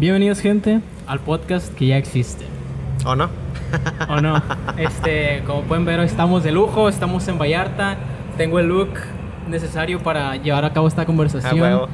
Bienvenidos, 0.00 0.40
gente, 0.40 0.80
al 1.06 1.20
podcast 1.20 1.74
que 1.74 1.88
ya 1.88 1.98
existe. 1.98 2.46
¿O 3.04 3.14
no? 3.14 3.28
¿O 4.08 4.18
no? 4.22 4.42
Este, 4.78 5.42
como 5.46 5.60
pueden 5.64 5.84
ver, 5.84 6.00
hoy 6.00 6.06
estamos 6.06 6.42
de 6.42 6.52
lujo, 6.52 6.88
estamos 6.88 7.28
en 7.28 7.36
Vallarta. 7.36 7.98
Tengo 8.38 8.58
el 8.60 8.68
look 8.68 8.94
necesario 9.46 10.02
para 10.02 10.36
llevar 10.36 10.64
a 10.64 10.72
cabo 10.72 10.88
esta 10.88 11.04
conversación. 11.04 11.62
Ah. 11.62 11.86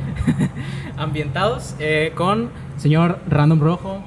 Ambientados 0.96 1.74
eh, 1.80 2.12
con 2.14 2.50
señor 2.76 3.18
Random 3.28 3.58
Rojo. 3.58 4.04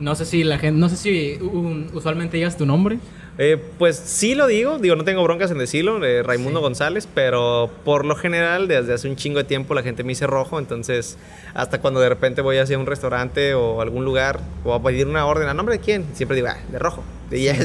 No 0.00 0.16
sé 0.16 0.24
si 0.24 0.42
la 0.42 0.58
gente, 0.58 0.80
no 0.80 0.88
sé 0.88 0.96
si 0.96 1.40
um, 1.40 1.86
usualmente 1.94 2.38
digas 2.38 2.56
tu 2.56 2.66
nombre. 2.66 2.98
Eh, 3.38 3.62
pues 3.78 3.96
sí 3.96 4.34
lo 4.34 4.46
digo, 4.46 4.78
digo, 4.78 4.96
no 4.96 5.04
tengo 5.04 5.22
broncas 5.22 5.50
en 5.50 5.58
decirlo, 5.58 6.02
eh, 6.02 6.22
Raimundo 6.22 6.60
Sí. 6.60 6.64
González, 6.64 7.06
pero 7.12 7.70
por 7.84 8.06
lo 8.06 8.16
general, 8.16 8.66
desde 8.66 8.94
hace 8.94 9.08
un 9.08 9.16
chingo 9.16 9.38
de 9.38 9.44
tiempo 9.44 9.74
la 9.74 9.82
gente 9.82 10.02
me 10.04 10.08
dice 10.10 10.26
rojo, 10.26 10.58
entonces 10.58 11.18
hasta 11.52 11.80
cuando 11.80 12.00
de 12.00 12.08
repente 12.08 12.40
voy 12.40 12.56
hacia 12.56 12.78
un 12.78 12.86
restaurante 12.86 13.52
o 13.52 13.82
algún 13.82 14.06
lugar 14.06 14.40
o 14.64 14.72
a 14.72 14.82
pedir 14.82 15.06
una 15.06 15.26
orden, 15.26 15.48
¿a 15.48 15.54
nombre 15.54 15.76
de 15.76 15.82
quién? 15.84 16.06
Siempre 16.14 16.36
digo, 16.36 16.48
ah, 16.48 16.56
de 16.72 16.78
rojo. 16.78 17.02
Y 17.30 17.44
ya, 17.44 17.56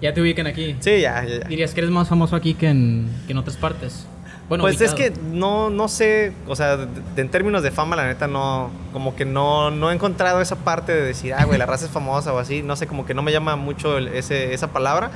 Ya 0.00 0.14
te 0.14 0.20
ubican 0.20 0.46
aquí. 0.46 0.76
sí, 0.80 1.00
ya, 1.00 1.24
ya, 1.26 1.40
ya. 1.40 1.48
Dirías 1.48 1.74
que 1.74 1.80
eres 1.80 1.90
más 1.90 2.08
famoso 2.08 2.36
aquí 2.36 2.54
que 2.54 2.68
en, 2.68 3.10
que 3.26 3.32
en 3.32 3.38
otras 3.38 3.56
partes. 3.56 4.06
Bueno, 4.50 4.64
pues 4.64 4.80
es 4.82 4.94
que 4.94 5.12
no, 5.32 5.70
no 5.70 5.88
sé, 5.88 6.32
o 6.46 6.54
sea, 6.56 6.76
de- 6.76 6.86
de- 7.14 7.22
en 7.22 7.30
términos 7.30 7.62
de 7.62 7.70
fama, 7.70 7.96
la 7.96 8.06
neta, 8.06 8.26
no, 8.26 8.68
como 8.92 9.16
que 9.16 9.24
no, 9.24 9.70
no 9.70 9.90
he 9.90 9.94
encontrado 9.94 10.42
esa 10.42 10.56
parte 10.56 10.92
de 10.92 11.00
decir, 11.02 11.32
ah, 11.32 11.44
güey, 11.46 11.56
la 11.58 11.64
raza 11.66 11.86
es 11.86 11.90
famosa 11.90 12.32
o 12.34 12.38
así, 12.38 12.62
no 12.62 12.76
sé, 12.76 12.86
como 12.86 13.06
que 13.06 13.14
no 13.14 13.22
me 13.22 13.32
llama 13.32 13.56
mucho 13.56 13.96
el- 13.96 14.08
ese, 14.08 14.52
esa 14.52 14.66
palabra. 14.72 15.10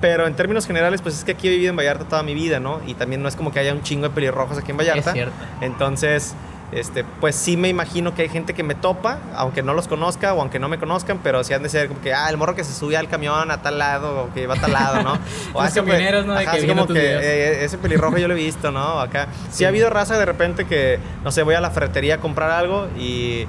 Pero 0.00 0.28
en 0.28 0.34
términos 0.36 0.64
generales, 0.66 1.02
pues 1.02 1.16
es 1.16 1.24
que 1.24 1.32
aquí 1.32 1.48
he 1.48 1.50
vivido 1.50 1.70
en 1.70 1.76
Vallarta 1.76 2.04
toda 2.04 2.22
mi 2.22 2.32
vida, 2.34 2.60
¿no? 2.60 2.80
Y 2.86 2.94
también 2.94 3.20
no 3.20 3.28
es 3.28 3.34
como 3.34 3.50
que 3.50 3.58
haya 3.58 3.72
un 3.72 3.82
chingo 3.82 4.04
de 4.04 4.10
pelirrojos 4.14 4.56
aquí 4.58 4.70
en 4.70 4.76
Vallarta. 4.76 5.00
Es 5.10 5.12
cierto. 5.14 5.34
Entonces, 5.60 6.34
este, 6.70 7.02
pues 7.20 7.34
sí 7.34 7.56
me 7.56 7.68
imagino 7.68 8.14
que 8.14 8.22
hay 8.22 8.28
gente 8.28 8.52
que 8.52 8.62
me 8.62 8.74
topa, 8.74 9.18
aunque 9.34 9.62
no 9.62 9.72
los 9.72 9.88
conozca 9.88 10.34
o 10.34 10.40
aunque 10.40 10.58
no 10.58 10.68
me 10.68 10.78
conozcan, 10.78 11.18
pero 11.22 11.42
sí 11.42 11.54
han 11.54 11.62
de 11.62 11.70
ser 11.70 11.88
como 11.88 12.00
que, 12.02 12.12
ah, 12.12 12.28
el 12.28 12.36
morro 12.36 12.54
que 12.54 12.62
se 12.64 12.74
sube 12.74 12.96
al 12.96 13.08
camión 13.08 13.50
a 13.50 13.62
tal 13.62 13.78
lado 13.78 14.24
o 14.24 14.34
que 14.34 14.46
va 14.46 14.54
a 14.54 14.60
tal 14.60 14.72
lado, 14.72 15.02
¿no? 15.02 15.18
O 15.54 15.62
Los 15.62 15.72
camioneros, 15.72 16.26
¿no? 16.26 16.34
De 16.34 16.42
ajá, 16.42 16.52
que 16.52 16.58
así 16.58 16.66
como 16.66 16.86
que 16.86 16.92
videos. 16.92 17.22
eh, 17.22 17.64
ese 17.64 17.78
pelirrojo 17.78 18.18
yo 18.18 18.28
lo 18.28 18.34
he 18.34 18.36
visto, 18.36 18.70
¿no? 18.70 19.00
Acá. 19.00 19.28
Sí. 19.50 19.58
Sí. 19.58 19.64
ha 19.64 19.68
habido 19.68 19.88
raza 19.88 20.18
de 20.18 20.26
repente 20.26 20.66
que, 20.66 20.98
no 21.24 21.32
sé, 21.32 21.42
voy 21.42 21.54
a 21.54 21.60
la 21.60 21.70
ferretería 21.70 22.16
a 22.16 22.18
comprar 22.18 22.50
algo 22.50 22.88
y, 22.98 23.46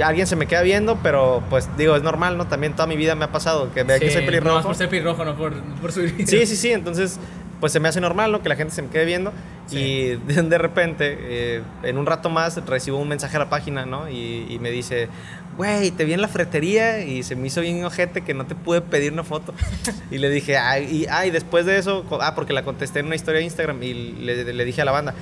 alguien 0.00 0.28
se 0.28 0.36
me 0.36 0.46
queda 0.46 0.62
viendo, 0.62 0.98
pero 1.02 1.42
pues 1.50 1.68
digo, 1.76 1.96
es 1.96 2.02
normal, 2.04 2.38
¿no? 2.38 2.46
También 2.46 2.74
toda 2.74 2.86
mi 2.86 2.96
vida 2.96 3.16
me 3.16 3.24
ha 3.24 3.32
pasado 3.32 3.72
que 3.74 3.82
vea 3.82 3.98
que 3.98 4.06
Sí, 4.06 4.12
soy 4.12 4.22
No, 4.22 4.26
pelirrojo. 4.26 4.58
es 4.60 4.66
por 4.66 4.76
ser 4.76 4.88
pelirrojo, 4.88 5.24
no 5.24 5.34
por, 5.34 5.52
por 5.80 5.90
subir. 5.90 6.28
Sí, 6.28 6.46
sí, 6.46 6.54
sí, 6.54 6.70
entonces 6.70 7.18
pues 7.60 7.72
se 7.72 7.80
me 7.80 7.88
hace 7.88 8.00
normal, 8.00 8.32
¿no? 8.32 8.42
Que 8.42 8.48
la 8.48 8.56
gente 8.56 8.74
se 8.74 8.82
me 8.82 8.88
quede 8.88 9.04
viendo 9.04 9.32
Sí. 9.66 9.78
y 9.78 10.16
de, 10.16 10.42
de 10.42 10.58
repente, 10.58 11.16
eh, 11.20 11.62
en 11.84 11.98
un 11.98 12.06
rato 12.06 12.28
más, 12.30 12.56
recibo 12.66 12.98
un 12.98 13.08
mensaje 13.08 13.36
a 13.36 13.40
la 13.40 13.48
página, 13.50 13.86
¿no? 13.86 14.08
Y, 14.10 14.46
y 14.50 14.58
me 14.58 14.70
dice, 14.70 15.08
güey, 15.56 15.90
te 15.92 16.04
vi 16.04 16.14
en 16.14 16.22
la 16.22 16.28
fretería 16.28 17.04
y 17.04 17.22
se 17.22 17.36
me 17.36 17.46
hizo 17.46 17.60
bien 17.60 17.84
ojete 17.84 18.22
que 18.22 18.34
no 18.34 18.46
te 18.46 18.54
pude 18.56 18.80
pedir 18.80 19.12
una 19.12 19.22
foto. 19.22 19.54
y 20.10 20.18
le 20.18 20.28
dije, 20.30 20.56
ay, 20.56 20.84
y, 20.90 21.06
ay, 21.08 21.30
después 21.30 21.66
de 21.66 21.78
eso, 21.78 22.04
ah, 22.20 22.34
porque 22.34 22.52
la 22.52 22.64
contesté 22.64 22.98
en 23.00 23.06
una 23.06 23.14
historia 23.14 23.38
de 23.38 23.44
Instagram 23.44 23.80
y 23.82 23.94
le, 23.94 24.52
le 24.52 24.64
dije 24.64 24.82
a 24.82 24.84
la 24.84 24.92
banda, 24.92 25.14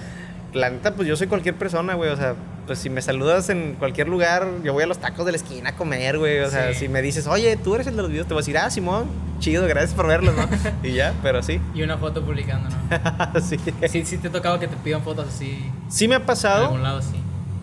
la 0.53 0.71
neta, 0.71 0.95
pues 0.95 1.07
yo 1.09 1.17
soy 1.17 1.27
cualquier 1.27 1.55
persona, 1.57 1.95
güey, 1.95 2.11
o 2.11 2.17
sea, 2.17 2.35
pues 2.67 2.79
si 2.79 2.91
me 2.91 3.01
saludas 3.03 3.49
en 3.51 3.75
cualquier 3.79 4.09
lugar, 4.09 4.47
yo 4.65 4.73
voy 4.73 4.83
a 4.83 4.87
los 4.87 4.99
tacos 4.99 5.25
de 5.27 5.33
la 5.33 5.37
esquina 5.39 5.71
a 5.71 5.77
comer, 5.77 6.19
güey, 6.19 6.41
o 6.41 6.51
sea, 6.51 6.73
Sí. 6.73 6.81
si 6.81 6.89
me 6.89 7.01
dices, 7.03 7.27
oye, 7.27 7.57
tú 7.57 7.75
eres 7.75 7.87
el 7.87 7.97
de 7.97 8.03
los 8.03 8.11
videos, 8.11 8.27
te 8.27 8.35
voy 8.35 8.41
a 8.41 8.43
decir, 8.43 8.59
ah, 8.59 8.71
Simón, 8.71 9.07
chido, 9.39 9.67
gracias 9.67 9.95
por 9.95 10.07
verlos, 10.07 10.35
¿no? 10.37 10.49
y 10.83 10.93
ya, 10.93 11.15
pero 11.23 11.43
sí, 11.43 11.61
Y 11.75 11.83
una 11.83 11.97
foto 11.99 12.23
publicando, 12.23 12.69
¿no? 12.71 13.41
sí. 13.41 13.57
Sí, 13.89 14.05
sí 14.05 14.19
te 14.19 14.29
ha 14.29 14.33
tocado 14.33 14.59
que 14.59 14.69
te 14.69 14.77
pidan 14.77 15.03
fotos 15.03 15.29
así. 15.29 15.65
Sí 15.89 16.09
me 16.09 16.15
ha 16.15 16.19
En 16.19 16.25
pasado, 16.27 16.65
algún 16.67 16.83
lado, 16.83 17.01
sí. 17.03 17.17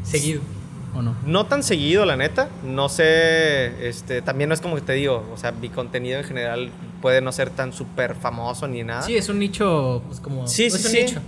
Seguido. 0.03 0.41
¿O 0.96 1.02
no? 1.02 1.13
no 1.25 1.46
tan 1.46 1.62
seguido, 1.62 2.06
la 2.06 2.16
neta, 2.16 2.47
no 2.63 2.88
sé, 2.88 3.90
este, 3.90 4.22
también 4.22 4.47
no 4.47 4.53
es 4.53 4.62
como 4.62 4.75
que 4.75 4.81
te 4.81 4.94
digo, 4.94 5.29
o 5.34 5.38
sea, 5.38 5.52
mi 5.52 5.67
contenido 5.67 6.19
en 6.19 6.23
general 6.23 6.72
puede 7.02 7.19
no 7.19 7.34
ser 7.34 7.50
tan 7.50 7.73
súper 7.73 8.16
famoso 8.16 8.66
ni 8.67 8.81
nada. 8.84 9.02
Sí, 9.02 9.17
es 9.17 9.28
un 9.28 9.40
nicho, 9.40 10.02
pues 10.07 10.22
como. 10.22 10.47
Sí, 10.47 10.66
es 10.67 10.73
sí, 10.73 10.85
un 10.85 10.91
sí. 10.94 11.02
nicho. 11.03 11.19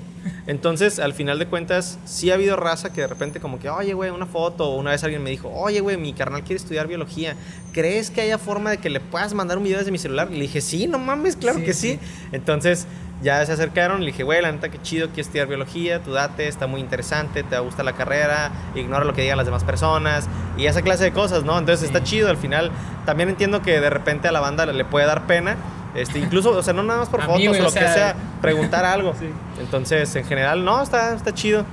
Entonces, 0.47 0.99
al 0.99 1.13
final 1.13 1.39
de 1.39 1.47
cuentas, 1.47 1.99
sí 2.05 2.31
ha 2.31 2.35
habido 2.35 2.55
raza 2.55 2.93
que 2.93 3.01
de 3.01 3.07
repente 3.07 3.39
como 3.39 3.59
que, 3.59 3.69
oye, 3.69 3.93
güey, 3.93 4.09
una 4.11 4.25
foto. 4.25 4.69
O 4.69 4.75
una 4.77 4.91
vez 4.91 5.03
alguien 5.03 5.23
me 5.23 5.29
dijo, 5.29 5.49
oye, 5.53 5.79
güey, 5.81 5.97
mi 5.97 6.13
carnal 6.13 6.43
quiere 6.43 6.55
estudiar 6.55 6.87
biología. 6.87 7.35
¿Crees 7.73 8.09
que 8.09 8.21
haya 8.21 8.37
forma 8.37 8.71
de 8.71 8.77
que 8.77 8.89
le 8.89 8.99
puedas 8.99 9.33
mandar 9.33 9.57
un 9.57 9.63
video 9.63 9.77
desde 9.79 9.91
mi 9.91 9.97
celular? 9.97 10.29
Le 10.31 10.39
dije, 10.39 10.61
sí, 10.61 10.87
no 10.87 10.99
mames, 10.99 11.35
claro 11.35 11.59
Sí, 11.59 11.65
que 11.65 11.73
sí. 11.73 11.91
sí. 11.93 11.99
Entonces, 12.31 12.87
ya 13.21 13.43
se 13.45 13.51
acercaron. 13.51 14.01
Le 14.01 14.07
dije, 14.07 14.23
güey, 14.23 14.41
la 14.41 14.51
neta, 14.51 14.69
qué 14.69 14.79
chido, 14.81 15.07
quiero 15.07 15.21
estudiar 15.21 15.47
biología. 15.47 16.01
Tú 16.03 16.11
date, 16.13 16.47
está 16.47 16.67
muy 16.67 16.81
interesante, 16.81 17.43
te 17.43 17.57
gusta 17.59 17.83
la 17.83 17.93
carrera. 17.93 18.51
Ignora 18.75 19.05
lo 19.05 19.13
que 19.13 19.21
digan 19.23 19.37
las 19.37 19.45
demás 19.45 19.63
personas. 19.63 20.27
Y 20.57 20.65
esa 20.67 20.81
clase 20.81 21.03
de 21.03 21.11
cosas, 21.11 21.43
¿no? 21.43 21.57
Entonces, 21.57 21.79
Sí. 21.81 21.85
está 21.93 22.03
chido. 22.03 22.29
Al 22.29 22.37
final, 22.37 22.71
también 23.05 23.29
entiendo 23.29 23.61
que 23.61 23.79
de 23.79 23.89
repente 23.89 24.27
a 24.27 24.31
la 24.31 24.39
banda 24.39 24.65
le 24.65 24.85
puede 24.85 25.05
dar 25.07 25.25
pena. 25.27 25.55
Este, 25.97 26.19
incluso, 26.19 26.51
o 26.51 26.63
sea, 26.63 26.73
no 26.73 26.83
nada 26.83 26.99
más 26.99 27.09
por 27.09 27.21
fotos 27.23 27.41
o 27.41 27.63
lo 27.63 27.65
que 27.65 27.71
sea- 27.71 27.93
sea, 27.93 28.15
preguntar 28.41 28.85
algo. 28.95 29.13
Sí. 29.19 29.27
Entonces, 29.59 30.15
en 30.15 30.23
general, 30.25 30.63
no, 30.63 30.81
está, 30.81 31.13
está 31.15 31.33
chido. 31.33 31.65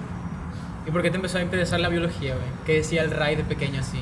¿Y 0.87 0.91
por 0.91 1.03
qué 1.03 1.11
te 1.11 1.17
empezó 1.17 1.39
a 1.39 1.43
interesar 1.43 1.79
la 1.81 1.89
biología, 1.89 2.35
güey? 2.35 2.47
¿Qué 2.67 2.75
decía 2.75 3.03
el 3.03 3.11
Ray 3.11 3.37
de 3.37 3.45
pequeño 3.45 3.81
así? 3.81 4.01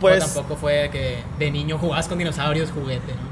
Pues- 0.00 0.22
O 0.22 0.26
tampoco 0.26 0.56
fue 0.56 0.88
que 0.92 1.18
de 1.38 1.50
niño 1.50 1.76
jugabas 1.78 2.06
con 2.08 2.18
dinosaurios, 2.18 2.70
juguete, 2.70 3.12
¿no? 3.12 3.28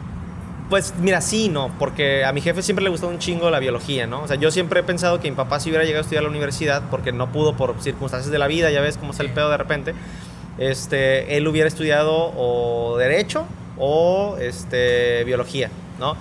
Pues 0.68 0.94
mira, 1.00 1.20
sí, 1.20 1.48
no, 1.48 1.70
porque 1.78 2.24
a 2.24 2.32
mi 2.32 2.40
jefe 2.40 2.60
siempre 2.60 2.82
le 2.82 2.90
gustó 2.90 3.06
un 3.06 3.20
chingo 3.20 3.50
la 3.50 3.60
biología, 3.60 4.08
¿no? 4.08 4.22
O 4.22 4.26
sea, 4.26 4.34
yo 4.36 4.50
siempre 4.50 4.80
he 4.80 4.82
pensado 4.82 5.20
que 5.20 5.30
mi 5.30 5.36
papá 5.36 5.60
si 5.60 5.68
hubiera 5.70 5.84
llegado 5.84 6.00
a 6.00 6.02
estudiar 6.02 6.22
a 6.22 6.24
la 6.24 6.30
universidad, 6.30 6.82
porque 6.90 7.12
no 7.12 7.30
pudo 7.30 7.56
por 7.56 7.80
circunstancias 7.80 8.32
de 8.32 8.38
la 8.40 8.48
vida, 8.48 8.68
ya 8.72 8.80
ves 8.80 8.98
cómo 8.98 9.12
está 9.12 9.22
el 9.22 9.28
Sí. 9.28 9.34
pedo 9.36 9.48
de 9.48 9.56
repente, 9.58 9.94
este, 10.58 11.36
él 11.36 11.46
hubiera 11.46 11.68
estudiado 11.68 12.32
o 12.36 12.96
derecho 12.98 13.44
o 13.78 14.36
este, 14.40 15.22
biología, 15.24 15.70
¿no? 15.98 16.16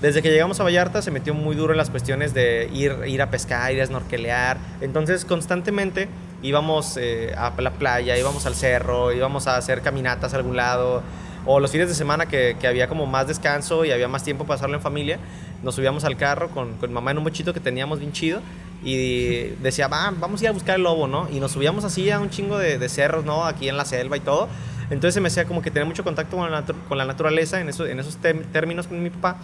Desde 0.00 0.20
que 0.20 0.30
llegamos 0.30 0.60
a 0.60 0.64
Vallarta 0.64 1.00
se 1.00 1.10
metió 1.10 1.32
muy 1.32 1.56
duro 1.56 1.72
en 1.72 1.78
las 1.78 1.88
cuestiones 1.88 2.34
de 2.34 2.68
ir, 2.74 2.94
ir 3.06 3.22
a 3.22 3.30
pescar, 3.30 3.72
ir 3.72 3.80
a 3.80 3.86
snorkelear. 3.86 4.58
Entonces, 4.80 5.24
constantemente 5.24 6.08
íbamos 6.42 6.98
eh, 6.98 7.34
a 7.36 7.52
la 7.58 7.70
playa, 7.70 8.18
íbamos 8.18 8.44
al 8.44 8.54
cerro, 8.54 9.12
íbamos 9.12 9.46
a 9.46 9.56
hacer 9.56 9.80
caminatas 9.80 10.34
a 10.34 10.36
algún 10.36 10.56
lado. 10.56 11.02
O 11.46 11.60
los 11.60 11.70
fines 11.70 11.88
de 11.88 11.94
semana 11.94 12.26
que, 12.26 12.56
había 12.66 12.88
como 12.88 13.06
más 13.06 13.28
descanso 13.28 13.84
y 13.84 13.92
había 13.92 14.08
más 14.08 14.24
tiempo 14.24 14.44
para 14.44 14.58
pasarlo 14.58 14.76
en 14.76 14.82
familia, 14.82 15.18
nos 15.62 15.74
subíamos 15.74 16.04
al 16.04 16.16
carro 16.16 16.50
con, 16.50 16.74
con 16.74 16.92
mamá 16.92 17.10
en 17.10 17.18
un 17.18 17.24
bochito 17.24 17.54
que 17.54 17.60
teníamos 17.60 17.98
bien 17.98 18.12
chido 18.12 18.40
y 18.82 19.54
decía, 19.62 19.88
Va, 19.88 20.12
vamos 20.18 20.40
a 20.40 20.44
ir 20.44 20.48
a 20.48 20.52
buscar 20.52 20.76
el 20.76 20.82
lobo, 20.82 21.06
¿no? 21.06 21.28
Y 21.30 21.40
nos 21.40 21.52
subíamos 21.52 21.84
así 21.84 22.10
a 22.10 22.20
un 22.20 22.28
chingo 22.28 22.58
de, 22.58 22.78
de 22.78 22.88
cerros, 22.90 23.24
¿no? 23.24 23.46
Aquí 23.46 23.68
en 23.68 23.76
la 23.76 23.86
selva 23.86 24.18
y 24.18 24.20
todo. 24.20 24.48
Entonces 24.94 25.14
se 25.14 25.20
me 25.20 25.28
hacía 25.28 25.44
como 25.44 25.60
que 25.60 25.70
tenía 25.70 25.84
mucho 25.86 26.04
contacto 26.04 26.36
con 26.36 26.50
la, 26.50 26.62
con 26.62 26.96
la 26.96 27.04
naturaleza 27.04 27.60
en, 27.60 27.68
eso, 27.68 27.84
en 27.84 27.98
esos 27.98 28.16
términos 28.52 28.86
con 28.86 29.02
mi 29.02 29.10
papá. 29.10 29.38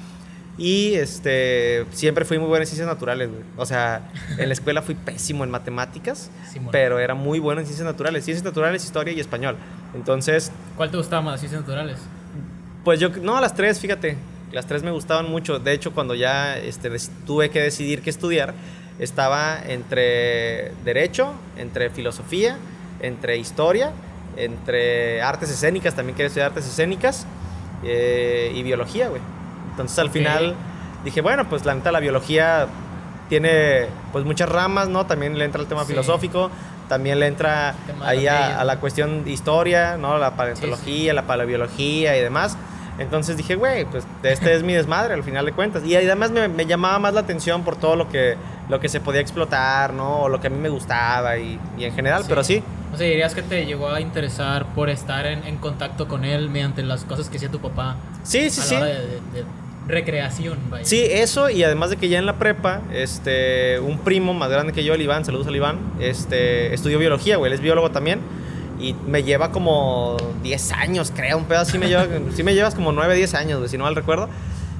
Y 0.56 0.94
este, 0.94 1.86
siempre 1.90 2.24
fui 2.24 2.38
muy 2.38 2.46
bueno 2.46 2.62
en 2.62 2.66
ciencias 2.66 2.86
naturales, 2.86 3.28
güey. 3.30 3.42
O 3.56 3.66
sea, 3.66 4.08
en 4.38 4.48
la 4.48 4.52
escuela 4.52 4.80
fui 4.82 4.94
pésimo 4.94 5.42
en 5.42 5.50
matemáticas, 5.50 6.30
Simón. 6.50 6.68
pero 6.70 6.98
era 6.98 7.14
muy 7.14 7.38
bueno 7.38 7.60
en 7.60 7.66
ciencias 7.66 7.86
naturales. 7.86 8.24
Ciencias 8.24 8.44
naturales, 8.44 8.84
historia 8.84 9.12
y 9.12 9.20
español. 9.20 9.56
Entonces, 9.94 10.52
¿Cuál 10.76 10.90
te 10.90 10.98
gustaba 10.98 11.22
más, 11.22 11.40
ciencias 11.40 11.62
naturales? 11.62 11.98
pues 12.84 13.00
yo, 13.00 13.08
no, 13.08 13.40
las 13.40 13.54
tres, 13.54 13.80
fíjate. 13.80 14.16
Las 14.52 14.66
tres 14.66 14.82
me 14.82 14.90
gustaban 14.90 15.28
mucho. 15.30 15.58
De 15.58 15.72
hecho, 15.72 15.92
cuando 15.92 16.14
ya 16.14 16.56
este, 16.58 16.90
tuve 17.26 17.50
que 17.50 17.60
decidir 17.60 18.02
qué 18.02 18.10
estudiar, 18.10 18.54
estaba 18.98 19.58
entre 19.66 20.72
derecho, 20.84 21.32
entre 21.56 21.90
filosofía, 21.90 22.56
entre 23.00 23.36
historia, 23.38 23.92
entre 24.36 25.22
artes 25.22 25.50
escénicas, 25.50 25.94
también 25.94 26.14
quería 26.16 26.28
estudiar 26.28 26.48
artes 26.50 26.66
escénicas, 26.66 27.26
eh, 27.82 28.52
y 28.54 28.62
biología, 28.62 29.08
güey. 29.08 29.22
Entonces 29.70 29.98
al 29.98 30.10
final 30.10 30.54
dije, 31.04 31.20
bueno, 31.20 31.48
pues 31.48 31.64
la 31.64 31.74
neta 31.74 31.92
la 31.92 32.00
biología 32.00 32.66
tiene 33.28 33.86
pues 34.12 34.24
muchas 34.24 34.48
ramas, 34.48 34.88
¿no? 34.88 35.06
También 35.06 35.38
le 35.38 35.44
entra 35.44 35.60
el 35.60 35.66
tema 35.68 35.82
Sí. 35.82 35.88
filosófico, 35.92 36.50
también 36.88 37.20
le 37.20 37.26
entra 37.28 37.74
ahí 38.04 38.26
a 38.26 38.64
la 38.64 38.76
cuestión 38.80 39.24
de 39.24 39.30
historia, 39.30 39.96
¿no? 39.96 40.18
La 40.18 40.32
paleontología, 40.36 41.14
la 41.14 41.22
paleobiología 41.22 42.16
y 42.16 42.20
demás. 42.20 42.56
Entonces 42.98 43.36
dije, 43.36 43.54
güey, 43.54 43.84
pues 43.86 44.04
este 44.22 44.54
es 44.54 44.62
mi 44.62 44.74
desmadre 44.74 45.14
al 45.14 45.22
final 45.24 45.46
de 45.46 45.52
cuentas. 45.52 45.82
Y 45.84 45.96
además 45.96 46.30
me, 46.30 46.48
me 46.48 46.66
llamaba 46.66 46.98
más 46.98 47.14
la 47.14 47.20
atención 47.20 47.62
por 47.64 47.76
todo 47.76 47.96
lo 47.96 48.08
que, 48.08 48.36
lo 48.68 48.78
que 48.80 48.88
se 48.88 49.00
podía 49.00 49.20
explotar, 49.20 49.92
¿no? 49.94 50.22
O 50.22 50.28
lo 50.28 50.40
que 50.40 50.48
a 50.48 50.50
mí 50.50 50.58
me 50.58 50.68
gustaba 50.68 51.38
y, 51.38 51.58
y 51.78 51.84
en 51.84 51.94
general, 51.94 52.24
pero 52.28 52.44
sí. 52.44 52.62
O 52.92 52.96
sea, 52.96 53.06
dirías 53.06 53.34
que 53.34 53.42
te 53.42 53.64
llegó 53.66 53.88
a 53.88 54.00
interesar 54.00 54.66
por 54.74 54.90
estar 54.90 55.24
en, 55.26 55.44
en 55.44 55.56
contacto 55.58 56.08
con 56.08 56.24
él 56.24 56.50
mediante 56.50 56.82
las 56.82 57.04
cosas 57.04 57.28
que 57.30 57.36
hacía 57.36 57.48
tu 57.50 57.60
papá 57.60 57.96
Sí, 58.24 58.50
sí, 58.50 58.60
a 58.60 58.64
la 58.64 58.68
sí. 58.68 58.74
hora 58.74 58.84
de, 58.86 58.92
de- 58.94 59.20
de 59.34 59.44
recreación, 59.88 60.58
vaya. 60.70 60.84
Sí, 60.84 61.04
eso 61.10 61.50
y 61.50 61.64
además 61.64 61.90
de 61.90 61.96
que 61.96 62.08
ya 62.08 62.18
en 62.18 62.26
la 62.26 62.34
prepa, 62.34 62.80
este, 62.92 63.80
un 63.80 63.98
primo 63.98 64.34
más 64.34 64.50
grande 64.50 64.72
que 64.72 64.84
yo, 64.84 64.94
el 64.94 65.00
Iván, 65.02 65.24
saludos 65.24 65.46
al 65.48 65.56
Iván, 65.56 65.78
este, 66.00 66.72
estudió 66.74 66.98
biología, 66.98 67.36
güey, 67.38 67.50
él 67.50 67.54
es 67.54 67.60
biólogo 67.62 67.90
también 67.90 68.20
y 68.80 68.94
me 69.06 69.22
lleva 69.22 69.50
como 69.52 70.16
10 70.42 70.72
años, 70.72 71.12
creo, 71.14 71.38
un 71.38 71.44
pedo 71.44 71.60
así 71.60 71.78
me 71.78 71.88
lleva, 71.88 72.06
sí 72.34 72.42
me 72.42 72.54
llevas 72.54 72.74
como 72.74 72.92
9, 72.92 73.14
10 73.14 73.34
años, 73.34 73.70
si 73.70 73.76
no 73.78 73.84
mal 73.84 73.94
recuerdo. 73.94 74.28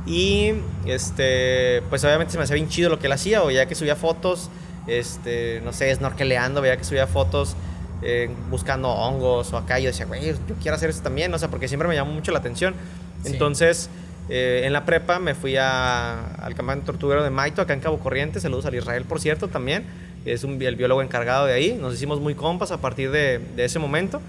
Y 0.06 0.52
este, 0.86 1.82
pues 1.90 2.02
obviamente 2.04 2.32
se 2.32 2.38
me 2.38 2.44
hacía 2.44 2.54
bien 2.54 2.68
chido 2.68 2.88
lo 2.90 2.98
que 2.98 3.06
él 3.06 3.12
hacía, 3.12 3.42
o 3.42 3.50
ya 3.50 3.66
que 3.66 3.74
subía 3.74 3.96
fotos, 3.96 4.48
este, 4.86 5.60
no 5.64 5.72
sé, 5.72 5.94
snorkeleando, 5.94 6.60
veía 6.60 6.76
que 6.76 6.84
subía 6.84 7.06
fotos 7.06 7.54
eh, 8.02 8.30
buscando 8.48 8.88
hongos 8.88 9.52
o 9.52 9.56
acá. 9.58 9.78
Y 9.78 9.84
yo 9.84 9.90
decía, 9.90 10.06
güey, 10.06 10.24
yo 10.26 10.34
quiero 10.60 10.76
hacer 10.76 10.90
eso 10.90 11.02
también, 11.02 11.32
o 11.34 11.38
sea, 11.38 11.48
porque 11.48 11.68
siempre 11.68 11.86
me 11.88 11.94
llamó 11.94 12.12
mucho 12.12 12.32
la 12.32 12.38
atención. 12.38 12.74
Sí. 13.24 13.32
Entonces, 13.32 13.90
eh, 14.30 14.62
en 14.64 14.72
la 14.72 14.84
prepa 14.86 15.18
me 15.18 15.34
fui 15.34 15.56
a- 15.56 16.34
al 16.36 16.54
campamento 16.54 16.92
tortuguero 16.92 17.22
de 17.22 17.30
Maito, 17.30 17.60
acá 17.62 17.74
en 17.74 17.80
Cabo 17.80 17.98
Corriente. 17.98 18.40
Saludos 18.40 18.64
al 18.66 18.74
Israel, 18.74 19.04
por 19.04 19.20
cierto, 19.20 19.48
también. 19.48 19.84
Es 20.24 20.44
un, 20.44 20.60
el 20.60 20.76
biólogo 20.76 21.02
encargado 21.02 21.46
de 21.46 21.52
ahí. 21.54 21.78
Nos 21.80 21.94
hicimos 21.94 22.20
muy 22.20 22.34
compas 22.34 22.70
a 22.70 22.80
partir 22.80 23.10
de, 23.10 23.38
de 23.56 23.64
ese 23.64 23.78
momento. 23.78 24.20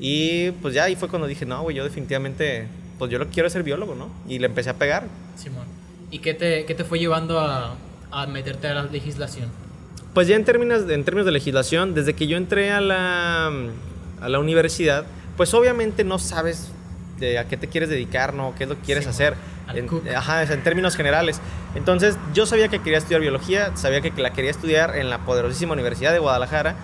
Y 0.00 0.50
pues 0.62 0.74
ya 0.74 0.84
ahí 0.84 0.96
fue 0.96 1.08
cuando 1.08 1.26
dije, 1.28 1.46
no, 1.46 1.62
güey, 1.62 1.76
yo 1.76 1.84
definitivamente, 1.84 2.66
pues 2.98 3.10
yo 3.10 3.18
lo 3.18 3.28
quiero 3.28 3.48
ser 3.50 3.62
biólogo, 3.62 3.94
¿no? 3.94 4.08
Y 4.28 4.38
le 4.38 4.46
empecé 4.46 4.70
a 4.70 4.74
pegar. 4.74 5.04
Simón. 5.36 5.64
¿Y 6.10 6.18
qué 6.20 6.34
te, 6.34 6.64
qué 6.64 6.74
te 6.74 6.84
fue 6.84 6.98
llevando 6.98 7.38
a, 7.40 7.76
a 8.10 8.26
meterte 8.26 8.68
a 8.68 8.74
la 8.74 8.82
legislación? 8.84 9.48
Pues 10.14 10.28
ya 10.28 10.36
en 10.36 10.44
términos, 10.44 10.86
de, 10.86 10.94
en 10.94 11.04
términos 11.04 11.26
de 11.26 11.32
legislación, 11.32 11.94
desde 11.94 12.14
que 12.14 12.26
yo 12.26 12.36
entré 12.36 12.70
a 12.70 12.80
la, 12.80 13.50
a 14.20 14.28
la 14.28 14.38
universidad, 14.38 15.04
pues 15.36 15.52
obviamente 15.54 16.04
no 16.04 16.18
sabes 16.18 16.68
de 17.18 17.38
a 17.38 17.46
qué 17.48 17.56
te 17.56 17.68
quieres 17.68 17.88
dedicar, 17.88 18.32
¿no? 18.34 18.54
¿Qué 18.56 18.64
es 18.64 18.68
lo 18.68 18.76
que 18.76 18.82
quieres 18.82 19.04
Sí, 19.04 19.10
hacer? 19.10 19.34
En, 19.72 19.88
ajá, 20.16 20.42
en 20.42 20.62
términos 20.62 20.96
generales. 20.96 21.40
Entonces, 21.74 22.16
yo 22.34 22.44
sabía 22.46 22.68
que 22.68 22.80
quería 22.80 22.98
estudiar 22.98 23.20
biología, 23.20 23.70
sabía 23.76 24.00
que 24.00 24.12
la 24.20 24.32
quería 24.32 24.50
estudiar 24.50 24.96
en 24.96 25.08
la 25.10 25.18
poderosísima 25.18 25.72
Universidad 25.72 26.12
de 26.12 26.18
Guadalajara 26.18 26.74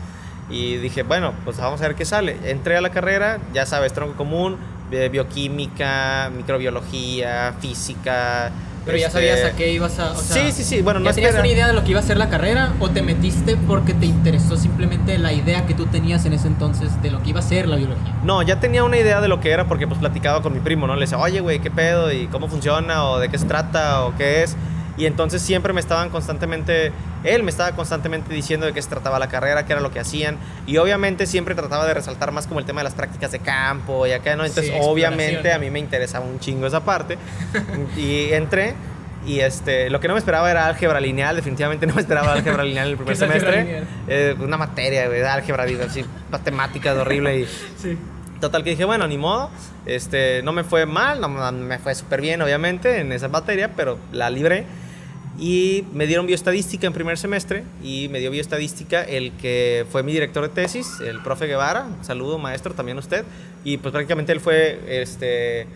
y 0.48 0.76
dije, 0.76 1.02
bueno, 1.02 1.32
pues 1.44 1.58
vamos 1.58 1.80
a 1.80 1.86
ver 1.88 1.94
qué 1.96 2.04
sale. 2.04 2.36
Entré 2.44 2.76
a 2.76 2.80
la 2.80 2.90
carrera, 2.90 3.38
ya 3.52 3.66
sabes, 3.66 3.92
tronco 3.92 4.16
común, 4.16 4.56
de 4.90 5.08
bioquímica, 5.08 6.30
microbiología, 6.36 7.54
física. 7.60 8.50
Pero 8.84 8.96
ya 8.96 9.06
este, 9.08 9.18
sabías 9.18 9.44
a 9.44 9.56
qué 9.56 9.72
ibas 9.72 9.98
a... 9.98 10.12
o 10.12 10.16
sea, 10.16 10.42
sí, 10.42 10.52
sí, 10.52 10.64
sí, 10.64 10.82
bueno, 10.82 11.00
no 11.00 11.06
¿Ya 11.06 11.12
tenías 11.12 11.30
espera- 11.34 11.44
una 11.44 11.52
idea 11.52 11.66
de 11.66 11.74
lo 11.74 11.84
que 11.84 11.90
iba 11.90 12.00
a 12.00 12.02
ser 12.02 12.16
la 12.16 12.30
carrera 12.30 12.72
o 12.80 12.88
te 12.90 13.02
metiste 13.02 13.56
porque 13.68 13.92
te 13.92 14.06
interesó 14.06 14.56
simplemente 14.56 15.18
la 15.18 15.32
idea 15.32 15.66
que 15.66 15.74
tú 15.74 15.86
tenías 15.86 16.24
en 16.24 16.32
ese 16.32 16.46
entonces 16.48 17.00
de 17.02 17.10
lo 17.10 17.22
que 17.22 17.30
iba 17.30 17.40
a 17.40 17.42
ser 17.42 17.68
la 17.68 17.76
biología? 17.76 18.09
No, 18.22 18.42
ya 18.42 18.60
tenía 18.60 18.84
una 18.84 18.98
idea 18.98 19.20
de 19.20 19.28
lo 19.28 19.40
que 19.40 19.50
era 19.50 19.66
porque 19.66 19.86
pues 19.86 19.98
platicaba 19.98 20.42
con 20.42 20.52
mi 20.52 20.60
primo, 20.60 20.86
¿no? 20.86 20.94
Le 20.94 21.02
decía, 21.02 21.18
oye, 21.18 21.40
güey, 21.40 21.60
¿qué 21.60 21.70
pedo? 21.70 22.12
¿Y 22.12 22.26
cómo 22.26 22.48
funciona? 22.48 23.04
¿O 23.06 23.18
de 23.18 23.28
qué 23.28 23.38
se 23.38 23.46
trata? 23.46 24.04
¿O 24.04 24.14
qué 24.16 24.42
es? 24.42 24.56
Y 24.96 25.06
entonces 25.06 25.40
siempre 25.40 25.72
me 25.72 25.80
estaban 25.80 26.10
constantemente, 26.10 26.92
él 27.24 27.42
me 27.42 27.50
estaba 27.50 27.72
constantemente 27.72 28.34
diciendo 28.34 28.66
de 28.66 28.74
qué 28.74 28.82
se 28.82 28.90
trataba 28.90 29.18
la 29.18 29.28
carrera, 29.28 29.64
qué 29.64 29.72
era 29.72 29.80
lo 29.80 29.90
que 29.90 30.00
hacían. 30.00 30.36
Y 30.66 30.76
obviamente 30.76 31.26
siempre 31.26 31.54
trataba 31.54 31.86
de 31.86 31.94
resaltar 31.94 32.32
más 32.32 32.46
como 32.46 32.60
el 32.60 32.66
tema 32.66 32.80
de 32.80 32.84
las 32.84 32.94
prácticas 32.94 33.32
de 33.32 33.38
campo 33.38 34.06
y 34.06 34.12
acá, 34.12 34.36
¿no? 34.36 34.44
Entonces 34.44 34.72
Sí, 34.72 34.78
obviamente 34.82 35.52
a 35.52 35.58
mí 35.58 35.70
me 35.70 35.78
interesaba 35.78 36.26
un 36.26 36.38
chingo 36.38 36.66
esa 36.66 36.80
parte. 36.80 37.16
y 37.96 38.32
entré 38.32 38.74
y 39.26 39.40
este, 39.40 39.90
lo 39.90 40.00
que 40.00 40.08
no 40.08 40.14
me 40.14 40.18
esperaba 40.18 40.50
era 40.50 40.66
álgebra 40.66 41.00
lineal, 41.00 41.36
definitivamente 41.36 41.86
no 41.86 41.94
me 41.94 42.00
esperaba 42.00 42.32
álgebra 42.32 42.64
lineal 42.64 42.86
en 42.86 42.92
el 42.92 42.96
primer 42.96 43.16
¿Qué 43.18 43.24
es 43.24 43.30
álgebra 43.30 43.50
semestre. 43.50 43.84
Eh, 44.08 44.34
una 44.38 44.56
materia, 44.56 45.06
güey, 45.06 45.20
de 45.20 45.26
álgebra, 45.26 45.64
así, 45.84 46.04
matemáticas 46.30 46.96
horrible 46.96 47.40
y... 47.40 47.46
Sí. 47.76 47.98
Total 48.40 48.64
que 48.64 48.70
dije, 48.70 48.86
bueno, 48.86 49.06
ni 49.06 49.18
modo. 49.18 49.50
Este, 49.84 50.42
no 50.42 50.52
me 50.52 50.64
fue 50.64 50.86
mal, 50.86 51.20
no 51.20 51.28
no 51.28 51.52
me 51.52 51.78
fue 51.78 51.94
súper 51.94 52.22
bien, 52.22 52.40
obviamente, 52.40 53.00
en 53.00 53.12
esa 53.12 53.28
materia, 53.28 53.72
pero 53.76 53.98
la 54.12 54.30
libré. 54.30 54.64
Y 55.38 55.84
me 55.92 56.06
dieron 56.06 56.26
bioestadística 56.26 56.86
en 56.86 56.92
primer 56.92 57.16
semestre 57.16 57.64
y 57.82 58.08
me 58.10 58.18
dio 58.18 58.30
bioestadística 58.30 59.02
el 59.02 59.32
que 59.32 59.86
fue 59.90 60.02
mi 60.02 60.12
director 60.12 60.42
de 60.42 60.50
tesis, 60.50 61.00
el 61.00 61.22
profe 61.22 61.46
Guevara. 61.46 61.86
Saludo, 62.02 62.38
maestro, 62.38 62.74
también 62.74 62.98
usted. 62.98 63.24
Y 63.64 63.78
pues 63.78 63.92
prácticamente 63.92 64.32
él 64.32 64.40
fue, 64.40 64.80
este, 64.86 65.66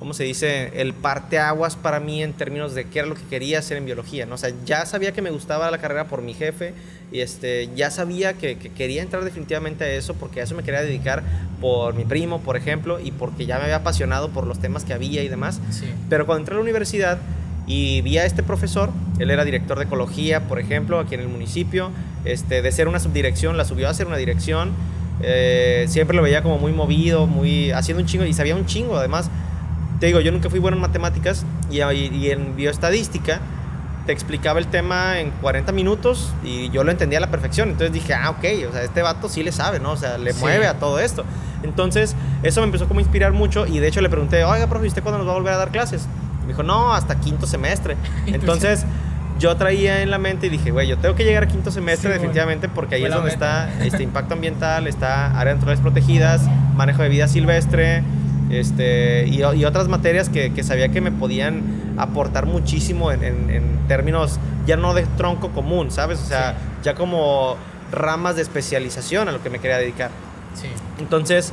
¿cómo 0.00 0.14
se 0.14 0.24
dice? 0.24 0.72
El 0.80 0.94
parteaguas 0.94 1.76
para 1.76 2.00
mí 2.00 2.22
en 2.22 2.32
términos 2.32 2.74
de 2.74 2.86
qué 2.86 3.00
era 3.00 3.08
lo 3.08 3.14
que 3.14 3.22
quería 3.30 3.60
hacer 3.60 3.76
en 3.76 3.84
biología, 3.84 4.26
¿no? 4.26 4.34
O 4.34 4.38
sea, 4.38 4.50
ya 4.64 4.84
sabía 4.86 5.12
que 5.12 5.22
me 5.22 5.30
gustaba 5.30 5.70
la 5.70 5.78
carrera 5.78 6.06
por 6.06 6.22
mi 6.22 6.34
jefe 6.34 6.72
y 7.12 7.20
este, 7.20 7.68
ya 7.76 7.90
sabía 7.90 8.32
que, 8.32 8.56
que 8.56 8.70
quería 8.70 9.02
entrar 9.02 9.22
definitivamente 9.24 9.84
a 9.84 9.88
eso 9.88 10.14
porque 10.14 10.40
a 10.40 10.44
eso 10.44 10.54
me 10.54 10.62
quería 10.62 10.80
dedicar 10.80 11.22
por 11.60 11.94
mi 11.94 12.04
primo, 12.06 12.40
por 12.40 12.56
ejemplo, 12.56 12.98
y 12.98 13.12
porque 13.12 13.44
ya 13.44 13.58
me 13.58 13.64
había 13.64 13.76
apasionado 13.76 14.30
por 14.30 14.46
los 14.46 14.58
temas 14.58 14.84
que 14.84 14.94
había 14.94 15.22
y 15.22 15.28
demás. 15.28 15.60
Sí. 15.70 15.86
Pero 16.08 16.24
cuando 16.24 16.40
entré 16.40 16.54
a 16.54 16.56
la 16.56 16.62
universidad 16.62 17.18
y 17.66 18.00
vi 18.00 18.16
a 18.16 18.24
este 18.24 18.42
profesor, 18.42 18.90
él 19.18 19.30
era 19.30 19.44
director 19.44 19.78
de 19.78 19.84
ecología, 19.84 20.48
por 20.48 20.58
ejemplo, 20.58 20.98
aquí 20.98 21.14
en 21.14 21.20
el 21.20 21.28
municipio, 21.28 21.90
este, 22.24 22.62
de 22.62 22.72
ser 22.72 22.88
una 22.88 23.00
subdirección, 23.00 23.58
la 23.58 23.66
subió 23.66 23.88
a 23.88 23.94
ser 23.94 24.06
una 24.06 24.16
dirección. 24.16 24.72
eh, 25.22 25.84
siempre 25.88 26.16
lo 26.16 26.22
veía 26.22 26.42
como 26.42 26.58
muy 26.58 26.72
movido, 26.72 27.26
muy 27.26 27.70
haciendo 27.72 28.02
un 28.02 28.08
chingo 28.08 28.24
y 28.24 28.32
sabía 28.32 28.56
un 28.56 28.64
chingo. 28.64 28.96
Además, 28.96 29.30
te 30.00 30.06
digo, 30.06 30.20
yo 30.20 30.32
nunca 30.32 30.48
fui 30.50 30.58
bueno 30.58 30.76
en 30.76 30.80
matemáticas 30.80 31.44
y, 31.70 31.80
y- 31.82 32.30
en 32.30 32.56
bioestadística 32.56 33.40
te 34.06 34.12
explicaba 34.12 34.58
el 34.58 34.66
tema 34.66 35.20
en 35.20 35.30
40 35.30 35.72
minutos 35.72 36.32
y 36.42 36.70
yo 36.70 36.82
lo 36.84 36.90
entendía 36.90 37.18
a 37.18 37.20
la 37.20 37.30
perfección. 37.30 37.68
Entonces 37.68 37.92
dije, 37.92 38.14
ah, 38.14 38.30
ok, 38.30 38.44
o 38.68 38.72
sea, 38.72 38.82
este 38.82 39.02
vato 39.02 39.28
sí 39.28 39.42
le 39.42 39.52
sabe, 39.52 39.78
¿no? 39.78 39.92
O 39.92 39.96
sea, 39.96 40.16
le 40.18 40.32
Sí. 40.32 40.40
mueve 40.40 40.66
a 40.66 40.74
todo 40.78 40.98
esto. 40.98 41.24
Entonces, 41.62 42.16
eso 42.42 42.60
me 42.62 42.64
empezó 42.66 42.88
como 42.88 42.98
a 43.00 43.02
inspirar 43.02 43.32
mucho 43.32 43.66
y 43.66 43.78
de 43.78 43.86
hecho 43.88 44.00
le 44.00 44.08
pregunté, 44.08 44.42
oiga, 44.42 44.66
profe, 44.68 44.86
¿y 44.86 44.88
¿usted 44.88 45.02
cuándo 45.02 45.18
nos 45.18 45.26
va 45.28 45.32
a 45.32 45.34
volver 45.34 45.52
a 45.52 45.58
dar 45.58 45.68
clases? 45.68 46.08
Y 46.38 46.42
me 46.42 46.48
dijo, 46.48 46.62
no, 46.62 46.94
hasta 46.94 47.20
quinto 47.20 47.46
semestre. 47.46 47.96
Entonces, 48.26 48.86
yo 49.38 49.54
traía 49.56 50.02
en 50.02 50.10
la 50.10 50.18
mente 50.18 50.46
y 50.46 50.50
dije, 50.50 50.70
güey, 50.70 50.88
yo 50.88 50.96
tengo 50.96 51.14
que 51.14 51.24
llegar 51.24 51.42
a 51.44 51.46
quinto 51.46 51.70
semestre 51.70 52.08
Sí, 52.10 52.14
definitivamente 52.14 52.68
porque 52.70 52.94
ahí 52.96 53.04
es 53.04 53.10
donde 53.10 53.30
meta. 53.32 53.68
está 53.68 53.84
este 53.84 54.02
impacto 54.02 54.32
ambiental, 54.34 54.86
está 54.86 55.38
áreas 55.38 55.56
naturales 55.56 55.80
protegidas, 55.80 56.42
manejo 56.74 57.02
de 57.02 57.10
vida 57.10 57.28
silvestre, 57.28 58.02
este, 58.50 59.26
y, 59.26 59.42
y 59.42 59.64
otras 59.64 59.88
materias 59.88 60.28
que, 60.28 60.52
que 60.52 60.62
sabía 60.62 60.88
que 60.90 61.00
me 61.00 61.12
podían 61.12 61.94
aportar 61.98 62.46
muchísimo 62.46 63.12
en, 63.12 63.22
en- 63.24 63.50
en 63.50 63.88
términos 63.88 64.38
ya 64.66 64.76
no 64.76 64.94
de 64.94 65.04
tronco 65.16 65.50
común, 65.50 65.90
¿sabes? 65.90 66.20
O 66.20 66.26
sea, 66.26 66.56
ya 66.82 66.94
como 66.94 67.56
ramas 67.92 68.36
de 68.36 68.42
especialización 68.42 69.28
a 69.28 69.32
lo 69.32 69.42
que 69.42 69.50
me 69.50 69.58
quería 69.58 69.78
dedicar. 69.78 70.10
Sí. 70.54 70.68
Entonces, 70.98 71.52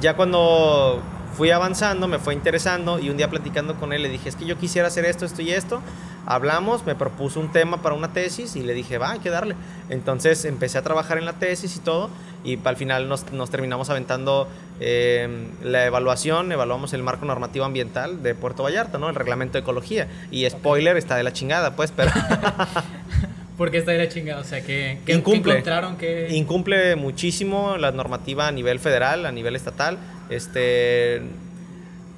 ya 0.00 0.14
cuando 0.14 1.00
fui 1.34 1.50
avanzando, 1.50 2.08
me 2.08 2.18
fue 2.18 2.34
interesando 2.34 2.98
y 2.98 3.10
un 3.10 3.16
día 3.16 3.28
platicando 3.30 3.74
con 3.76 3.92
él 3.92 4.02
le 4.02 4.08
dije, 4.08 4.28
es 4.28 4.36
que 4.36 4.44
yo 4.44 4.58
quisiera 4.58 4.88
hacer 4.88 5.04
esto, 5.04 5.24
esto 5.24 5.40
y 5.42 5.50
esto. 5.52 5.80
Hablamos, 6.26 6.84
me 6.84 6.94
propuso 6.94 7.40
un 7.40 7.50
tema 7.52 7.80
para 7.80 7.94
una 7.94 8.12
tesis 8.12 8.54
y 8.56 8.62
le 8.62 8.74
dije, 8.74 8.98
va, 8.98 9.12
hay 9.12 9.18
que 9.20 9.30
darle. 9.30 9.54
Entonces 9.88 10.44
empecé 10.44 10.76
a 10.76 10.82
trabajar 10.82 11.16
en 11.16 11.24
la 11.24 11.32
tesis 11.34 11.74
y 11.76 11.78
todo 11.78 12.10
y 12.48 12.58
al 12.64 12.76
final 12.76 13.08
nos, 13.08 13.30
nos 13.32 13.50
terminamos 13.50 13.90
aventando 13.90 14.48
eh, 14.80 15.28
la 15.62 15.84
evaluación, 15.84 16.50
evaluamos 16.50 16.94
el 16.94 17.02
marco 17.02 17.26
normativo 17.26 17.64
ambiental 17.64 18.22
de 18.22 18.34
Puerto 18.34 18.62
Vallarta, 18.62 18.98
¿no? 18.98 19.08
El 19.08 19.14
reglamento 19.14 19.54
de 19.54 19.60
ecología. 19.60 20.08
Y 20.30 20.48
spoiler, 20.48 20.96
está 20.96 21.16
de 21.16 21.24
la 21.24 21.32
chingada, 21.32 21.76
pues, 21.76 21.92
pero... 21.94 22.10
Porque 23.58 23.78
está 23.78 23.90
de 23.90 23.98
la 23.98 24.08
chingada, 24.08 24.40
o 24.40 24.44
sea, 24.44 24.62
que, 24.62 25.00
que 25.04 25.14
Incumple. 25.14 25.52
encontraron 25.52 25.96
que... 25.96 26.28
Incumple 26.30 26.94
muchísimo 26.96 27.76
la 27.76 27.90
normativa 27.90 28.46
a 28.46 28.52
nivel 28.52 28.78
federal, 28.78 29.26
a 29.26 29.32
nivel 29.32 29.56
estatal. 29.56 29.98
Este 30.30 31.22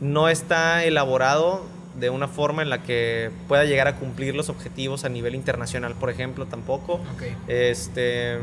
no 0.01 0.29
está 0.29 0.85
elaborado 0.85 1.65
de 1.99 2.11
una 2.11 2.29
forma 2.29 2.63
en 2.63 2.71
la 2.71 2.83
que 2.83 3.31
pueda 3.49 3.65
llegar 3.65 3.89
a 3.89 3.97
cumplir 3.97 4.35
los 4.35 4.49
objetivos 4.49 5.05
a 5.05 5.09
nivel 5.09 5.35
internacional, 5.35 5.95
por 5.95 6.11
ejemplo, 6.11 6.47
tampoco. 6.47 6.95
Ok. 7.15 7.23
Este, 7.49 8.39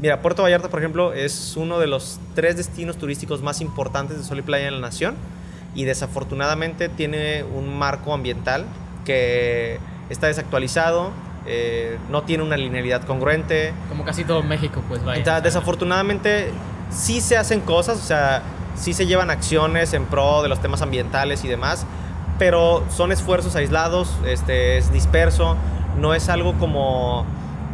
mira, 0.00 0.20
Puerto 0.22 0.42
Vallarta, 0.42 0.68
por 0.68 0.78
ejemplo, 0.78 1.12
es 1.12 1.56
uno 1.56 1.78
de 1.78 1.86
los 1.86 2.18
tres 2.34 2.56
destinos 2.56 2.96
turísticos 2.96 3.42
más 3.42 3.60
importantes 3.60 4.18
de 4.18 4.24
sol 4.24 4.38
y 4.38 4.42
playa 4.42 4.68
en 4.68 4.74
la 4.74 4.80
nación 4.80 5.16
y 5.74 5.84
desafortunadamente 5.84 6.88
tiene 6.88 7.44
un 7.44 7.76
marco 7.76 8.14
ambiental 8.14 8.64
que 9.04 9.78
está 10.08 10.28
desactualizado, 10.28 11.10
eh, 11.46 11.98
no 12.10 12.22
tiene 12.22 12.42
una 12.42 12.56
linealidad 12.56 13.02
congruente. 13.02 13.72
Como 13.88 14.04
casi 14.04 14.24
todo 14.24 14.42
México, 14.42 14.82
pues 14.88 15.04
vaya. 15.04 15.18
Entonces, 15.18 15.42
desafortunadamente 15.42 16.50
sí 16.90 17.20
se 17.20 17.36
hacen 17.36 17.60
cosas, 17.60 17.98
o 17.98 18.04
sea, 18.04 18.42
sí 18.76 18.94
se 18.94 19.06
llevan 19.06 19.30
acciones 19.30 19.92
en 19.92 20.06
pro 20.06 20.42
de 20.42 20.48
los 20.48 20.60
temas 20.60 20.82
ambientales 20.82 21.44
y 21.44 21.48
demás, 21.48 21.86
pero 22.38 22.84
son 22.90 23.12
esfuerzos 23.12 23.56
aislados, 23.56 24.10
este, 24.26 24.78
es 24.78 24.92
disperso, 24.92 25.56
no 25.98 26.14
es 26.14 26.28
algo 26.28 26.54
como, 26.54 27.24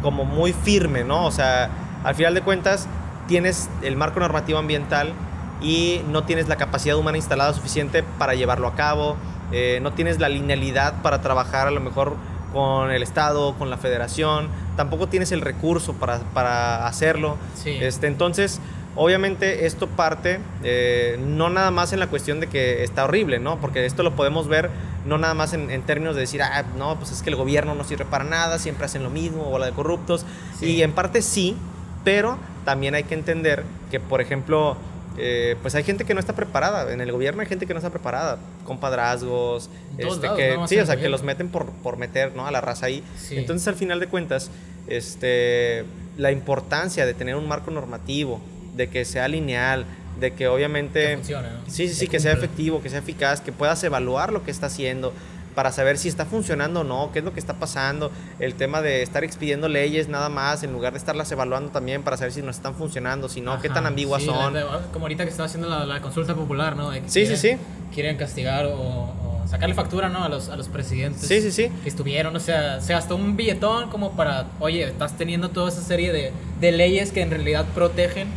como 0.01 0.25
muy 0.25 0.53
firme, 0.53 1.03
¿no? 1.03 1.25
O 1.25 1.31
sea, 1.31 1.69
al 2.03 2.15
final 2.15 2.33
de 2.33 2.41
cuentas 2.41 2.87
tienes 3.27 3.69
el 3.81 3.95
marco 3.95 4.19
normativo 4.19 4.59
ambiental 4.59 5.13
y 5.61 6.01
no 6.09 6.23
tienes 6.23 6.47
la 6.47 6.55
capacidad 6.55 6.97
humana 6.97 7.17
instalada 7.17 7.53
suficiente 7.53 8.03
para 8.17 8.33
llevarlo 8.33 8.67
a 8.67 8.75
cabo, 8.75 9.15
eh, 9.51 9.79
no 9.81 9.93
tienes 9.93 10.19
la 10.19 10.29
linealidad 10.29 11.01
para 11.01 11.21
trabajar 11.21 11.67
a 11.67 11.71
lo 11.71 11.81
mejor 11.81 12.15
con 12.51 12.91
el 12.91 13.03
Estado, 13.03 13.55
con 13.57 13.69
la 13.69 13.77
Federación, 13.77 14.49
tampoco 14.75 15.07
tienes 15.07 15.31
el 15.31 15.41
recurso 15.41 15.93
para, 15.93 16.19
para 16.33 16.87
hacerlo. 16.87 17.37
Sí. 17.55 17.77
Este, 17.79 18.07
entonces, 18.07 18.59
obviamente 18.95 19.65
esto 19.65 19.87
parte 19.87 20.39
eh, 20.63 21.17
no 21.25 21.49
nada 21.49 21.71
más 21.71 21.93
en 21.93 21.99
la 21.99 22.07
cuestión 22.07 22.39
de 22.39 22.47
que 22.47 22.83
está 22.83 23.05
horrible, 23.05 23.39
¿no? 23.39 23.57
Porque 23.59 23.85
esto 23.85 24.03
lo 24.03 24.15
podemos 24.15 24.47
ver 24.47 24.69
no 25.05 25.17
nada 25.17 25.33
más 25.33 25.53
en, 25.53 25.71
en 25.71 25.81
términos 25.83 26.15
de 26.15 26.21
decir, 26.21 26.41
ah, 26.41 26.63
no, 26.77 26.97
pues 26.97 27.11
es 27.11 27.21
que 27.21 27.29
el 27.29 27.35
gobierno 27.35 27.73
no 27.75 27.83
sirve 27.83 28.05
para 28.05 28.23
nada, 28.23 28.59
siempre 28.59 28.85
hacen 28.85 29.03
lo 29.03 29.09
mismo, 29.09 29.43
bola 29.45 29.65
de 29.65 29.71
corruptos. 29.71 30.25
Sí. 30.59 30.65
Y 30.67 30.83
en 30.83 30.91
parte 30.91 31.21
sí, 31.21 31.55
pero 32.03 32.37
también 32.65 32.95
hay 32.95 33.03
que 33.03 33.13
entender 33.13 33.63
que, 33.89 33.99
por 33.99 34.21
ejemplo, 34.21 34.77
eh, 35.17 35.55
pues 35.61 35.75
hay 35.75 35.83
gente 35.83 36.05
que 36.05 36.13
no 36.13 36.19
está 36.19 36.33
preparada. 36.33 36.91
En 36.91 37.01
el 37.01 37.11
gobierno 37.11 37.41
hay 37.41 37.47
gente 37.47 37.65
que 37.65 37.73
no 37.73 37.79
está 37.79 37.89
preparada. 37.89 38.37
Compadrazgos. 38.65 39.69
Este, 39.97 40.03
lados, 40.03 40.37
que, 40.37 40.55
no 40.55 40.67
sí, 40.67 40.79
o 40.79 40.85
sea, 40.85 40.97
que 40.97 41.09
los 41.09 41.23
meten 41.23 41.49
por, 41.49 41.71
por 41.71 41.97
meter 41.97 42.35
¿no? 42.35 42.47
a 42.47 42.51
la 42.51 42.61
raza 42.61 42.87
ahí. 42.87 43.03
Sí. 43.17 43.37
Entonces, 43.37 43.67
al 43.67 43.75
final 43.75 43.99
de 43.99 44.07
cuentas, 44.07 44.51
este, 44.87 45.85
la 46.17 46.31
importancia 46.31 47.05
de 47.05 47.13
tener 47.13 47.35
un 47.35 47.47
marco 47.47 47.71
normativo 47.71 48.41
de 48.75 48.89
que 48.89 49.05
sea 49.05 49.27
lineal, 49.27 49.85
de 50.19 50.33
que 50.33 50.47
obviamente... 50.47 51.09
Que 51.09 51.15
funcione, 51.17 51.49
¿no? 51.49 51.59
Sí, 51.67 51.87
sí, 51.87 51.95
sí, 51.95 52.05
Que 52.05 52.13
que 52.13 52.19
sea 52.19 52.33
efectivo, 52.33 52.81
que 52.81 52.89
sea 52.89 52.99
eficaz, 52.99 53.41
que 53.41 53.51
puedas 53.51 53.83
evaluar 53.83 54.31
lo 54.31 54.43
que 54.43 54.51
está 54.51 54.67
haciendo 54.67 55.13
para 55.55 55.71
saber 55.71 55.97
si 55.97 56.07
está 56.07 56.25
funcionando 56.25 56.81
o 56.81 56.83
no, 56.83 57.11
qué 57.11 57.19
es 57.19 57.25
lo 57.25 57.33
que 57.33 57.39
está 57.39 57.55
pasando, 57.55 58.11
el 58.39 58.55
tema 58.55 58.81
de 58.81 59.01
estar 59.03 59.23
expidiendo 59.23 59.67
leyes 59.67 60.07
nada 60.07 60.29
más, 60.29 60.63
en 60.63 60.71
lugar 60.71 60.93
de 60.93 60.99
estarlas 60.99 61.31
evaluando 61.31 61.71
también 61.71 62.03
para 62.03 62.17
saber 62.17 62.31
si 62.33 62.41
no 62.41 62.51
están 62.51 62.73
funcionando, 62.75 63.27
si 63.29 63.41
no, 63.41 63.59
qué 63.61 63.67
tan 63.69 63.79
Ajá, 63.79 63.87
ambiguas 63.89 64.21
sí, 64.21 64.27
son. 64.29 64.55
como 64.93 65.05
ahorita 65.05 65.23
que 65.25 65.29
estaba 65.29 65.47
haciendo 65.47 65.67
la, 65.69 65.85
la 65.85 66.01
consulta 66.01 66.35
popular, 66.35 66.75
¿no? 66.75 66.89
De 66.91 67.01
que 67.01 67.09
Sí, 67.09 67.25
sí, 67.25 67.33
quieren- 67.33 67.59
sí. 67.59 67.65
Quieren 67.93 68.15
castigar 68.17 68.65
o, 68.67 68.73
o 68.79 69.41
sacarle 69.49 69.75
factura, 69.75 70.07
¿no? 70.07 70.23
A 70.23 70.29
los, 70.29 70.47
a 70.47 70.55
los 70.55 70.69
presidentes. 70.69 71.27
Sí, 71.27 71.41
sí, 71.41 71.51
sí. 71.51 71.69
Que 71.83 71.89
estuvieron, 71.89 72.33
o 72.35 72.39
sea, 72.39 72.79
se 72.79 72.93
gastó 72.93 73.17
un 73.17 73.35
billetón 73.35 73.89
como 73.89 74.11
para, 74.13 74.47
oye, 74.61 74.83
estás 74.85 75.17
teniendo 75.17 75.49
toda 75.49 75.67
esa 75.69 75.81
serie 75.81 76.13
de, 76.13 76.31
de 76.61 76.71
leyes 76.71 77.11
que 77.11 77.21
en 77.21 77.31
realidad 77.31 77.65
protegen, 77.75 78.29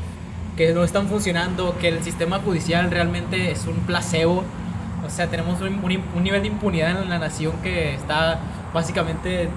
que 0.57 0.73
no 0.73 0.83
están 0.83 1.07
funcionando, 1.09 1.77
que 1.79 1.87
el 1.89 2.03
sistema 2.03 2.41
judicial 2.41 2.91
realmente 2.91 3.53
es 3.53 3.65
un 3.67 3.77
placebo. 3.87 4.43
O 5.07 5.11
sea, 5.11 5.29
tenemos 5.29 5.61
un, 5.61 5.81
nivel 6.23 6.43
de 6.43 6.49
impunidad 6.49 7.03
en 7.03 7.09
la 7.11 7.19
nación 7.19 7.53
que 7.63 7.95
está 7.95 8.41
básicamente 8.73 9.49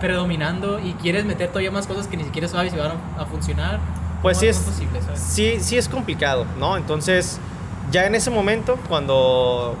predominando 0.00 0.78
y 0.78 0.92
quieres 0.94 1.24
meter 1.24 1.48
todavía 1.48 1.70
más 1.70 1.86
cosas 1.86 2.06
que 2.06 2.16
ni 2.16 2.24
siquiera 2.24 2.46
sabes 2.48 2.72
si 2.72 2.78
van 2.78 2.92
a, 3.18 3.22
a 3.22 3.26
funcionar. 3.26 3.80
Pues 4.22 4.38
¿Cómo- 4.38 4.52
sí 4.52 4.86
es, 5.14 5.18
sí, 5.20 5.56
sí 5.60 5.76
es 5.76 5.88
complicado, 5.88 6.46
¿no? 6.58 6.76
Entonces, 6.76 7.40
ya 7.90 8.06
en 8.06 8.14
ese 8.14 8.30
momento, 8.30 8.78
cuando, 8.88 9.74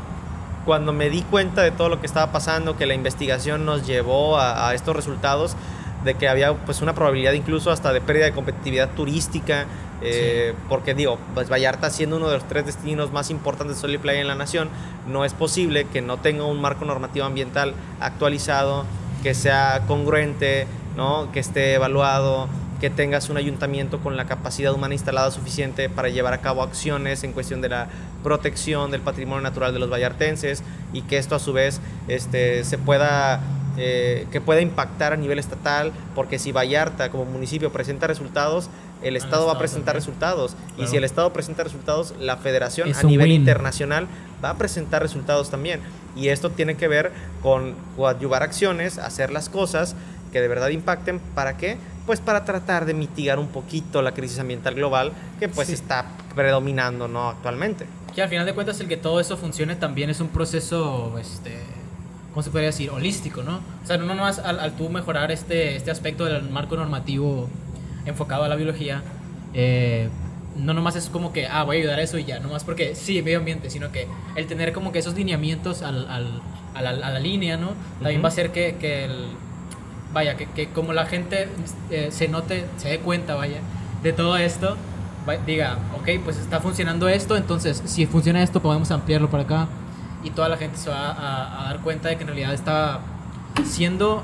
cuando 0.64 0.92
me 0.92 1.08
di 1.10 1.22
cuenta 1.22 1.62
de 1.62 1.70
todo 1.70 1.88
lo 1.88 2.00
que 2.00 2.06
estaba 2.06 2.32
pasando, 2.32 2.76
que 2.76 2.86
la 2.86 2.94
investigación 2.94 3.64
nos 3.64 3.86
llevó 3.86 4.38
a, 4.38 4.68
a 4.68 4.74
estos 4.74 4.96
resultados, 4.96 5.56
de 6.04 6.14
que 6.14 6.28
había 6.28 6.54
pues 6.54 6.82
una 6.82 6.94
probabilidad 6.94 7.32
incluso 7.32 7.70
hasta 7.70 7.92
de 7.92 8.00
pérdida 8.00 8.24
de 8.24 8.32
competitividad 8.32 8.90
turística, 8.90 9.66
eh, 10.02 10.54
porque 10.68 10.94
digo, 10.94 11.18
pues 11.34 11.50
Vallarta 11.50 11.90
siendo 11.90 12.16
uno 12.16 12.28
de 12.28 12.36
los 12.36 12.48
tres 12.48 12.66
destinos 12.66 13.12
más 13.12 13.30
importantes 13.30 13.76
de 13.76 13.80
sol 13.80 13.90
y 13.92 13.98
playa 13.98 14.20
en 14.20 14.28
la 14.28 14.34
nación, 14.34 14.68
no 15.06 15.24
es 15.24 15.34
posible 15.34 15.86
que 15.86 16.02
no 16.02 16.18
tenga 16.18 16.44
un 16.44 16.60
marco 16.60 16.84
normativo 16.84 17.24
ambiental 17.24 17.74
actualizado, 18.00 18.84
que 19.22 19.34
sea 19.34 19.82
congruente, 19.86 20.66
¿no? 20.96 21.30
que 21.32 21.40
esté 21.40 21.74
evaluado, 21.74 22.48
que 22.80 22.90
tengas 22.90 23.30
un 23.30 23.36
ayuntamiento 23.36 24.00
con 24.00 24.16
la 24.16 24.24
capacidad 24.26 24.74
humana 24.74 24.94
instalada 24.94 25.30
suficiente 25.30 25.88
para 25.88 26.08
llevar 26.08 26.34
a 26.34 26.40
cabo 26.40 26.62
acciones 26.62 27.22
en 27.22 27.32
cuestión 27.32 27.60
de 27.60 27.68
la 27.68 27.86
protección 28.24 28.90
del 28.90 29.00
patrimonio 29.00 29.40
natural 29.40 29.72
de 29.72 29.78
los 29.78 29.88
vallartenses 29.88 30.64
y 30.92 31.02
que 31.02 31.18
esto 31.18 31.36
a 31.36 31.38
su 31.38 31.52
vez 31.52 31.80
este, 32.08 32.64
se 32.64 32.78
pueda 32.78 33.40
eh, 33.78 34.26
que 34.30 34.42
pueda 34.42 34.60
impactar 34.60 35.14
a 35.14 35.16
nivel 35.16 35.38
estatal, 35.38 35.92
porque 36.14 36.38
si 36.38 36.52
Vallarta 36.52 37.10
como 37.10 37.24
municipio 37.24 37.72
presenta 37.72 38.06
resultados, 38.06 38.68
el 39.02 39.16
Estado 39.16 39.46
va 39.46 39.52
a 39.52 39.58
presentar 39.58 39.94
también. 39.94 40.00
resultados. 40.06 40.56
Y 40.78 40.86
si 40.86 40.96
el 40.96 41.04
Estado 41.04 41.32
presenta 41.32 41.64
resultados, 41.64 42.14
la 42.20 42.36
Federación 42.36 42.88
Es 42.88 42.98
a 42.98 43.02
nivel 43.04 43.28
win. 43.30 43.40
internacional 43.40 44.06
va 44.44 44.50
a 44.50 44.54
presentar 44.58 45.02
resultados 45.02 45.50
también. 45.50 45.80
Y 46.16 46.28
esto 46.28 46.50
tiene 46.50 46.76
que 46.76 46.88
ver 46.88 47.12
con 47.42 47.74
coadyuvar 47.96 48.42
acciones, 48.42 48.98
hacer 48.98 49.30
las 49.32 49.48
cosas 49.48 49.94
que 50.32 50.40
de 50.40 50.48
verdad 50.48 50.68
impacten. 50.68 51.20
¿Para 51.34 51.56
qué? 51.56 51.76
Pues 52.06 52.20
para 52.20 52.44
tratar 52.44 52.84
de 52.84 52.94
mitigar 52.94 53.38
un 53.38 53.48
poquito 53.48 54.02
la 54.02 54.12
crisis 54.12 54.38
ambiental 54.38 54.74
global 54.74 55.12
que 55.38 55.48
pues 55.48 55.68
Sí. 55.68 55.74
está 55.74 56.06
predominando 56.34 57.06
¿no? 57.08 57.28
actualmente. 57.30 57.86
Que 58.14 58.22
al 58.22 58.28
final 58.28 58.44
de 58.44 58.54
cuentas 58.54 58.78
el 58.80 58.88
que 58.88 58.96
todo 58.96 59.20
eso 59.20 59.36
funcione 59.36 59.76
también 59.76 60.10
es 60.10 60.20
un 60.20 60.28
proceso, 60.28 61.16
este, 61.18 61.58
¿cómo 62.32 62.42
se 62.42 62.50
podría 62.50 62.66
decir? 62.68 62.90
Holístico, 62.90 63.42
¿no? 63.42 63.60
O 63.82 63.86
sea, 63.86 63.96
no 63.98 64.04
nomás 64.06 64.38
al, 64.38 64.58
al 64.58 64.72
tú 64.76 64.88
mejorar 64.90 65.30
este, 65.32 65.76
este 65.76 65.90
aspecto 65.90 66.24
del 66.24 66.50
marco 66.50 66.76
normativo 66.76 67.48
enfocado 68.06 68.44
a 68.44 68.48
la 68.48 68.56
biología, 68.56 69.02
eh, 69.54 70.08
no 70.56 70.74
nomás 70.74 70.96
es 70.96 71.08
como 71.08 71.32
que, 71.32 71.46
ah, 71.46 71.62
voy 71.64 71.76
a 71.76 71.80
ayudar 71.80 71.98
a 71.98 72.02
eso 72.02 72.18
y 72.18 72.24
ya, 72.24 72.38
nomás 72.40 72.64
porque 72.64 72.94
sí, 72.94 73.22
medio 73.22 73.38
ambiente, 73.38 73.70
sino 73.70 73.90
que 73.90 74.06
el 74.36 74.46
tener 74.46 74.72
como 74.72 74.92
que 74.92 74.98
esos 74.98 75.14
lineamientos 75.14 75.82
al, 75.82 76.08
al- 76.10 76.42
a, 76.74 76.82
la, 76.82 76.90
a 76.90 77.10
la 77.10 77.18
línea, 77.18 77.56
¿no? 77.56 77.70
También 78.00 78.22
va 78.22 78.26
a 78.26 78.28
hacer 78.28 78.50
que, 78.52 78.76
que 78.76 79.04
el, 79.06 79.26
vaya, 80.12 80.36
que, 80.36 80.46
que 80.46 80.68
como 80.68 80.92
la 80.92 81.06
gente 81.06 81.48
eh, 81.90 82.08
se 82.10 82.28
note, 82.28 82.64
se 82.76 82.88
dé 82.88 82.98
cuenta, 82.98 83.34
vaya, 83.34 83.60
de 84.02 84.12
todo 84.12 84.36
esto, 84.36 84.76
va- 85.28 85.36
diga, 85.36 85.78
ok, 85.98 86.08
pues 86.24 86.36
está 86.38 86.60
funcionando 86.60 87.08
esto, 87.08 87.36
entonces 87.36 87.82
si 87.86 88.06
funciona 88.06 88.42
esto 88.42 88.60
podemos 88.60 88.90
ampliarlo 88.90 89.30
para 89.30 89.42
acá 89.44 89.68
y 90.24 90.30
toda 90.30 90.48
la 90.48 90.56
gente 90.56 90.76
se 90.78 90.90
va 90.90 91.10
a, 91.12 91.62
a 91.62 91.64
dar 91.72 91.80
cuenta 91.80 92.08
de 92.08 92.16
que 92.16 92.22
en 92.22 92.28
realidad 92.28 92.52
está 92.54 93.00
siendo 93.64 94.22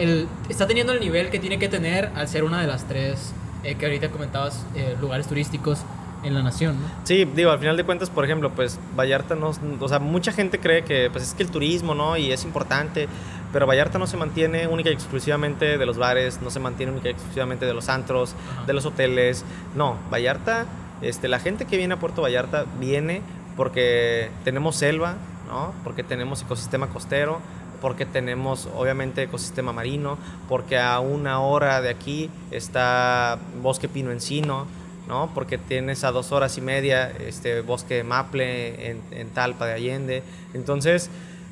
el, 0.00 0.28
está 0.48 0.66
teniendo 0.66 0.92
el 0.92 1.00
nivel 1.00 1.30
que 1.30 1.38
tiene 1.38 1.58
que 1.58 1.68
tener 1.68 2.10
al 2.14 2.28
ser 2.28 2.44
una 2.44 2.60
de 2.60 2.66
las 2.66 2.86
tres 2.86 3.32
eh, 3.64 3.74
que 3.76 3.86
ahorita 3.86 4.10
comentabas 4.10 4.64
eh, 4.74 4.96
lugares 5.00 5.26
turísticos 5.26 5.80
en 6.24 6.34
la 6.34 6.42
nación, 6.42 6.80
¿no? 6.80 6.86
Sí, 7.04 7.24
digo, 7.24 7.50
al 7.50 7.58
final 7.58 7.76
de 7.76 7.84
cuentas, 7.84 8.08
por 8.08 8.24
ejemplo, 8.24 8.50
pues 8.50 8.78
Vallarta 8.96 9.34
no, 9.34 9.52
o 9.80 9.88
sea, 9.88 9.98
mucha 9.98 10.32
gente 10.32 10.60
cree 10.60 10.84
que 10.84 11.10
pues 11.10 11.24
es 11.24 11.34
que 11.34 11.42
el 11.42 11.50
turismo, 11.50 11.94
¿no? 11.94 12.16
Y 12.16 12.30
es 12.30 12.44
importante, 12.44 13.08
pero 13.52 13.66
Vallarta 13.66 13.98
no 13.98 14.06
se 14.06 14.16
mantiene 14.16 14.68
única 14.68 14.90
y 14.90 14.92
exclusivamente 14.92 15.78
de 15.78 15.86
los 15.86 15.98
bares, 15.98 16.40
no 16.40 16.50
se 16.50 16.60
mantiene 16.60 16.92
única 16.92 17.08
y 17.08 17.12
exclusivamente 17.12 17.66
de 17.66 17.74
los 17.74 17.88
antros, 17.88 18.34
Ajá. 18.52 18.66
de 18.66 18.72
los 18.72 18.86
hoteles, 18.86 19.44
no, 19.74 19.96
Vallarta, 20.12 20.66
este, 21.02 21.26
la 21.26 21.40
gente 21.40 21.64
que 21.64 21.76
viene 21.76 21.94
a 21.94 21.98
Puerto 21.98 22.22
Vallarta 22.22 22.66
viene 22.78 23.22
porque 23.56 24.30
tenemos 24.44 24.76
selva, 24.76 25.16
¿no? 25.48 25.74
Porque 25.82 26.04
tenemos 26.04 26.42
ecosistema 26.42 26.86
costero, 26.88 27.40
porque 27.82 28.06
tenemos 28.06 28.68
obviamente 28.74 29.24
ecosistema 29.24 29.72
marino, 29.72 30.16
porque 30.48 30.78
a 30.78 31.00
una 31.00 31.40
hora 31.40 31.82
de 31.82 31.90
aquí 31.90 32.30
está 32.52 33.38
bosque 33.60 33.88
pino 33.88 34.12
encino, 34.12 34.66
¿no? 35.08 35.32
Porque 35.34 35.58
tienes 35.58 36.04
a 36.04 36.12
dos 36.12 36.30
horas 36.30 36.56
y 36.56 36.60
media 36.60 37.10
este 37.10 37.60
bosque 37.60 37.96
de 37.96 38.04
maple 38.04 38.90
en, 38.90 39.02
en 39.10 39.28
Talpa 39.30 39.66
de 39.66 39.72
Allende. 39.74 40.22
Entonces, 40.54 41.10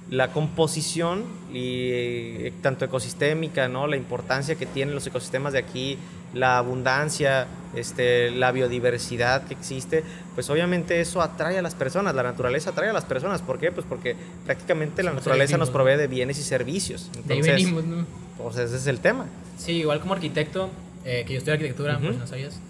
la 0.08 0.32
composición 0.32 1.24
y 1.52 1.90
eh, 1.90 2.52
tanto 2.62 2.84
ecosistémica, 2.84 3.68
¿no? 3.68 3.86
La 3.86 3.96
importancia 3.96 4.54
que 4.54 4.66
tienen 4.66 4.94
los 4.94 5.06
ecosistemas 5.06 5.52
de 5.52 5.58
aquí, 5.58 5.98
la 6.32 6.58
abundancia, 6.58 7.46
este, 7.74 8.30
la 8.30 8.52
biodiversidad 8.52 9.42
que 9.46 9.54
existe, 9.54 10.02
pues 10.34 10.48
obviamente 10.50 11.00
eso 11.00 11.22
atrae 11.22 11.58
a 11.58 11.62
las 11.62 11.74
personas, 11.74 12.14
la 12.14 12.22
naturaleza 12.22 12.70
atrae 12.70 12.90
a 12.90 12.92
las 12.92 13.04
personas. 13.04 13.42
¿Por 13.42 13.58
qué? 13.58 13.72
Pues 13.72 13.86
porque 13.88 14.16
prácticamente 14.44 15.02
la 15.02 15.12
naturaleza 15.12 15.56
nos 15.56 15.70
provee 15.70 15.96
de 15.96 16.06
bienes 16.06 16.38
y 16.38 16.42
servicios. 16.42 17.10
De 17.12 17.34
ahí 17.34 17.40
Entonces, 17.40 17.54
venimos, 17.54 17.84
¿no? 17.84 18.06
pues 18.38 18.56
ese 18.58 18.76
es 18.76 18.86
el 18.86 19.00
tema. 19.00 19.26
Sí, 19.58 19.72
igual 19.72 20.00
como 20.00 20.14
arquitecto, 20.14 20.70
eh, 21.04 21.24
que 21.26 21.32
yo 21.34 21.38
estudio 21.38 21.54
arquitectura, 21.54 21.96
Ujú. 21.96 22.06
pues 22.06 22.18
no 22.18 22.26
sabías. 22.26 22.60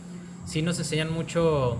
Sí 0.47 0.63
nos 0.63 0.79
enseñan 0.79 1.13
mucho, 1.13 1.77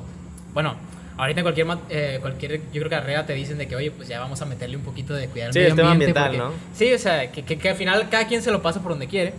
bueno, 0.55 0.77
ahorita 1.17 1.41
en 1.41 1.45
cualquier, 1.45 1.67
eh, 1.89 2.19
cualquier 2.21 2.53
yo 2.61 2.71
creo 2.73 2.85
que 2.85 2.91
carrera 2.91 3.27
te 3.27 3.33
dicen 3.33 3.59
de 3.59 3.67
que, 3.67 3.75
oye, 3.77 3.91
pues 3.91 4.07
ya 4.09 4.21
vamos 4.21 4.41
a 4.43 4.47
meterle 4.47 4.77
un 4.77 4.83
poquito 4.83 5.13
de 5.15 5.29
cuidar 5.29 5.53
Sí, 5.53 5.59
medio 5.59 5.71
el 5.71 5.77
tema 5.77 5.93
ambiente, 5.93 6.19
ambiental, 6.19 6.51
porque- 6.53 6.79
Sí, 6.85 6.93
o 6.95 6.99
sea, 6.99 7.33
que, 7.33 7.43
que, 7.45 7.59
que 7.59 7.69
al 7.71 7.77
final 7.77 8.09
cada 8.11 8.27
quien 8.27 8.43
se 8.43 8.51
lo 8.51 8.63
pasa 8.63 8.81
por 8.81 8.93
donde 8.93 9.09
quiere, 9.09 9.33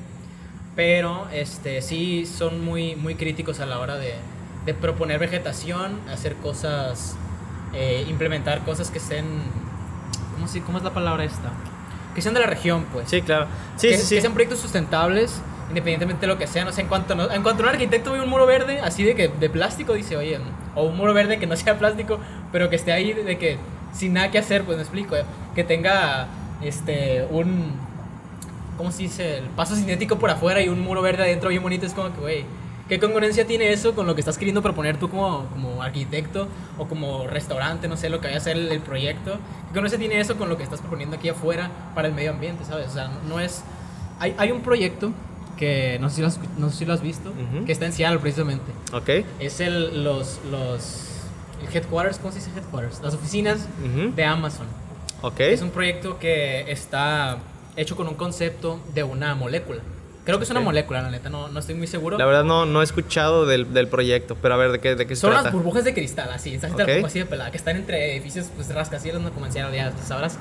pero 0.75 1.28
este, 1.34 1.82
sí 1.82 2.25
son 2.25 2.63
muy, 2.63 2.96
muy 2.96 3.16
críticos 3.16 3.60
a 3.60 3.66
la 3.66 3.80
hora 3.80 3.98
de, 3.98 4.13
de 4.66 4.74
proponer 4.74 5.20
vegetación, 5.20 6.00
hacer 6.12 6.36
cosas, 6.36 7.16
eh, 7.74 8.06
implementar 8.10 8.63
cosas 8.63 8.90
que 8.92 9.00
estén, 9.00 9.25
¿cómo, 10.34 10.48
se- 10.48 10.62
¿cómo 10.62 10.78
es 10.78 10.84
la 10.84 10.94
palabra 10.94 11.24
esta? 11.24 11.51
Que 12.16 12.22
sean 12.22 12.34
de 12.34 12.42
la 12.42 12.48
región, 12.48 12.86
pues 12.92 13.10
Sí, 13.10 13.22
claro. 13.22 13.48
Sí, 13.78 13.90
que, 13.90 13.98
sí, 13.98 14.06
sí. 14.06 14.16
que 14.16 14.22
sean 14.22 14.34
proyectos 14.34 14.60
sustentables, 14.60 15.42
independientemente 15.70 16.22
de 16.22 16.28
lo 16.28 16.38
que 16.38 16.48
sea. 16.48 16.66
No 16.66 16.72
sé, 16.72 16.82
en 16.82 16.88
cuanto, 16.88 17.16
no- 17.16 17.32
en 17.32 17.44
cuanto 17.44 17.63
un 17.63 17.70
arquitecto 17.70 18.12
ve 18.13 18.22
un 18.22 18.30
muro 18.30 18.46
verde, 18.46 18.80
así 18.82 19.04
de 19.04 19.16
que 19.16 19.28
de 19.28 19.50
plástico, 19.50 19.94
dice, 19.94 20.18
oye, 20.18 20.40
o 20.75 20.84
un 20.86 20.98
muro 20.98 21.13
verde 21.13 21.38
que 21.40 21.48
no 21.48 21.56
sea 21.58 21.78
plástico, 21.78 22.20
pero 22.51 22.70
que 22.70 22.75
esté 22.78 22.92
ahí 22.94 23.13
de, 23.13 23.24
de 23.24 23.38
que 23.38 23.58
sin 23.94 24.13
nada 24.13 24.32
que 24.32 24.38
hacer, 24.40 24.63
pues 24.63 24.78
me 24.78 24.84
explico, 24.84 25.16
eh, 25.18 25.24
que 25.54 25.63
tenga 25.66 26.28
este 26.62 27.28
un 27.30 27.74
¿cómo 28.82 28.92
se 28.92 29.04
dice? 29.04 29.38
El 29.38 29.46
paso 29.46 29.76
cinético 29.76 30.18
por 30.18 30.32
afuera 30.32 30.60
y 30.60 30.68
un 30.68 30.80
muro 30.80 31.04
verde 31.04 31.22
adentro 31.22 31.50
bien 31.50 31.62
bonito, 31.62 31.86
es 31.86 31.94
como 31.94 32.12
que, 32.12 32.20
güey, 32.20 32.46
¿qué 32.90 33.00
congruencia 33.00 33.46
tiene 33.46 33.72
eso 33.72 33.94
con 33.94 34.08
lo 34.08 34.16
que 34.16 34.22
estás 34.22 34.40
queriendo 34.40 34.64
proponer 34.64 34.98
tú 34.98 35.08
como, 35.08 35.46
como 35.50 35.84
arquitecto 35.84 36.48
o 36.80 36.88
como 36.88 37.28
restaurante, 37.28 37.88
no 37.88 37.96
sé, 37.96 38.10
lo 38.10 38.20
que 38.22 38.28
vaya 38.28 38.38
a 38.38 38.42
ser 38.42 38.58
el, 38.58 38.72
el 38.72 38.80
proyecto? 38.80 39.34
¿Qué 39.34 39.74
congruencia 39.74 40.00
tiene 40.00 40.20
eso 40.20 40.36
con 40.36 40.50
lo 40.50 40.58
que 40.58 40.64
estás 40.64 40.80
proponiendo 40.80 41.16
aquí 41.18 41.30
afuera 41.30 41.70
para 41.94 42.08
el 42.08 42.16
medio 42.16 42.32
ambiente, 42.32 42.66
sabes? 42.66 42.88
O 42.90 42.94
sea, 42.94 43.08
no, 43.10 43.36
no 43.36 43.40
es... 43.40 43.64
Hay, 44.20 44.34
hay 44.40 44.52
un 44.52 44.62
proyecto 44.62 45.12
que 45.58 46.00
no 46.02 46.10
sé 46.10 46.16
si 46.16 46.22
lo 46.24 46.28
has, 46.30 46.40
no 46.58 46.70
sé 46.72 46.78
si 46.78 46.86
lo 46.86 46.94
has 46.94 47.02
visto, 47.04 47.30
Ujú. 47.30 47.66
que 47.66 47.72
está 47.72 47.86
en 47.86 47.94
Seattle 47.94 48.18
precisamente. 48.18 48.72
Ok. 48.94 49.24
Es 49.40 49.60
el, 49.60 50.04
los, 50.04 50.40
los 50.50 51.08
el 51.62 51.76
headquarters, 51.76 52.18
¿cómo 52.18 52.32
se 52.34 52.40
dice 52.40 52.50
headquarters? 52.58 53.00
Las 53.04 53.14
oficinas 53.14 53.68
Ujú. 53.86 54.12
de 54.16 54.26
Amazon. 54.26 54.66
Ok. 55.22 55.40
Es 55.42 55.62
un 55.62 55.70
proyecto 55.70 56.18
que 56.18 56.72
está 56.72 57.38
hecho 57.75 57.96
con 57.96 58.08
un 58.08 58.16
concepto 58.16 58.80
de 58.94 59.04
una 59.04 59.36
molécula. 59.36 59.80
Creo 60.24 60.38
que 60.38 60.44
es 60.44 60.50
una 60.51 60.60
Ok. 60.60 60.66
molécula, 60.66 61.01
la 61.01 61.10
neta, 61.10 61.30
no, 61.30 61.48
no 61.48 61.60
estoy 61.60 61.74
muy 61.75 61.88
seguro. 61.88 62.18
La 62.18 62.25
verdad 62.25 62.44
no, 62.44 62.66
no 62.68 62.82
he 62.82 62.84
escuchado 62.84 63.46
del, 63.48 63.74
del 63.74 63.88
proyecto, 63.88 64.38
pero 64.40 64.54
a 64.54 64.58
ver, 64.58 64.72
¿de 64.72 64.80
qué, 64.80 64.96
de 64.96 65.08
qué 65.08 65.16
se 65.16 65.22
Son 65.22 65.32
trata? 65.32 65.46
las 65.46 65.54
burbujas 65.54 65.84
de 65.84 65.94
cristal, 65.96 66.30
así, 66.32 66.54
esta 66.54 66.68
gente 66.68 66.84
Ok. 66.84 66.88
la 66.90 66.96
pongo 66.96 67.08
así 67.08 67.20
de 67.20 67.25
pelada, 67.25 67.50
que 67.50 67.58
están 67.58 67.75
entre 67.75 68.12
edificios, 68.13 68.48
pues 68.56 68.72
rascacielos, 68.74 69.22
no 69.22 69.32
Seattle, 69.51 69.75
ya 69.75 69.92
sabrás. 70.06 70.38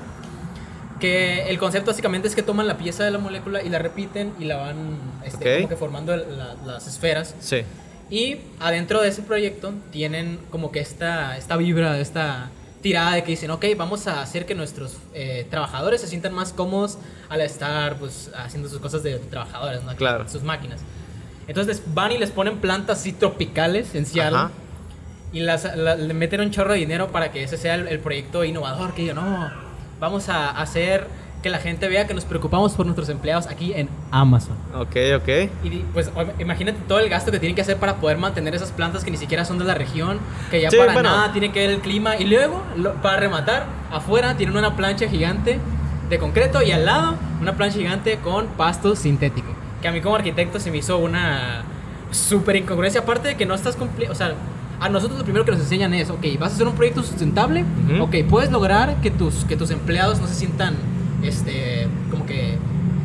Que 0.99 1.49
el 1.49 1.57
concepto 1.57 1.89
básicamente 1.89 2.27
es 2.27 2.35
que 2.35 2.43
toman 2.43 2.67
la 2.67 2.77
pieza 2.77 3.03
de 3.03 3.09
la 3.09 3.17
molécula 3.17 3.63
y 3.63 3.69
la 3.69 3.79
repiten 3.79 4.33
y 4.39 4.45
la 4.45 4.57
van 4.57 4.99
este, 5.25 5.49
Ok. 5.53 5.55
como 5.61 5.69
que 5.69 5.75
formando 5.75 6.15
la- 6.15 6.53
las 6.63 6.85
esferas. 6.85 7.33
Sí. 7.39 7.63
Y 8.11 8.37
adentro 8.59 9.01
de 9.01 9.07
ese 9.07 9.23
proyecto 9.23 9.73
tienen 9.91 10.37
como 10.51 10.71
que 10.71 10.79
esta, 10.79 11.37
esta 11.37 11.57
vibra, 11.57 11.97
esta 11.99 12.51
tirada 12.81 13.13
de 13.13 13.23
que 13.23 13.31
dicen, 13.31 13.51
ok, 13.51 13.65
vamos 13.77 14.07
a 14.07 14.21
hacer 14.21 14.45
que 14.45 14.55
nuestros 14.55 14.97
eh, 15.13 15.45
trabajadores 15.49 16.01
se 16.01 16.07
sientan 16.07 16.33
más 16.33 16.51
cómodos 16.53 16.97
al 17.29 17.41
estar 17.41 17.97
pues, 17.97 18.31
haciendo 18.35 18.67
sus 18.69 18.79
cosas 18.79 19.03
de 19.03 19.17
trabajadores, 19.19 19.83
¿no? 19.83 19.95
Claro. 19.95 20.27
Sus 20.27 20.43
máquinas. 20.43 20.81
Entonces 21.47 21.81
van 21.93 22.11
y 22.11 22.17
les 22.17 22.31
ponen 22.31 22.57
plantas 22.59 22.99
así 22.99 23.13
tropicales 23.13 23.93
en 23.95 24.05
Seattle. 24.05 24.37
Ajá. 24.37 24.51
Y 25.33 25.39
las, 25.41 25.75
la- 25.75 25.95
le 25.95 26.13
meten 26.13 26.41
un 26.41 26.51
chorro 26.51 26.73
de 26.73 26.79
dinero 26.79 27.11
para 27.11 27.31
que 27.31 27.43
ese 27.43 27.57
sea 27.57 27.75
el, 27.75 27.87
el 27.87 27.99
proyecto 27.99 28.43
innovador. 28.43 28.93
Que 28.93 29.03
digan, 29.03 29.15
no, 29.17 29.51
vamos 29.99 30.27
a 30.29 30.49
hacer 30.51 31.07
que 31.41 31.49
la 31.49 31.57
gente 31.59 31.87
vea 31.87 32.05
que 32.07 32.13
nos 32.13 32.23
preocupamos 32.25 32.73
por 32.73 32.85
nuestros 32.85 33.09
empleados 33.09 33.47
aquí 33.47 33.73
en 33.73 33.89
Amazon. 34.11 34.55
Ok, 34.75 34.95
ok. 35.17 35.49
Y 35.63 35.69
pues 35.93 36.11
imagínate 36.39 36.79
todo 36.87 36.99
el 36.99 37.09
gasto 37.09 37.31
que 37.31 37.39
tienen 37.39 37.55
que 37.55 37.61
hacer 37.61 37.77
para 37.77 37.95
poder 37.95 38.17
mantener 38.17 38.53
esas 38.53 38.71
plantas 38.71 39.03
que 39.03 39.11
ni 39.11 39.17
siquiera 39.17 39.43
son 39.43 39.57
de 39.57 39.65
la 39.65 39.73
región, 39.73 40.19
que 40.51 40.61
ya 40.61 40.69
Sí, 40.69 40.77
para 40.77 40.93
bueno. 40.93 41.09
nada 41.09 41.31
tiene 41.31 41.51
que 41.51 41.59
ver 41.61 41.69
el 41.71 41.79
clima. 41.79 42.15
Y 42.17 42.25
luego, 42.25 42.61
lo- 42.77 42.93
para 43.01 43.17
rematar, 43.17 43.65
afuera 43.91 44.37
tienen 44.37 44.55
una 44.55 44.75
plancha 44.75 45.07
gigante 45.07 45.59
de 46.09 46.19
concreto 46.19 46.61
y 46.61 46.71
al 46.71 46.85
lado 46.85 47.15
una 47.41 47.53
plancha 47.53 47.77
gigante 47.79 48.17
con 48.17 48.45
pasto 48.47 48.95
sintético. 48.95 49.47
Que 49.81 49.87
a 49.87 49.91
mí 49.91 49.99
como 50.01 50.15
arquitecto 50.15 50.59
se 50.59 50.69
me 50.69 50.77
hizo 50.77 50.97
una 50.99 51.63
súper 52.11 52.57
incongruencia. 52.57 53.01
Aparte 53.01 53.29
de 53.29 53.35
que 53.35 53.45
no 53.47 53.55
estás 53.55 53.75
cumpliendo, 53.75 54.11
o 54.13 54.15
sea, 54.15 54.33
a 54.79 54.89
nosotros 54.89 55.17
lo 55.17 55.23
primero 55.23 55.45
que 55.45 55.51
nos 55.51 55.61
enseñan 55.61 55.93
es, 55.93 56.09
ok, 56.09 56.23
vas 56.39 56.51
a 56.51 56.55
hacer 56.55 56.67
un 56.67 56.73
proyecto 56.75 57.01
sustentable, 57.03 57.63
Ujú. 57.93 58.03
ok, 58.03 58.15
puedes 58.29 58.51
lograr 58.51 58.95
que 59.01 59.09
tus, 59.11 59.45
que 59.45 59.55
tus 59.55 59.71
empleados 59.71 60.19
no 60.19 60.27
se 60.27 60.35
sientan, 60.35 60.75
este, 61.23 61.87
como 62.09 62.25
que 62.25 62.57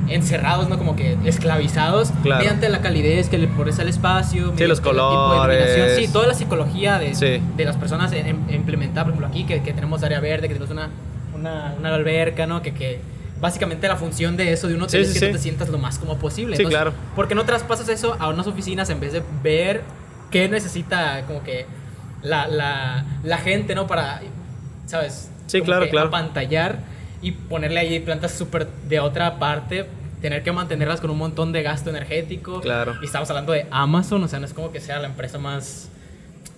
encerrados, 0.09 0.69
¿no? 0.69 0.79
Como 0.79 0.95
que 0.95 1.17
esclavizados 1.25 2.13
Claro. 2.23 2.39
mediante 2.41 2.69
la 2.69 2.81
calidez 2.81 3.29
que 3.29 3.39
le 3.39 3.49
pones 3.49 3.79
al 3.81 3.89
espacio, 3.89 4.53
mediante 4.53 4.69
los 4.69 4.79
el 4.79 4.85
tipo 4.85 4.95
de 4.95 4.99
colores. 5.01 5.67
iluminación. 5.67 6.05
Sí, 6.07 6.13
toda 6.13 6.27
la 6.29 6.35
psicología 6.35 6.99
de, 6.99 7.15
Sí. 7.15 7.41
de 7.57 7.65
las 7.65 7.77
personas 7.77 8.13
en, 8.13 8.27
en- 8.27 8.55
implementar, 8.55 9.05
por 9.05 9.13
ejemplo, 9.15 9.27
aquí 9.27 9.45
que, 9.45 9.63
que 9.63 9.73
tenemos 9.73 10.03
área 10.05 10.21
verde, 10.21 10.49
que 10.49 10.55
tenemos 10.55 10.71
una, 10.73 10.91
una, 11.35 11.75
una 11.79 11.95
alberca, 11.95 12.47
¿no? 12.47 12.63
Que, 12.63 12.73
que 12.73 13.01
básicamente 13.41 13.89
la 13.89 13.97
función 13.97 14.37
de 14.37 14.53
eso 14.53 14.69
de 14.69 14.75
un 14.77 14.83
hotel 14.83 15.05
Sí, 15.05 15.09
es 15.11 15.15
sí, 15.15 15.21
que 15.21 15.27
sí. 15.27 15.33
tú 15.33 15.37
te 15.39 15.43
sientas 15.43 15.69
lo 15.71 15.79
más 15.79 15.99
como 15.99 16.17
posible. 16.19 16.57
Sí, 16.57 16.65
claro. 16.67 16.93
¿Por 17.17 17.27
qué 17.27 17.35
no 17.35 17.45
traspasas 17.45 17.89
eso 17.89 18.17
a 18.21 18.29
unas 18.29 18.47
oficinas 18.47 18.89
en 18.91 19.01
vez 19.01 19.13
de 19.13 19.23
ver 19.43 19.83
qué 20.31 20.49
necesita 20.49 21.23
como 21.27 21.43
que 21.43 21.67
la, 22.23 22.47
la, 22.47 23.05
la 23.25 23.39
gente, 23.39 23.75
¿no? 23.75 23.87
Para, 23.89 24.21
¿sabes? 24.87 25.31
Sí, 25.47 25.59
Como 25.59 25.67
claro, 25.67 25.89
claro. 25.91 26.09
apantallar 26.09 26.79
y 27.23 27.33
ponerle 27.33 27.81
ahí 27.81 28.01
plantas 28.01 28.33
súper 28.33 28.67
de 28.89 29.01
otra 29.01 29.39
parte, 29.39 29.87
tener 30.21 30.43
que 30.43 30.53
mantenerlas 30.53 31.01
con 31.01 31.11
un 31.11 31.19
montón 31.19 31.53
de 31.53 31.63
gasto 31.63 31.91
energético. 31.91 32.61
Claro. 32.61 32.95
Y 33.03 33.07
estamos 33.07 33.29
hablando 33.31 33.53
de 33.53 33.67
Amazon, 33.71 34.23
o 34.25 34.29
sea, 34.29 34.39
no 34.39 34.47
es 34.47 34.53
como 34.55 34.73
que 34.73 34.81
sea 34.81 34.99
la 34.99 35.07
empresa 35.09 35.39
más, 35.39 35.89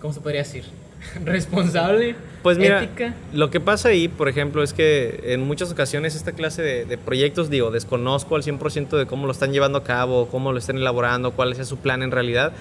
¿cómo 0.00 0.12
se 0.12 0.20
podría 0.20 0.42
decir? 0.42 0.64
Responsable, 1.24 2.16
Pues 2.42 2.58
mira, 2.58 2.82
ética. 2.82 3.14
lo 3.32 3.50
que 3.50 3.60
pasa 3.60 3.90
ahí, 3.90 4.08
por 4.08 4.28
ejemplo, 4.28 4.62
es 4.64 4.72
que 4.72 5.20
en 5.32 5.46
muchas 5.46 5.70
ocasiones 5.70 6.16
esta 6.16 6.32
clase 6.32 6.62
de, 6.62 6.84
de 6.86 6.98
proyectos, 6.98 7.50
digo, 7.50 7.70
desconozco 7.70 8.34
al 8.34 8.42
100% 8.42 8.96
de 8.96 9.06
cómo 9.06 9.26
lo 9.26 9.32
están 9.32 9.52
llevando 9.52 9.78
a 9.78 9.84
cabo, 9.84 10.28
cómo 10.28 10.50
lo 10.52 10.58
están 10.58 10.76
elaborando, 10.76 11.32
cuál 11.32 11.52
es 11.52 11.68
su 11.68 11.76
plan 11.78 12.02
en 12.02 12.10
realidad. 12.10 12.52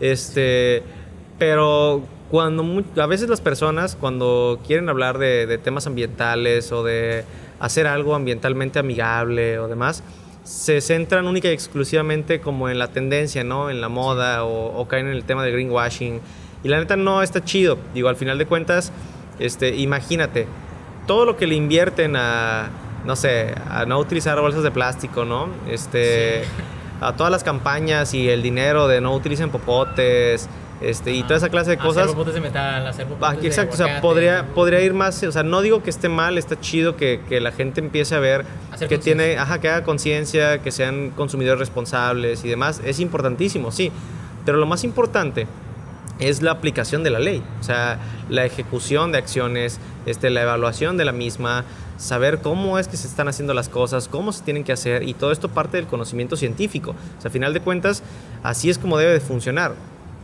Este, 0.00 0.82
pero 1.38 2.02
cuando 2.30 2.82
a 3.00 3.06
veces 3.06 3.28
las 3.28 3.40
personas 3.40 3.96
cuando 3.96 4.60
quieren 4.66 4.88
hablar 4.88 5.18
de, 5.18 5.46
de 5.46 5.58
temas 5.58 5.86
ambientales 5.86 6.72
o 6.72 6.82
de 6.82 7.24
hacer 7.64 7.86
algo 7.86 8.14
ambientalmente 8.14 8.78
amigable 8.78 9.58
o 9.58 9.68
demás, 9.68 10.02
se 10.42 10.82
centran 10.82 11.26
única 11.26 11.48
y 11.48 11.52
exclusivamente 11.52 12.40
como 12.40 12.68
en 12.68 12.78
la 12.78 12.88
tendencia, 12.88 13.42
¿no? 13.42 13.70
En 13.70 13.80
la 13.80 13.88
moda 13.88 14.44
o, 14.44 14.78
o 14.78 14.86
caen 14.86 15.06
en 15.06 15.14
el 15.14 15.24
tema 15.24 15.42
del 15.42 15.52
greenwashing. 15.52 16.20
Y 16.62 16.68
la 16.68 16.78
neta 16.78 16.96
no 16.96 17.22
está 17.22 17.42
chido. 17.42 17.78
Digo, 17.94 18.08
al 18.08 18.16
final 18.16 18.36
de 18.36 18.44
cuentas, 18.44 18.92
este, 19.38 19.74
imagínate, 19.76 20.46
todo 21.06 21.24
lo 21.24 21.36
que 21.36 21.46
le 21.46 21.54
invierten 21.54 22.16
a, 22.16 22.68
no 23.06 23.16
sé, 23.16 23.54
a 23.70 23.86
no 23.86 23.98
utilizar 23.98 24.38
bolsas 24.38 24.62
de 24.62 24.70
plástico, 24.70 25.24
¿no? 25.24 25.48
Este, 25.70 26.42
a 27.00 27.14
todas 27.16 27.32
las 27.32 27.44
campañas 27.44 28.12
y 28.12 28.28
el 28.28 28.42
dinero 28.42 28.88
de 28.88 29.00
no 29.00 29.14
utilicen 29.14 29.50
popotes, 29.50 30.48
este, 30.88 31.12
y 31.12 31.22
toda 31.22 31.36
esa 31.36 31.48
clase 31.48 31.70
de 31.70 31.78
cosas. 31.78 32.08
popotes 32.08 32.34
de 32.34 32.40
metal, 32.40 32.86
hacer 32.86 33.06
popotes 33.06 33.40
de 33.40 33.48
exacto, 33.48 33.74
o 33.74 33.76
sea, 33.76 34.00
podría, 34.00 34.46
podría 34.54 34.80
ir 34.80 34.94
más, 34.94 35.22
o 35.22 35.32
sea, 35.32 35.42
no 35.42 35.62
digo 35.62 35.82
que 35.82 35.90
esté 35.90 36.08
mal, 36.08 36.38
está 36.38 36.58
chido 36.60 36.96
que, 36.96 37.20
que 37.28 37.40
la 37.40 37.52
gente 37.52 37.80
empiece 37.80 38.14
a 38.14 38.18
ver 38.18 38.44
Hacer 38.72 38.88
que 38.88 38.98
tiene, 38.98 39.38
ajá, 39.38 39.60
que 39.60 39.68
haga 39.68 39.84
conciencia, 39.84 40.62
que 40.62 40.70
sean 40.70 41.10
consumidores 41.10 41.58
responsables 41.58 42.44
y 42.44 42.48
demás, 42.48 42.80
es 42.84 43.00
importantísimo, 43.00 43.70
sí, 43.72 43.90
pero 44.44 44.58
lo 44.58 44.66
más 44.66 44.84
importante 44.84 45.46
es 46.18 46.42
la 46.42 46.52
aplicación 46.52 47.02
de 47.02 47.10
la 47.10 47.18
ley, 47.18 47.42
o 47.60 47.62
sea, 47.62 47.98
la 48.28 48.44
ejecución 48.44 49.12
de 49.12 49.18
acciones, 49.18 49.80
este, 50.06 50.30
la 50.30 50.42
evaluación 50.42 50.96
de 50.96 51.04
la 51.04 51.12
misma, 51.12 51.64
saber 51.96 52.38
cómo 52.40 52.78
es 52.78 52.88
que 52.88 52.96
se 52.96 53.06
están 53.06 53.28
haciendo 53.28 53.54
las 53.54 53.68
cosas, 53.68 54.08
cómo 54.08 54.32
se 54.32 54.42
tienen 54.42 54.64
que 54.64 54.72
hacer 54.72 55.02
y 55.08 55.14
todo 55.14 55.32
esto 55.32 55.48
parte 55.48 55.76
del 55.76 55.86
conocimiento 55.86 56.36
científico. 56.36 56.94
O 57.18 57.20
sea, 57.20 57.28
a 57.28 57.32
final 57.32 57.54
de 57.54 57.60
cuentas, 57.60 58.02
así 58.42 58.70
es 58.70 58.78
como 58.78 58.98
debe 58.98 59.12
de 59.12 59.20
funcionar. 59.20 59.74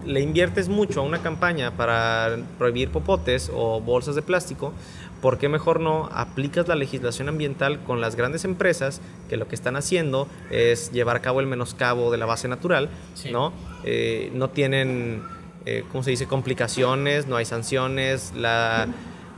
Le 0.05 0.21
inviertes 0.21 0.69
mucho 0.69 1.01
a 1.01 1.03
una 1.03 1.21
campaña 1.23 1.73
para 1.73 2.39
prohibir 2.59 2.91
popotes 2.91 3.51
o 3.55 3.81
bolsas 3.81 4.15
de 4.15 4.23
plástico, 4.23 4.73
¿por 5.21 5.37
qué 5.37 5.49
mejor 5.51 5.81
no 5.81 6.09
aplicas 6.13 6.69
la 6.69 6.75
legislación 6.75 7.29
ambiental 7.29 7.81
con 7.81 8.01
las 8.01 8.17
grandes 8.17 8.45
empresas 8.47 9.03
que 9.29 9.37
lo 9.37 9.47
que 9.47 9.55
están 9.55 9.77
haciendo 9.77 10.27
es 10.51 10.91
llevar 10.93 11.17
a 11.17 11.21
cabo 11.21 11.41
el 11.41 11.47
menoscabo 11.47 12.11
de 12.11 12.17
la 12.17 12.25
base 12.27 12.49
natural, 12.49 12.89
Sí. 13.15 13.31
¿no? 13.31 13.53
Eh, 13.85 14.31
no 14.35 14.49
tienen, 14.49 15.23
eh, 15.67 15.85
¿cómo 15.93 16.03
se 16.03 16.11
dice?, 16.11 16.27
complicaciones, 16.27 17.27
no 17.27 17.37
hay 17.37 17.45
sanciones, 17.45 18.33
la, 18.35 18.89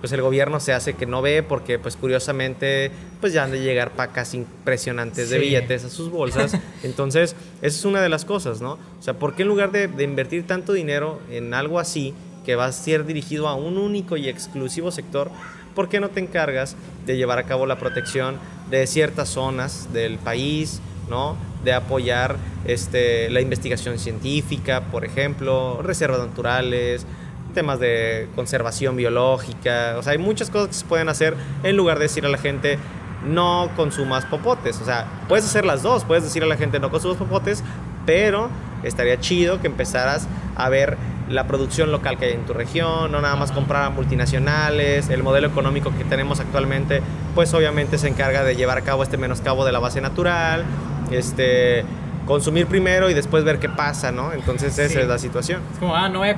pues 0.02 0.10
el 0.10 0.20
gobierno 0.20 0.58
se 0.58 0.72
hace 0.72 0.94
que 0.94 1.06
no 1.06 1.22
ve 1.22 1.44
porque, 1.44 1.78
pues 1.78 1.94
curiosamente, 1.94 2.90
pues 3.20 3.32
ya 3.32 3.44
han 3.44 3.52
de 3.52 3.60
llegar 3.60 3.92
pacas 3.92 4.34
impresionantes 4.34 5.30
de 5.30 5.38
billetes 5.38 5.84
a 5.84 5.90
sus 5.90 6.10
bolsas. 6.10 6.56
Entonces, 6.82 7.36
esa 7.62 7.78
es 7.78 7.84
una 7.84 8.02
de 8.02 8.08
las 8.08 8.24
cosas, 8.24 8.60
¿no? 8.60 8.72
O 8.72 9.02
sea, 9.02 9.14
¿por 9.14 9.36
qué 9.36 9.42
en 9.42 9.48
lugar 9.48 9.70
de, 9.70 9.86
de 9.86 10.02
invertir 10.02 10.44
tanto 10.44 10.72
dinero 10.72 11.20
en 11.30 11.54
algo 11.54 11.78
así, 11.78 12.14
que 12.44 12.56
va 12.56 12.64
a 12.64 12.72
ser 12.72 13.06
dirigido 13.06 13.46
a 13.46 13.54
un 13.54 13.78
único 13.78 14.16
y 14.16 14.28
exclusivo 14.28 14.90
sector, 14.90 15.30
¿por 15.72 15.88
qué 15.88 16.00
no 16.00 16.08
te 16.08 16.18
encargas 16.18 16.74
de 17.06 17.16
llevar 17.16 17.38
a 17.38 17.44
cabo 17.44 17.66
la 17.66 17.78
protección 17.78 18.38
de 18.70 18.88
ciertas 18.88 19.28
zonas 19.28 19.92
del 19.92 20.18
país, 20.18 20.80
¿no? 21.08 21.36
De 21.62 21.74
apoyar 21.74 22.38
este, 22.64 23.30
la 23.30 23.40
investigación 23.40 24.00
científica, 24.00 24.80
por 24.90 25.04
ejemplo, 25.04 25.80
reservas 25.80 26.18
naturales, 26.18 27.06
temas 27.52 27.78
de 27.78 28.28
conservación 28.34 28.96
biológica, 28.96 29.94
o 29.98 30.02
sea, 30.02 30.12
hay 30.12 30.18
muchas 30.18 30.50
cosas 30.50 30.68
que 30.68 30.74
se 30.74 30.84
pueden 30.84 31.08
hacer 31.08 31.36
en 31.62 31.76
lugar 31.76 31.98
de 31.98 32.04
decir 32.04 32.24
a 32.26 32.28
la 32.28 32.38
gente 32.38 32.78
no 33.26 33.70
consumas 33.76 34.24
popotes, 34.24 34.80
o 34.80 34.84
sea, 34.84 35.06
puedes 35.28 35.44
hacer 35.44 35.64
las 35.64 35.82
dos, 35.82 36.04
puedes 36.04 36.24
decir 36.24 36.42
a 36.42 36.46
la 36.46 36.56
gente 36.56 36.80
no 36.80 36.90
consumas 36.90 37.18
popotes, 37.18 37.62
pero 38.04 38.48
estaría 38.82 39.20
chido 39.20 39.60
que 39.60 39.68
empezaras 39.68 40.26
a 40.56 40.68
ver 40.68 40.96
la 41.28 41.46
producción 41.46 41.92
local 41.92 42.18
que 42.18 42.26
hay 42.26 42.32
en 42.32 42.44
tu 42.44 42.52
región, 42.52 43.10
no 43.10 43.20
nada 43.20 43.36
más 43.36 43.52
comprar 43.52 43.84
a 43.84 43.90
multinacionales, 43.90 45.08
el 45.08 45.22
modelo 45.22 45.46
económico 45.46 45.92
que 45.96 46.04
tenemos 46.04 46.40
actualmente, 46.40 47.00
pues 47.34 47.54
obviamente 47.54 47.98
se 47.98 48.08
encarga 48.08 48.44
de 48.44 48.56
llevar 48.56 48.78
a 48.78 48.82
cabo 48.82 49.02
este 49.02 49.16
menoscabo 49.16 49.64
de 49.64 49.72
la 49.72 49.78
base 49.78 50.00
natural, 50.00 50.64
este 51.10 51.84
consumir 52.26 52.66
primero 52.66 53.10
y 53.10 53.14
después 53.14 53.44
ver 53.44 53.58
qué 53.58 53.68
pasa, 53.68 54.12
¿no? 54.12 54.32
Entonces 54.32 54.78
esa 54.78 54.88
Sí. 54.92 54.98
es 55.00 55.08
la 55.08 55.18
situación. 55.18 55.60
Es 55.72 55.78
como, 55.78 55.94
ah, 55.96 56.08
no 56.08 56.20
voy 56.20 56.28
a 56.30 56.36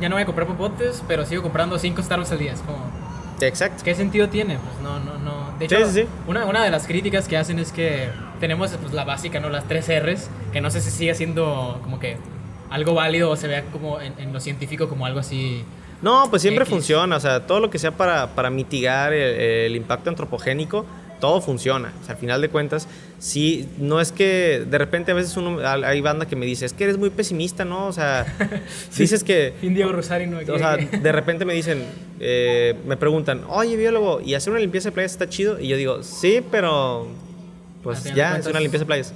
ya 0.00 0.08
no 0.08 0.16
voy 0.16 0.22
a 0.22 0.26
comprar 0.26 0.46
popotes, 0.46 1.02
pero 1.08 1.24
sigo 1.24 1.42
comprando 1.42 1.78
5 1.78 2.02
Starbucks 2.02 2.32
al 2.32 2.38
día. 2.38 2.52
Es 2.52 2.60
como, 2.60 2.78
Exacto. 3.40 3.82
¿qué 3.84 3.94
sentido 3.94 4.28
tiene? 4.28 4.56
Pues 4.58 4.80
no, 4.82 4.98
no, 5.00 5.18
no. 5.18 5.58
De 5.58 5.66
hecho, 5.66 5.86
sí, 5.88 6.02
sí. 6.02 6.06
Una, 6.26 6.44
una 6.46 6.62
de 6.64 6.70
las 6.70 6.86
críticas 6.86 7.28
que 7.28 7.36
hacen 7.36 7.58
es 7.58 7.72
que 7.72 8.08
tenemos 8.40 8.70
pues, 8.80 8.92
la 8.92 9.04
básica, 9.04 9.40
¿no? 9.40 9.48
Las 9.48 9.64
tres 9.68 9.88
R's, 9.88 10.28
que 10.52 10.60
no 10.60 10.70
sé 10.70 10.80
si 10.80 10.90
sigue 10.90 11.14
siendo 11.14 11.80
como 11.82 11.98
que 11.98 12.16
algo 12.70 12.94
válido 12.94 13.30
o 13.30 13.36
se 13.36 13.46
vea 13.48 13.62
como 13.72 14.00
en, 14.00 14.14
en 14.18 14.32
lo 14.32 14.40
científico 14.40 14.88
como 14.88 15.06
algo 15.06 15.20
así. 15.20 15.64
No, 16.02 16.28
pues 16.28 16.42
siempre 16.42 16.64
X. 16.64 16.74
funciona, 16.74 17.16
o 17.16 17.20
sea, 17.20 17.46
todo 17.46 17.60
lo 17.60 17.70
que 17.70 17.78
sea 17.78 17.90
para, 17.92 18.28
para 18.34 18.50
mitigar 18.50 19.14
el, 19.14 19.40
el 19.40 19.76
impacto 19.76 20.10
antropogénico, 20.10 20.84
todo 21.20 21.40
funciona. 21.40 21.92
O 22.00 22.04
sea, 22.04 22.14
al 22.14 22.20
final 22.20 22.40
de 22.40 22.48
cuentas, 22.48 22.88
sí, 23.18 23.68
no 23.78 24.00
es 24.00 24.12
que 24.12 24.64
de 24.68 24.78
repente 24.78 25.12
a 25.12 25.14
veces 25.14 25.36
uno, 25.36 25.58
hay 25.66 26.00
banda 26.00 26.26
que 26.26 26.36
me 26.36 26.46
dice, 26.46 26.66
es 26.66 26.72
que 26.72 26.84
eres 26.84 26.98
muy 26.98 27.10
pesimista, 27.10 27.64
¿no? 27.64 27.86
O 27.86 27.92
sea, 27.92 28.26
dices 28.96 29.24
que, 29.24 29.54
Fin 29.60 29.74
Diego 29.74 29.92
Rosario 29.92 30.26
no 30.28 30.38
o 30.38 30.58
sea, 30.58 30.76
de 31.02 31.12
repente 31.12 31.44
me 31.44 31.54
dicen, 31.54 31.84
eh, 32.20 32.74
me 32.86 32.96
preguntan, 32.96 33.42
oye, 33.48 33.76
biólogo, 33.76 34.20
¿y 34.20 34.34
hacer 34.34 34.50
una 34.50 34.60
limpieza 34.60 34.88
de 34.88 34.92
playas 34.92 35.12
está 35.12 35.28
chido? 35.28 35.60
Y 35.60 35.68
yo 35.68 35.76
digo, 35.76 36.02
sí, 36.02 36.42
pero 36.50 37.08
pues 37.82 38.02
ya, 38.14 38.36
es 38.36 38.46
una 38.46 38.60
limpieza 38.60 38.84
de 38.84 38.86
playas. 38.86 39.12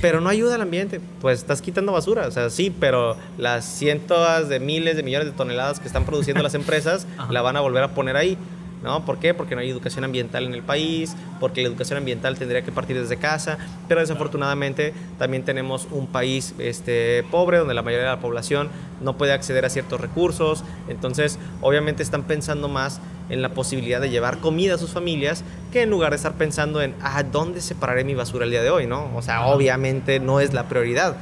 Pero 0.00 0.20
no 0.20 0.28
ayuda 0.28 0.54
al 0.54 0.62
ambiente, 0.62 1.00
pues 1.20 1.40
estás 1.40 1.60
quitando 1.60 1.92
basura, 1.92 2.26
o 2.26 2.30
sea, 2.30 2.50
sí, 2.50 2.74
pero 2.78 3.16
las 3.36 3.64
cientos 3.64 4.48
de 4.48 4.58
miles 4.58 4.96
de 4.96 5.02
millones 5.02 5.26
de 5.28 5.32
toneladas 5.32 5.80
que 5.80 5.86
están 5.86 6.04
produciendo 6.04 6.42
las 6.42 6.54
empresas 6.56 7.06
la 7.30 7.42
van 7.42 7.56
a 7.56 7.60
volver 7.60 7.82
a 7.82 7.94
poner 7.94 8.16
ahí. 8.16 8.38
¿No? 8.82 9.04
¿Por 9.04 9.18
qué? 9.18 9.34
Porque 9.34 9.54
no 9.54 9.60
hay 9.60 9.70
educación 9.70 10.04
ambiental 10.04 10.44
en 10.44 10.54
el 10.54 10.62
país, 10.62 11.16
porque 11.40 11.62
la 11.62 11.68
educación 11.68 11.98
ambiental 11.98 12.38
tendría 12.38 12.62
que 12.62 12.72
partir 12.72 13.00
desde 13.00 13.16
casa, 13.16 13.58
pero 13.88 14.00
desafortunadamente 14.00 14.92
también 15.18 15.44
tenemos 15.44 15.86
un 15.90 16.06
país 16.06 16.54
este, 16.58 17.24
pobre 17.30 17.58
donde 17.58 17.74
la 17.74 17.82
mayoría 17.82 18.06
de 18.06 18.14
la 18.16 18.20
población 18.20 18.68
no 19.00 19.16
puede 19.16 19.32
acceder 19.32 19.64
a 19.64 19.70
ciertos 19.70 20.00
recursos, 20.00 20.64
entonces 20.88 21.38
obviamente 21.60 22.02
están 22.02 22.24
pensando 22.24 22.68
más 22.68 23.00
en 23.28 23.40
la 23.40 23.50
posibilidad 23.50 24.00
de 24.00 24.10
llevar 24.10 24.38
comida 24.38 24.74
a 24.74 24.78
sus 24.78 24.90
familias 24.90 25.44
que 25.72 25.82
en 25.82 25.90
lugar 25.90 26.10
de 26.10 26.16
estar 26.16 26.34
pensando 26.34 26.82
en, 26.82 26.94
ah, 27.02 27.22
¿dónde 27.22 27.60
separaré 27.60 28.04
mi 28.04 28.14
basura 28.14 28.44
el 28.44 28.50
día 28.50 28.62
de 28.62 28.70
hoy? 28.70 28.86
¿no? 28.86 29.10
O 29.14 29.22
sea, 29.22 29.46
obviamente 29.46 30.20
no 30.20 30.40
es 30.40 30.52
la 30.52 30.68
prioridad. 30.68 31.16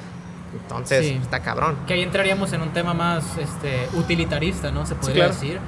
Entonces, 0.53 1.07
está 1.07 1.41
cabrón. 1.41 1.77
Que 1.87 1.95
ahí 1.95 2.03
entraríamos 2.03 2.53
en 2.53 2.63
un 2.63 2.71
tema 2.71 2.93
más 2.93 3.39
este, 3.39 3.87
utilitarista, 3.95 4.71
¿no? 4.73 4.85
Se 4.85 4.97
podría 4.97 5.29
decir. 5.29 5.61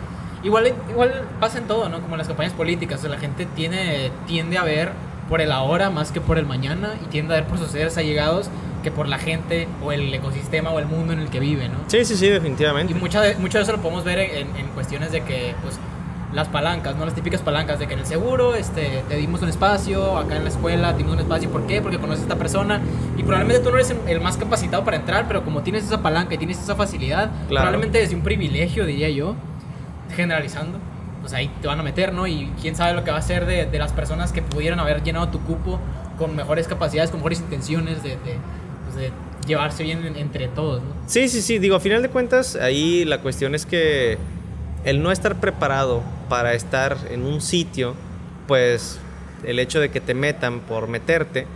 Igual, 0.43 0.73
igual 0.91 1.29
pasa 1.41 1.59
en 1.59 1.67
todo, 1.67 1.89
¿no? 1.89 2.01
Como 2.01 2.15
en 2.15 2.19
las 2.19 2.29
campañas 2.29 2.53
políticas. 2.53 3.03
la 3.05 3.19
gente 3.19 3.47
tiene, 3.47 4.11
tiende 4.27 4.59
a 4.59 4.65
ver 4.65 4.91
por 5.29 5.41
el 5.41 5.53
ahora 5.53 5.91
más 5.91 6.13
que 6.13 6.21
por 6.21 6.39
el 6.39 6.47
mañana 6.47 6.95
y 7.03 7.07
tiende 7.07 7.35
a 7.35 7.41
ver 7.41 7.47
por 7.47 7.59
sus 7.59 7.69
seres 7.69 7.97
allegados 7.97 8.51
que 8.83 8.91
por 8.91 9.07
la 9.07 9.19
gente 9.19 9.69
o 9.85 9.93
el 9.93 10.13
ecosistema 10.13 10.71
o 10.71 10.79
el 10.81 10.87
mundo 10.87 11.13
en 11.13 11.21
el 11.21 11.31
que 11.31 11.39
vive, 11.39 11.69
¿no? 11.69 11.77
Sí, 11.87 12.05
sí, 12.05 12.17
sí, 12.17 12.29
definitivamente. 12.29 12.93
Y 12.93 12.97
mucho 12.97 13.21
de, 13.21 13.37
mucho 13.37 13.59
de 13.59 13.65
eso 13.65 13.73
lo 13.73 13.79
podemos 13.79 14.05
ver 14.05 14.19
en, 14.19 14.57
en 14.57 14.67
cuestiones 14.75 15.13
de 15.13 15.23
que, 15.23 15.55
pues, 15.63 15.79
las 16.33 16.49
palancas, 16.49 16.97
¿no? 16.97 17.05
Las 17.05 17.15
típicas 17.15 17.41
palancas 17.43 17.79
de 17.79 17.87
que 17.87 17.95
en 17.95 18.01
el 18.01 18.07
seguro 18.07 18.55
este, 18.55 19.05
te 19.09 19.17
dimos 19.17 19.43
un 19.43 19.49
espacio, 19.49 20.17
acá 20.19 20.37
en 20.37 20.45
la 20.45 20.51
escuela 20.51 20.93
te 20.93 20.99
dimos 20.99 21.15
un 21.15 21.21
espacio. 21.21 21.51
¿Por 21.51 21.67
qué? 21.67 21.81
Porque 21.83 21.99
conoces 21.99 22.21
a 22.21 22.23
esta 22.25 22.37
persona 22.37 22.81
y 23.17 23.23
probablemente 23.23 23.63
tú 23.63 23.71
no 23.71 23.77
eres 23.77 23.95
el 24.07 24.21
más 24.21 24.37
capacitado 24.37 24.85
para 24.85 24.97
entrar, 24.97 25.27
pero 25.29 25.45
como 25.45 25.63
tienes 25.63 25.85
esa 25.85 26.03
palanca 26.03 26.35
y 26.35 26.39
tienes 26.39 26.59
esa 26.59 26.75
facilidad, 26.75 27.31
probablemente 27.49 28.03
es 28.03 28.13
un 28.13 28.23
privilegio, 28.23 28.87
diría 28.87 29.11
yo, 29.11 29.37
generalizando. 30.13 30.79
Pues 31.21 31.33
ahí 31.35 31.51
te 31.61 31.69
van 31.69 31.79
a 31.79 31.83
meter, 31.83 32.13
¿no? 32.13 32.27
Y 32.27 32.53
quién 32.61 32.75
sabe 32.75 32.95
lo 32.95 33.05
que 33.05 33.11
va 33.11 33.19
a 33.19 33.23
ser 33.23 33.47
de, 33.47 33.67
de 33.67 33.79
las 33.79 33.93
personas 33.93 34.33
que 34.33 34.43
pudieran 34.43 34.81
haber 34.81 35.03
llenado 35.03 35.29
tu 35.29 35.41
cupo 35.41 35.79
con 36.19 36.35
mejores 36.35 36.67
capacidades, 36.67 37.11
con 37.11 37.21
mejores 37.21 37.41
intenciones 37.41 38.03
de, 38.03 38.11
de, 38.11 38.39
pues 38.91 39.13
llevarse 39.47 39.83
bien 39.83 40.05
entre 40.17 40.49
todos, 40.49 40.83
¿no? 40.83 40.91
Sí, 41.07 41.29
sí, 41.29 41.43
sí. 41.43 41.59
Digo, 41.59 41.77
a 41.77 41.81
final 41.81 42.03
de 42.03 42.09
cuentas, 42.09 42.57
ahí 42.57 43.05
la 43.05 43.21
cuestión 43.21 43.55
es 43.55 43.67
que 43.67 44.19
el 44.85 45.03
no 45.03 45.13
estar 45.13 45.37
preparado 45.37 46.03
para 46.29 46.55
estar 46.55 46.97
en 47.11 47.25
un 47.25 47.41
sitio, 47.41 47.95
pues 48.49 48.99
el 49.45 49.59
hecho 49.59 49.81
de 49.81 49.91
que 49.91 50.01
te 50.01 50.15
metan 50.15 50.61
por 50.61 50.89
meterte 50.89 51.47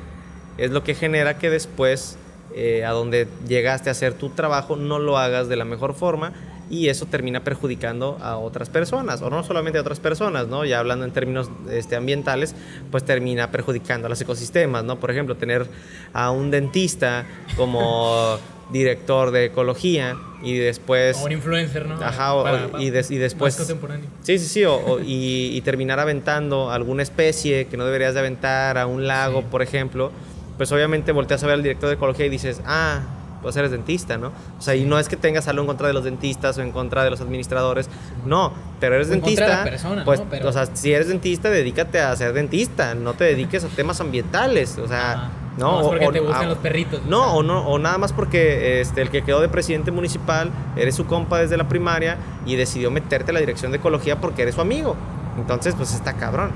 es 0.58 0.70
lo 0.70 0.82
que 0.82 0.94
genera 0.94 1.38
que 1.38 1.50
después 1.50 2.18
eh, 2.54 2.84
a 2.84 2.90
donde 2.90 3.28
llegaste 3.46 3.90
a 3.90 3.92
hacer 3.92 4.14
tu 4.14 4.30
trabajo 4.30 4.76
no 4.76 4.98
lo 4.98 5.18
hagas 5.18 5.48
de 5.48 5.56
la 5.56 5.64
mejor 5.64 5.94
forma 5.94 6.32
y 6.68 6.88
eso 6.88 7.06
termina 7.06 7.44
perjudicando 7.44 8.18
a 8.20 8.36
otras 8.36 8.70
personas, 8.70 9.22
o 9.22 9.30
no 9.30 9.42
solamente 9.44 9.78
a 9.78 9.82
otras 9.82 10.00
personas, 10.00 10.48
¿no? 10.48 10.64
Ya 10.64 10.78
hablando 10.78 11.04
en 11.04 11.12
términos 11.12 11.50
este, 11.70 11.96
ambientales, 11.96 12.54
pues 12.90 13.04
termina 13.04 13.50
perjudicando 13.50 14.06
a 14.06 14.08
los 14.08 14.20
ecosistemas, 14.20 14.84
¿no? 14.84 14.98
Por 14.98 15.10
ejemplo, 15.10 15.36
tener 15.36 15.66
a 16.12 16.30
un 16.30 16.50
dentista 16.50 17.24
como 17.56 18.38
director 18.70 19.30
de 19.30 19.46
ecología 19.46 20.16
y 20.42 20.56
después... 20.56 21.18
O 21.18 21.26
un 21.26 21.32
influencer, 21.32 21.86
¿no? 21.86 21.94
Ajá, 22.02 22.32
y, 22.78 22.86
y, 22.86 22.90
después... 22.90 23.54
Sí, 24.22 24.38
sí, 24.38 24.46
sí, 24.46 24.64
o, 24.64 24.98
y, 25.04 25.60
terminar 25.62 26.00
aventando 26.00 26.70
alguna 26.70 27.02
especie 27.02 27.66
que 27.66 27.76
no 27.76 27.84
deberías 27.84 28.14
de 28.14 28.20
aventar 28.20 28.78
a 28.78 28.86
un 28.86 29.06
lago, 29.06 29.42
por 29.42 29.62
ejemplo, 29.62 30.10
pues 30.56 30.72
obviamente 30.72 31.12
volteas 31.12 31.42
a 31.44 31.46
ver 31.46 31.54
al 31.54 31.62
director 31.62 31.88
de 31.88 31.94
ecología 31.94 32.26
y 32.26 32.28
dices, 32.28 32.60
ah, 32.66 33.15
pues 33.42 33.56
eres 33.56 33.70
dentista, 33.70 34.16
¿no? 34.16 34.28
O 34.58 34.62
sea, 34.62 34.74
y 34.74 34.84
no 34.84 34.98
es 34.98 35.08
que 35.08 35.16
tengas 35.16 35.48
algo 35.48 35.62
en 35.62 35.66
contra 35.66 35.88
de 35.88 35.94
los 35.94 36.04
dentistas 36.04 36.58
o 36.58 36.62
en 36.62 36.72
contra 36.72 37.04
de 37.04 37.10
los 37.10 37.20
administradores, 37.20 37.88
no, 38.24 38.52
pero 38.80 38.94
eres 38.94 39.08
dentista, 39.08 39.64
pues, 40.04 40.22
o 40.44 40.52
sea, 40.52 40.66
si 40.74 40.92
eres 40.92 41.08
dentista, 41.08 41.50
dedícate 41.50 42.00
a 42.00 42.14
ser 42.16 42.32
dentista, 42.32 42.94
no 42.94 43.14
te 43.14 43.24
dediques 43.24 43.64
a 43.64 43.68
temas 43.68 44.00
ambientales, 44.00 44.78
o 44.78 44.88
sea... 44.88 45.30
No, 45.56 45.78
o, 45.78 45.88
porque 45.88 46.08
te 46.08 46.20
gustan 46.20 46.50
los 46.50 46.58
perritos. 46.58 47.00
No, 47.06 47.32
o 47.34 47.42
no, 47.42 47.66
o 47.66 47.78
nada 47.78 47.96
más 47.96 48.12
porque 48.12 48.82
este, 48.82 49.00
el 49.00 49.08
que 49.08 49.22
quedó 49.22 49.40
de 49.40 49.48
presidente 49.48 49.90
municipal 49.90 50.50
eres 50.76 50.94
su 50.94 51.06
compa 51.06 51.38
desde 51.38 51.56
la 51.56 51.66
primaria 51.66 52.18
y 52.44 52.56
decidió 52.56 52.90
meterte 52.90 53.30
a 53.30 53.34
la 53.34 53.40
dirección 53.40 53.72
de 53.72 53.78
ecología 53.78 54.20
porque 54.20 54.42
eres 54.42 54.56
su 54.56 54.60
amigo. 54.60 54.96
Entonces, 55.38 55.74
pues 55.74 55.94
está 55.94 56.12
cabrón. 56.12 56.50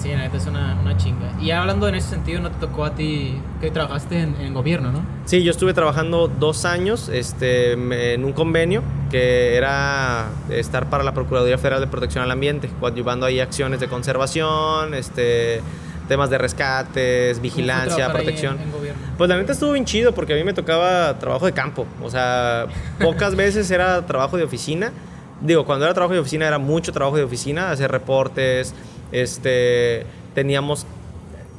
Sí, 0.00 0.08
la 0.08 0.18
neta 0.18 0.38
es 0.38 0.46
una, 0.46 0.78
una, 0.80 0.96
chinga. 0.96 1.32
Y 1.42 1.50
hablando 1.50 1.86
en 1.86 1.94
ese 1.94 2.08
sentido, 2.08 2.40
¿no 2.40 2.50
te 2.50 2.58
tocó 2.58 2.86
a 2.86 2.94
ti 2.94 3.38
que 3.60 3.70
trabajaste 3.70 4.20
en, 4.20 4.54
gobierno, 4.54 4.92
no? 4.92 5.02
Sí, 5.26 5.42
yo 5.42 5.50
estuve 5.50 5.74
trabajando 5.74 6.26
dos 6.26 6.64
años 6.64 7.10
este, 7.10 7.72
en 7.72 8.24
un 8.24 8.32
convenio 8.32 8.82
que 9.10 9.56
era 9.56 10.28
estar 10.48 10.88
para 10.88 11.04
la 11.04 11.12
Procuraduría 11.12 11.58
Federal 11.58 11.80
de 11.80 11.86
Protección 11.86 12.24
al 12.24 12.30
Ambiente, 12.30 12.70
coadyuvando 12.80 13.26
ahí 13.26 13.40
acciones 13.40 13.78
de 13.78 13.88
conservación, 13.88 14.94
este 14.94 15.60
temas 16.08 16.28
de 16.28 16.38
rescates, 16.38 17.40
vigilancia, 17.40 18.10
protección. 18.10 18.58
pues 19.16 19.30
la 19.30 19.36
neta 19.36 19.52
estuvo 19.52 19.72
bien 19.72 19.84
chido 19.84 20.12
porque 20.12 20.32
a 20.32 20.36
mí 20.36 20.42
me 20.42 20.54
tocaba 20.54 21.16
trabajo 21.18 21.46
de 21.46 21.52
campo. 21.52 21.86
O 22.02 22.10
sea, 22.10 22.66
pocas 23.00 23.36
veces 23.36 23.70
era 23.70 24.04
trabajo 24.06 24.36
de 24.36 24.42
oficina. 24.42 24.92
Digo, 25.40 25.64
cuando 25.64 25.84
era 25.84 25.94
trabajo 25.94 26.14
de 26.14 26.18
oficina 26.18 26.48
era 26.48 26.58
mucho 26.58 26.92
trabajo 26.92 27.16
de 27.16 27.22
oficina, 27.22 27.70
hacer 27.70 27.92
reportes. 27.92 28.74
Este, 29.12 30.06
teníamos, 30.34 30.86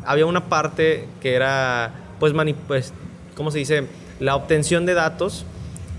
había 0.06 0.26
una 0.26 0.46
parte 0.46 1.08
que 1.22 1.36
era, 1.36 1.94
pues, 2.20 2.34
pues, 2.68 2.94
¿cómo 3.36 3.52
se 3.52 3.60
dice? 3.60 3.88
La 4.20 4.36
obtención 4.36 4.86
de 4.86 4.94
datos 4.94 5.46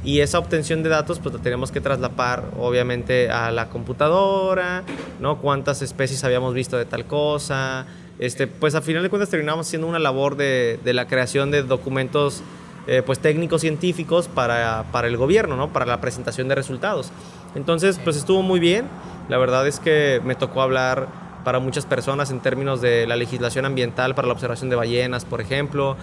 y 0.05 0.21
esa 0.21 0.39
obtención 0.39 0.83
de 0.83 0.89
datos 0.89 1.21
pues 1.21 1.35
la 1.35 1.41
tenemos 1.41 1.71
que 1.71 1.81
traslapar 1.81 2.45
obviamente 2.59 3.31
a 3.31 3.53
la 3.53 3.69
computadora, 3.69 4.83
¿no? 5.21 5.39
Cuántas 5.39 5.81
especies 5.81 6.25
habíamos 6.25 6.55
visto 6.55 6.77
de 6.77 6.85
tal 6.85 7.07
cosa, 7.07 7.87
este, 8.19 8.47
pues 8.47 8.75
a 8.75 8.83
final 8.83 9.03
de 9.03 9.11
cuentas 9.11 9.31
terminamos 9.31 9.67
haciendo 9.67 9.87
una 9.87 9.99
labor 9.99 10.37
de, 10.37 10.79
la 10.85 11.07
creación 11.07 11.51
de 11.51 11.63
documentos 11.63 12.43
eh, 12.89 13.03
pues 13.05 13.21
técnicos 13.21 13.61
científicos 13.61 14.29
para, 14.29 14.85
el 15.05 15.17
gobierno, 15.17 15.57
¿no? 15.57 15.73
Para 15.73 15.87
la 15.87 16.01
presentación 16.01 16.49
de 16.49 16.57
resultados. 16.57 17.13
Entonces, 17.55 18.01
pues 18.03 18.17
estuvo 18.17 18.43
muy 18.43 18.59
bien. 18.59 18.87
La 19.29 19.39
verdad 19.39 19.67
es 19.69 19.79
que 19.79 20.21
me 20.25 20.35
tocó 20.35 20.63
hablar 20.63 21.09
para 21.45 21.59
muchas 21.59 21.87
personas 21.87 22.31
en 22.31 22.41
términos 22.41 22.81
de 22.81 23.07
la 23.07 23.17
legislación 23.17 23.65
ambiental 23.65 24.15
para 24.15 24.27
la 24.29 24.35
observación 24.35 24.71
de 24.71 24.77
ballenas, 24.77 25.25
por 25.25 25.41
ejemplo. 25.41 25.97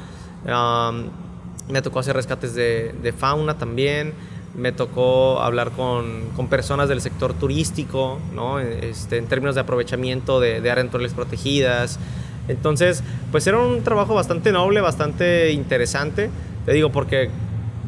me 1.67 1.82
tocó 1.82 1.99
hacer 1.99 2.15
rescates 2.15 2.56
de, 2.56 2.95
de 3.02 3.13
fauna 3.13 3.58
también 3.58 4.13
me 4.56 4.71
tocó 4.71 5.41
hablar 5.41 5.71
con, 5.71 6.30
con, 6.36 6.47
personas 6.47 6.89
del 6.89 7.02
sector 7.02 7.34
turístico, 7.34 8.19
¿no? 8.34 8.60
este, 8.60 9.17
en 9.17 9.28
términos 9.28 9.56
de 9.56 9.62
aprovechamiento 9.62 10.39
de, 10.39 10.60
de 10.60 10.71
áreas 10.71 10.88
naturales 10.88 11.13
protegidas. 11.13 11.99
Entonces, 12.47 13.04
pues 13.32 13.45
era 13.47 13.60
un 13.60 13.84
trabajo 13.84 14.15
bastante 14.15 14.52
noble, 14.52 14.82
bastante 14.82 15.52
interesante, 15.52 16.30
te 16.65 16.73
digo, 16.73 16.91
porque 16.91 17.30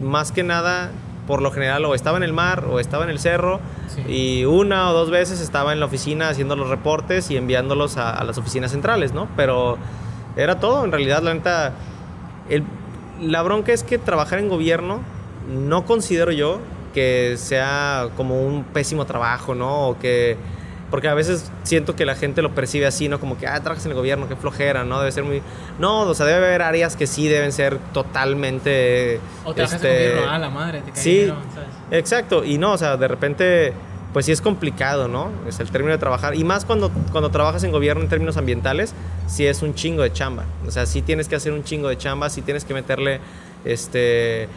más 0.01 0.31
que 0.31 0.43
nada, 0.43 0.91
por 1.31 1.41
lo 1.41 1.49
general, 1.49 1.85
o 1.85 1.95
estaba 1.95 2.17
en 2.17 2.23
el 2.23 2.33
mar 2.33 2.65
o 2.69 2.81
estaba 2.81 3.05
en 3.05 3.09
el 3.09 3.17
cerro, 3.17 3.61
y 4.05 4.43
una 4.43 4.89
o 4.89 4.93
dos 4.93 5.09
veces 5.09 5.39
estaba 5.39 5.71
en 5.71 5.79
la 5.79 5.85
oficina 5.85 6.27
haciendo 6.27 6.57
los 6.57 6.67
reportes 6.67 7.31
y 7.31 7.37
enviándolos 7.37 7.95
a, 7.95 8.11
a 8.11 8.25
las 8.25 8.37
oficinas 8.37 8.71
centrales, 8.71 9.13
¿no? 9.13 9.29
Pero 9.37 9.77
era 10.35 10.59
todo, 10.59 10.83
en 10.83 10.91
realidad, 10.91 11.23
la 11.23 11.33
neta, 11.33 11.71
el, 12.49 12.65
la 13.21 13.41
bronca 13.43 13.71
es 13.71 13.83
que 13.83 13.97
trabajar 13.97 14.39
en 14.39 14.49
gobierno 14.49 14.99
no 15.47 15.85
considero 15.85 16.33
yo 16.33 16.59
que 16.93 17.35
sea 17.37 18.09
como 18.17 18.45
un 18.45 18.65
pésimo 18.65 19.05
trabajo, 19.05 19.55
¿no? 19.55 19.87
O 19.87 19.99
que 19.99 20.35
porque 20.91 21.07
a 21.07 21.13
veces 21.13 21.49
siento 21.63 21.95
que 21.95 22.05
la 22.05 22.15
gente 22.15 22.41
lo 22.41 22.53
percibe 22.53 22.85
así, 22.85 23.07
¿no? 23.07 23.19
Como 23.19 23.37
que, 23.37 23.47
ah, 23.47 23.59
trabajas 23.61 23.85
en 23.85 23.91
el 23.91 23.97
gobierno, 23.97 24.27
qué 24.27 24.35
flojera, 24.35 24.83
¿no? 24.83 24.99
Debe 24.99 25.11
ser 25.13 25.23
muy... 25.23 25.41
No, 25.79 26.01
o 26.01 26.13
sea, 26.13 26.25
debe 26.25 26.45
haber 26.45 26.61
áreas 26.61 26.97
que 26.97 27.07
sí 27.07 27.29
deben 27.29 27.53
ser 27.53 27.77
totalmente... 27.93 29.21
O 29.45 29.53
trabajas 29.53 29.77
este... 29.77 29.87
en 29.87 29.95
el 29.95 30.09
gobierno, 30.09 30.31
ah, 30.33 30.39
la 30.39 30.49
madre, 30.49 30.81
te 30.81 30.91
cae 30.91 31.01
Sí, 31.01 31.27
¿sabes? 31.27 31.69
exacto. 31.91 32.43
Y 32.43 32.57
no, 32.57 32.73
o 32.73 32.77
sea, 32.77 32.97
de 32.97 33.07
repente, 33.07 33.73
pues 34.11 34.25
sí 34.25 34.33
es 34.33 34.41
complicado, 34.41 35.07
¿no? 35.07 35.31
Es 35.47 35.61
el 35.61 35.71
término 35.71 35.93
de 35.93 35.97
trabajar. 35.97 36.35
Y 36.35 36.43
más 36.43 36.65
cuando, 36.65 36.91
cuando 37.13 37.31
trabajas 37.31 37.63
en 37.63 37.71
gobierno 37.71 38.03
en 38.03 38.09
términos 38.09 38.35
ambientales, 38.35 38.93
sí 39.27 39.47
es 39.47 39.61
un 39.61 39.73
chingo 39.73 40.03
de 40.03 40.11
chamba. 40.11 40.43
O 40.67 40.71
sea, 40.71 40.85
sí 40.85 41.01
tienes 41.01 41.29
que 41.29 41.37
hacer 41.37 41.53
un 41.53 41.63
chingo 41.63 41.87
de 41.87 41.97
chamba, 41.97 42.29
sí 42.29 42.41
tienes 42.41 42.65
que 42.65 42.73
meterle, 42.73 43.21
este 43.63 44.49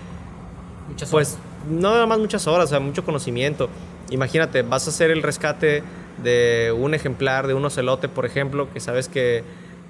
pues 1.11 1.39
no 1.71 1.93
nada 1.93 2.07
más 2.07 2.19
muchas 2.19 2.47
horas, 2.47 2.67
o 2.67 2.69
sea, 2.69 2.81
mucho 2.81 3.05
conocimiento. 3.05 3.69
Imagínate, 4.11 4.63
vas 4.63 4.87
a 4.87 4.91
hacer 4.91 5.11
el 5.11 5.23
rescate 5.23 5.83
de 6.23 6.75
un 6.77 6.95
ejemplar, 6.95 7.47
de 7.47 7.55
un 7.55 7.65
ocelote, 7.65 8.09
por 8.09 8.27
ejemplo, 8.27 8.73
que 8.73 8.81
sabes 8.81 9.09
que, 9.09 9.43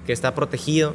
que 0.05 0.13
está 0.13 0.35
protegido 0.35 0.93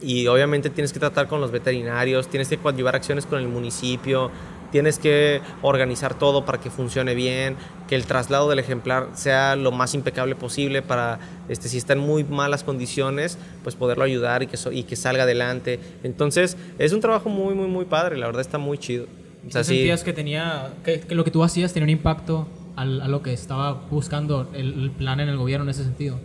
y 0.00 0.26
obviamente 0.28 0.70
tienes 0.70 0.92
que 0.92 1.00
tratar 1.00 1.26
con 1.28 1.40
los 1.40 1.50
veterinarios, 1.50 2.28
tienes 2.28 2.48
que 2.48 2.58
coadyuvar 2.58 2.94
acciones 2.94 3.26
con 3.26 3.40
el 3.40 3.48
municipio, 3.48 4.30
tienes 4.70 4.98
que 4.98 5.40
organizar 5.62 6.18
todo 6.18 6.44
para 6.44 6.58
que 6.58 6.70
funcione 6.70 7.14
bien, 7.14 7.56
que 7.88 7.94
el 7.94 8.06
traslado 8.06 8.48
del 8.48 8.58
ejemplar 8.58 9.08
sea 9.14 9.56
lo 9.56 9.72
más 9.72 9.94
impecable 9.94 10.34
posible 10.34 10.82
para, 10.82 11.18
este, 11.48 11.68
si 11.68 11.78
está 11.78 11.94
en 11.94 12.00
muy 12.00 12.24
malas 12.24 12.64
condiciones, 12.64 13.38
pues 13.62 13.74
poderlo 13.74 14.04
ayudar 14.04 14.42
y 14.42 14.46
que, 14.46 14.58
y 14.72 14.84
que 14.84 14.96
salga 14.96 15.24
adelante. 15.24 15.80
Entonces, 16.02 16.56
es 16.78 16.92
un 16.92 17.00
trabajo 17.00 17.28
muy, 17.28 17.54
muy, 17.54 17.66
muy 17.66 17.86
padre, 17.86 18.16
la 18.16 18.26
verdad 18.26 18.42
está 18.42 18.58
muy 18.58 18.78
chido. 18.78 19.06
O 19.46 19.50
sea, 19.50 19.64
sentías 19.64 20.04
que 20.04 20.12
tenía, 20.12 20.74
que, 20.84 21.02
lo 21.10 21.24
que 21.24 21.30
tú 21.30 21.42
hacías 21.42 21.72
tenía 21.72 21.84
un 21.84 21.90
impacto 21.90 22.46
a 22.78 22.84
lo 22.84 23.22
que 23.22 23.32
estaba 23.32 23.72
buscando 23.90 24.48
el, 24.52 24.92
plan 24.96 25.18
en 25.20 25.28
el 25.28 25.36
gobierno 25.36 25.64
en 25.64 25.70
ese 25.70 25.84
sentido. 25.84 26.18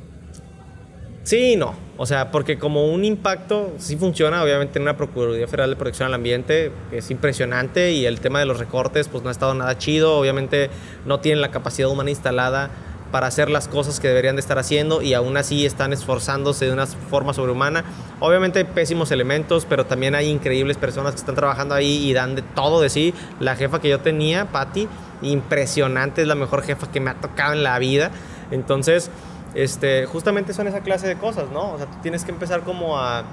Sí 1.24 1.56
no. 1.56 1.74
O 1.98 2.06
sea, 2.06 2.32
porque 2.32 2.60
como 2.60 2.88
un 2.88 3.06
impacto 3.06 3.74
sí 3.78 3.96
funciona, 3.96 4.44
obviamente 4.44 4.78
en 4.78 4.84
una 4.84 4.98
Procuraduría 4.98 5.48
Federal 5.48 5.70
de 5.70 5.76
Protección 5.78 6.08
al 6.08 6.14
Ambiente 6.14 6.72
es 6.92 7.10
impresionante 7.12 7.92
y 7.92 8.06
el 8.06 8.20
tema 8.20 8.40
de 8.40 8.46
los 8.46 8.60
recortes 8.60 9.08
pues 9.08 9.24
no 9.24 9.30
ha 9.30 9.32
estado 9.32 9.54
nada 9.54 9.78
chido, 9.78 10.18
obviamente 10.18 10.70
no 11.06 11.20
tienen 11.22 11.42
la 11.42 11.50
capacidad 11.50 11.90
humana 11.90 12.10
instalada 12.10 12.72
para 13.14 13.28
hacer 13.28 13.52
las 13.52 13.68
cosas 13.68 14.00
que 14.00 14.08
deberían 14.08 14.38
de 14.38 14.40
estar 14.40 14.58
haciendo 14.58 15.04
y 15.04 15.14
aún 15.14 15.38
así 15.38 15.68
están 15.68 15.94
esforzándose 15.94 16.66
de 16.66 16.74
una 16.74 16.88
forma 16.88 17.32
sobrehumana. 17.36 17.84
Obviamente 18.20 18.58
hay 18.58 18.66
pésimos 18.66 19.12
elementos, 19.12 19.68
pero 19.70 19.86
también 19.86 20.16
hay 20.16 20.32
increíbles 20.32 20.78
personas 20.78 21.12
que 21.14 21.20
están 21.20 21.36
trabajando 21.36 21.76
ahí 21.76 22.10
y 22.10 22.14
dan 22.14 22.34
de 22.34 22.42
todo 22.42 22.82
de 22.82 22.90
sí. 22.90 23.14
La 23.40 23.56
jefa 23.56 23.80
que 23.80 23.90
yo 23.90 24.00
tenía, 24.00 24.46
Patty, 24.46 24.88
impresionante, 25.22 26.24
es 26.24 26.28
la 26.28 26.34
mejor 26.34 26.64
jefa 26.64 26.92
que 26.92 27.00
me 27.00 27.12
ha 27.12 27.14
tocado 27.14 27.54
en 27.54 27.62
la 27.62 27.78
vida. 27.78 28.10
Entonces, 28.50 29.12
este, 29.54 30.08
justamente 30.08 30.52
son 30.52 30.66
esa 30.66 30.80
clase 30.80 31.06
de 31.06 31.16
cosas, 31.16 31.52
¿no? 31.54 31.74
O 31.74 31.78
sea, 31.78 31.86
tú 31.86 31.98
tienes 32.02 32.26
que 32.26 32.32
empezar 32.32 32.62
como 32.62 32.98
a, 32.98 33.26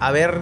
a 0.00 0.10
ver 0.12 0.40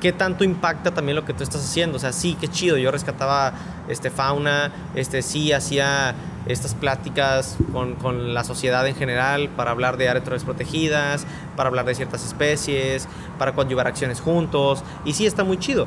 qué 0.00 0.12
tanto 0.12 0.44
impacta 0.44 0.92
también 0.92 1.16
lo 1.16 1.24
que 1.24 1.32
tú 1.32 1.42
estás 1.42 1.64
haciendo. 1.64 1.96
O 1.96 2.00
sea, 2.00 2.12
sí, 2.12 2.36
qué 2.40 2.48
chido. 2.48 2.76
Yo 2.76 2.90
rescataba 2.90 3.52
este, 3.88 4.10
fauna, 4.10 4.72
este, 4.94 5.22
sí, 5.22 5.52
hacía 5.52 6.14
estas 6.46 6.74
pláticas 6.74 7.56
con, 7.72 7.96
con, 7.96 8.34
la 8.34 8.44
sociedad 8.44 8.86
en 8.86 8.94
general 8.94 9.48
para 9.48 9.72
hablar 9.72 9.96
de 9.96 10.08
áreas 10.08 10.44
protegidas, 10.44 11.26
para 11.56 11.68
hablar 11.68 11.84
de 11.86 11.94
ciertas 11.94 12.24
especies, 12.24 13.08
para 13.38 13.52
coadyuvar 13.52 13.86
acciones 13.86 14.20
juntos. 14.20 14.82
Y 15.04 15.12
sí, 15.12 15.26
está 15.26 15.44
muy 15.44 15.58
chido. 15.58 15.86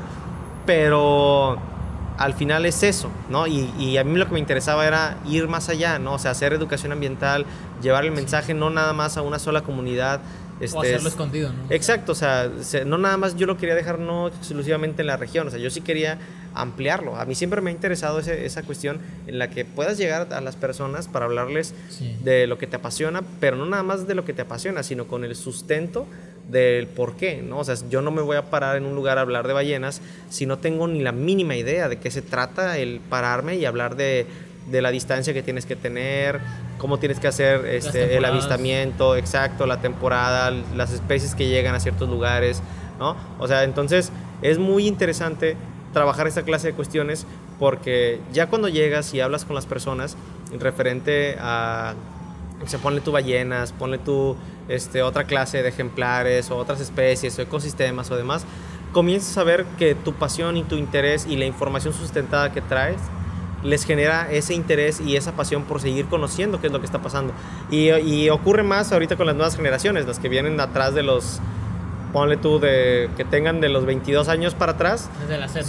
Pero 0.66 1.58
al 2.18 2.34
final 2.34 2.66
es 2.66 2.84
eso, 2.84 3.10
¿no? 3.30 3.48
Y, 3.48 3.74
y, 3.80 3.98
a 3.98 4.04
mí 4.04 4.18
lo 4.18 4.26
que 4.26 4.34
me 4.34 4.40
interesaba 4.40 4.86
era 4.86 5.16
ir 5.26 5.48
más 5.48 5.70
allá, 5.70 6.00
¿no? 6.00 6.16
O 6.16 6.20
sea, 6.20 6.32
hacer 6.32 6.52
educación 6.52 6.92
ambiental, 6.92 7.46
llevar 7.82 8.04
el 8.04 8.12
mensaje 8.12 8.54
no 8.54 8.70
nada 8.70 8.92
más 8.92 9.16
a 9.16 9.22
una 9.22 9.40
sola 9.40 9.62
comunidad, 9.62 10.20
este, 10.60 10.78
o 10.78 10.82
hacerlo 10.82 11.10
escondido, 11.10 11.52
¿no? 11.54 11.64
Exacto, 11.70 12.12
o 12.12 12.16
sea, 12.16 12.52
no 12.86 12.98
nada 12.98 13.18
más 13.18 13.36
yo 13.36 13.48
lo 13.48 13.58
quería 13.58 13.76
dejar 13.76 14.00
no 14.00 14.28
exclusivamente 14.28 15.02
en 15.02 15.08
la 15.08 15.18
región, 15.18 15.48
o 15.48 15.50
sea, 15.50 15.60
yo 15.60 15.70
sí 15.70 15.82
quería 15.82 16.18
ampliarlo. 16.54 17.16
A 17.16 17.26
mí 17.26 17.36
siempre 17.36 17.62
me 17.62 17.70
ha 17.70 17.74
interesado 17.74 18.20
esa 18.20 18.64
cuestión 18.64 19.00
en 19.28 19.40
la 19.40 19.50
que 19.50 19.66
puedas 19.66 19.98
llegar 19.98 20.34
a 20.34 20.42
las 20.42 20.56
personas 20.56 21.08
para 21.08 21.26
hablarles 21.26 21.74
de 22.24 22.48
lo 22.48 22.58
que 22.58 22.68
te 22.68 22.76
apasiona, 22.76 23.22
pero 23.40 23.56
no 23.56 23.66
nada 23.66 23.84
más 23.84 24.08
de 24.08 24.16
lo 24.16 24.26
que 24.26 24.34
te 24.34 24.42
apasiona, 24.42 24.84
sino 24.84 25.08
con 25.08 25.24
el 25.24 25.36
sustento 25.36 26.08
del 26.50 26.88
por 26.88 27.16
qué, 27.16 27.44
¿no? 27.44 27.60
O 27.60 27.64
sea, 27.64 27.76
yo 27.90 28.02
no 28.02 28.12
me 28.12 28.22
voy 28.22 28.36
a 28.36 28.50
parar 28.50 28.76
en 28.76 28.86
un 28.86 28.96
lugar 28.96 29.20
a 29.20 29.22
hablar 29.22 29.48
de 29.48 29.54
ballenas 29.54 30.02
si 30.30 30.46
no 30.48 30.58
tengo 30.58 30.88
ni 30.88 31.02
la 31.02 31.12
mínima 31.12 31.56
idea 31.56 31.88
de 31.88 32.00
qué 32.00 32.10
se 32.10 32.24
trata 32.24 32.80
el 32.80 33.00
pararme 33.00 33.58
y 33.58 33.66
hablar 33.66 33.96
de, 33.96 34.26
de 34.70 34.82
la 34.82 34.90
distancia 34.90 35.34
que 35.34 35.44
tienes 35.44 35.68
que 35.68 35.76
tener, 35.76 36.40
cómo 36.80 36.98
tienes 36.98 37.20
que 37.20 37.28
hacer 37.28 37.66
este, 37.68 38.18
el 38.18 38.26
avistamiento, 38.26 39.16
exacto, 39.16 39.68
la 39.68 39.82
temporada, 39.82 40.50
las 40.76 40.92
especies 40.92 41.36
que 41.36 41.48
llegan 41.48 41.76
a 41.76 41.80
ciertos 41.80 42.10
lugares, 42.10 42.64
¿no? 42.98 43.16
O 43.38 43.48
sea, 43.48 43.64
entonces 43.64 44.12
es 44.42 44.58
muy 44.58 44.88
interesante 44.88 45.56
trabajar 45.94 46.26
esta 46.26 46.44
clase 46.44 46.68
de 46.68 46.74
cuestiones 46.74 47.28
porque 47.60 48.20
ya 48.32 48.48
cuando 48.48 48.70
llegas 48.70 49.14
y 49.14 49.22
hablas 49.22 49.46
con 49.46 49.56
las 49.56 49.66
personas 49.66 50.16
referente 50.60 51.38
a, 51.40 51.94
se 52.66 52.80
ponle 52.80 53.02
tú 53.02 53.12
ballenas, 53.12 53.74
ponle 53.74 53.98
tú 53.98 54.36
este, 54.68 55.04
otra 55.04 55.26
clase 55.26 55.62
de 55.62 55.70
ejemplares 55.70 56.50
o 56.50 56.58
otras 56.58 56.80
especies 56.80 57.38
o 57.38 57.42
ecosistemas 57.42 58.10
o 58.12 58.16
demás, 58.16 58.46
comienzas 58.94 59.38
a 59.38 59.44
ver 59.44 59.66
que 59.78 59.94
tu 59.96 60.14
pasión 60.14 60.58
y 60.58 60.64
tu 60.64 60.76
interés 60.76 61.28
y 61.28 61.36
la 61.36 61.46
información 61.46 61.94
sustentada 61.94 62.52
que 62.52 62.62
traes 62.62 62.98
les 63.64 63.84
genera 63.84 64.32
ese 64.32 64.54
interés 64.54 65.02
y 65.02 65.16
esa 65.16 65.34
pasión 65.34 65.64
por 65.64 65.82
seguir 65.82 66.06
conociendo 66.06 66.62
qué 66.62 66.68
es 66.68 66.74
lo 66.74 66.80
que 66.80 66.86
está 66.86 67.02
pasando. 67.02 67.34
Y, 67.70 67.90
y 67.90 68.30
ocurre 68.30 68.64
más 68.64 68.92
ahorita 68.92 69.16
con 69.16 69.28
las 69.28 69.36
nuevas 69.36 69.56
generaciones, 69.56 70.06
las 70.06 70.20
que 70.20 70.30
vienen 70.30 70.60
atrás 70.60 70.94
de 70.94 71.04
los, 71.04 71.40
ponle 72.14 72.38
tú, 72.38 72.60
de 72.60 73.10
que 73.18 73.26
tengan 73.26 73.62
de 73.62 73.70
los 73.70 73.86
22 73.86 74.28
años 74.30 74.56
para 74.56 74.74
atrás, 74.74 75.10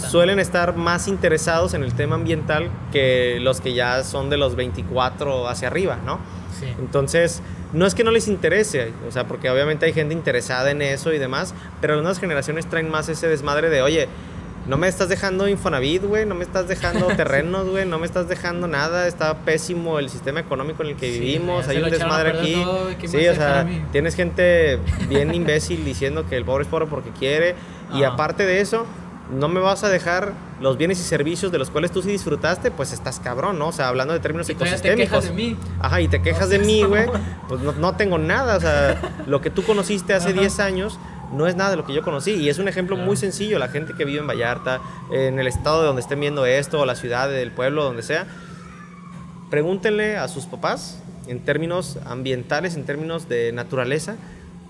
suelen 0.09 0.39
estar 0.39 0.75
más 0.75 1.07
interesados 1.07 1.73
en 1.73 1.83
el 1.83 1.93
tema 1.93 2.15
ambiental 2.15 2.69
que 2.91 3.39
los 3.41 3.61
que 3.61 3.73
ya 3.73 4.03
son 4.03 4.29
de 4.29 4.37
los 4.37 4.55
24 4.55 5.47
hacia 5.47 5.67
arriba, 5.67 5.97
¿no? 6.05 6.19
Sí. 6.59 6.67
Entonces, 6.79 7.41
no 7.73 7.85
es 7.85 7.95
que 7.95 8.03
no 8.03 8.11
les 8.11 8.27
interese, 8.27 8.91
o 9.07 9.11
sea, 9.11 9.27
porque 9.27 9.49
obviamente 9.49 9.85
hay 9.85 9.93
gente 9.93 10.13
interesada 10.13 10.71
en 10.71 10.81
eso 10.81 11.13
y 11.13 11.17
demás, 11.17 11.53
pero 11.79 11.95
las 11.95 12.03
nuevas 12.03 12.19
generaciones 12.19 12.67
traen 12.67 12.89
más 12.89 13.07
ese 13.09 13.27
desmadre 13.27 13.69
de, 13.69 13.81
oye, 13.81 14.07
no 14.67 14.77
me 14.77 14.87
estás 14.87 15.09
dejando 15.09 15.47
Infonavit, 15.47 16.03
güey, 16.03 16.25
no 16.25 16.35
me 16.35 16.43
estás 16.43 16.67
dejando 16.67 17.07
terrenos, 17.17 17.67
güey, 17.67 17.85
no 17.85 17.99
me 17.99 18.05
estás 18.05 18.27
dejando 18.27 18.67
nada, 18.67 19.07
está 19.07 19.39
pésimo 19.39 19.99
el 19.99 20.09
sistema 20.09 20.39
económico 20.39 20.83
en 20.83 20.89
el 20.89 20.95
que 20.95 21.09
vivimos, 21.09 21.67
hay 21.67 21.77
un 21.81 21.89
desmadre 21.89 22.29
aquí. 22.31 22.63
sí, 23.07 23.27
o 23.27 23.35
sea, 23.35 23.67
tienes 23.91 24.15
gente 24.15 24.79
bien 25.09 25.33
imbécil 25.35 25.83
diciendo 25.83 26.25
que 26.27 26.37
el 26.37 26.45
pobre 26.45 26.63
es 26.63 26.69
pobre 26.69 26.85
porque 26.85 27.09
quiere 27.11 27.55
y 27.93 28.03
aparte 28.03 28.45
de 28.45 28.61
eso, 28.61 28.85
no 29.31 29.47
me 29.47 29.59
vas 29.59 29.83
a 29.83 29.89
dejar 29.89 30.33
los 30.59 30.77
bienes 30.77 30.99
y 30.99 31.03
servicios 31.03 31.51
de 31.51 31.57
los 31.57 31.69
cuales 31.71 31.91
tú 31.91 32.01
sí 32.01 32.09
disfrutaste, 32.09 32.69
pues 32.69 32.91
estás 32.91 33.19
cabrón, 33.19 33.57
¿no? 33.57 33.69
O 33.69 33.71
sea, 33.71 33.87
hablando 33.87 34.13
de 34.13 34.19
términos 34.19 34.49
y 34.49 34.51
ecosistémicos. 34.51 34.95
te 34.97 35.03
quejas 35.03 35.23
de 35.25 35.33
mí. 35.33 35.57
Ajá, 35.79 36.01
y 36.01 36.07
te 36.07 36.21
quejas 36.21 36.49
de 36.49 36.59
mí, 36.59 36.83
güey. 36.83 37.07
Pues 37.47 37.61
no, 37.61 37.71
no, 37.73 37.95
tengo 37.95 38.17
nada, 38.17 38.57
o 38.57 38.59
sea, 38.59 39.23
lo 39.25 39.41
que 39.41 39.49
tú 39.49 39.63
conociste 39.63 40.13
hace 40.13 40.33
10 40.33 40.59
años 40.59 40.99
no 41.33 41.47
es 41.47 41.55
nada 41.55 41.71
de 41.71 41.77
lo 41.77 41.85
que 41.85 41.93
yo 41.93 42.01
conocí. 42.03 42.31
Y 42.31 42.49
es 42.49 42.59
un 42.59 42.67
ejemplo 42.67 42.97
muy 42.97 43.17
sencillo. 43.17 43.59
La 43.59 43.67
gente 43.67 43.93
que 43.97 44.05
vive 44.05 44.19
en 44.19 44.27
Vallarta, 44.27 44.81
en 45.11 45.39
el 45.39 45.47
estado 45.47 45.81
de 45.81 45.87
donde 45.87 46.01
estén 46.01 46.19
viendo 46.19 46.45
esto, 46.45 46.79
o 46.79 46.85
la 46.85 46.95
ciudad, 46.95 47.29
del 47.29 47.51
pueblo, 47.51 47.83
donde 47.83 48.03
sea, 48.03 48.25
pregúntenle 49.49 50.17
a 50.17 50.27
sus 50.27 50.45
papás, 50.45 51.01
en 51.27 51.39
términos 51.39 51.99
ambientales, 52.05 52.75
en 52.75 52.85
términos 52.85 53.29
de 53.29 53.51
naturaleza, 53.51 54.15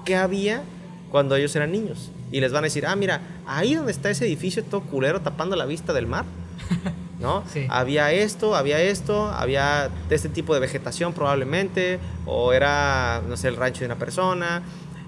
qué 0.05 0.15
había 0.15 0.63
cuando 1.11 1.35
ellos 1.35 1.55
eran 1.55 1.71
niños. 1.71 2.11
Y 2.31 2.39
les 2.39 2.51
van 2.51 2.63
a 2.63 2.67
decir, 2.67 2.85
ah, 2.85 2.95
mira, 2.95 3.21
ahí 3.45 3.75
donde 3.75 3.91
está 3.91 4.09
ese 4.09 4.25
edificio 4.25 4.63
todo 4.63 4.81
culero 4.81 5.21
tapando 5.21 5.55
la 5.55 5.65
vista 5.65 5.93
del 5.93 6.07
mar. 6.07 6.25
¿no? 7.21 7.43
Había 7.69 8.11
esto, 8.11 8.55
había 8.55 8.81
esto, 8.81 9.27
había 9.27 9.89
este 10.09 10.27
tipo 10.27 10.53
de 10.53 10.59
vegetación 10.59 11.13
probablemente, 11.13 11.99
o 12.25 12.51
era, 12.51 13.21
no 13.27 13.37
sé, 13.37 13.47
el 13.47 13.55
rancho 13.55 13.81
de 13.81 13.85
una 13.85 13.97
persona, 13.97 14.63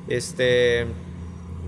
este, 0.07 0.85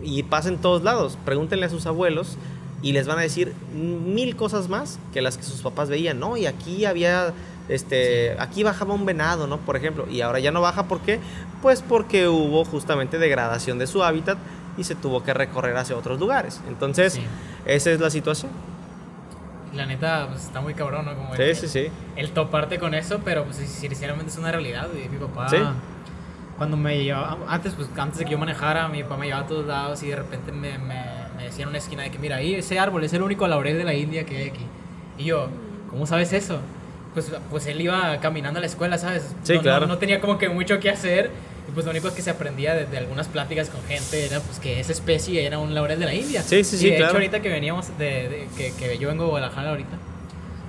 y 0.06 0.24
pasa 0.24 0.50
en 0.50 0.58
todos 0.58 0.84
lados. 0.84 1.18
Pregúntenle 1.26 1.65
a 1.65 1.70
sus 1.70 1.86
abuelos 1.86 2.38
y 2.82 2.94
les 2.94 3.08
van 3.08 3.18
a 3.18 3.22
decir 3.22 3.54
mil 3.74 4.36
cosas 4.36 4.70
más 4.70 5.00
que 5.13 5.22
las 5.22 5.38
que 5.38 5.44
sus 5.44 5.62
papás 5.62 5.89
veían, 5.89 6.20
¿no? 6.20 6.38
Y 6.38 6.46
aquí 6.46 6.86
había, 6.86 7.34
este, 7.68 8.39
aquí 8.39 8.63
bajaba 8.63 8.94
un 8.94 9.06
venado, 9.06 9.48
¿no? 9.48 9.58
Por 9.58 9.76
ejemplo, 9.76 10.08
y 10.10 10.22
ahora 10.22 10.39
ya 10.39 10.52
no 10.52 10.62
baja, 10.62 10.84
¿por 10.88 11.00
qué? 11.02 11.20
Pues 11.62 11.82
porque 11.82 12.28
hubo 12.28 12.63
justamente 12.63 13.18
degradación 13.18 13.80
de 13.80 13.88
su 13.88 14.04
hábitat 14.04 14.38
y 14.78 14.84
se 14.84 14.94
tuvo 14.94 15.24
que 15.24 15.34
recorrer 15.34 15.76
hacia 15.78 15.98
otros 15.98 16.20
lugares. 16.20 16.62
Entonces, 16.68 17.20
esa 17.65 17.91
es 17.91 18.00
la 18.00 18.10
situación. 18.10 18.52
La 19.74 19.86
neta, 19.86 20.28
pues 20.30 20.44
está 20.44 20.62
muy 20.62 20.74
cabrón, 20.74 21.06
¿no? 21.06 21.15
Como 21.15 21.36
sí, 21.36 21.41
el, 21.41 21.56
sí, 21.56 21.68
sí. 21.68 21.88
El 22.15 22.32
toparte 22.32 22.78
con 22.80 22.94
eso, 22.94 23.20
pero 23.26 23.44
pues 23.44 23.58
sinceramente 23.58 24.32
es 24.32 24.38
una 24.38 24.52
realidad. 24.52 24.88
Y 24.94 25.10
mi 25.10 25.18
papá... 25.18 25.50
¿Sí? 25.50 25.58
Cuando 26.58 26.78
me 26.78 27.04
llevaba, 27.04 27.38
antes, 27.48 27.74
pues 27.74 27.89
antes 27.98 28.20
de 28.20 28.26
que 28.26 28.32
yo 28.32 28.38
manejara, 28.38 28.88
mi 28.88 29.04
papá 29.04 29.18
me 29.18 29.26
llevaba 29.26 29.46
a 29.46 29.48
todos 29.48 29.65
lados 29.65 30.04
y 30.04 30.08
de 30.08 30.15
repente 30.15 30.52
me, 30.52 30.78
me, 30.78 31.04
me 31.36 31.44
decía 31.44 31.63
en 31.63 31.70
una 31.70 31.78
esquina 31.78 32.04
de 32.04 32.12
que, 32.12 32.20
mira, 32.20 32.38
ahí 32.38 32.56
ese 32.56 32.80
árbol 32.80 33.04
es 33.04 33.13
el 33.13 33.22
único 33.22 33.48
laurel 33.48 33.78
de 33.78 33.84
la 33.84 33.94
India 33.94 34.26
que 34.26 34.38
hay 34.38 34.50
aquí. 34.50 34.65
Y 35.18 35.26
yo, 35.26 35.50
¿cómo 35.89 36.06
sabes 36.06 36.32
eso? 36.34 36.60
Pues, 37.13 37.32
pues 37.50 37.65
él 37.68 37.82
iba 37.82 38.20
caminando 38.20 38.58
a 38.58 38.62
la 38.62 38.68
escuela, 38.68 38.98
¿sabes? 38.98 39.34
Sí, 39.44 39.58
claro. 39.60 39.88
No, 39.88 39.98
tenía 39.98 40.20
como 40.20 40.38
que 40.38 40.50
mucho 40.50 40.80
que 40.80 40.89
hacer. 40.89 41.32
Y 41.68 41.72
pues 41.72 41.86
lo 41.86 41.91
único 41.91 42.13
que 42.13 42.22
se 42.22 42.30
aprendía 42.30 42.76
de, 42.76 42.98
algunas 42.98 43.28
pláticas 43.28 43.70
con 43.70 43.82
gente 43.86 44.26
era 44.26 44.39
pues 44.39 44.60
que 44.60 44.80
esa 44.80 44.91
especie 44.91 45.46
era 45.46 45.58
un 45.58 45.74
laurel 45.74 46.00
de 46.00 46.06
la 46.06 46.13
India. 46.13 46.44
Sí, 46.44 46.63
sí, 46.63 46.78
sí. 46.78 46.88
Y 46.88 46.91
de 46.91 46.98
hecho, 46.98 47.13
ahorita 47.13 47.41
que 47.41 47.50
veníamos, 47.50 47.98
de, 47.98 48.48
que, 48.56 48.72
que, 48.74 48.98
yo 49.00 49.08
vengo 49.08 49.24
de 49.24 49.30
Guadalajara 49.32 49.72
ahorita, 49.72 49.98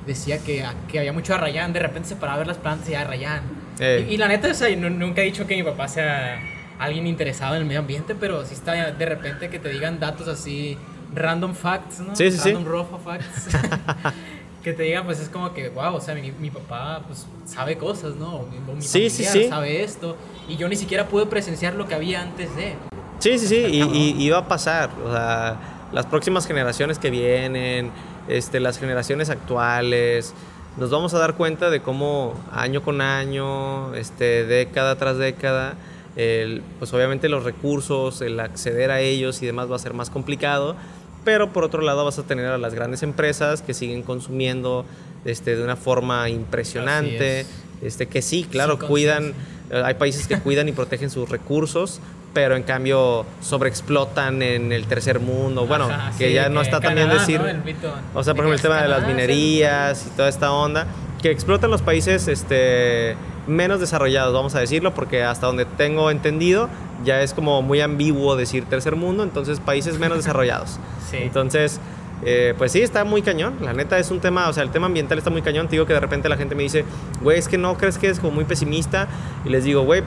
decía 0.06 0.38
que, 0.38 0.64
que 0.88 0.98
había 0.98 1.12
mucho 1.12 1.34
arrayán. 1.34 1.72
De 1.72 1.80
repente 1.80 2.08
se 2.08 2.16
paraba 2.16 2.36
a 2.36 2.38
ver 2.38 2.46
las 2.46 2.58
plantas 2.58 2.88
y 2.88 2.94
arrayán 2.94 3.42
eh. 3.78 4.06
Y, 4.08 4.16
la 4.16 4.28
neta, 4.28 4.50
o 4.50 4.54
sea, 4.54 4.74
nunca 4.76 5.22
he 5.22 5.24
dicho 5.24 5.46
que 5.46 5.56
mi 5.56 5.62
papá 5.62 5.88
sea 5.88 6.40
alguien 6.78 7.06
interesado 7.06 7.54
en 7.54 7.62
el 7.62 7.66
medio 7.66 7.80
ambiente, 7.80 8.14
pero 8.14 8.44
si 8.44 8.54
está 8.54 8.72
de 8.72 9.06
repente 9.06 9.48
que 9.48 9.58
te 9.58 9.68
digan 9.70 9.98
datos 9.98 10.28
así, 10.28 10.76
random 11.14 11.54
facts, 11.54 12.00
¿no? 12.00 12.14
Sí, 12.14 12.30
sí, 12.30 12.52
random 12.52 12.64
rough 12.64 13.02
facts. 13.04 13.48
que 14.62 14.72
te 14.72 14.82
digan, 14.82 15.04
pues 15.04 15.20
es 15.20 15.28
como 15.28 15.54
que, 15.54 15.68
wow, 15.68 15.94
o 15.94 16.00
sea, 16.00 16.14
mi, 16.14 16.32
mi 16.32 16.50
papá 16.50 17.02
pues 17.06 17.26
sabe 17.44 17.78
cosas, 17.78 18.16
¿no? 18.16 18.44
mi 18.74 18.82
sí, 18.82 19.08
sí, 19.10 19.24
sí. 19.24 19.48
sabe 19.48 19.84
esto. 19.84 20.16
Y 20.48 20.56
yo 20.56 20.68
ni 20.68 20.76
siquiera 20.76 21.06
pude 21.06 21.26
presenciar 21.26 21.74
lo 21.74 21.86
que 21.86 21.94
había 21.94 22.20
antes 22.20 22.54
de. 22.56 22.74
Sí, 23.18 23.38
sí, 23.38 23.46
sí, 23.46 23.64
y, 23.70 24.14
y, 24.18 24.28
va 24.28 24.38
a 24.38 24.48
pasar. 24.48 24.90
O 25.04 25.12
sea, 25.12 25.88
las 25.92 26.06
próximas 26.06 26.46
generaciones 26.46 26.98
que 26.98 27.10
vienen, 27.10 27.90
este, 28.28 28.60
las 28.60 28.78
generaciones 28.78 29.30
actuales, 29.30 30.34
nos 30.76 30.90
vamos 30.90 31.14
a 31.14 31.18
dar 31.18 31.34
cuenta 31.34 31.70
de 31.70 31.80
cómo 31.80 32.34
año 32.52 32.82
con 32.82 33.00
año, 33.00 33.94
este, 33.94 34.44
década 34.44 34.96
tras 34.96 35.16
década, 35.16 35.74
el, 36.16 36.62
pues 36.78 36.92
obviamente 36.92 37.28
los 37.28 37.44
recursos, 37.44 38.20
el 38.20 38.40
acceder 38.40 38.90
a 38.90 39.00
ellos 39.00 39.42
y 39.42 39.46
demás 39.46 39.70
va 39.70 39.76
a 39.76 39.78
ser 39.78 39.94
más 39.94 40.10
complicado, 40.10 40.76
pero 41.24 41.52
por 41.52 41.64
otro 41.64 41.82
lado 41.82 42.04
vas 42.04 42.18
a 42.18 42.24
tener 42.24 42.46
a 42.46 42.58
las 42.58 42.74
grandes 42.74 43.02
empresas 43.02 43.62
que 43.62 43.74
siguen 43.74 44.02
consumiendo 44.02 44.84
este, 45.24 45.56
de 45.56 45.64
una 45.64 45.76
forma 45.76 46.28
impresionante, 46.28 47.46
este, 47.82 48.06
que 48.06 48.22
sí, 48.22 48.44
claro, 48.44 48.78
cuidan, 48.78 49.32
hay 49.70 49.94
países 49.94 50.26
que 50.26 50.38
cuidan 50.38 50.68
y 50.68 50.72
protegen 50.72 51.10
sus 51.10 51.28
recursos, 51.28 52.00
pero 52.36 52.54
en 52.54 52.64
cambio 52.64 53.24
sobreexplotan 53.40 54.42
en 54.42 54.70
el 54.70 54.84
tercer 54.84 55.20
mundo. 55.20 55.66
Bueno, 55.66 55.86
Ajá, 55.86 56.10
que 56.18 56.28
sí, 56.28 56.34
ya 56.34 56.50
no 56.50 56.60
que 56.60 56.66
está 56.66 56.80
también 56.80 57.08
Canadá, 57.08 57.26
decir... 57.26 57.40
¿no? 57.40 58.20
O 58.20 58.22
sea, 58.22 58.34
por 58.34 58.44
ejemplo, 58.44 58.52
el 58.52 58.60
tema 58.60 58.82
de 58.82 58.88
las 58.88 58.98
Canadá, 58.98 59.14
minerías 59.14 60.06
y 60.06 60.10
toda 60.10 60.28
esta 60.28 60.52
onda, 60.52 60.86
que 61.22 61.30
explotan 61.30 61.70
los 61.70 61.80
países 61.80 62.28
este, 62.28 63.16
menos 63.46 63.80
desarrollados, 63.80 64.34
vamos 64.34 64.54
a 64.54 64.60
decirlo, 64.60 64.92
porque 64.92 65.22
hasta 65.22 65.46
donde 65.46 65.64
tengo 65.64 66.10
entendido, 66.10 66.68
ya 67.06 67.22
es 67.22 67.32
como 67.32 67.62
muy 67.62 67.80
ambiguo 67.80 68.36
decir 68.36 68.66
tercer 68.66 68.96
mundo, 68.96 69.22
entonces 69.22 69.58
países 69.58 69.98
menos 69.98 70.18
desarrollados. 70.22 70.78
Sí. 71.10 71.16
Entonces, 71.16 71.80
eh, 72.22 72.52
pues 72.58 72.70
sí, 72.70 72.82
está 72.82 73.04
muy 73.04 73.22
cañón. 73.22 73.54
La 73.62 73.72
neta 73.72 73.98
es 73.98 74.10
un 74.10 74.20
tema, 74.20 74.50
o 74.50 74.52
sea, 74.52 74.62
el 74.62 74.70
tema 74.72 74.88
ambiental 74.88 75.16
está 75.16 75.30
muy 75.30 75.40
cañón. 75.40 75.68
Te 75.68 75.72
digo 75.72 75.86
que 75.86 75.94
de 75.94 76.00
repente 76.00 76.28
la 76.28 76.36
gente 76.36 76.54
me 76.54 76.64
dice, 76.64 76.84
güey, 77.22 77.38
es 77.38 77.48
que 77.48 77.56
no 77.56 77.78
crees 77.78 77.96
que 77.96 78.10
es 78.10 78.20
como 78.20 78.34
muy 78.34 78.44
pesimista. 78.44 79.08
Y 79.46 79.48
les 79.48 79.64
digo, 79.64 79.84
güey, 79.84 80.02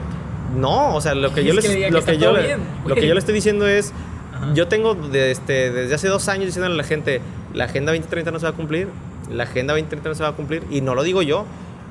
no, 0.56 0.94
o 0.94 1.00
sea, 1.00 1.14
lo 1.14 1.32
que 1.34 1.44
yo 1.44 1.54
les, 1.54 1.66
que 1.66 1.74
que 1.74 1.90
lo 1.90 2.04
que 2.04 2.18
yo, 2.18 2.32
bien, 2.34 2.60
lo 2.86 2.94
que 2.94 3.06
yo 3.06 3.14
le 3.14 3.20
estoy 3.20 3.34
diciendo 3.34 3.66
es, 3.66 3.92
Ajá. 4.34 4.52
yo 4.54 4.68
tengo 4.68 4.94
de 4.94 5.30
este, 5.30 5.70
desde 5.70 5.94
hace 5.94 6.08
dos 6.08 6.28
años 6.28 6.46
diciéndole 6.46 6.74
a 6.74 6.76
la 6.78 6.84
gente, 6.84 7.20
la 7.54 7.64
Agenda 7.64 7.92
2030 7.92 8.30
no 8.30 8.38
se 8.38 8.44
va 8.46 8.50
a 8.50 8.54
cumplir, 8.54 8.88
la 9.30 9.44
Agenda 9.44 9.72
2030 9.74 10.08
no 10.08 10.14
se 10.14 10.22
va 10.22 10.30
a 10.30 10.32
cumplir, 10.32 10.64
y 10.70 10.80
no 10.80 10.94
lo 10.94 11.02
digo 11.02 11.22
yo, 11.22 11.44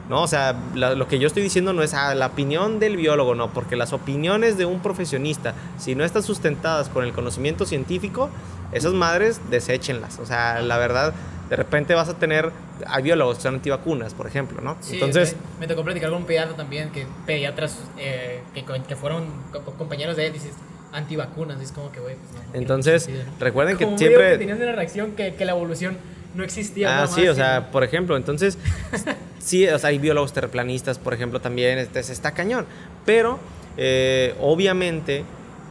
¿no? 0.10 0.24
O 0.24 0.28
sea, 0.28 0.56
la- 0.76 0.96
lo 0.96 1.08
que 1.08 1.20
yo 1.20 1.28
estoy 1.28 1.44
diciendo 1.44 1.72
no 1.74 1.84
es 1.84 1.94
ah, 1.94 2.16
la 2.16 2.28
opinión 2.28 2.80
del 2.80 2.98
biólogo, 2.98 3.36
no, 3.36 3.50
porque 3.54 3.76
las 3.76 3.94
opiniones 3.94 4.58
de 4.58 4.66
un 4.66 4.80
profesionista, 4.80 5.54
si 5.78 5.96
no 5.96 6.04
están 6.04 6.24
sustentadas 6.24 6.90
con 6.90 7.04
el 7.06 7.14
conocimiento 7.14 7.66
científico, 7.66 8.30
esas 8.72 8.94
madres, 8.94 9.40
deséchenlas. 9.50 10.20
O 10.20 10.26
sea, 10.26 10.62
la 10.62 10.78
verdad, 10.78 11.14
de 11.50 11.56
repente 11.56 11.94
vas 11.96 12.10
a 12.10 12.14
tener, 12.20 12.52
hay 12.86 13.02
biólogos 13.04 13.38
que 13.38 13.44
son 13.44 13.56
antivacunas, 13.56 14.14
por 14.14 14.28
ejemplo, 14.28 14.62
¿no? 14.62 14.78
Sí, 14.82 14.94
Entonces, 14.96 15.36
me, 15.56 15.62
me 15.62 15.68
tocó 15.68 15.84
platicar 15.84 16.10
con 16.10 16.20
un 16.20 16.26
pediatra 16.26 16.56
también, 16.56 16.90
que 16.92 17.06
pediatras 17.26 17.78
eh, 17.98 18.42
que, 18.54 18.64
que 18.88 18.96
fueron 18.96 19.26
co- 19.52 19.62
co- 19.62 19.74
compañeros 19.74 20.16
de 20.16 20.28
él, 20.28 20.34
dices, 20.34 20.52
antivacunas, 20.92 21.62
es 21.62 21.72
como 21.72 21.92
que, 21.92 22.00
güey, 22.00 22.16
pues 22.16 22.32
no, 22.34 22.54
Entonces, 22.60 23.08
¿no? 23.10 23.16
recuerden 23.40 23.78
que 23.78 23.86
Como 23.86 23.98
siempre- 23.98 24.32
que 24.32 24.38
tenían 24.38 24.62
una 24.62 24.72
reacción 24.74 25.12
que, 25.14 25.34
que 25.36 25.46
la 25.46 25.52
evolución 25.54 25.98
no 26.36 26.44
existía. 26.44 26.90
Ah, 26.90 26.96
nada 27.04 27.08
sí, 27.08 27.22
más, 27.22 27.30
o 27.32 27.36
sea, 27.36 27.58
sino- 27.60 27.72
por 27.72 27.84
ejemplo, 27.84 28.16
entonces, 28.18 28.58
sí, 29.40 29.68
o 29.68 29.80
sea, 29.80 29.90
hay 29.90 29.98
biólogos 30.00 30.34
terraplanistas, 30.34 31.00
por 31.00 31.14
ejemplo, 31.14 31.42
también, 31.42 31.78
este, 31.80 32.00
está 32.00 32.32
cañón. 32.34 32.66
Pero, 33.06 33.40
eh, 33.78 34.36
obviamente, 34.40 35.24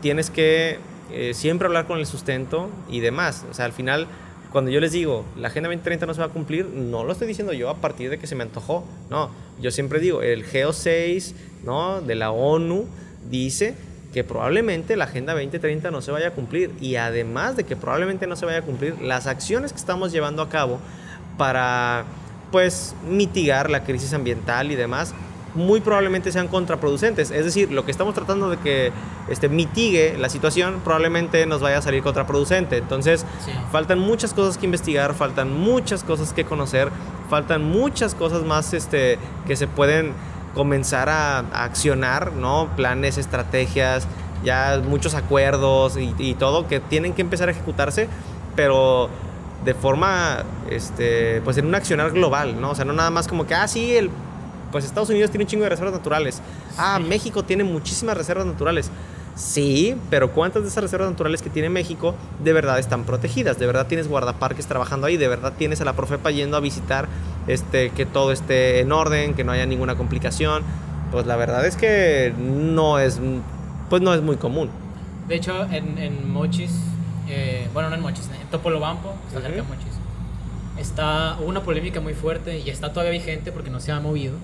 tienes 0.02 0.30
que 0.30 0.78
eh, 1.12 1.32
siempre 1.34 1.66
hablar 1.66 1.86
con 1.86 1.98
el 1.98 2.06
sustento 2.06 2.68
y 2.88 3.00
demás. 3.00 3.44
O 3.50 3.54
sea, 3.54 3.64
al 3.64 3.72
final, 3.72 4.06
cuando 4.52 4.70
yo 4.70 4.80
les 4.80 4.92
digo, 4.92 5.24
la 5.37 5.48
Agenda 5.48 5.68
2030 5.68 6.06
no 6.06 6.14
se 6.14 6.20
va 6.20 6.26
a 6.26 6.30
cumplir, 6.30 6.66
no 6.66 7.04
lo 7.04 7.12
estoy 7.12 7.28
diciendo 7.28 7.52
yo 7.52 7.68
a 7.68 7.76
partir 7.76 8.08
de 8.08 8.18
que 8.18 8.26
se 8.26 8.34
me 8.34 8.42
antojó. 8.42 8.84
No, 9.11 9.30
yo 9.61 9.70
siempre 9.70 10.00
digo, 10.00 10.22
el 10.22 10.46
GEO6, 10.46 11.34
¿no? 11.64 12.00
De 12.00 12.14
la 12.14 12.30
ONU 12.30 12.87
dice 13.30 13.74
que 14.12 14.24
probablemente 14.24 14.96
la 14.96 15.04
Agenda 15.04 15.34
2030 15.34 15.90
no 15.90 16.00
se 16.00 16.11
vaya 16.11 16.28
a 16.28 16.30
cumplir 16.30 16.70
y 16.80 16.96
además 16.96 17.56
de 17.56 17.64
que 17.64 17.76
probablemente 17.76 18.26
no 18.26 18.37
se 18.37 18.46
vaya 18.46 18.58
a 18.58 18.62
cumplir, 18.62 19.00
las 19.02 19.26
acciones 19.26 19.72
que 19.72 19.78
estamos 19.78 20.12
llevando 20.12 20.40
a 20.40 20.48
cabo 20.48 20.78
para 21.37 22.04
pues 22.50 22.94
mitigar 23.06 23.68
la 23.68 23.84
crisis 23.84 24.14
ambiental 24.14 24.72
y 24.72 24.76
demás 24.76 25.14
muy 25.54 25.80
probablemente 25.80 26.30
sean 26.30 26.48
contraproducentes. 26.48 27.30
Es 27.30 27.44
decir, 27.44 27.72
lo 27.72 27.84
que 27.84 27.90
estamos 27.90 28.14
tratando 28.14 28.50
de 28.50 28.58
que 28.58 28.92
este, 29.28 29.48
mitigue 29.48 30.16
la 30.18 30.28
situación 30.28 30.80
probablemente 30.84 31.44
nos 31.46 31.61
vaya 31.61 31.78
a 31.78 31.82
salir 31.82 32.02
contraproducente. 32.02 32.76
Entonces, 32.76 33.24
Sí. 33.44 33.52
faltan 33.72 33.98
muchas 33.98 34.34
cosas 34.34 34.58
que 34.58 34.66
investigar, 34.66 35.14
faltan 35.14 35.52
muchas 35.58 36.04
cosas 36.04 36.32
que 36.32 36.44
conocer, 36.44 36.90
faltan 37.30 37.64
muchas 37.64 38.14
cosas 38.14 38.42
más 38.44 38.72
este, 38.74 39.18
que 39.46 39.56
se 39.56 39.66
pueden 39.66 40.12
comenzar 40.54 41.08
a, 41.08 41.38
a 41.38 41.64
accionar, 41.64 42.32
¿no? 42.32 42.68
Planes, 42.76 43.16
estrategias, 43.18 44.06
ya 44.44 44.80
muchos 44.87 45.14
acuerdos 45.14 45.96
y, 45.96 46.14
y 46.18 46.34
todo 46.34 46.66
que 46.68 46.80
tienen 46.80 47.12
que 47.14 47.22
empezar 47.22 47.48
a 47.48 47.52
ejecutarse, 47.52 48.08
pero 48.56 49.08
de 49.64 49.74
forma, 49.74 50.44
este, 50.70 51.40
pues 51.42 51.58
en 51.58 51.66
un 51.66 51.74
accionar 51.74 52.12
global, 52.12 52.61
¿no? 52.61 52.70
O 52.70 52.74
sea, 52.74 52.84
no 52.84 52.92
nada 52.92 53.11
más 53.11 53.26
como 53.28 53.46
que, 53.46 53.54
ah, 53.54 53.66
sí, 53.66 53.96
el, 53.96 54.11
pues 54.70 54.85
Estados 54.85 55.11
Unidos 55.11 55.31
tiene 55.31 55.44
un 55.44 55.48
chingo 55.48 55.64
de 55.64 55.70
reservas 55.70 55.94
naturales. 55.94 56.40
Ah, 56.76 56.98
México 56.98 57.44
tiene 57.44 57.64
muchísimas 57.64 58.16
reservas 58.16 58.46
naturales. 58.46 58.90
Sí, 59.38 59.94
pero 60.11 60.33
¿cuántas 60.33 60.64
de 60.64 60.68
esas 60.68 60.83
reservas 60.83 61.09
naturales 61.09 61.42
que 61.42 61.48
tiene 61.48 61.68
México 61.68 62.16
de 62.42 62.52
verdad 62.52 62.81
están 62.81 63.04
protegidas? 63.04 63.57
¿De 63.57 63.66
verdad 63.66 63.87
tienes 63.87 64.09
guardaparques 64.09 64.66
trabajando 64.66 65.07
ahí? 65.07 65.16
¿De 65.16 65.28
verdad 65.28 65.52
tienes 65.57 65.81
a 65.81 65.85
la 65.85 65.92
Profepa 65.92 66.33
yendo 66.33 66.57
a 66.57 66.61
visitar 66.61 67.07
este, 67.46 67.90
que 67.90 68.04
todo 68.04 68.33
esté 68.33 68.81
en 68.81 68.90
orden, 68.90 69.35
que 69.35 69.44
no 69.44 69.52
haya 69.52 69.64
ninguna 69.64 69.94
complicación? 69.94 70.64
Pues 71.12 71.24
la 71.26 71.37
verdad 71.37 71.64
es 71.64 71.76
que 71.76 72.35
no 72.37 72.98
es, 72.98 73.20
pues 73.88 74.02
no 74.02 74.12
es 74.12 74.22
muy 74.22 74.37
común. 74.38 74.70
De 75.28 75.37
hecho, 75.37 75.64
en, 75.70 75.98
en 75.98 76.28
Mochis, 76.33 76.72
eh, 77.28 77.68
bueno, 77.72 77.90
no 77.90 77.94
en 77.94 78.02
Mochis, 78.02 78.28
en 78.28 78.48
Topolobampo, 78.48 79.14
está 79.28 79.40
cerca 79.40 79.54
de. 79.54 79.62
Mochis, 79.62 79.92
está 80.78 81.37
hubo 81.38 81.48
una 81.48 81.62
polémica 81.62 82.00
muy 82.00 82.14
fuerte 82.14 82.59
y 82.59 82.70
está 82.70 82.92
todavía 82.92 83.12
vigente 83.12 83.52
porque 83.52 83.70
no 83.70 83.78
se 83.78 83.92
ha 83.92 84.00
movido 84.00 84.35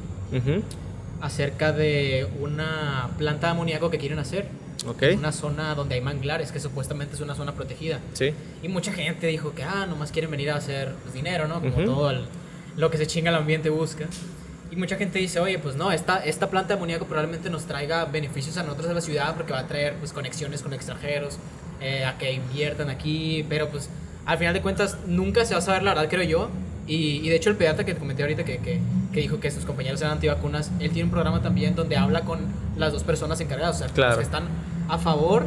Acerca 1.20 1.72
de 1.72 2.26
una 2.40 3.10
planta 3.18 3.46
de 3.46 3.50
amoníaco 3.52 3.90
que 3.90 3.98
quieren 3.98 4.18
hacer. 4.18 4.48
Ok. 4.86 5.02
en 5.04 5.18
Una 5.20 5.32
zona 5.32 5.74
donde 5.74 5.94
hay 5.94 6.00
manglares, 6.02 6.52
que 6.52 6.60
supuestamente 6.60 7.14
es 7.14 7.20
una 7.22 7.34
zona 7.34 7.52
protegida. 7.54 8.00
Sí. 8.12 8.34
Y 8.62 8.68
mucha 8.68 8.92
gente 8.92 9.26
dijo 9.28 9.54
que, 9.54 9.62
ah, 9.62 9.86
nomás 9.88 10.12
quieren 10.12 10.30
venir 10.30 10.50
a 10.50 10.56
hacer 10.56 10.92
pues, 11.02 11.14
dinero, 11.14 11.48
¿no? 11.48 11.60
Como 11.60 11.76
todo 11.84 12.10
el- 12.10 12.24
lo 12.76 12.90
que 12.90 12.98
se 12.98 13.06
chinga 13.06 13.30
el 13.30 13.36
ambiente 13.36 13.70
busca. 13.70 14.04
Y 14.70 14.76
mucha 14.76 14.96
gente 14.96 15.18
dice, 15.20 15.38
oye, 15.40 15.58
pues 15.58 15.76
no, 15.76 15.92
esta, 15.92 16.18
esta 16.24 16.50
planta 16.50 16.68
de 16.68 16.74
amoníaco 16.74 17.06
probablemente 17.06 17.48
nos 17.48 17.64
traiga 17.64 18.04
beneficios 18.06 18.56
a 18.58 18.62
nosotros 18.64 18.88
de 18.88 18.94
la 18.94 19.00
ciudad 19.00 19.34
porque 19.36 19.52
va 19.52 19.60
a 19.60 19.66
traer 19.68 19.94
pues 19.94 20.12
conexiones 20.12 20.60
con 20.62 20.74
extranjeros, 20.74 21.38
eh, 21.80 22.04
a 22.04 22.18
que 22.18 22.32
inviertan 22.32 22.90
aquí, 22.90 23.46
pero 23.48 23.68
pues 23.70 23.88
al 24.26 24.36
final 24.38 24.52
de 24.52 24.60
cuentas 24.60 24.98
nunca 25.06 25.44
se 25.46 25.54
va 25.54 25.58
a 25.60 25.62
saber 25.62 25.82
la 25.84 25.94
verdad, 25.94 26.10
creo 26.10 26.24
yo. 26.24 26.50
Y, 26.86 27.20
y 27.24 27.28
de 27.30 27.36
hecho 27.36 27.48
el 27.50 27.56
pediatra 27.56 27.84
que 27.86 27.94
te 27.94 28.00
comenté 28.00 28.22
ahorita 28.22 28.44
que, 28.44 28.58
que, 28.58 28.80
que 29.14 29.20
dijo 29.20 29.38
que 29.40 29.50
sus 29.50 29.64
compañeros 29.64 30.00
eran 30.00 30.14
antivacunas, 30.14 30.70
él 30.80 30.90
tiene 30.90 31.04
un 31.04 31.10
programa 31.10 31.40
también 31.40 31.74
donde 31.76 31.96
habla 31.96 32.22
con 32.22 32.40
las 32.76 32.92
dos 32.92 33.04
personas 33.04 33.40
encargadas, 33.40 33.76
o 33.76 33.78
sea, 33.78 33.88
Claro. 33.88 34.10
los 34.10 34.18
que 34.18 34.24
están 34.24 34.44
a 34.88 34.98
favor, 34.98 35.44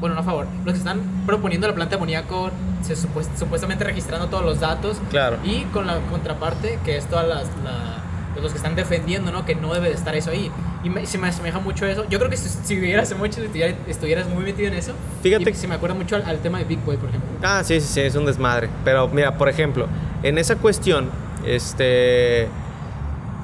bueno, 0.00 0.14
no 0.14 0.22
a 0.22 0.24
favor, 0.24 0.46
los 0.64 0.72
que 0.72 0.78
están 0.78 1.00
proponiendo 1.26 1.68
la 1.68 1.74
planta 1.74 1.90
de 1.90 1.96
amoníaco, 1.96 2.50
se 2.82 2.94
supuest- 2.96 3.36
supuestamente 3.38 3.84
registrando 3.84 4.28
todos 4.28 4.42
los 4.44 4.58
datos, 4.58 4.96
Claro. 5.10 5.36
y 5.44 5.64
con 5.64 5.86
la 5.86 5.98
contraparte, 6.10 6.78
que 6.84 6.96
es 6.96 7.04
todas 7.06 7.28
las, 7.28 7.44
la- 7.62 7.98
pues, 8.32 8.42
los 8.42 8.52
que 8.52 8.56
están 8.58 8.74
defendiendo, 8.74 9.30
¿no? 9.32 9.44
Que 9.44 9.54
no 9.54 9.74
debe 9.74 9.88
de 9.88 9.94
estar 9.94 10.14
eso 10.14 10.30
ahí. 10.30 10.50
Y 10.82 10.88
me- 10.88 11.04
se 11.04 11.18
me 11.18 11.28
asemeja 11.28 11.58
mucho 11.58 11.84
a 11.84 11.90
eso. 11.90 12.06
Yo 12.08 12.18
creo 12.18 12.30
que 12.30 12.38
si, 12.38 12.48
si 12.48 12.74
vivieras 12.76 13.14
mucho, 13.18 13.42
estuvieras, 13.42 13.74
estuvieras 13.86 14.28
muy 14.28 14.44
metido 14.44 14.68
en 14.68 14.74
eso. 14.74 14.92
Fíjate 15.22 15.50
Y 15.50 15.54
se 15.54 15.68
me 15.68 15.74
acuerda 15.74 15.94
mucho 15.96 16.16
al, 16.16 16.22
al 16.22 16.38
tema 16.38 16.56
de 16.58 16.64
Big 16.64 16.78
Boy, 16.84 16.96
por 16.96 17.10
ejemplo. 17.10 17.28
Ah, 17.42 17.62
sí, 17.64 17.80
sí, 17.80 17.86
sí, 17.92 18.00
es 18.00 18.14
un 18.14 18.24
desmadre. 18.24 18.70
Pero 18.84 19.08
mira, 19.08 19.36
por 19.36 19.48
ejemplo, 19.50 19.88
en 20.22 20.38
esa 20.38 20.56
cuestión, 20.56 21.10
este, 21.44 22.48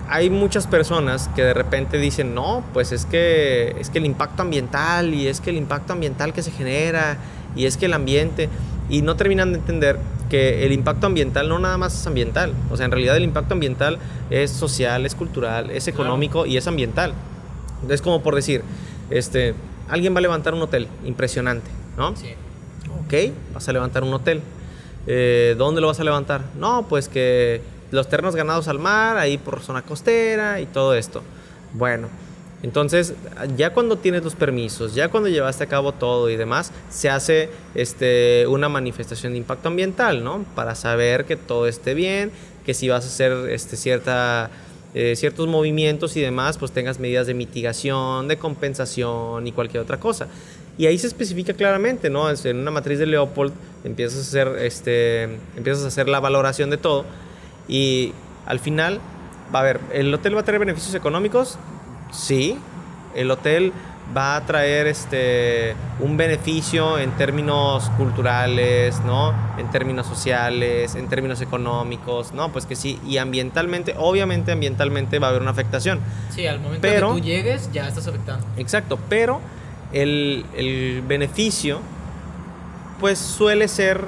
hay 0.09 0.31
muchas 0.31 0.67
personas 0.67 1.29
que 1.35 1.43
de 1.43 1.55
repente 1.55 1.99
dicen, 1.99 2.35
no, 2.35 2.63
pues 2.73 2.93
es 2.93 3.07
que, 3.07 3.75
es 3.79 3.91
que 3.91 3.99
el 3.99 4.07
impacto 4.07 4.43
ambiental 4.43 5.15
y 5.15 5.27
es 5.29 5.41
que 5.41 5.51
el 5.51 5.57
impacto 5.57 5.93
ambiental 5.93 6.33
que 6.33 6.43
se 6.43 6.51
genera 6.51 7.19
y 7.55 7.67
es 7.67 7.77
que 7.77 7.87
el 7.87 7.95
ambiente, 7.95 8.49
y 8.89 9.03
no 9.03 9.17
terminan 9.17 9.53
de 9.53 9.59
entender 9.59 9.99
que 10.31 10.65
el 10.67 10.73
impacto 10.73 11.07
ambiental 11.07 11.49
no 11.49 11.59
nada 11.59 11.79
más 11.79 11.95
es 11.99 12.07
ambiental, 12.07 12.53
o 12.71 12.77
sea, 12.77 12.87
en 12.87 12.93
realidad 12.93 13.17
el 13.17 13.25
impacto 13.25 13.55
ambiental 13.55 13.99
es 14.31 14.51
social, 14.51 15.07
es 15.07 15.15
cultural, 15.15 15.71
es 15.71 15.85
Claro. 15.85 16.03
económico 16.03 16.47
y 16.47 16.57
es 16.57 16.67
ambiental. 16.67 17.13
Es 17.89 18.03
como 18.03 18.23
por 18.23 18.35
decir, 18.35 18.63
este, 19.11 19.55
alguien 19.89 20.15
va 20.15 20.19
a 20.19 20.23
levantar 20.23 20.55
un 20.55 20.63
hotel 20.63 20.89
impresionante, 21.05 21.71
¿no? 21.97 22.17
Sí. 22.17 22.35
Ok, 23.05 23.33
vas 23.55 23.69
a 23.69 23.73
levantar 23.73 24.03
un 24.03 24.13
hotel. 24.15 24.41
Eh, 25.07 25.55
¿Dónde 25.57 25.81
lo 25.81 25.87
vas 25.87 26.01
a 26.01 26.05
levantar? 26.05 26.43
No, 26.59 26.87
pues 26.89 27.09
que 27.09 27.61
los 27.91 28.09
terrenos 28.09 28.37
ganados 28.37 28.69
al 28.69 28.79
mar, 28.79 29.17
ahí 29.17 29.39
por 29.39 29.61
zona 29.61 29.83
costera 29.83 30.61
y 30.61 30.67
todo 30.67 30.95
esto. 30.95 31.23
Bueno, 31.73 32.09
entonces 32.63 33.15
ya 33.57 33.73
cuando 33.73 33.97
tienes 33.97 34.25
los 34.25 34.35
permisos, 34.35 34.95
ya 34.95 35.09
cuando 35.09 35.29
llevaste 35.29 35.65
a 35.65 35.67
cabo 35.67 35.93
todo 35.93 36.31
y 36.31 36.37
demás, 36.37 36.73
se 36.91 37.11
hace 37.11 37.51
este, 37.75 38.47
una 38.49 38.69
manifestación 38.69 39.33
de 39.33 39.39
impacto 39.39 39.69
ambiental, 39.69 40.25
¿no? 40.25 40.45
Para 40.55 40.75
saber 40.75 41.27
que 41.27 41.37
todo 41.37 41.67
esté 41.67 41.95
bien, 41.95 42.33
que 42.65 42.75
si 42.75 42.89
vas 42.89 43.05
a 43.05 43.09
hacer 43.09 43.51
este, 43.51 43.77
cierta, 43.77 44.51
eh, 44.95 45.15
ciertos 45.17 45.47
movimientos 45.47 46.17
y 46.17 46.21
demás, 46.21 46.57
pues 46.57 46.73
tengas 46.73 46.99
medidas 46.99 47.27
de 47.27 47.35
mitigación, 47.35 48.27
de 48.27 48.39
compensación 48.39 49.47
y 49.47 49.53
cualquier 49.53 49.83
otra 49.83 50.01
cosa. 50.01 50.27
Y 50.79 50.87
ahí 50.87 50.99
se 50.99 51.07
especifica 51.07 51.55
claramente, 51.55 52.11
¿no? 52.11 52.29
En 52.31 52.57
una 52.57 52.71
matriz 52.71 52.99
de 52.99 53.07
Leopold 53.07 53.53
empiezas 53.85 54.19
a 54.19 54.23
hacer, 54.23 54.65
este, 54.65 55.23
empiezas 55.57 55.85
a 55.85 55.89
hacer 55.89 56.09
la 56.09 56.21
valoración 56.21 56.71
de 56.71 56.79
todo 56.79 57.05
y 57.69 58.13
al 58.47 58.59
final, 58.61 59.01
va 59.55 59.61
a 59.61 59.63
ver, 59.63 59.81
¿el 59.93 60.13
hotel 60.13 60.37
va 60.37 60.41
a 60.41 60.45
tener 60.45 60.61
beneficios 60.61 60.95
económicos? 60.95 61.59
Sí. 62.13 62.59
El 63.15 63.31
hotel 63.31 63.73
va 64.17 64.37
a 64.37 64.47
traer 64.47 64.87
este, 64.87 65.75
un 66.01 66.17
beneficio 66.17 66.99
en 66.99 67.11
términos 67.13 67.91
culturales, 67.97 69.01
¿no? 69.01 69.35
En 69.59 69.71
términos 69.71 70.07
sociales, 70.07 70.95
en 70.95 71.09
términos 71.09 71.41
económicos, 71.41 72.33
¿no? 72.33 72.53
Pues 72.53 72.67
que 72.67 72.77
sí, 72.77 73.01
y 73.07 73.17
ambientalmente, 73.19 73.95
obviamente 73.97 74.53
ambientalmente 74.53 75.19
va 75.19 75.29
a 75.29 75.31
haber 75.31 75.43
una 75.43 75.51
afectación. 75.51 76.01
Sí, 76.31 76.47
al 76.47 76.61
momento 76.61 76.87
que 76.87 77.01
tú 77.01 77.21
llegues 77.21 77.73
ya 77.73 77.89
estás 77.89 78.07
afectado. 78.07 78.41
Exacto, 78.57 78.99
pero 79.09 79.41
el, 79.93 80.45
el 80.57 81.03
beneficio 81.07 81.81
pues 83.01 83.19
suele 83.19 83.69
ser, 83.69 84.01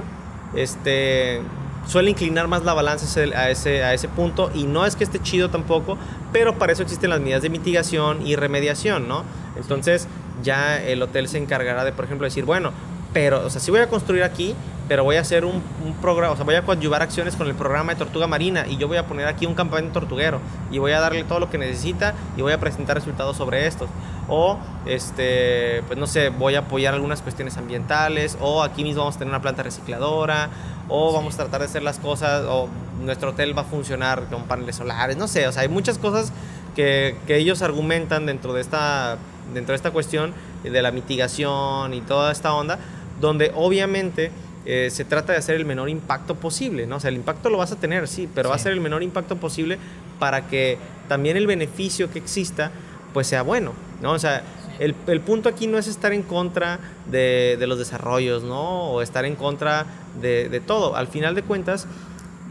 este, 0.55 1.41
suele 1.89 2.11
inclinar 2.11 2.47
más 2.47 2.65
la 2.65 2.75
balanza 2.75 3.21
a 3.21 3.51
ese, 3.51 3.83
a 3.83 3.95
ese 3.95 4.09
punto 4.09 4.51
y 4.55 4.65
no 4.65 4.87
es 4.87 4.95
que 4.95 5.05
esté 5.05 5.21
chido 5.21 5.49
tampoco, 5.49 5.99
pero 6.33 6.59
para 6.59 6.73
eso 6.73 6.83
existen 6.83 7.11
las 7.11 7.21
medidas 7.21 7.43
de 7.43 7.49
mitigación 7.49 8.25
y 8.25 8.37
remediación, 8.37 9.09
¿no? 9.09 9.25
Entonces 9.57 10.07
ya 10.43 10.81
el 10.81 11.03
hotel 11.03 11.29
se 11.29 11.39
encargará 11.39 11.85
de, 11.85 11.93
por 11.93 12.05
ejemplo, 12.05 12.27
decir, 12.27 12.45
bueno, 12.45 12.73
pero, 13.13 13.47
o 13.47 13.51
sea, 13.51 13.61
sí 13.61 13.71
voy 13.71 13.81
a 13.81 13.89
construir 13.89 14.23
aquí, 14.23 14.55
pero 14.87 15.03
voy 15.03 15.17
a 15.17 15.21
hacer 15.21 15.45
un, 15.45 15.63
programa, 16.01 16.33
o 16.35 16.37
sea, 16.37 16.45
voy 16.45 16.55
a 16.55 16.63
coadyuvar 16.63 17.03
acciones 17.03 17.37
con 17.37 17.47
el 17.47 17.55
programa 17.55 17.93
de 17.93 17.99
Tortuga 17.99 18.27
Marina 18.27 18.67
y 18.67 18.77
yo 18.77 18.87
voy 18.87 18.99
a 18.99 19.07
poner 19.07 19.27
aquí 19.27 19.47
un 19.47 19.55
campamento 19.55 20.01
tortuguero 20.01 20.41
y 20.71 20.79
voy 20.79 20.93
a 20.93 21.01
darle 21.01 21.25
todo 21.25 21.41
lo 21.41 21.51
que 21.51 21.59
necesita 21.59 22.15
y 22.37 22.43
voy 22.43 22.53
a 22.53 22.61
presentar 22.61 22.97
resultados 22.97 23.37
sobre 23.37 23.67
estos. 23.67 23.89
O, 24.29 24.59
este, 24.87 25.83
pues 25.87 25.99
no 25.99 26.07
sé, 26.07 26.29
voy 26.29 26.55
a 26.55 26.61
apoyar 26.61 26.93
algunas 26.93 27.23
cuestiones 27.23 27.57
ambientales 27.57 28.37
o 28.41 28.63
aquí 28.63 28.83
mismo 28.83 29.01
vamos 29.01 29.17
a 29.17 29.19
tener 29.19 29.33
una 29.33 29.43
planta 29.43 29.63
recicladora 29.63 30.51
o 30.89 31.13
vamos 31.13 31.35
a 31.35 31.39
tratar 31.39 31.61
de 31.61 31.67
hacer 31.67 31.83
las 31.83 31.99
cosas 31.99 32.45
o 32.49 32.69
nuestro 33.03 33.31
hotel 33.31 33.57
va 33.57 33.63
a 33.63 33.67
funcionar 33.67 34.25
con 34.31 34.45
paneles 34.45 34.77
solares, 34.77 35.17
no 35.17 35.29
sé, 35.29 35.47
o 35.47 35.53
sea, 35.53 35.63
hay 35.63 35.69
muchas 35.69 35.99
cosas 35.99 36.33
que, 36.75 37.17
que 37.27 37.37
ellos 37.37 37.63
argumentan 37.63 38.27
dentro 38.27 38.53
de 38.53 38.61
esta 38.61 39.19
dentro 39.53 39.73
de 39.73 39.77
esta 39.77 39.91
cuestión 39.91 40.33
de 40.63 40.83
la 40.83 40.91
mitigación 40.91 41.95
y 41.95 42.01
toda 42.01 42.33
esta 42.33 42.55
onda, 42.55 42.79
donde 43.21 43.53
obviamente 43.55 44.31
eh, 44.67 44.91
se 44.91 45.05
trata 45.05 45.33
de 45.33 45.39
hacer 45.39 45.57
el 45.57 45.65
menor 45.65 45.89
impacto 45.89 46.35
posible, 46.35 46.87
¿no? 46.87 46.97
O 46.97 47.01
sea, 47.01 47.09
el 47.09 47.17
impacto 47.17 47.49
lo 47.49 47.59
vas 47.59 47.73
a 47.73 47.77
tener, 47.77 48.07
sí, 48.09 48.29
pero 48.35 48.51
va 48.51 48.57
a 48.57 48.59
ser 48.59 48.73
el 48.73 48.81
menor 48.81 49.03
impacto 49.03 49.37
posible 49.37 49.79
para 50.19 50.47
que 50.47 50.79
también 51.09 51.37
el 51.37 51.47
beneficio 51.47 52.11
que 52.11 52.19
exista, 52.19 52.71
pues 53.15 53.27
sea 53.27 53.43
bueno, 53.43 53.73
¿no? 54.03 54.13
O 54.13 54.19
sea, 54.19 54.43
el, 54.79 54.95
el, 55.07 55.21
punto 55.21 55.49
aquí 55.49 55.67
no 55.67 55.79
es 55.79 55.89
estar 55.89 56.13
en 56.13 56.23
contra 56.23 56.79
de, 57.11 57.57
de, 57.59 57.67
los 57.67 57.79
desarrollos, 57.79 58.43
¿no? 58.43 58.91
O 58.91 59.03
estar 59.03 59.25
en 59.25 59.37
contra 59.37 59.87
de, 60.21 60.49
de 60.49 60.61
todo. 60.61 60.97
Al 60.97 61.09
final 61.09 61.35
de 61.35 61.43
cuentas, 61.43 61.87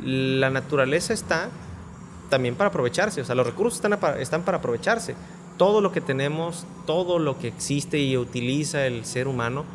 la 0.04 0.50
naturaleza 0.50 1.14
está 1.14 1.50
también 2.30 2.56
para 2.56 2.70
aprovecharse, 2.70 3.22
o 3.22 3.26
sea, 3.26 3.36
los 3.36 3.46
recursos 3.46 3.82
están, 3.82 3.98
están 4.20 4.44
para 4.44 4.58
aprovecharse. 4.58 5.16
Todo 5.58 5.82
lo 5.82 5.92
que 5.92 6.02
tenemos, 6.02 6.66
todo 6.86 7.20
lo 7.20 7.40
que 7.40 7.48
existe 7.48 8.00
y 8.00 8.18
utiliza 8.18 8.86
el 8.86 9.06
ser 9.06 9.28
humano, 9.28 9.66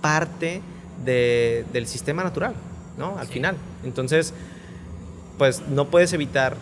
parte 0.00 0.62
de, 1.04 1.64
del 1.72 1.86
sistema 1.86 2.24
natural, 2.24 2.54
¿no? 2.96 3.18
Al 3.18 3.28
final. 3.28 3.56
Entonces, 3.84 4.34
pues 5.36 5.62
no 5.68 5.86
puedes 5.86 6.12
evitar 6.12 6.56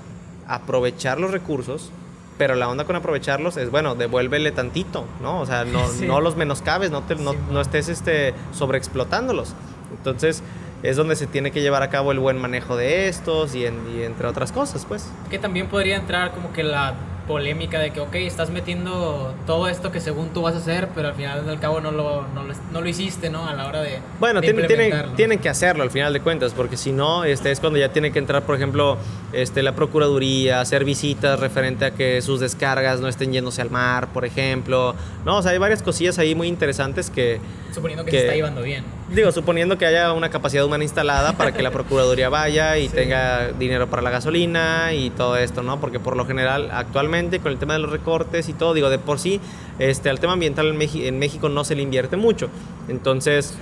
aprovechar 0.47 1.19
los 1.19 1.31
recursos, 1.31 1.91
pero 2.39 2.55
la 2.55 2.69
onda 2.69 2.85
con 2.85 2.97
aprovecharlos 2.97 3.57
es, 3.57 3.71
bueno, 3.71 3.95
devuélvele 3.95 4.53
tantito, 4.53 5.05
¿no? 5.23 5.41
O 5.41 5.47
sea, 5.47 5.65
no, 5.65 5.81
no 6.07 6.21
los 6.21 6.37
menoscabes, 6.37 6.91
no, 6.91 7.03
te, 7.03 7.17
no, 7.17 7.35
no, 7.51 7.61
estés 7.61 7.89
este, 7.89 8.35
sobreexplotándolos. 8.53 9.55
Entonces, 9.97 10.43
es 10.83 10.97
donde 10.97 11.17
se 11.17 11.27
tiene 11.27 11.51
que 11.51 11.63
llevar 11.63 11.83
a 11.83 11.91
cabo 11.91 12.13
el 12.13 12.19
buen 12.19 12.39
manejo 12.39 12.77
de 12.77 13.09
estos 13.09 13.55
y, 13.55 13.61
y 13.61 14.03
entre 14.03 14.27
otras 14.27 14.53
cosas, 14.53 14.85
pues. 14.87 15.11
Que 15.31 15.39
también 15.39 15.69
podría 15.69 15.97
entrar 15.97 16.33
como 16.33 16.53
que 16.53 16.63
la 16.63 16.95
polémica 17.27 17.79
de 17.79 17.91
que, 17.91 18.01
ok, 18.01 18.15
estás 18.17 18.51
metiendo 18.51 19.35
todo 19.47 19.69
esto 19.69 19.93
que 19.93 20.01
según 20.01 20.29
tú 20.29 20.43
vas 20.43 20.55
a 20.55 20.59
hacer, 20.59 20.89
pero 20.95 21.09
al 21.09 21.15
final 21.15 21.47
del 21.47 21.59
cabo 21.59 21.81
no 21.81 21.91
lo, 21.91 22.27
no 22.35 22.45
lo, 22.45 22.55
no 22.73 22.81
lo 22.81 22.89
hiciste, 22.89 23.31
¿no? 23.31 23.47
A 23.47 23.55
la 23.55 23.67
hora 23.67 23.83
de. 23.83 23.99
Bueno, 24.21 24.41
tienen, 24.41 24.67
tienen, 24.67 25.15
tienen, 25.17 25.39
que 25.39 25.49
hacerlo 25.49 25.83
al 25.83 25.91
final 25.91 26.13
de 26.13 26.21
cuentas, 26.21 26.53
porque 26.55 26.77
si 26.77 26.93
no, 26.93 27.25
este, 27.25 27.51
es 27.51 27.61
cuando 27.61 27.79
ya 27.79 27.93
tiene 27.93 28.13
que 28.13 28.19
entrar, 28.19 28.43
por 28.43 28.57
ejemplo, 28.57 28.99
este, 29.33 29.63
la 29.63 29.75
Procuraduría, 29.75 30.61
hacer 30.61 30.85
visitas 30.85 31.39
referente 31.41 31.85
a 31.85 31.91
que 31.91 32.23
sus 32.23 32.41
descargas 32.41 33.01
no 33.01 33.09
estén 33.09 33.33
yéndose 33.33 33.63
al 33.63 33.71
mar, 33.71 34.09
por 34.13 34.25
ejemplo. 34.25 34.95
No, 35.25 35.39
o 35.39 35.43
sea, 35.43 35.53
hay 35.53 35.59
varias 35.59 35.83
cosillas 35.83 36.19
ahí 36.19 36.35
muy 36.35 36.49
interesantes 36.49 37.11
que. 37.11 37.41
Suponiendo 37.77 38.07
que, 38.07 38.11
se 38.11 38.19
está 38.21 38.35
llevando 38.35 38.63
bien. 38.63 38.85
Digo, 39.11 39.31
suponiendo 39.33 39.77
que 39.77 39.85
haya 39.85 40.15
una 40.15 40.31
capacidad 40.31 40.65
humana 40.65 40.83
instalada 40.83 41.37
para 41.37 41.53
que 41.53 41.63
la 41.63 41.71
Procuraduría 41.77 42.31
vaya 42.31 42.79
y 42.79 42.89
tenga 42.89 43.53
dinero 43.53 43.91
para 43.91 44.01
la 44.01 44.09
gasolina 44.09 44.95
y 44.95 45.11
todo 45.11 45.37
esto, 45.37 45.63
¿no? 45.63 45.79
Porque 45.79 46.01
por 46.01 46.17
lo 46.17 46.25
general, 46.25 46.71
actualmente, 46.73 47.39
con 47.39 47.53
el 47.53 47.59
tema 47.59 47.75
de 47.75 47.81
los 47.81 47.91
recortes 47.91 48.49
y 48.49 48.55
todo, 48.55 48.73
digo, 48.73 48.89
de 48.89 48.99
por 48.99 49.19
sí, 49.19 49.43
este, 49.79 50.09
al 50.09 50.21
tema 50.21 50.33
ambiental 50.33 50.69
en, 50.69 50.81
en 50.81 51.19
México 51.19 51.51
no 51.51 51.65
se 51.65 51.75
le 51.75 51.83
invierte 51.83 52.17
mucho. 52.17 52.49
Entonces, 52.89 53.55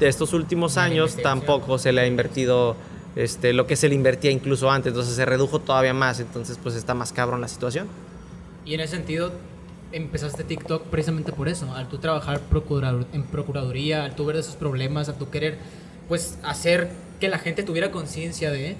estos 0.00 0.32
últimos 0.32 0.78
años 0.78 1.16
tampoco 1.22 1.76
se 1.76 1.92
le 1.92 2.00
ha 2.00 2.06
invertido 2.06 2.76
este, 3.14 3.52
lo 3.52 3.66
que 3.66 3.76
se 3.76 3.88
le 3.88 3.94
invertía 3.94 4.30
incluso 4.30 4.70
antes, 4.70 4.90
entonces 4.90 5.14
se 5.14 5.26
redujo 5.26 5.58
todavía 5.58 5.92
más, 5.92 6.20
entonces 6.20 6.58
pues 6.62 6.76
está 6.76 6.94
más 6.94 7.12
cabrón 7.12 7.40
la 7.40 7.48
situación. 7.48 7.88
Y 8.64 8.74
en 8.74 8.80
ese 8.80 8.96
sentido, 8.96 9.32
empezaste 9.92 10.44
TikTok 10.44 10.84
precisamente 10.84 11.32
por 11.32 11.48
eso, 11.48 11.72
al 11.74 11.88
tú 11.88 11.98
trabajar 11.98 12.40
en 13.12 13.22
procuraduría, 13.24 14.04
al 14.04 14.14
tú 14.14 14.26
ver 14.26 14.36
esos 14.36 14.56
problemas, 14.56 15.08
al 15.08 15.16
tú 15.16 15.30
querer 15.30 15.58
pues 16.08 16.38
hacer 16.42 16.90
que 17.20 17.28
la 17.28 17.38
gente 17.38 17.62
tuviera 17.62 17.90
conciencia 17.90 18.50
de 18.50 18.76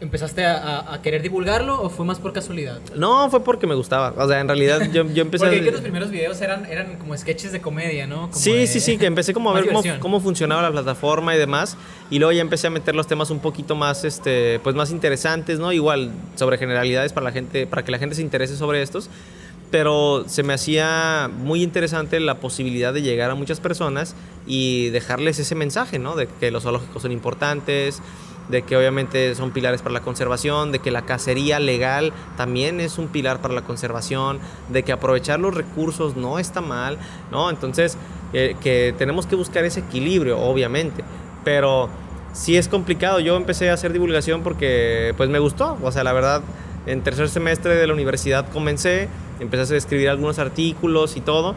¿Empezaste 0.00 0.44
a, 0.44 1.00
querer 1.02 1.22
divulgarlo 1.22 1.80
o 1.80 1.88
fue 1.88 2.04
más 2.04 2.18
por 2.18 2.32
casualidad? 2.32 2.80
No, 2.96 3.30
fue 3.30 3.44
porque 3.44 3.66
me 3.66 3.74
gustaba. 3.74 4.12
O 4.16 4.28
sea, 4.28 4.40
en 4.40 4.48
realidad 4.48 4.90
yo, 4.92 5.08
yo 5.08 5.22
empecé... 5.22 5.46
porque 5.46 5.62
que 5.62 5.70
tus 5.70 5.80
primeros 5.80 6.10
videos 6.10 6.40
eran, 6.40 6.66
eran 6.66 6.98
como 6.98 7.16
sketches 7.16 7.52
de 7.52 7.60
comedia, 7.60 8.06
¿no? 8.06 8.28
sí, 8.32 8.66
sí, 8.66 8.80
sí, 8.80 8.98
que 8.98 9.06
empecé 9.06 9.32
como 9.32 9.50
a 9.50 9.54
ver 9.60 9.66
cómo, 9.66 9.82
cómo, 10.00 10.20
funcionaba 10.20 10.62
la 10.62 10.72
plataforma 10.72 11.34
y 11.34 11.38
demás. 11.38 11.76
Y 12.10 12.18
luego 12.18 12.32
ya 12.32 12.40
empecé 12.40 12.66
a 12.66 12.70
meter 12.70 12.94
los 12.94 13.06
temas 13.06 13.30
un 13.30 13.38
poquito 13.38 13.76
más, 13.76 14.04
este, 14.04 14.58
pues 14.60 14.74
más 14.74 14.90
interesantes, 14.90 15.60
¿no? 15.60 15.72
Igual 15.72 16.10
sobre 16.34 16.58
generalidades 16.58 17.12
para 17.12 17.24
la 17.24 17.32
gente, 17.32 17.66
para 17.66 17.84
que 17.84 17.92
la 17.92 17.98
gente 17.98 18.16
se 18.16 18.22
interese 18.22 18.56
sobre 18.56 18.82
estos 18.82 19.08
pero 19.74 20.22
se 20.28 20.44
me 20.44 20.52
hacía 20.52 21.28
muy 21.36 21.64
interesante 21.64 22.20
la 22.20 22.36
posibilidad 22.36 22.94
de 22.94 23.02
llegar 23.02 23.32
a 23.32 23.34
muchas 23.34 23.58
personas 23.58 24.14
y 24.46 24.90
dejarles 24.90 25.40
ese 25.40 25.56
mensaje, 25.56 25.98
¿no? 25.98 26.14
De 26.14 26.28
que 26.28 26.52
los 26.52 26.62
zoológicos 26.62 27.02
son 27.02 27.10
importantes, 27.10 28.00
de 28.48 28.62
que 28.62 28.76
obviamente 28.76 29.34
son 29.34 29.50
pilares 29.50 29.82
para 29.82 29.94
la 29.94 30.00
conservación, 30.00 30.70
de 30.70 30.78
que 30.78 30.92
la 30.92 31.02
cacería 31.02 31.58
legal 31.58 32.12
también 32.36 32.78
es 32.78 32.98
un 32.98 33.08
pilar 33.08 33.42
para 33.42 33.52
la 33.52 33.62
conservación, 33.62 34.38
de 34.68 34.84
que 34.84 34.92
aprovechar 34.92 35.40
los 35.40 35.52
recursos 35.52 36.14
no 36.14 36.38
está 36.38 36.60
mal, 36.60 36.96
¿no? 37.32 37.50
Entonces, 37.50 37.98
eh, 38.32 38.54
que 38.62 38.94
tenemos 38.96 39.26
que 39.26 39.34
buscar 39.34 39.64
ese 39.64 39.80
equilibrio, 39.80 40.38
obviamente, 40.38 41.02
pero 41.42 41.88
sí 42.32 42.56
es 42.56 42.68
complicado. 42.68 43.18
Yo 43.18 43.36
empecé 43.36 43.70
a 43.70 43.74
hacer 43.74 43.92
divulgación 43.92 44.44
porque 44.44 45.14
pues 45.16 45.28
me 45.30 45.40
gustó, 45.40 45.76
o 45.82 45.90
sea, 45.90 46.04
la 46.04 46.12
verdad, 46.12 46.42
en 46.86 47.02
tercer 47.02 47.28
semestre 47.28 47.74
de 47.74 47.86
la 47.86 47.92
universidad 47.92 48.48
comencé, 48.50 49.08
empecé 49.44 49.74
a 49.74 49.76
escribir 49.76 50.08
algunos 50.08 50.38
artículos 50.38 51.16
y 51.16 51.20
todo. 51.20 51.54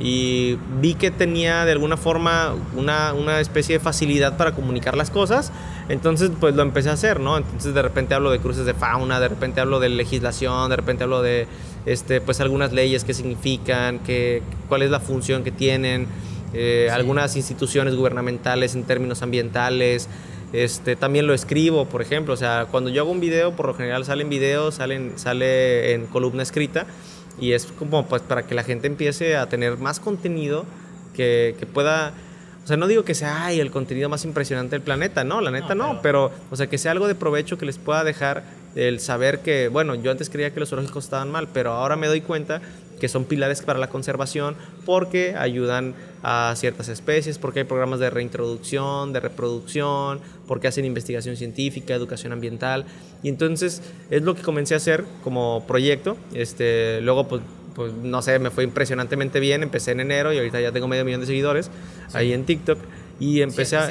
Y 0.00 0.56
vi 0.80 0.94
que 0.94 1.10
tenía 1.10 1.64
de 1.64 1.72
alguna 1.72 1.96
forma 1.96 2.54
una, 2.76 3.14
una 3.14 3.40
especie 3.40 3.78
de 3.78 3.80
facilidad 3.80 4.36
para 4.36 4.52
comunicar 4.52 4.96
las 4.96 5.10
cosas. 5.10 5.50
Entonces, 5.88 6.30
pues 6.38 6.54
lo 6.54 6.62
empecé 6.62 6.90
a 6.90 6.92
hacer, 6.92 7.18
¿no? 7.18 7.36
Entonces, 7.36 7.74
de 7.74 7.82
repente 7.82 8.14
hablo 8.14 8.30
de 8.30 8.38
cruces 8.38 8.64
de 8.64 8.74
fauna, 8.74 9.18
de 9.18 9.28
repente 9.28 9.60
hablo 9.60 9.80
de 9.80 9.88
legislación, 9.88 10.70
de 10.70 10.76
repente 10.76 11.02
hablo 11.02 11.20
de, 11.20 11.48
este, 11.86 12.20
pues 12.20 12.40
algunas 12.40 12.72
leyes, 12.72 13.02
qué 13.02 13.14
significan, 13.14 13.98
qué, 14.00 14.42
cuál 14.68 14.82
es 14.82 14.90
la 14.90 15.00
función 15.00 15.42
que 15.42 15.50
tienen, 15.50 16.06
eh, 16.52 16.90
algunas 16.92 17.34
instituciones 17.36 17.96
gubernamentales 17.96 18.74
en 18.74 18.84
términos 18.84 19.22
ambientales. 19.22 20.08
Este, 20.52 20.96
también 20.96 21.26
lo 21.26 21.34
escribo, 21.34 21.86
por 21.86 22.02
ejemplo, 22.02 22.34
o 22.34 22.36
sea, 22.36 22.66
cuando 22.70 22.88
yo 22.88 23.02
hago 23.02 23.10
un 23.10 23.20
video, 23.20 23.52
por 23.56 23.66
lo 23.66 23.74
general 23.74 24.04
salen 24.04 24.28
videos, 24.28 24.76
salen, 24.76 25.12
sale 25.16 25.92
en 25.92 26.06
columna 26.06 26.42
escrita 26.42 26.86
y 27.40 27.52
es 27.52 27.66
como 27.66 28.06
pues 28.06 28.22
para 28.22 28.42
que 28.46 28.54
la 28.54 28.62
gente 28.62 28.86
empiece 28.86 29.36
a 29.36 29.48
tener 29.48 29.78
más 29.78 30.00
contenido 30.00 30.64
que, 31.14 31.56
que 31.58 31.66
pueda... 31.66 32.12
O 32.64 32.66
sea, 32.68 32.76
no 32.76 32.86
digo 32.86 33.02
que 33.02 33.14
sea 33.14 33.46
ay, 33.46 33.60
el 33.60 33.70
contenido 33.70 34.10
más 34.10 34.26
impresionante 34.26 34.76
del 34.76 34.82
planeta, 34.82 35.24
no, 35.24 35.40
la 35.40 35.50
neta 35.50 35.74
no, 35.74 36.00
pero... 36.02 36.30
o 36.50 36.56
sea, 36.56 36.66
que 36.66 36.76
sea 36.76 36.92
algo 36.92 37.08
de 37.08 37.14
provecho 37.14 37.56
que 37.56 37.64
les 37.64 37.78
pueda 37.78 38.04
dejar 38.04 38.44
el 38.74 39.00
saber 39.00 39.40
que, 39.40 39.68
bueno, 39.68 39.94
yo 39.94 40.10
antes 40.10 40.28
creía 40.28 40.52
que 40.52 40.60
los 40.60 40.68
zoológicos 40.68 41.04
estaban 41.04 41.30
mal, 41.30 41.48
pero 41.52 41.72
ahora 41.72 41.96
me 41.96 42.06
doy 42.06 42.20
cuenta 42.20 42.60
que 43.00 43.08
son 43.08 43.24
pilares 43.24 43.62
para 43.62 43.78
la 43.78 43.88
conservación 43.88 44.54
porque 44.84 45.34
ayudan 45.36 45.94
a 46.22 46.54
ciertas 46.56 46.88
especies, 46.88 47.38
porque 47.38 47.60
hay 47.60 47.64
programas 47.64 48.00
de 48.00 48.10
reintroducción, 48.10 49.12
de 49.12 49.20
reproducción, 49.20 50.20
porque 50.46 50.68
hacen 50.68 50.84
investigación 50.84 51.36
científica, 51.36 51.94
educación 51.94 52.32
ambiental. 52.32 52.84
Y 53.22 53.28
entonces 53.28 53.82
es 54.10 54.22
lo 54.22 54.34
que 54.34 54.42
comencé 54.42 54.74
a 54.74 54.78
hacer 54.78 55.04
como 55.22 55.64
proyecto. 55.66 56.16
Este, 56.34 57.00
luego, 57.02 57.28
pues, 57.28 57.42
pues 57.74 57.92
no 57.92 58.22
sé, 58.22 58.38
me 58.38 58.50
fue 58.50 58.64
impresionantemente 58.64 59.40
bien. 59.40 59.62
Empecé 59.62 59.92
en 59.92 60.00
enero 60.00 60.32
y 60.32 60.38
ahorita 60.38 60.60
ya 60.60 60.72
tengo 60.72 60.88
medio 60.88 61.04
millón 61.04 61.20
de 61.20 61.26
seguidores 61.26 61.70
ahí 62.12 62.32
en 62.32 62.44
TikTok. 62.44 62.78
Y 63.20 63.42
empecé 63.42 63.76
a... 63.76 63.90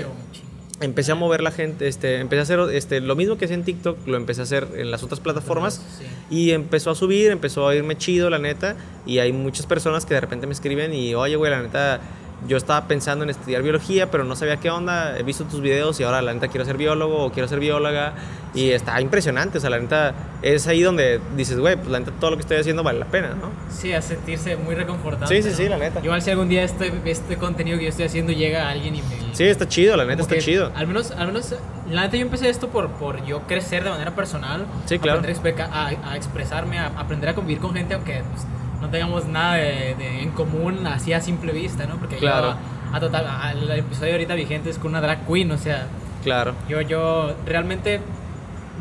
empecé 0.80 1.11
a 1.11 1.15
mover 1.15 1.41
la 1.41 1.51
gente, 1.51 1.88
este, 1.88 2.19
empecé 2.19 2.39
a 2.39 2.43
hacer 2.43 2.59
este, 2.75 3.01
lo 3.01 3.15
mismo 3.15 3.38
que 3.38 3.45
hacía 3.45 3.55
en 3.55 3.63
TikTok, 3.63 4.07
lo 4.07 4.15
empecé 4.17 4.41
a 4.41 4.43
hacer 4.43 4.67
en 4.78 4.91
las 4.91 5.01
otras 5.03 5.19
plataformas 5.19 5.82
Sí. 5.97 6.05
y 6.30 6.51
empezó 6.51 6.91
a 6.91 6.95
subir, 6.95 7.32
empezó 7.32 7.67
a 7.67 7.75
irme 7.75 7.97
chido, 7.97 8.30
la 8.30 8.38
neta, 8.39 8.75
y 9.05 9.19
hay 9.19 9.34
muchas 9.34 9.65
personas 9.65 10.05
que 10.05 10.13
de 10.13 10.21
repente 10.21 10.45
me 10.45 10.53
escriben 10.53 10.93
y, 10.93 11.15
oye, 11.15 11.36
güey, 11.36 11.49
la 11.51 11.61
neta, 11.63 11.99
yo 12.47 12.55
estaba 12.55 12.88
pensando 12.88 13.23
en 13.23 13.32
estudiar 13.32 13.63
biología, 13.63 14.11
pero 14.11 14.23
no 14.23 14.36
sabía 14.36 14.57
qué 14.57 14.69
onda, 14.69 15.17
he 15.17 15.23
visto 15.23 15.45
tus 15.45 15.59
videos 15.61 15.99
y 15.99 16.03
ahora 16.03 16.21
la 16.21 16.32
neta 16.36 16.47
quiero 16.49 16.63
ser 16.65 16.78
biólogo 16.78 17.25
o 17.25 17.32
quiero 17.32 17.47
ser 17.47 17.59
bióloga, 17.59 18.13
y 18.53 18.69
está 18.69 19.01
impresionante, 19.01 19.57
o 19.57 19.61
sea, 19.61 19.71
la 19.71 19.80
neta, 19.80 20.13
es 20.43 20.67
ahí 20.67 20.84
donde 20.84 21.19
dices, 21.36 21.57
güey, 21.57 21.75
pues 21.75 21.88
la 21.89 21.99
neta, 21.99 22.11
todo 22.19 22.30
lo 22.32 22.38
que 22.38 22.41
estoy 22.41 22.57
haciendo 22.57 22.84
vale 22.84 22.99
la 22.99 23.05
pena, 23.07 23.30
¿no? 23.30 23.49
Sí, 23.75 23.91
a 23.93 24.01
sentirse 24.03 24.55
muy 24.57 24.75
reconfortante. 24.75 25.41
Sí, 25.41 25.49
sí, 25.49 25.55
sí, 25.55 25.63
¿no? 25.63 25.69
la 25.69 25.78
neta. 25.80 26.01
Igual 26.03 26.21
si 26.21 26.30
algún 26.30 26.49
día 26.49 26.63
este, 26.63 26.91
este 27.05 27.38
contenido 27.38 27.80
que 27.80 27.86
yo 27.86 27.89
estoy 27.89 28.05
haciendo 28.05 28.32
llega 28.32 28.67
a 28.67 28.69
alguien 28.69 28.95
y 28.95 29.01
me... 29.01 29.16
Sí, 29.38 29.43
está 29.43 29.67
chido, 29.67 29.95
la 29.95 30.03
neta, 30.03 30.15
como 30.17 30.23
está 30.23 30.35
que 30.35 30.41
chido. 30.41 30.71
Al 30.75 30.88
menos, 30.88 31.11
al 31.11 31.27
menos, 31.27 31.53
la 31.91 32.01
neta 32.01 32.17
yo 32.17 32.23
empecé 32.23 32.49
esto 32.49 32.69
por, 32.69 32.89
por 32.91 33.23
yo 33.25 33.41
crecer 33.41 33.83
de 33.83 33.89
manera 33.91 34.15
personal. 34.15 34.65
Sí, 34.85 34.97
claro. 34.99 35.19
Aprender 35.19 35.61
a, 35.61 35.85
a- 35.88 36.11
a 36.11 36.15
expresarme, 36.17 36.79
a 36.79 36.88
aprender 36.88 37.29
a 37.29 37.35
convivir 37.35 37.61
con 37.61 37.73
gente 37.75 37.93
aunque 37.93 38.23
pues, 38.33 38.45
no 38.81 38.89
tengamos 38.89 39.25
nada 39.27 39.55
de, 39.55 39.95
de- 39.95 40.21
en 40.23 40.31
común 40.31 40.85
así 40.88 41.13
a 41.13 41.21
simple 41.21 41.51
vista, 41.51 41.85
¿no? 41.85 41.97
Porque 41.97 42.15
Claro. 42.17 42.55
yo, 42.91 42.95
a 42.95 42.99
total, 42.99 43.27
el 43.57 43.69
episodio 43.71 44.13
ahorita 44.13 44.33
vigente 44.33 44.69
es 44.69 44.77
con 44.79 44.91
una 44.91 45.01
drag 45.01 45.25
queen, 45.27 45.51
o 45.51 45.57
sea, 45.57 45.88
Claro, 46.23 46.55
yo, 46.67 46.81
yo 46.81 47.35
realmente 47.45 48.01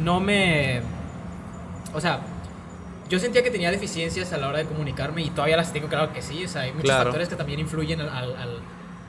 no 0.03 0.21
me... 0.21 0.81
O 1.95 2.01
sea, 2.01 2.21
yo 3.09 3.19
sentía 3.19 3.43
que 3.43 3.51
tenía 3.51 3.71
deficiencias 3.71 4.33
a 4.33 4.39
la 4.39 4.49
hora 4.49 4.59
de 4.59 4.65
comunicarme 4.65 5.23
y 5.23 5.31
todavía 5.31 5.57
las 5.57 5.73
tengo, 5.73 5.89
claro 5.89 6.13
que 6.13 6.23
sí. 6.23 6.45
O 6.45 6.49
sea, 6.49 6.63
hay 6.63 6.71
muchos 6.73 6.85
Claro. 6.85 7.05
factores 7.05 7.29
que 7.29 7.37
también 7.37 7.61
influyen 7.61 8.01
al, 8.01 8.09
al, 8.09 8.37
al, 8.37 8.59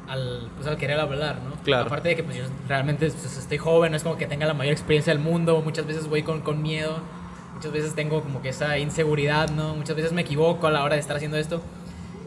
al, 0.07 0.49
pues, 0.55 0.67
al 0.67 0.77
querer 0.77 0.99
hablar, 0.99 1.41
¿no? 1.43 1.61
Claro. 1.63 1.87
Aparte 1.87 2.09
de 2.09 2.15
que 2.15 2.23
pues, 2.23 2.37
yo 2.37 2.43
realmente 2.67 3.09
pues, 3.09 3.37
estoy 3.37 3.57
joven, 3.57 3.91
no 3.91 3.97
es 3.97 4.03
como 4.03 4.17
que 4.17 4.27
tenga 4.27 4.45
la 4.45 4.53
mayor 4.53 4.73
experiencia 4.73 5.13
del 5.13 5.21
mundo. 5.21 5.61
Muchas 5.63 5.85
veces 5.85 6.07
voy 6.07 6.23
con, 6.23 6.41
con 6.41 6.61
miedo, 6.61 6.99
muchas 7.53 7.71
veces 7.71 7.95
tengo 7.95 8.21
como 8.21 8.41
que 8.41 8.49
esa 8.49 8.77
inseguridad, 8.77 9.49
¿no? 9.49 9.75
Muchas 9.75 9.95
veces 9.95 10.11
me 10.13 10.21
equivoco 10.21 10.67
a 10.67 10.71
la 10.71 10.83
hora 10.83 10.95
de 10.95 11.01
estar 11.01 11.15
haciendo 11.15 11.37
esto. 11.37 11.61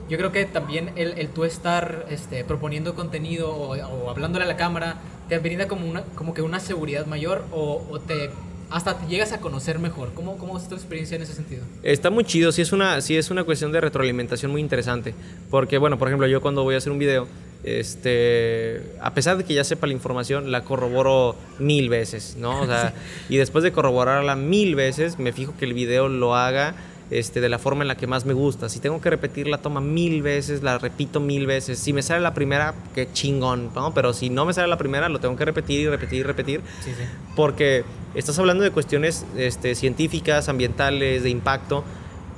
Yo 0.09 0.19
creo 0.19 0.33
que 0.33 0.45
también 0.45 0.93
el, 0.97 1.19
el 1.19 1.29
tú 1.29 1.45
estar 1.45 2.07
este, 2.11 2.43
proponiendo 2.45 2.95
contenido 2.95 3.55
o, 3.55 3.77
o 3.77 4.11
hablándole 4.11 4.45
a 4.45 4.49
la 4.49 4.57
cámara 4.57 4.97
te 5.29 5.39
brinda 5.39 5.69
como, 5.69 5.89
una, 5.89 6.03
como 6.17 6.35
que 6.35 6.43
una 6.43 6.59
seguridad 6.59 7.07
mayor 7.07 7.45
o, 7.53 7.87
o 7.89 8.01
te 8.01 8.31
hasta 8.71 8.97
te 8.99 9.07
llegas 9.07 9.33
a 9.33 9.41
conocer 9.41 9.79
mejor. 9.79 10.13
¿Cómo, 10.15 10.37
¿Cómo 10.37 10.57
es 10.57 10.69
tu 10.69 10.75
experiencia 10.75 11.17
en 11.17 11.23
ese 11.23 11.35
sentido? 11.35 11.65
Está 11.83 12.11
muy 12.11 12.25
chido, 12.25 12.53
sí 12.53 12.63
es, 12.63 12.73
una, 12.73 13.01
sí 13.01 13.17
es 13.17 13.31
una 13.31 13.45
cuestión 13.45 13.73
de 13.73 13.81
retroalimentación 13.81 14.51
muy 14.51 14.61
interesante. 14.61 15.15
Porque, 15.51 15.79
bueno, 15.79 15.99
por 15.99 16.09
ejemplo, 16.09 16.27
yo 16.29 16.41
cuando 16.41 16.63
voy 16.63 16.77
a 16.77 16.79
hacer 16.79 16.93
un 16.93 16.99
video, 16.99 17.27
este, 17.65 18.83
a 19.01 19.13
pesar 19.15 19.37
de 19.37 19.45
que 19.45 19.55
ya 19.55 19.65
sepa 19.65 19.87
la 19.87 19.93
información, 19.93 20.51
la 20.51 20.63
corroboro 20.63 21.37
mil 21.59 21.89
veces, 21.89 22.37
¿no? 22.39 22.61
O 22.61 22.67
sea, 22.67 22.95
y 23.29 23.37
después 23.37 23.65
de 23.65 23.73
corroborarla 23.73 24.37
mil 24.37 24.75
veces, 24.75 25.19
me 25.19 25.33
fijo 25.33 25.55
que 25.59 25.65
el 25.67 25.75
video 25.75 26.09
lo 26.09 26.35
haga 26.37 26.75
este, 27.11 27.41
de 27.41 27.49
la 27.49 27.59
forma 27.59 27.83
en 27.83 27.89
la 27.89 27.97
que 27.97 28.07
más 28.07 28.25
me 28.25 28.33
gusta. 28.33 28.69
Si 28.69 28.79
tengo 28.79 29.01
que 29.01 29.11
repetir 29.11 29.49
la 29.49 29.59
toma 29.59 29.81
mil 29.81 30.23
veces, 30.23 30.63
la 30.63 30.79
repito 30.79 31.19
mil 31.21 31.47
veces. 31.47 31.79
Si 31.79 31.93
me 31.93 32.03
sale 32.03 32.21
la 32.21 32.35
primera, 32.35 32.75
qué 32.95 33.09
chingón, 33.13 33.71
¿no? 33.75 33.93
Pero 33.93 34.13
si 34.13 34.31
no 34.31 34.47
me 34.47 34.53
sale 34.55 34.69
la 34.69 34.79
primera, 34.79 35.09
lo 35.09 35.19
tengo 35.19 35.37
que 35.37 35.45
repetir 35.45 35.81
y 35.81 35.89
repetir 35.89 36.21
y 36.21 36.23
repetir 36.23 36.61
Sí, 36.85 36.93
sí. 36.97 37.05
porque 37.35 37.85
estás 38.15 38.39
hablando 38.39 38.63
de 38.63 38.71
cuestiones 38.71 39.27
este, 39.37 39.75
científicas, 39.75 40.49
ambientales, 40.49 41.25
de 41.25 41.31
impacto, 41.31 41.85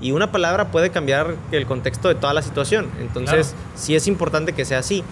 y 0.02 0.12
una 0.12 0.30
palabra 0.32 0.70
puede 0.72 0.90
cambiar 0.90 1.36
el 1.52 1.64
contexto 1.66 2.08
de 2.08 2.14
toda 2.16 2.34
la 2.34 2.42
situación. 2.42 2.90
Entonces, 3.00 3.48
Claro. 3.54 3.62
sí 3.76 3.94
es 3.94 4.06
importante 4.08 4.52
que 4.52 4.64
sea 4.64 4.80
así. 4.80 5.02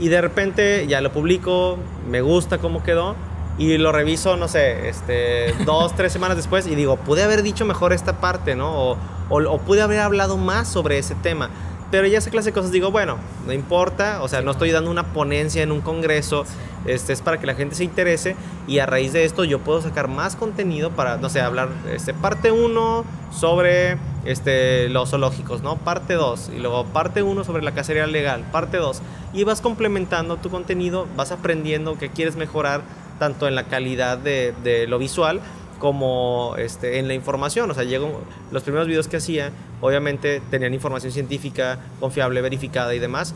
Y 0.00 0.08
de 0.08 0.20
repente 0.20 0.86
ya 0.88 1.00
lo 1.00 1.12
publico, 1.12 1.78
me 2.08 2.20
gusta 2.22 2.58
cómo 2.58 2.82
quedó, 2.82 3.14
y 3.58 3.76
lo 3.78 3.90
reviso, 3.92 4.36
no 4.36 4.46
sé, 4.48 4.88
este, 4.88 5.52
dos, 5.66 5.94
tres 5.96 6.12
semanas 6.12 6.36
después, 6.36 6.66
y 6.66 6.74
digo, 6.74 6.96
pude 6.96 7.22
haber 7.22 7.42
dicho 7.42 7.64
mejor 7.64 7.92
esta 7.92 8.20
parte, 8.20 8.54
¿no? 8.54 8.72
O, 8.72 8.96
o, 9.28 9.42
o 9.42 9.58
pude 9.58 9.82
haber 9.82 10.00
hablado 10.00 10.36
más 10.36 10.68
sobre 10.68 10.98
ese 10.98 11.14
tema. 11.16 11.50
Pero 11.90 12.06
ya 12.06 12.18
esa 12.18 12.30
clase 12.30 12.50
de 12.50 12.52
cosas 12.52 12.70
digo, 12.70 12.90
bueno, 12.90 13.16
no 13.46 13.52
importa, 13.52 14.22
o 14.22 14.28
sea, 14.28 14.42
no 14.42 14.50
estoy 14.50 14.70
dando 14.70 14.90
una 14.90 15.12
ponencia 15.14 15.62
en 15.62 15.72
un 15.72 15.80
congreso, 15.80 16.44
este 16.84 17.14
es 17.14 17.22
para 17.22 17.38
que 17.38 17.46
la 17.46 17.54
gente 17.54 17.74
se 17.74 17.84
interese 17.84 18.36
y 18.66 18.78
a 18.78 18.86
raíz 18.86 19.14
de 19.14 19.24
esto 19.24 19.44
yo 19.44 19.60
puedo 19.60 19.80
sacar 19.80 20.06
más 20.06 20.36
contenido 20.36 20.90
para, 20.90 21.16
no 21.16 21.30
sé, 21.30 21.40
hablar, 21.40 21.70
este, 21.90 22.12
parte 22.12 22.52
1 22.52 23.04
sobre 23.32 23.96
este, 24.26 24.90
los 24.90 25.10
zoológicos, 25.10 25.62
¿no? 25.62 25.76
Parte 25.76 26.14
2 26.14 26.50
y 26.54 26.58
luego 26.58 26.84
parte 26.84 27.22
1 27.22 27.44
sobre 27.44 27.62
la 27.62 27.72
cacería 27.72 28.06
legal, 28.06 28.44
parte 28.52 28.76
2 28.76 29.00
y 29.32 29.44
vas 29.44 29.62
complementando 29.62 30.36
tu 30.36 30.50
contenido, 30.50 31.06
vas 31.16 31.32
aprendiendo 31.32 31.96
que 31.98 32.10
quieres 32.10 32.36
mejorar 32.36 32.82
tanto 33.18 33.48
en 33.48 33.54
la 33.54 33.64
calidad 33.64 34.18
de, 34.18 34.54
de 34.62 34.86
lo 34.86 34.98
visual 34.98 35.40
como 35.78 36.54
este, 36.58 36.98
en 36.98 37.08
la 37.08 37.14
información. 37.14 37.70
O 37.70 37.74
sea, 37.74 37.84
llego, 37.84 38.20
los 38.50 38.62
primeros 38.62 38.88
videos 38.88 39.08
que 39.08 39.18
hacía, 39.18 39.52
obviamente 39.80 40.40
tenían 40.50 40.74
información 40.74 41.12
científica, 41.12 41.78
confiable, 42.00 42.40
verificada 42.40 42.94
y 42.94 42.98
demás, 42.98 43.34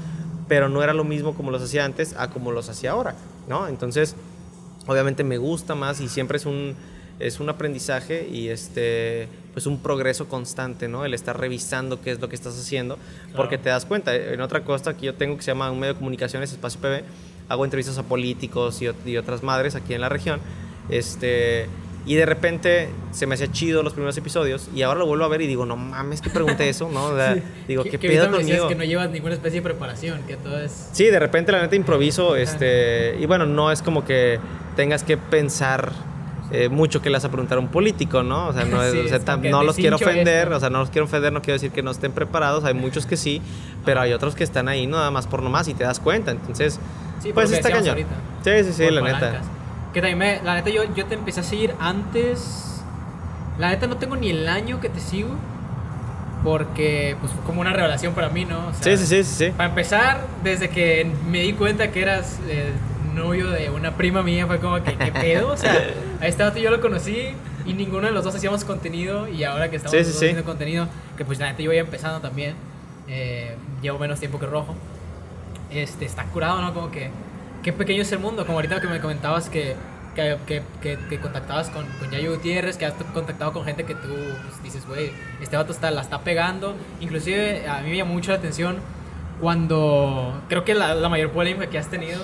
pero 0.48 0.68
no 0.68 0.82
era 0.82 0.92
lo 0.92 1.04
mismo 1.04 1.34
como 1.34 1.50
los 1.50 1.62
hacía 1.62 1.84
antes 1.84 2.14
a 2.18 2.28
como 2.28 2.52
los 2.52 2.68
hacía 2.68 2.92
ahora, 2.92 3.14
¿no? 3.48 3.68
Entonces, 3.68 4.16
obviamente 4.86 5.24
me 5.24 5.38
gusta 5.38 5.74
más 5.74 6.00
y 6.00 6.08
siempre 6.08 6.36
es 6.36 6.46
un, 6.46 6.74
es 7.18 7.40
un 7.40 7.48
aprendizaje 7.48 8.28
y 8.28 8.48
este, 8.48 9.28
pues 9.52 9.66
un 9.66 9.78
progreso 9.78 10.28
constante, 10.28 10.88
¿no? 10.88 11.04
El 11.04 11.14
estar 11.14 11.38
revisando 11.38 12.00
qué 12.00 12.10
es 12.10 12.20
lo 12.20 12.28
que 12.28 12.34
estás 12.34 12.58
haciendo, 12.58 12.98
porque 13.36 13.58
te 13.58 13.68
das 13.68 13.86
cuenta, 13.86 14.14
en 14.14 14.40
otra 14.40 14.64
cosa 14.64 14.96
que 14.96 15.06
yo 15.06 15.14
tengo 15.14 15.36
que 15.36 15.42
se 15.42 15.52
llama 15.52 15.70
un 15.70 15.78
medio 15.78 15.94
de 15.94 15.98
comunicaciones, 15.98 16.52
Espacio 16.52 16.80
PB, 16.80 17.04
hago 17.48 17.64
entrevistas 17.64 17.98
a 17.98 18.02
políticos 18.02 18.82
y, 18.82 18.88
y 19.08 19.16
otras 19.16 19.42
madres 19.42 19.74
aquí 19.74 19.94
en 19.94 20.00
la 20.00 20.08
región, 20.08 20.40
este, 20.88 21.68
y 22.04 22.14
de 22.16 22.26
repente 22.26 22.88
se 23.12 23.26
me 23.26 23.34
hacía 23.36 23.50
chido 23.52 23.82
los 23.82 23.92
primeros 23.92 24.16
episodios 24.16 24.68
y 24.74 24.82
ahora 24.82 24.98
lo 25.00 25.06
vuelvo 25.06 25.24
a 25.24 25.28
ver 25.28 25.40
y 25.42 25.46
digo, 25.46 25.64
no 25.66 25.76
mames, 25.76 26.20
que 26.20 26.30
pregunté 26.30 26.68
eso, 26.68 26.88
¿no? 26.92 27.04
O 27.06 27.16
sea, 27.16 27.36
digo, 27.68 27.84
Que- 27.84 27.90
¿qué 27.90 27.98
que 27.98 28.08
pedo 28.08 28.30
conmigo? 28.30 28.66
que 28.68 28.74
no 28.74 28.84
llevas 28.84 29.10
ninguna 29.10 29.34
especie 29.34 29.60
de 29.60 29.62
preparación, 29.62 30.20
que 30.26 30.36
todo 30.36 30.58
es... 30.60 30.88
Sí, 30.92 31.04
de 31.06 31.18
repente 31.20 31.52
la 31.52 31.62
neta 31.62 31.76
improviso, 31.76 32.34
este, 32.36 33.16
y 33.20 33.26
bueno, 33.26 33.46
no 33.46 33.70
es 33.70 33.82
como 33.82 34.04
que 34.04 34.40
tengas 34.74 35.04
que 35.04 35.16
pensar 35.16 35.92
eh, 36.50 36.68
mucho 36.68 37.00
que 37.00 37.08
le 37.08 37.16
vas 37.16 37.24
a 37.24 37.30
preguntar 37.30 37.56
a 37.56 37.60
un 37.62 37.68
político, 37.68 38.22
¿no? 38.22 38.48
O 38.48 38.52
sea, 38.52 38.64
no, 38.66 38.82
es- 38.82 38.92
Sí, 38.92 38.98
o 38.98 39.08
sea, 39.08 39.36
no 39.36 39.62
los 39.62 39.76
quiero 39.76 39.96
ofender, 39.96 40.44
esto. 40.48 40.56
o 40.56 40.60
sea, 40.60 40.68
no 40.70 40.80
los 40.80 40.90
quiero 40.90 41.04
ofender, 41.06 41.32
no 41.32 41.40
quiero 41.40 41.54
decir 41.54 41.70
que 41.70 41.82
no 41.82 41.90
estén 41.92 42.12
preparados, 42.12 42.64
hay 42.64 42.74
muchos 42.74 43.06
que 43.06 43.16
sí, 43.16 43.40
pero 43.86 44.00
hay 44.00 44.12
otros 44.12 44.34
que 44.34 44.44
están 44.44 44.68
ahí 44.68 44.86
nada 44.86 45.10
más 45.10 45.26
por 45.26 45.42
nomás 45.42 45.68
y 45.68 45.74
te 45.74 45.84
das 45.84 45.98
cuenta, 46.00 46.30
entonces, 46.32 46.78
Sí, 47.22 47.30
pues 47.32 47.52
está 47.52 47.70
cañón. 47.70 47.90
ahorita. 47.90 48.10
Sí, 48.44 48.64
sí, 48.64 48.72
sí, 48.74 48.82
por 48.84 48.92
la 48.92 49.00
palancas. 49.02 49.32
neta. 49.32 49.44
Que 49.92 50.00
también 50.00 50.18
me, 50.18 50.42
la 50.42 50.54
neta 50.54 50.70
yo, 50.70 50.82
yo 50.94 51.04
te 51.06 51.14
empecé 51.14 51.40
a 51.40 51.42
seguir 51.42 51.74
antes. 51.78 52.82
La 53.58 53.68
neta 53.70 53.86
no 53.86 53.96
tengo 53.98 54.16
ni 54.16 54.30
el 54.30 54.48
año 54.48 54.80
que 54.80 54.88
te 54.88 55.00
sigo. 55.00 55.30
Porque 56.44 57.16
pues 57.20 57.32
fue 57.32 57.42
como 57.44 57.60
una 57.60 57.72
revelación 57.72 58.14
para 58.14 58.28
mí, 58.28 58.44
¿no? 58.44 58.68
O 58.68 58.72
sea, 58.74 58.96
Sí, 58.96 59.06
sí, 59.06 59.22
sí, 59.22 59.24
sí. 59.46 59.50
Para 59.56 59.68
empezar, 59.68 60.26
desde 60.42 60.68
que 60.70 61.08
me 61.30 61.40
di 61.40 61.52
cuenta 61.52 61.92
que 61.92 62.02
eras 62.02 62.40
eh, 62.48 62.72
novio 63.14 63.48
de 63.50 63.70
una 63.70 63.92
prima 63.92 64.22
mía, 64.24 64.46
fue 64.48 64.58
como 64.58 64.82
que, 64.82 64.96
¿qué 64.96 65.12
pedo? 65.12 65.52
O 65.52 65.56
sea, 65.56 65.72
a 66.20 66.26
este 66.26 66.42
vato 66.42 66.58
yo 66.58 66.70
lo 66.72 66.80
conocí 66.80 67.28
y 67.64 67.74
ninguno 67.74 68.08
de 68.08 68.12
los 68.12 68.24
dos 68.24 68.34
hacíamos 68.34 68.64
contenido. 68.64 69.28
Y 69.28 69.44
ahora 69.44 69.70
que 69.70 69.76
estamos 69.76 69.96
Sí, 69.96 70.04
sí. 70.04 70.16
haciendo 70.16 70.42
contenido, 70.42 70.88
que 71.16 71.24
pues 71.24 71.38
la 71.38 71.46
neta 71.46 71.62
yo 71.62 71.70
voy 71.70 71.78
empezando 71.78 72.20
también. 72.20 72.54
eh, 73.08 73.56
llevo 73.82 73.98
menos 74.00 74.18
tiempo 74.18 74.38
que 74.40 74.46
Rojo. 74.46 74.74
Este, 75.70 76.04
está 76.06 76.24
curado, 76.24 76.60
¿no? 76.60 76.72
Como 76.74 76.90
que, 76.90 77.10
qué 77.62 77.72
pequeño 77.72 78.02
es 78.02 78.12
el 78.12 78.18
mundo. 78.18 78.44
Como 78.46 78.58
ahorita 78.58 78.80
que 78.80 78.88
me 78.88 79.00
comentabas 79.00 79.48
que, 79.48 79.74
que, 80.14 80.36
que, 80.46 80.62
que- 80.80 80.98
que 81.08 81.18
contactabas 81.20 81.70
con, 81.70 81.86
con 81.98 82.10
Yayo 82.10 82.32
Gutiérrez, 82.34 82.76
que 82.76 82.86
has 82.86 82.94
contactado 83.14 83.52
con 83.52 83.64
gente 83.64 83.84
que 83.84 83.94
tú 83.94 84.08
pues, 84.08 84.62
dices, 84.62 84.86
güey, 84.86 85.12
este 85.40 85.56
vato 85.56 85.72
está, 85.72 85.90
la 85.90 86.00
está 86.02 86.20
pegando. 86.22 86.74
Inclusive 87.00 87.68
a 87.68 87.80
mí 87.82 87.90
me 87.90 87.96
llamó 87.96 88.14
mucho 88.14 88.30
la 88.32 88.38
atención 88.38 88.76
cuando, 89.40 90.40
creo 90.48 90.64
que 90.64 90.74
la, 90.74 90.94
la 90.94 91.08
mayor 91.08 91.30
polémica 91.30 91.68
que 91.68 91.78
has 91.78 91.88
tenido 91.88 92.22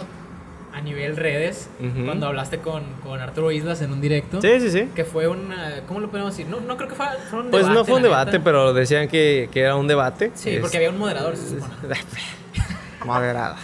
a 0.72 0.80
nivel 0.80 1.16
redes, 1.16 1.68
Ujú. 1.80 2.04
cuando 2.04 2.28
hablaste 2.28 2.58
con, 2.58 2.84
con 3.02 3.20
Arturo 3.20 3.50
Islas 3.50 3.82
en 3.82 3.90
un 3.90 4.00
directo. 4.00 4.40
Sí, 4.40 4.60
sí, 4.60 4.70
sí. 4.70 4.88
Que 4.94 5.04
fue 5.04 5.26
una, 5.26 5.80
¿cómo 5.88 5.98
lo 5.98 6.08
podemos 6.10 6.36
decir? 6.36 6.46
No, 6.48 6.60
no 6.60 6.76
creo 6.76 6.88
que 6.88 6.94
fue, 6.94 7.06
fue 7.30 7.40
un 7.40 7.50
Pues 7.50 7.62
debate. 7.64 7.74
no 7.78 7.84
fue 7.84 7.96
un 7.96 8.02
debate, 8.02 8.32
neta. 8.32 8.44
pero 8.44 8.72
decían 8.72 9.08
que, 9.08 9.48
que 9.52 9.60
era 9.60 9.74
un 9.74 9.88
debate. 9.88 10.30
Sí, 10.34 10.58
porque 10.60 10.76
había 10.76 10.90
un 10.90 10.98
moderador, 10.98 11.36
se 11.36 11.48
supone. 11.60 11.72
Moderado. 13.04 13.56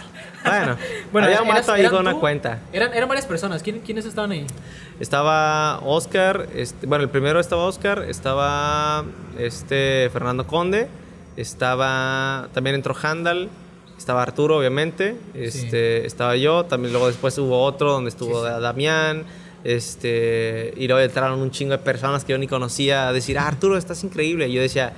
Bueno, 0.45 0.77
Bueno, 1.11 1.27
había 1.27 1.41
un 1.41 1.47
vato 1.49 1.71
ahí 1.73 1.85
con 1.87 1.99
una 2.01 2.11
tú, 2.11 2.19
cuenta. 2.19 2.59
Eran, 2.73 2.93
eran 2.93 3.07
varias 3.09 3.25
personas. 3.25 3.61
¿Quién- 3.63 3.79
¿Quiénes 3.81 4.05
estaban 4.05 4.31
ahí? 4.31 4.45
Estaba 4.99 5.79
Oscar, 5.79 6.47
este, 6.55 6.85
bueno, 6.87 7.03
el 7.03 7.09
primero 7.09 7.39
estaba 7.39 7.63
Oscar, 7.65 8.05
estaba 8.07 9.03
este 9.37 10.09
Fernando 10.13 10.47
Conde, 10.47 10.87
estaba 11.35 12.47
también 12.53 12.75
entró 12.75 12.95
Handal, 13.01 13.49
estaba 13.97 14.21
Arturo, 14.21 14.57
obviamente, 14.57 15.15
este, 15.33 16.05
estaba 16.05 16.35
yo, 16.35 16.65
también 16.65 16.91
luego 16.93 17.07
después 17.07 17.37
hubo 17.37 17.61
otro 17.63 17.91
donde 17.91 18.09
estuvo 18.09 18.41
Sí, 18.45 18.51
sí. 18.55 18.61
Damián, 18.61 19.23
este, 19.63 20.73
y 20.77 20.87
luego 20.87 21.01
entraron 21.01 21.39
un 21.41 21.51
chingo 21.51 21.71
de 21.71 21.79
personas 21.79 22.23
que 22.23 22.31
yo 22.33 22.37
ni 22.37 22.47
conocía 22.47 23.07
a 23.07 23.13
decir, 23.13 23.37
ah, 23.39 23.47
Arturo, 23.47 23.77
estás 23.77 24.03
increíble. 24.03 24.47
Y 24.47 24.53
yo 24.53 24.61
decía, 24.61 24.93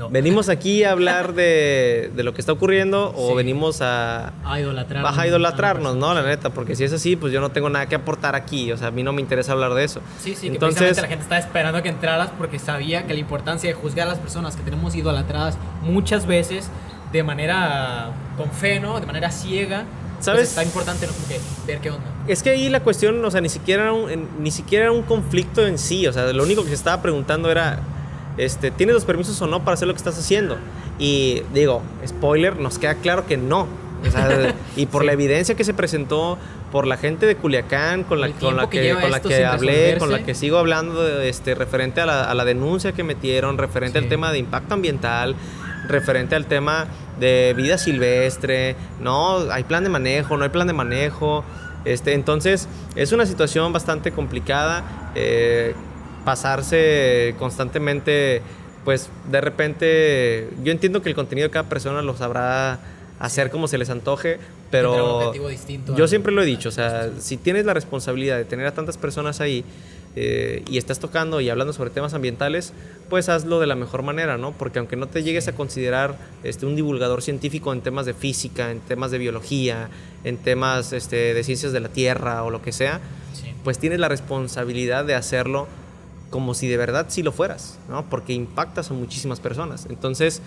No. 0.00 0.08
¿Venimos 0.10 0.48
aquí 0.48 0.82
a 0.82 0.92
hablar 0.92 1.34
de, 1.34 2.10
de 2.16 2.22
lo 2.24 2.32
que 2.34 2.40
está 2.40 2.52
ocurriendo 2.52 3.12
o 3.14 3.28
Sí. 3.28 3.34
venimos 3.36 3.82
a, 3.82 4.32
A 4.44 4.58
idolatrar. 4.58 5.02
Baja 5.04 5.22
a 5.22 5.26
idolatrarnos, 5.26 5.94
¿no? 5.96 6.12
La 6.14 6.22
neta, 6.22 6.50
porque 6.50 6.74
si 6.74 6.84
es 6.84 6.92
así, 6.92 7.16
pues 7.16 7.32
yo 7.32 7.40
no 7.40 7.50
tengo 7.50 7.68
nada 7.68 7.86
que 7.86 7.94
aportar 7.94 8.34
aquí. 8.34 8.72
O 8.72 8.76
sea, 8.76 8.88
a 8.88 8.90
mí 8.90 9.02
no 9.02 9.12
me 9.12 9.20
interesa 9.20 9.52
hablar 9.52 9.74
de 9.74 9.84
eso. 9.84 10.00
Sí, 10.20 10.34
sí, 10.34 10.48
que 10.48 10.54
Entonces, 10.54 10.78
precisamente 10.78 11.02
la 11.02 11.08
gente 11.08 11.22
estaba 11.24 11.38
esperando 11.38 11.82
que 11.82 11.90
entraras 11.90 12.30
porque 12.38 12.58
sabía 12.58 13.06
que 13.06 13.12
la 13.12 13.20
importancia 13.20 13.68
de 13.68 13.74
juzgar 13.74 14.06
a 14.06 14.10
las 14.10 14.18
personas 14.18 14.56
que 14.56 14.62
tenemos 14.62 14.94
idolatradas 14.94 15.58
muchas 15.82 16.26
veces 16.26 16.68
de 17.12 17.22
manera 17.22 18.10
con 18.36 18.50
fe, 18.50 18.80
¿no? 18.80 18.98
De 19.00 19.06
manera 19.06 19.30
ciega. 19.30 19.84
pues 20.14 20.24
¿Sabes? 20.24 20.48
está 20.50 20.62
importante, 20.64 21.06
¿no? 21.06 21.12
Como 21.12 21.28
que 21.28 21.40
ver 21.66 21.80
qué 21.80 21.90
onda. 21.90 22.06
es 22.28 22.42
que 22.42 22.50
ahí 22.50 22.68
la 22.68 22.80
cuestión, 22.80 23.24
o 23.24 23.30
sea, 23.30 23.40
ni 23.40 23.48
siquiera, 23.48 23.82
era 23.84 23.92
un, 23.92 24.28
ni 24.38 24.50
siquiera 24.50 24.84
era 24.86 24.92
un 24.92 25.02
conflicto 25.02 25.66
en 25.66 25.76
sí. 25.78 26.06
O 26.06 26.12
sea, 26.12 26.32
lo 26.32 26.42
único 26.42 26.62
que 26.62 26.68
se 26.68 26.74
estaba 26.74 27.02
preguntando 27.02 27.50
era, 27.50 27.80
este, 28.44 28.70
¿tienes 28.70 28.94
los 28.94 29.04
permisos 29.04 29.40
o 29.42 29.46
no 29.46 29.60
para 29.64 29.74
hacer 29.74 29.88
lo 29.88 29.94
que 29.94 29.98
estás 29.98 30.18
haciendo? 30.18 30.56
Y 30.98 31.42
digo, 31.54 31.82
spoiler, 32.06 32.58
nos 32.58 32.78
queda 32.78 32.94
claro 32.96 33.26
que 33.26 33.36
no. 33.36 33.66
O 34.06 34.10
sea, 34.10 34.54
y 34.76 34.86
por 34.86 35.02
Sí. 35.02 35.06
la 35.06 35.12
evidencia 35.12 35.54
que 35.54 35.64
se 35.64 35.74
presentó 35.74 36.38
por 36.72 36.86
la 36.86 36.96
gente 36.96 37.26
de 37.26 37.36
Culiacán, 37.36 38.04
con 38.04 38.20
la, 38.20 38.28
con 38.30 38.56
la 38.56 38.70
que 38.70 38.94
con 39.00 39.10
la 39.10 39.20
que 39.20 39.44
hablé, 39.44 39.72
resolverse. 39.94 39.98
con 39.98 40.12
la 40.12 40.22
que 40.24 40.34
sigo 40.34 40.58
hablando, 40.58 41.02
de, 41.02 41.28
este, 41.28 41.54
referente 41.54 42.00
a 42.00 42.06
la, 42.06 42.24
a 42.24 42.34
la 42.34 42.44
denuncia 42.44 42.92
que 42.92 43.02
metieron, 43.02 43.58
referente 43.58 43.98
Sí. 43.98 44.04
al 44.04 44.08
tema 44.08 44.30
de 44.32 44.38
impacto 44.38 44.74
ambiental, 44.74 45.34
referente 45.88 46.34
al 46.36 46.46
tema 46.46 46.86
de 47.18 47.52
vida 47.56 47.76
silvestre, 47.76 48.76
no, 49.00 49.50
hay 49.50 49.64
plan 49.64 49.82
de 49.84 49.90
manejo, 49.90 50.36
no 50.36 50.44
hay 50.44 50.50
plan 50.50 50.66
de 50.66 50.72
manejo. 50.72 51.44
Este, 51.84 52.12
entonces, 52.14 52.68
es 52.94 53.12
una 53.12 53.26
situación 53.26 53.72
bastante 53.72 54.12
complicada. 54.12 54.84
eh, 55.16 55.74
pasarse 56.24 57.34
constantemente, 57.38 58.42
pues 58.84 59.08
de 59.30 59.40
repente, 59.40 60.48
yo 60.64 60.72
entiendo 60.72 61.02
que 61.02 61.08
el 61.08 61.14
contenido 61.14 61.48
de 61.48 61.52
cada 61.52 61.68
persona 61.68 62.02
lo 62.02 62.16
sabrá 62.16 62.78
hacer 63.18 63.50
como 63.50 63.68
se 63.68 63.76
les 63.78 63.90
antoje, 63.90 64.38
pero 64.70 65.16
objetivo 65.18 65.48
distinto 65.48 65.94
yo 65.96 66.08
siempre 66.08 66.32
lo 66.32 66.42
he 66.42 66.46
dicho, 66.46 66.68
o 66.70 66.72
sea, 66.72 67.10
si 67.18 67.36
tienes 67.36 67.66
la 67.66 67.74
responsabilidad 67.74 68.36
de 68.38 68.44
tener 68.44 68.66
a 68.66 68.72
tantas 68.72 68.96
personas 68.96 69.40
ahí 69.40 69.62
eh, 70.16 70.62
y 70.70 70.78
estás 70.78 70.98
tocando 71.00 71.40
y 71.40 71.50
hablando 71.50 71.72
sobre 71.72 71.90
temas 71.90 72.14
ambientales, 72.14 72.72
pues 73.10 73.28
hazlo 73.28 73.60
de 73.60 73.66
la 73.66 73.74
mejor 73.76 74.02
manera, 74.02 74.38
¿no? 74.38 74.52
Porque 74.52 74.78
aunque 74.78 74.96
no 74.96 75.06
te 75.06 75.22
llegues 75.22 75.46
a 75.48 75.52
considerar 75.52 76.16
este, 76.42 76.64
un 76.66 76.76
divulgador 76.76 77.20
científico 77.22 77.72
en 77.72 77.80
temas 77.82 78.06
de 78.06 78.14
física, 78.14 78.70
en 78.70 78.80
temas 78.80 79.10
de 79.10 79.18
biología, 79.18 79.88
en 80.24 80.36
temas 80.38 80.92
este, 80.92 81.34
de 81.34 81.44
ciencias 81.44 81.72
de 81.72 81.80
la 81.80 81.90
Tierra 81.90 82.42
o 82.42 82.50
lo 82.50 82.62
que 82.62 82.72
sea, 82.72 83.00
Sí. 83.34 83.52
pues 83.62 83.78
tienes 83.78 84.00
la 84.00 84.08
responsabilidad 84.08 85.04
de 85.04 85.14
hacerlo 85.14 85.68
como 86.30 86.54
si 86.54 86.68
de 86.68 86.76
verdad 86.76 87.06
sí 87.08 87.22
lo 87.22 87.32
fueras, 87.32 87.78
¿no? 87.88 88.08
Porque 88.08 88.32
impactas 88.32 88.90
a 88.90 88.94
muchísimas 88.94 89.40
personas. 89.40 89.86
Entonces, 89.90 90.40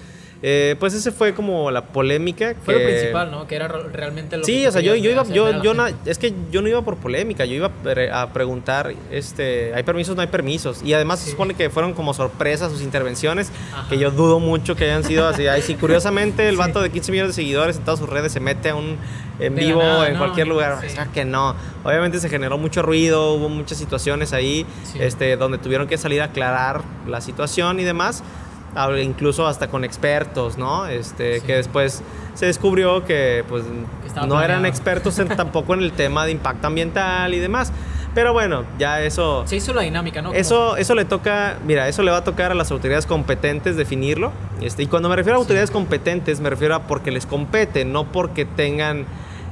eh, 0.46 0.76
pues 0.78 0.94
ese 0.94 1.14
fue 1.14 1.34
como 1.34 1.72
la 1.72 1.86
polémica. 1.86 2.54
Fue 2.66 2.74
lo 2.74 2.80
que- 2.82 2.86
principal, 2.88 3.32
¿no? 3.32 3.48
Que 3.48 3.56
era 3.56 3.70
realmente 3.70 4.36
lo 4.36 4.44
Sí, 4.44 4.64
que 4.64 4.68
o 4.68 4.72
sea, 4.74 4.82
yo, 4.82 4.94
yo 4.96 5.10
iba, 5.10 5.24
yo, 5.24 5.64
yo 5.64 5.74
na- 5.74 5.91
es 6.06 6.18
que 6.18 6.34
yo 6.52 6.62
no 6.62 6.68
iba 6.68 6.82
por 6.82 6.98
polémica, 6.98 7.46
yo 7.46 7.54
iba 7.56 7.68
a 7.68 7.70
pre- 7.72 8.12
a 8.12 8.34
preguntar, 8.34 8.94
este, 9.10 9.74
hay 9.74 9.84
permisos, 9.84 10.18
no 10.18 10.22
hay 10.22 10.28
permisos, 10.28 10.84
y 10.84 10.94
además 10.94 11.20
se 11.20 11.26
Sí. 11.26 11.32
supone 11.32 11.54
que 11.54 11.70
fueron 11.70 11.94
como 11.94 12.14
sorpresas 12.14 12.72
sus 12.74 12.82
intervenciones, 12.82 13.52
Ajá. 13.74 13.88
que 13.89 13.98
yo 13.98 14.12
dudo 14.12 14.39
mucho 14.41 14.76
que 14.76 14.84
hayan 14.84 15.06
sido 15.06 15.28
así. 15.30 15.48
Ay, 15.48 15.62
sí, 15.62 15.76
curiosamente 15.76 16.48
el 16.50 16.58
vato 16.78 16.82
de 16.82 16.89
15 16.89 17.12
millones 17.14 17.36
de 17.36 17.41
seguidores 17.41 17.78
en 17.78 17.84
todas 17.84 18.00
sus 18.02 18.10
redes 18.10 18.34
se 18.34 18.41
mete 18.41 18.70
a 18.70 18.76
un 18.76 18.98
en 19.39 19.56
De 19.56 19.66
vivo 19.66 19.82
nada, 19.82 20.08
en 20.08 20.14
¿no? 20.14 20.20
cualquier 20.20 20.48
lugar, 20.48 20.78
Sí. 20.82 20.88
o 20.88 20.89
sea 20.89 21.06
que 21.06 21.24
no. 21.26 21.56
Obviamente 21.86 22.20
se 22.20 22.28
generó 22.30 22.58
mucho 22.58 22.82
ruido, 22.82 23.34
hubo 23.34 23.48
muchas 23.50 23.78
situaciones 23.78 24.32
ahí, 24.34 24.66
Sí. 24.91 25.00
este, 25.02 25.38
donde 25.38 25.58
tuvieron 25.58 25.88
que 25.88 25.98
salir 25.98 26.22
a 26.22 26.26
aclarar 26.26 26.82
la 27.08 27.20
situación 27.22 27.80
y 27.80 27.84
demás. 27.84 28.24
Incluso 29.02 29.46
hasta 29.48 29.68
con 29.68 29.84
expertos, 29.84 30.58
¿no? 30.58 30.88
Este, 30.88 31.40
Sí. 31.40 31.46
que 31.46 31.56
después 31.58 32.02
se 32.34 32.46
descubrió 32.48 33.06
que 33.06 33.44
pues 33.48 33.64
estaba 34.06 34.26
no 34.26 34.42
eran 34.42 34.66
expertos 34.66 35.20
en- 35.20 35.28
tampoco 35.38 35.74
en 35.76 35.82
el 35.82 35.92
tema 35.92 36.26
de 36.26 36.32
impacto 36.32 36.68
ambiental 36.68 37.34
y 37.34 37.40
demás. 37.40 37.72
Pero 38.16 38.32
bueno, 38.32 38.64
ya 38.78 39.02
eso 39.02 39.44
Se 39.48 39.56
hizo 39.56 39.74
la 39.74 39.82
dinámica, 39.82 40.22
¿no? 40.22 40.34
Eso, 40.34 40.78
eso 40.78 40.94
le 40.94 41.04
toca, 41.06 41.58
mira, 41.66 41.88
eso 41.88 42.04
le 42.04 42.12
va 42.12 42.18
a 42.18 42.24
tocar 42.24 42.52
a 42.52 42.56
las 42.56 42.70
autoridades 42.72 43.08
competentes 43.08 43.76
definirlo. 43.76 44.32
Este, 44.62 44.84
y 44.84 44.88
cuando 44.88 45.10
me 45.10 45.16
refiero 45.16 45.38
a 45.38 45.42
autoridades 45.42 45.72
competentes, 45.72 46.40
me 46.40 46.50
refiero 46.52 46.76
a 46.76 46.84
porque 46.84 47.10
les 47.10 47.26
compete, 47.26 47.86
no 47.86 48.04
porque 48.06 48.46
tengan, 48.46 49.06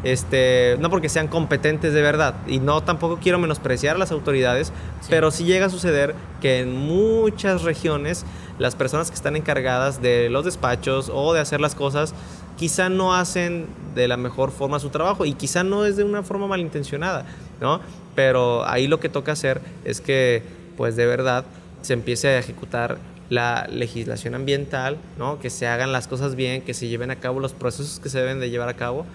este, 0.03 0.77
no 0.79 0.89
porque 0.89 1.09
sean 1.09 1.27
competentes 1.27 1.93
de 1.93 2.01
verdad. 2.01 2.35
Y 2.47 2.59
no 2.59 2.81
tampoco 2.81 3.19
quiero 3.21 3.39
menospreciar 3.39 3.95
a 3.95 3.99
las 3.99 4.11
autoridades, 4.11 4.67
Sí. 5.01 5.07
pero 5.09 5.31
sí 5.31 5.43
llega 5.45 5.67
a 5.67 5.69
suceder 5.69 6.15
que 6.41 6.59
en 6.59 6.75
muchas 6.75 7.63
regiones 7.63 8.25
las 8.59 8.75
personas 8.75 9.09
que 9.09 9.15
están 9.15 9.35
encargadas 9.35 10.01
de 10.01 10.29
los 10.29 10.45
despachos 10.45 11.09
o 11.13 11.33
de 11.33 11.39
hacer 11.39 11.61
las 11.61 11.73
cosas 11.75 12.13
quizá 12.57 12.89
no 12.89 13.15
hacen 13.15 13.65
de 13.95 14.07
la 14.07 14.17
mejor 14.17 14.51
forma 14.51 14.79
su 14.79 14.89
trabajo 14.89 15.25
y 15.25 15.33
quizá 15.33 15.63
no 15.63 15.85
es 15.85 15.97
de 15.97 16.03
una 16.03 16.21
forma 16.21 16.45
malintencionada, 16.47 17.25
¿no? 17.59 17.79
Pero 18.13 18.67
ahí 18.67 18.87
lo 18.87 18.99
que 18.99 19.09
toca 19.09 19.31
hacer 19.31 19.61
es 19.83 19.99
que, 20.01 20.43
pues 20.77 20.95
de 20.95 21.05
verdad, 21.07 21.45
se 21.81 21.93
empiece 21.93 22.27
a 22.27 22.37
ejecutar 22.37 22.99
la 23.29 23.65
legislación 23.71 24.35
ambiental, 24.35 24.97
¿no? 25.17 25.39
Que 25.39 25.49
se 25.49 25.65
hagan 25.65 25.91
las 25.91 26.07
cosas 26.07 26.35
bien, 26.35 26.61
que 26.61 26.73
se 26.75 26.87
lleven 26.87 27.09
a 27.09 27.15
cabo 27.15 27.39
los 27.39 27.53
procesos 27.53 27.99
que 27.99 28.09
se 28.09 28.19
deben 28.19 28.39
de 28.39 28.49
llevar 28.51 28.69
a 28.69 28.75
cabo 28.75 29.05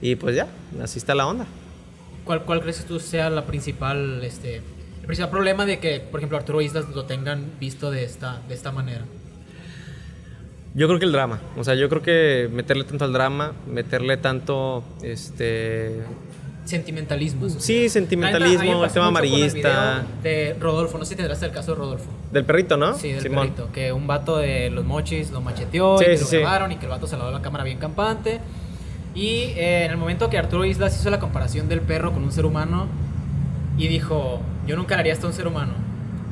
y 0.00 0.16
pues 0.16 0.36
ya, 0.36 0.46
así 0.82 0.98
está 0.98 1.14
la 1.14 1.26
onda. 1.26 1.46
¿Cuál, 2.24 2.42
¿Cuál 2.44 2.60
crees 2.60 2.84
tú 2.84 3.00
sea 3.00 3.30
la 3.30 3.44
principal, 3.46 4.22
este, 4.22 4.56
el 4.56 5.06
principal 5.06 5.30
problema 5.30 5.64
de 5.66 5.78
que, 5.78 6.00
por 6.00 6.20
ejemplo, 6.20 6.36
Arturo 6.38 6.60
Islas 6.60 6.86
lo 6.94 7.04
tengan 7.06 7.52
visto 7.58 7.90
de 7.90 8.04
esta, 8.04 8.40
de 8.48 8.54
esta 8.54 8.70
manera? 8.72 9.04
Yo 10.74 10.86
creo 10.86 10.98
que 10.98 11.06
el 11.06 11.12
drama, 11.12 11.40
o 11.56 11.64
sea, 11.64 11.74
yo 11.74 11.88
creo 11.88 12.02
que 12.02 12.48
meterle 12.52 12.84
tanto 12.84 13.04
al 13.04 13.12
drama, 13.12 13.52
meterle 13.66 14.16
tanto, 14.18 14.84
este, 15.02 16.02
Sentimentalismo. 16.66 17.48
sí, 17.48 17.88
sentimentalismo, 17.88 18.84
el 18.84 18.90
tema 18.92 19.06
amarillista, 19.06 20.04
video 20.22 20.22
De 20.22 20.56
Rodolfo, 20.60 20.98
no 20.98 21.04
sé 21.04 21.10
si 21.10 21.16
tendrás 21.16 21.42
el 21.42 21.50
caso 21.50 21.72
de 21.72 21.78
Rodolfo. 21.78 22.10
del 22.30 22.44
perrito, 22.44 22.76
¿no? 22.76 22.94
Sí, 22.94 23.10
del 23.12 23.22
Simón. 23.22 23.46
perrito. 23.48 23.72
Que 23.72 23.90
un 23.90 24.06
vato 24.06 24.36
de 24.36 24.68
los 24.68 24.84
mochis 24.84 25.30
lo 25.30 25.40
macheteó 25.40 25.96
Sí, 25.98 26.04
y 26.04 26.08
que 26.08 26.16
sí, 26.18 26.24
lo 26.24 26.30
sí. 26.30 26.36
grabaron 26.36 26.70
y 26.72 26.76
que 26.76 26.84
el 26.84 26.90
vato 26.90 27.06
se 27.06 27.16
le 27.16 27.22
dio 27.22 27.30
la 27.32 27.40
cámara 27.40 27.64
bien 27.64 27.78
campante. 27.78 28.40
Y 29.18 29.52
eh, 29.56 29.84
en 29.84 29.90
el 29.90 29.96
momento 29.96 30.30
que 30.30 30.38
Arturo 30.38 30.64
Islas 30.64 30.96
hizo 30.98 31.10
la 31.10 31.18
comparación 31.18 31.68
del 31.68 31.80
perro 31.80 32.12
con 32.12 32.22
un 32.22 32.30
ser 32.30 32.46
humano 32.46 32.86
y 33.76 33.88
dijo, 33.88 34.40
yo 34.66 34.76
nunca 34.76 34.94
le 34.94 35.00
haría 35.00 35.12
esto 35.12 35.26
a 35.26 35.30
un 35.30 35.34
ser 35.36 35.48
humano. 35.48 35.72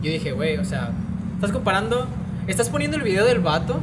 Yo 0.02 0.10
dije, 0.10 0.30
güey, 0.32 0.56
o 0.58 0.64
sea, 0.64 0.90
estás 1.34 1.50
comparando, 1.50 2.06
estás 2.46 2.68
poniendo 2.68 2.96
el 2.96 3.02
video 3.02 3.24
del 3.24 3.40
vato 3.40 3.80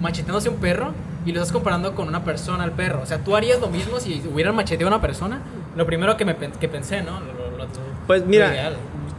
macheteándose 0.00 0.48
a 0.48 0.50
un 0.50 0.56
perro 0.58 0.92
y 1.24 1.30
lo 1.32 1.40
estás 1.40 1.52
comparando 1.52 1.94
con 1.94 2.08
una 2.08 2.24
persona 2.24 2.64
al 2.64 2.72
perro. 2.72 3.00
O 3.02 3.06
sea, 3.06 3.18
tú 3.18 3.36
harías 3.36 3.60
lo 3.60 3.68
mismo 3.68 4.00
si 4.00 4.20
hubieran 4.32 4.56
macheteado 4.56 4.92
a 4.92 4.96
una 4.96 5.02
persona. 5.02 5.42
Lo 5.76 5.86
primero 5.86 6.16
que, 6.16 6.24
me, 6.24 6.34
que 6.34 6.68
pensé, 6.68 7.02
¿no? 7.02 7.20
Lo- 7.20 7.32
lo- 7.50 7.56
lo- 7.58 7.66
Pues 8.08 8.26
mira, 8.26 8.52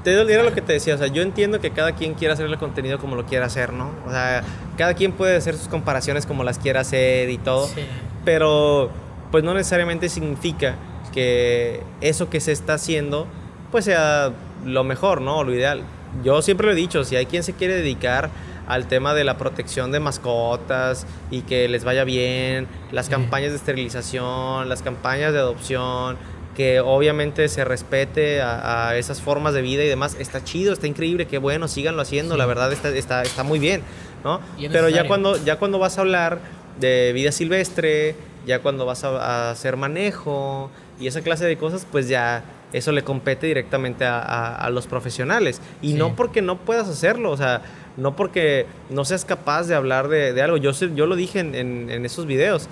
te 0.04 0.12
era 0.34 0.44
lo 0.44 0.52
que 0.54 0.62
te 0.62 0.74
decía, 0.74 0.96
o 0.96 0.98
sea, 0.98 1.08
yo 1.08 1.22
entiendo 1.22 1.62
que 1.62 1.72
cada 1.72 1.94
quien 1.94 2.16
quiere 2.16 2.34
hacer 2.34 2.48
el 2.48 2.58
contenido 2.58 2.98
como 3.00 3.16
lo 3.16 3.26
quiera 3.28 3.46
hacer, 3.46 3.72
¿no? 3.72 3.92
O 4.06 4.10
sea, 4.10 4.44
cada 4.78 4.94
quien 4.96 5.14
puede 5.14 5.38
hacer 5.38 5.56
sus 5.56 5.68
comparaciones 5.70 6.26
como 6.26 6.44
las 6.44 6.58
quiera 6.60 6.82
hacer 6.82 7.30
y 7.30 7.38
todo, 7.38 7.68
Sí. 7.68 7.82
pero 8.26 8.90
pues 9.32 9.44
no 9.44 9.54
necesariamente 9.54 10.10
significa 10.10 10.76
que 11.14 11.82
eso 12.02 12.30
que 12.30 12.40
se 12.40 12.52
está 12.52 12.74
haciendo 12.76 13.28
pues 13.72 13.86
sea 13.86 14.32
lo 14.66 14.84
mejor, 14.84 15.22
¿no? 15.22 15.44
Lo 15.44 15.54
ideal. 15.54 15.82
Yo 16.24 16.42
siempre 16.42 16.68
lo 16.68 16.74
he 16.74 16.76
dicho, 16.76 17.04
si 17.06 17.16
hay 17.16 17.26
quien 17.26 17.42
se 17.44 17.54
quiere 17.54 17.76
dedicar 17.76 18.30
al 18.68 18.88
tema 18.88 19.14
de 19.14 19.24
la 19.24 19.38
protección 19.38 19.92
de 19.92 20.00
mascotas 20.02 21.06
y 21.30 21.42
que 21.42 21.68
les 21.70 21.84
vaya 21.86 22.04
bien, 22.04 22.68
las 22.92 23.06
Sí. 23.06 23.12
campañas 23.12 23.52
de 23.52 23.58
esterilización, 23.58 24.68
las 24.70 24.82
campañas 24.82 25.32
de 25.34 25.40
adopción, 25.40 26.18
que 26.56 26.82
obviamente 26.82 27.48
se 27.48 27.64
respete 27.64 28.42
a, 28.42 28.90
a 28.90 28.98
esas 28.98 29.22
formas 29.22 29.54
de 29.54 29.62
vida 29.62 29.84
y 29.84 29.88
demás, 29.88 30.18
está 30.20 30.44
chido, 30.44 30.74
está 30.74 30.86
increíble, 30.88 31.28
qué 31.28 31.38
bueno, 31.38 31.68
síganlo 31.70 32.02
haciendo, 32.02 32.36
Sí. 32.36 32.40
la 32.40 32.46
verdad 32.46 32.72
está, 32.74 32.90
está, 32.90 33.22
está 33.24 33.44
muy 33.44 33.60
bien, 33.60 33.82
¿no? 34.26 34.42
Pero 34.72 34.90
ya 34.90 35.08
cuando, 35.08 35.38
ya 35.44 35.58
cuando 35.58 35.80
vas 35.80 35.98
a 35.98 36.02
hablar 36.02 36.40
de 36.80 37.12
vida 37.14 37.32
silvestre, 37.32 38.16
ya 38.46 38.60
cuando 38.60 38.86
vas 38.86 39.04
a, 39.04 39.10
a 39.10 39.52
hacer 39.52 39.78
manejo 39.78 40.70
y 41.00 41.08
esa 41.08 41.22
clase 41.22 41.46
de 41.46 41.58
cosas, 41.58 41.86
pues 41.92 42.08
ya 42.08 42.44
eso 42.74 42.92
le 42.92 43.04
compete 43.04 43.48
directamente 43.48 44.06
a, 44.06 44.20
a- 44.20 44.56
a 44.56 44.70
los 44.70 44.88
profesionales. 44.88 45.60
Y 45.82 45.90
Sí. 45.92 45.94
no 45.96 46.16
porque 46.16 46.42
no 46.42 46.58
puedas 46.58 46.88
hacerlo, 46.88 47.32
o 47.32 47.38
sea, 47.38 47.62
no 47.98 48.16
porque 48.16 48.66
no 48.90 49.04
seas 49.06 49.26
capaz 49.26 49.64
de 49.68 49.76
hablar 49.76 50.08
de, 50.08 50.32
de 50.34 50.42
algo. 50.42 50.58
Yo, 50.58 50.72
yo 50.72 51.06
lo 51.06 51.16
dije 51.16 51.40
en, 51.40 51.54
en- 51.56 51.90
en 51.90 52.06
esos 52.06 52.26
videos. 52.26 52.68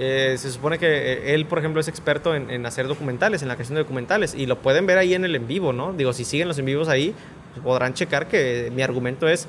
Eh, 0.00 0.36
se 0.38 0.50
supone 0.52 0.78
que 0.78 0.86
eh, 0.86 1.34
él, 1.34 1.44
por 1.46 1.58
ejemplo, 1.58 1.80
es 1.80 1.88
experto 1.88 2.34
en, 2.34 2.50
en 2.50 2.64
hacer 2.66 2.86
documentales, 2.86 3.42
en 3.42 3.48
la 3.48 3.56
creación 3.56 3.74
de 3.76 3.82
documentales, 3.82 4.34
y 4.34 4.46
lo 4.46 4.58
pueden 4.60 4.86
ver 4.86 4.96
ahí 4.96 5.12
en 5.14 5.24
el 5.24 5.34
en 5.34 5.48
vivo, 5.48 5.72
¿no? 5.72 5.92
Digo, 5.92 6.12
si 6.12 6.24
siguen 6.24 6.46
los 6.48 6.58
en 6.58 6.66
vivos 6.66 6.88
ahí, 6.88 7.14
pues 7.52 7.64
podrán 7.64 7.94
checar 7.94 8.28
que 8.28 8.70
mi 8.74 8.82
argumento 8.82 9.26
es, 9.28 9.48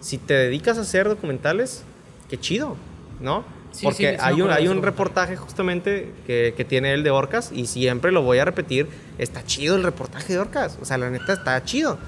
si 0.00 0.18
te 0.18 0.34
dedicas 0.34 0.76
a 0.78 0.80
hacer 0.80 1.08
documentales, 1.08 1.84
qué 2.28 2.36
chido, 2.38 2.76
¿no? 3.20 3.44
Sí, 3.76 3.84
Porque 3.84 4.12
sí, 4.12 4.16
hay, 4.18 4.40
un, 4.40 4.50
hay 4.50 4.68
un 4.68 4.82
reportaje 4.82 5.36
justamente 5.36 6.10
que, 6.26 6.54
que 6.56 6.64
tiene 6.64 6.94
él 6.94 7.02
de 7.02 7.10
Orcas, 7.10 7.50
y 7.52 7.66
siempre 7.66 8.10
lo 8.10 8.22
voy 8.22 8.38
a 8.38 8.46
repetir, 8.46 8.88
está 9.18 9.44
chido 9.44 9.76
el 9.76 9.82
reportaje 9.82 10.32
de 10.32 10.38
Orcas, 10.38 10.78
o 10.80 10.86
sea, 10.86 10.96
la 10.96 11.10
neta 11.10 11.34
está 11.34 11.62
chido. 11.62 11.98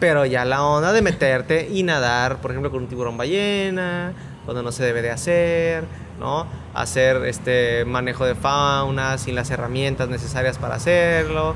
Pero 0.00 0.26
ya 0.26 0.44
la 0.44 0.64
onda 0.64 0.92
de 0.92 1.02
meterte 1.02 1.68
y 1.72 1.84
nadar, 1.84 2.38
por 2.40 2.50
ejemplo, 2.50 2.72
con 2.72 2.82
un 2.82 2.88
tiburón 2.88 3.16
ballena, 3.16 4.14
cuando 4.44 4.64
no 4.64 4.72
se 4.72 4.82
debe 4.82 5.00
de 5.00 5.12
hacer, 5.12 5.84
¿no? 6.18 6.48
Hacer 6.74 7.24
este 7.24 7.84
manejo 7.84 8.26
de 8.26 8.34
fauna 8.34 9.16
sin 9.16 9.36
las 9.36 9.48
herramientas 9.50 10.08
necesarias 10.08 10.58
para 10.58 10.74
hacerlo. 10.74 11.54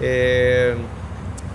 Eh, 0.00 0.76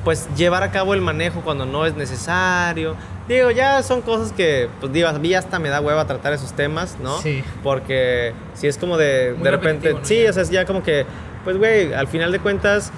pues 0.03 0.27
llevar 0.35 0.63
a 0.63 0.71
cabo 0.71 0.93
el 0.93 0.99
manejo 0.99 1.39
cuando 1.39 1.65
no 1.65 1.85
es 1.85 1.95
necesario. 1.95 2.97
Digo, 3.27 3.51
ya 3.51 3.81
son 3.83 4.01
cosas 4.01 4.33
que, 4.33 4.67
pues 4.81 4.91
digo, 4.91 5.07
a 5.07 5.13
mí 5.13 5.33
hasta 5.33 5.57
me 5.59 5.69
da 5.69 5.79
hueva 5.79 6.05
tratar 6.05 6.33
esos 6.33 6.51
temas, 6.53 6.97
¿no? 7.01 7.19
Sí. 7.21 7.43
Porque 7.63 8.33
si 8.53 8.67
es 8.67 8.77
como 8.77 8.97
de, 8.97 9.33
Muy 9.35 9.43
de 9.45 9.51
repente, 9.51 9.95
sí, 10.03 10.25
o 10.27 10.33
sea, 10.33 10.43
es 10.43 10.49
ya 10.49 10.65
como 10.65 10.83
que, 10.83 11.05
pues 11.45 11.57
güey, 11.57 11.93
al 11.93 12.07
final 12.07 12.31
de 12.33 12.39
cuentas, 12.39 12.91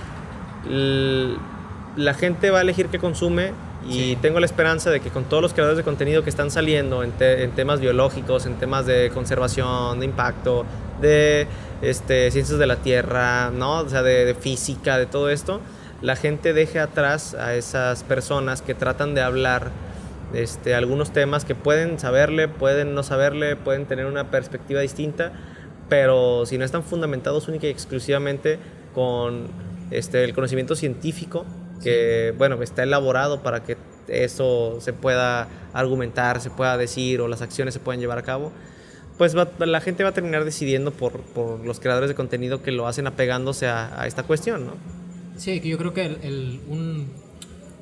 la 0.68 2.14
gente 2.14 2.50
va 2.50 2.60
a 2.60 2.62
elegir 2.62 2.88
qué 2.88 3.00
consume 3.00 3.52
y 3.88 3.94
Sí. 3.94 4.18
tengo 4.20 4.40
la 4.40 4.48
esperanza 4.48 4.90
de 4.90 5.00
que 5.00 5.10
con 5.12 5.26
todos 5.26 5.44
los 5.44 5.54
creadores 5.54 5.78
de 5.78 5.84
contenido 5.84 6.24
que 6.24 6.30
están 6.32 6.50
saliendo 6.50 7.04
en, 7.04 7.12
te- 7.12 7.44
en 7.44 7.52
temas 7.52 7.80
biológicos, 7.80 8.48
en 8.48 8.56
temas 8.56 8.88
de 8.88 9.12
conservación, 9.14 10.00
de 10.00 10.06
impacto, 10.06 10.66
de 11.02 11.46
este, 11.84 12.32
ciencias 12.32 12.58
de 12.58 12.66
la 12.66 12.78
tierra, 12.78 13.52
¿no? 13.52 13.80
O 13.82 13.90
sea, 13.90 14.02
de, 14.02 14.26
de 14.26 14.34
física, 14.34 14.98
de 14.98 15.06
todo 15.06 15.30
esto, 15.30 15.62
la 16.02 16.16
gente 16.16 16.54
deje 16.54 16.80
atrás 16.80 17.36
a 17.36 17.54
esas 17.54 18.04
personas 18.04 18.64
que 18.64 18.74
tratan 18.74 19.14
de 19.14 19.22
hablar 19.22 19.70
este, 20.36 20.76
algunos 20.76 21.12
temas 21.12 21.46
que 21.46 21.56
pueden 21.56 21.98
saberle, 22.00 22.48
pueden 22.48 22.94
no 22.94 23.04
saberle, 23.04 23.56
pueden 23.56 23.86
tener 23.86 24.06
una 24.06 24.30
perspectiva 24.32 24.82
distinta, 24.82 25.32
pero 25.90 26.46
si 26.46 26.58
no 26.58 26.66
están 26.66 26.84
fundamentados 26.84 27.48
única 27.48 27.68
y 27.68 27.70
exclusivamente 27.70 28.60
con 28.94 29.48
este, 29.92 30.24
el 30.24 30.34
conocimiento 30.34 30.76
científico, 30.76 31.46
que 31.84 32.34
bueno, 32.38 32.62
está 32.64 32.84
elaborado 32.84 33.42
para 33.44 33.64
que 33.64 33.78
eso 34.08 34.78
se 34.82 34.94
pueda 34.94 35.48
argumentar, 35.74 36.40
se 36.42 36.50
pueda 36.50 36.78
decir 36.78 37.22
o 37.22 37.28
las 37.28 37.42
acciones 37.42 37.74
se 37.74 37.80
puedan 37.80 38.00
llevar 38.00 38.18
a 38.18 38.24
cabo, 38.24 38.52
pues 39.18 39.36
va- 39.38 39.48
la 39.66 39.82
gente 39.82 40.04
va 40.04 40.10
a 40.10 40.14
terminar 40.14 40.44
decidiendo 40.46 40.92
por, 40.92 41.22
por 41.22 41.64
los 41.66 41.80
creadores 41.80 42.10
de 42.10 42.16
contenido 42.16 42.62
que 42.62 42.72
lo 42.72 42.88
hacen 42.88 43.08
apegándose 43.08 43.68
a, 43.68 44.00
a 44.02 44.08
esta 44.08 44.24
cuestión, 44.24 44.66
¿no? 44.66 44.74
Sí, 45.38 45.60
que 45.60 45.70
yo 45.70 45.78
creo 45.78 45.94
que 45.94 46.06
el- 46.06 46.18
el- 46.24 46.60
un, 46.68 47.08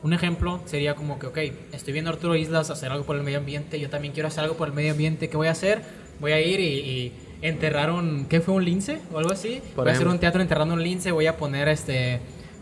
un 0.04 0.14
ejemplo 0.14 0.60
sería 0.66 0.96
como 0.96 1.18
que, 1.18 1.28
ok, 1.28 1.38
estoy 1.72 1.94
viendo 1.94 2.12
a 2.12 2.14
Arturo 2.14 2.36
Islas 2.36 2.70
hacer 2.70 2.92
algo 2.92 3.06
por 3.06 3.16
el 3.16 3.24
medio 3.24 3.38
ambiente, 3.40 3.80
yo 3.80 3.90
también 3.90 4.14
quiero 4.14 4.28
hacer 4.28 4.44
algo 4.44 4.56
por 4.56 4.68
el 4.68 4.74
medio 4.74 4.92
ambiente, 4.92 5.30
¿qué 5.30 5.38
voy 5.38 5.48
a 5.48 5.52
hacer? 5.52 5.82
Voy 6.20 6.34
a 6.34 6.42
ir 6.42 6.60
y, 6.60 6.64
y 6.66 7.12
enterrar 7.42 7.90
un, 7.92 8.26
¿qué 8.30 8.40
fue? 8.42 8.54
¿Un 8.54 8.66
lince? 8.66 9.00
O 9.14 9.18
algo 9.20 9.32
así. 9.32 9.62
Por 9.76 9.86
voy 9.86 9.92
a 9.92 9.96
hacer 9.96 10.08
un 10.08 10.20
teatro 10.20 10.42
enterrando 10.42 10.74
un 10.76 10.84
lince, 10.84 11.12
voy 11.12 11.26
a 11.28 11.38
poner 11.38 11.68
este 11.70 12.20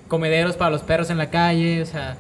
comederos 0.08 0.56
para 0.56 0.72
los 0.72 0.82
perros 0.82 1.10
en 1.10 1.18
la 1.18 1.30
calle, 1.30 1.82
o 1.82 1.86
sea... 1.86 2.18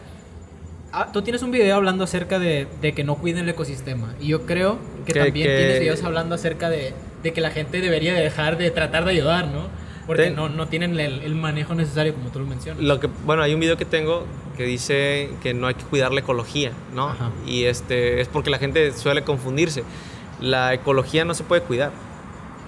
ah, 0.94 1.10
tú 1.14 1.22
tienes 1.22 1.42
un 1.44 1.52
video 1.52 1.76
hablando 1.76 2.04
acerca 2.04 2.40
de, 2.40 2.68
de 2.82 2.94
que 2.94 3.04
no 3.04 3.16
cuiden 3.16 3.44
el 3.44 3.50
ecosistema. 3.50 4.16
Y 4.20 4.28
yo 4.28 4.46
creo 4.46 4.78
que, 5.06 5.14
Que- 5.14 5.20
también 5.20 5.48
que- 5.48 5.56
tienes 5.58 5.80
videos 5.80 6.04
hablando 6.04 6.36
acerca 6.36 6.70
de, 6.70 6.94
de 7.24 7.34
que 7.34 7.42
la 7.42 7.52
gente 7.52 7.80
debería 7.82 8.14
de 8.14 8.22
dejar 8.22 8.58
de 8.58 8.72
tratar 8.72 9.06
de 9.06 9.12
ayudar, 9.12 9.48
¿no? 9.48 9.68
Porque 10.08 10.24
Ten- 10.24 10.36
no, 10.36 10.50
no 10.50 10.68
tienen 10.68 11.00
el, 11.00 11.22
el 11.22 11.36
manejo 11.36 11.74
necesario, 11.76 12.14
como 12.14 12.30
tú 12.30 12.40
lo 12.40 12.46
mencionas. 12.46 12.82
Lo 12.84 13.00
que, 13.00 13.08
bueno, 13.26 13.44
hay 13.44 13.54
un 13.54 13.60
video 13.60 13.78
que 13.78 13.86
tengo 13.86 14.26
que 14.58 14.64
dice 14.66 15.30
que 15.42 15.54
no 15.54 15.68
hay 15.68 15.76
que 15.76 15.84
cuidar 15.84 16.12
la 16.12 16.20
ecología, 16.20 16.72
¿no? 16.94 17.10
Ajá. 17.10 17.30
Y 17.46 17.64
este 17.66 18.20
es 18.22 18.28
porque 18.28 18.50
la 18.50 18.58
gente 18.58 18.92
suele 18.94 19.24
confundirse. 19.24 19.84
La 20.40 20.74
ecología 20.74 21.24
no 21.26 21.34
se 21.34 21.44
puede 21.44 21.62
cuidar. 21.62 21.92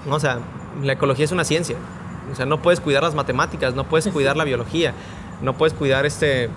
¿no? 0.07 0.15
O 0.15 0.19
sea, 0.19 0.39
la 0.81 0.93
ecología 0.93 1.25
es 1.25 1.31
una 1.31 1.43
ciencia. 1.43 1.75
O 2.31 2.35
sea, 2.35 2.45
no 2.45 2.61
puedes 2.61 2.79
cuidar 2.79 3.03
las 3.03 3.15
matemáticas, 3.15 3.75
no 3.75 3.83
puedes 3.85 4.07
cuidar 4.13 4.37
la 4.37 4.43
biología, 4.43 4.93
no 5.41 5.57
puedes 5.57 5.73
cuidar 5.73 6.05
este 6.05 6.49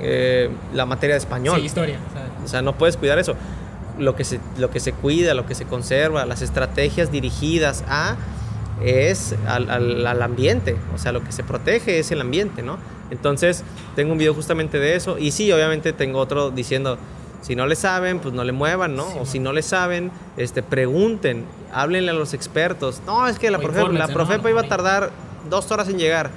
eh, 0.00 0.50
la 0.74 0.86
materia 0.86 1.14
de 1.14 1.18
español. 1.18 1.58
Sí, 1.60 1.66
historia. 1.66 1.98
sea, 2.12 2.28
O 2.44 2.48
sea, 2.48 2.62
no 2.62 2.74
puedes 2.76 2.96
cuidar 2.96 3.18
eso. 3.18 3.34
Lo 3.98 4.14
que 4.14 4.24
se, 4.24 4.40
lo 4.58 4.70
que 4.70 4.80
se 4.80 4.92
cuida, 4.92 5.32
lo 5.34 5.46
que 5.46 5.54
se 5.54 5.64
conserva, 5.64 6.26
las 6.26 6.42
estrategias 6.42 7.10
dirigidas 7.10 7.82
a 7.88 8.16
es 8.82 9.34
al, 9.46 9.70
al- 9.70 10.06
al 10.06 10.22
ambiente. 10.22 10.76
O 10.94 10.98
sea, 10.98 11.12
lo 11.12 11.22
que 11.24 11.32
se 11.32 11.42
protege 11.42 11.98
es 11.98 12.10
el 12.10 12.20
ambiente, 12.20 12.62
¿no? 12.62 12.78
Entonces, 13.10 13.62
tengo 13.94 14.12
un 14.12 14.18
video 14.18 14.34
justamente 14.34 14.78
de 14.78 14.96
eso. 14.96 15.18
Y 15.18 15.30
sí, 15.30 15.50
obviamente 15.52 15.92
tengo 15.92 16.18
otro 16.18 16.50
diciendo, 16.50 16.98
si 17.42 17.54
no 17.56 17.66
le 17.66 17.76
saben, 17.76 18.18
pues 18.18 18.34
no 18.34 18.42
le 18.44 18.52
muevan, 18.52 18.96
¿no? 18.96 19.04
Sí, 19.10 19.18
o 19.20 19.26
si 19.26 19.38
no 19.38 19.52
le 19.52 19.62
saben, 19.62 20.10
este, 20.36 20.62
pregunten, 20.62 21.44
háblenle 21.72 22.10
a 22.10 22.14
los 22.14 22.34
expertos. 22.34 23.00
No, 23.06 23.26
es 23.28 23.38
que 23.38 23.50
la, 23.50 23.58
profe- 23.58 23.92
la 23.92 24.06
profepa 24.14 24.50
iba 24.50 24.60
a 24.62 24.68
tardar 24.68 25.10
dos 25.48 25.70
horas 25.70 25.88
en 25.88 25.98
llegar. 25.98 26.30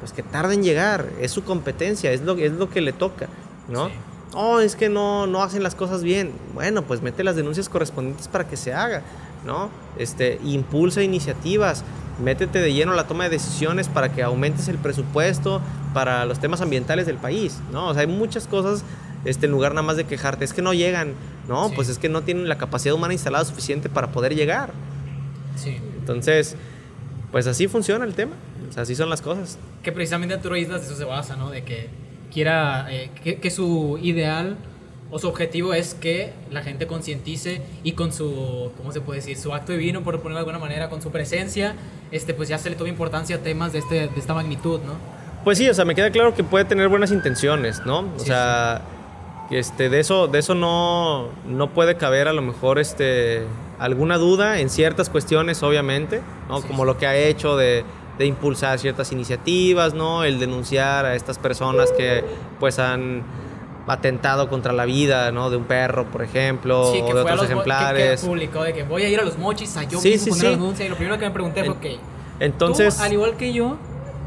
Pues 0.00 0.12
que 0.12 0.22
tarde 0.22 0.54
en 0.54 0.62
llegar, 0.62 1.06
es 1.20 1.30
su 1.32 1.44
competencia, 1.44 2.12
es 2.12 2.20
lo, 2.22 2.34
es 2.36 2.52
lo 2.52 2.68
que 2.70 2.80
le 2.80 2.92
toca, 2.92 3.26
¿no? 3.68 3.88
Sí. 3.88 3.92
Oh, 4.34 4.60
es 4.60 4.76
que 4.76 4.88
no, 4.88 5.26
no 5.26 5.42
hacen 5.42 5.62
las 5.62 5.74
cosas 5.74 6.02
bien. 6.02 6.32
Bueno, 6.54 6.82
pues 6.82 7.00
mete 7.02 7.24
las 7.24 7.36
denuncias 7.36 7.68
correspondientes 7.68 8.28
para 8.28 8.46
que 8.46 8.56
se 8.56 8.74
haga, 8.74 9.02
¿no? 9.44 9.70
Este, 9.98 10.40
impulsa 10.44 11.02
iniciativas, 11.02 11.84
métete 12.22 12.60
de 12.60 12.72
lleno 12.72 12.92
a 12.92 12.96
la 12.96 13.06
toma 13.06 13.24
de 13.24 13.30
decisiones 13.30 13.88
para 13.88 14.12
que 14.12 14.22
aumentes 14.22 14.68
el 14.68 14.78
presupuesto 14.78 15.60
para 15.92 16.24
los 16.24 16.38
temas 16.38 16.60
ambientales 16.60 17.06
del 17.06 17.16
país, 17.16 17.60
¿no? 17.72 17.88
O 17.88 17.94
sea, 17.94 18.02
hay 18.02 18.06
muchas 18.06 18.46
cosas, 18.46 18.84
este, 19.24 19.46
en 19.46 19.52
lugar 19.52 19.72
nada 19.72 19.82
más 19.82 19.96
de 19.96 20.04
quejarte, 20.04 20.44
es 20.44 20.52
que 20.52 20.62
no 20.62 20.74
llegan, 20.74 21.14
¿no? 21.48 21.68
Sí. 21.68 21.74
Pues 21.74 21.88
es 21.88 21.98
que 21.98 22.08
no 22.08 22.22
tienen 22.22 22.48
la 22.48 22.58
capacidad 22.58 22.94
humana 22.94 23.12
instalada 23.12 23.44
suficiente 23.44 23.88
para 23.88 24.12
poder 24.12 24.34
llegar. 24.34 24.72
sí. 25.56 25.78
Entonces, 25.98 26.56
pues 27.32 27.46
así 27.46 27.66
funciona 27.66 28.04
el 28.04 28.12
tema, 28.12 28.34
o 28.68 28.72
sea, 28.72 28.82
así 28.82 28.94
son 28.94 29.08
las 29.08 29.22
cosas. 29.22 29.58
Que 29.82 29.90
precisamente 29.90 30.34
Arturo 30.34 30.54
Islas 30.54 30.84
eso 30.84 30.94
se 30.94 31.04
basa, 31.04 31.34
¿no? 31.34 31.48
De 31.48 31.64
que 31.64 31.88
quiera, 32.30 32.86
eh, 32.90 33.10
que, 33.22 33.40
que 33.40 33.50
su 33.50 33.98
ideal 34.02 34.58
o 35.14 35.18
su 35.20 35.28
objetivo 35.28 35.74
es 35.74 35.94
que 35.94 36.32
la 36.50 36.62
gente 36.62 36.88
concientice 36.88 37.62
y 37.84 37.92
con 37.92 38.12
su, 38.12 38.72
¿cómo 38.76 38.90
se 38.90 39.00
puede 39.00 39.20
decir? 39.20 39.38
Su 39.38 39.54
acto 39.54 39.70
divino, 39.70 40.02
por 40.02 40.16
ponerlo 40.16 40.38
de 40.38 40.40
alguna 40.40 40.58
manera, 40.58 40.90
con 40.90 41.00
su 41.00 41.12
presencia, 41.12 41.76
este, 42.10 42.34
pues 42.34 42.48
ya 42.48 42.58
se 42.58 42.68
le 42.68 42.74
toma 42.74 42.88
importancia 42.90 43.36
a 43.36 43.38
temas 43.38 43.72
de, 43.72 43.78
este, 43.78 43.94
de 44.08 44.10
esta 44.16 44.34
magnitud, 44.34 44.80
¿no? 44.80 44.94
Pues 45.44 45.58
sí, 45.58 45.68
o 45.68 45.74
sea, 45.74 45.84
me 45.84 45.94
queda 45.94 46.10
claro 46.10 46.34
que 46.34 46.42
puede 46.42 46.64
tener 46.64 46.88
buenas 46.88 47.12
intenciones, 47.12 47.86
¿no? 47.86 48.00
O 48.00 48.18
Sí, 48.18 48.26
sea, 48.26 48.82
este, 49.52 49.88
de 49.88 50.00
eso, 50.00 50.26
de 50.26 50.40
eso 50.40 50.56
no, 50.56 51.28
no 51.46 51.70
puede 51.70 51.94
caber 51.96 52.26
a 52.26 52.32
lo 52.32 52.42
mejor 52.42 52.80
este, 52.80 53.44
alguna 53.78 54.18
duda 54.18 54.58
en 54.58 54.68
ciertas 54.68 55.10
cuestiones, 55.10 55.62
obviamente, 55.62 56.22
¿no? 56.48 56.60
Sí, 56.60 56.66
Como 56.66 56.84
lo 56.84 56.98
que 56.98 57.06
ha 57.06 57.14
hecho 57.14 57.56
de, 57.56 57.84
de 58.18 58.26
impulsar 58.26 58.80
ciertas 58.80 59.12
iniciativas, 59.12 59.94
¿no? 59.94 60.24
El 60.24 60.40
denunciar 60.40 61.06
a 61.06 61.14
estas 61.14 61.38
personas 61.38 61.92
que 61.92 62.24
pues 62.58 62.80
han 62.80 63.22
atentado 63.86 64.48
contra 64.48 64.72
la 64.72 64.84
vida, 64.84 65.30
¿no? 65.32 65.50
De 65.50 65.56
un 65.56 65.64
perro, 65.64 66.06
por 66.06 66.22
ejemplo, 66.22 66.90
Sí, 66.92 67.02
que 67.02 67.12
o 67.12 67.16
de 67.16 67.22
otros 67.22 67.44
ejemplares. 67.44 68.20
Que, 68.20 68.26
publicó 68.26 68.62
de 68.62 68.72
que 68.72 68.82
voy 68.84 69.02
a 69.02 69.08
ir 69.08 69.20
a 69.20 69.24
los 69.24 69.38
mochis 69.38 69.76
a 69.76 69.84
yo 69.84 70.00
Sí, 70.00 70.12
mismo 70.12 70.34
sí, 70.34 70.40
poner 70.40 70.58
denuncia 70.58 70.86
y 70.86 70.88
lo 70.88 70.96
primero 70.96 71.18
que 71.18 71.26
me 71.26 71.30
pregunté 71.30 71.64
fue, 71.64 71.74
ok, 71.74 72.00
Entonces, 72.40 72.96
tú, 72.96 73.02
al 73.02 73.12
igual 73.12 73.36
que 73.36 73.52
yo, 73.52 73.76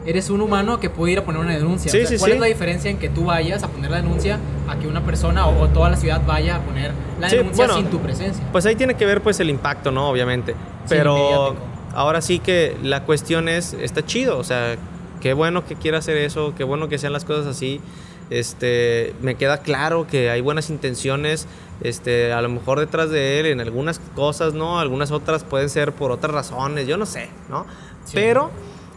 eres 0.06 0.30
un 0.30 0.42
humano 0.42 0.80
que 0.80 0.90
puede 0.90 1.14
ir 1.14 1.20
a 1.20 1.26
poner 1.26 1.42
una 1.42 1.54
denuncia. 1.54 1.92
Sí, 1.92 1.98
O 1.98 2.02
sea, 2.02 2.10
sí, 2.10 2.18
¿Cuál 2.18 2.32
sí. 2.32 2.36
es 2.36 2.42
la 2.42 2.48
diferencia 2.48 2.92
en 2.92 2.98
que 2.98 3.10
tú 3.10 3.26
vayas 3.26 3.64
a 3.64 3.68
poner 3.68 3.92
la 3.92 3.98
denuncia 3.98 4.40
a 4.68 4.78
que 4.78 4.88
una 4.88 5.04
persona 5.04 5.48
o, 5.48 5.64
o 5.64 5.68
toda 5.70 5.90
la 5.90 5.98
ciudad 5.98 6.22
vaya 6.26 6.58
a 6.58 6.62
poner 6.62 6.92
la 7.20 7.28
denuncia 7.28 7.66
bueno, 7.66 7.80
sin 7.80 7.90
tu 7.90 8.00
presencia? 8.00 8.44
Pues 8.52 8.66
ahí 8.66 8.76
tiene 8.76 8.94
que 8.96 9.06
ver 9.06 9.22
pues 9.22 9.40
el 9.40 9.50
impacto, 9.50 9.92
¿no? 9.92 10.10
Obviamente. 10.10 10.56
Pero 10.88 11.56
ahora 11.94 12.22
sí 12.22 12.40
que 12.40 12.78
la 12.84 13.04
cuestión 13.04 13.50
es, 13.50 13.74
está 13.74 14.06
chido, 14.06 14.38
o 14.38 14.44
sea, 14.44 14.76
qué 15.20 15.34
bueno 15.34 15.66
que 15.66 15.76
quiera 15.76 15.98
hacer 15.98 16.16
eso, 16.18 16.54
qué 16.56 16.64
bueno 16.64 16.88
que 16.88 16.98
sean 16.98 17.12
las 17.12 17.26
cosas 17.26 17.48
así. 17.48 17.82
Este, 18.30 19.14
me 19.22 19.36
queda 19.36 19.60
claro 19.60 20.08
que 20.08 20.30
hay 20.30 20.42
buenas 20.42 20.70
intenciones, 20.70 21.48
este, 21.82 22.34
a 22.34 22.42
lo 22.42 22.50
mejor 22.50 22.80
detrás 22.80 23.10
de 23.10 23.40
él 23.40 23.46
en 23.46 23.62
algunas 23.62 24.00
cosas, 24.16 24.54
¿no? 24.54 24.80
Algunas 24.80 25.12
otras 25.12 25.44
pueden 25.44 25.70
ser 25.70 25.94
por 25.94 26.12
otras 26.12 26.34
razones, 26.34 26.88
yo 26.88 26.98
no 26.98 27.06
sé, 27.06 27.30
¿no? 27.50 27.66
Sí. 28.06 28.14
Pero 28.16 28.52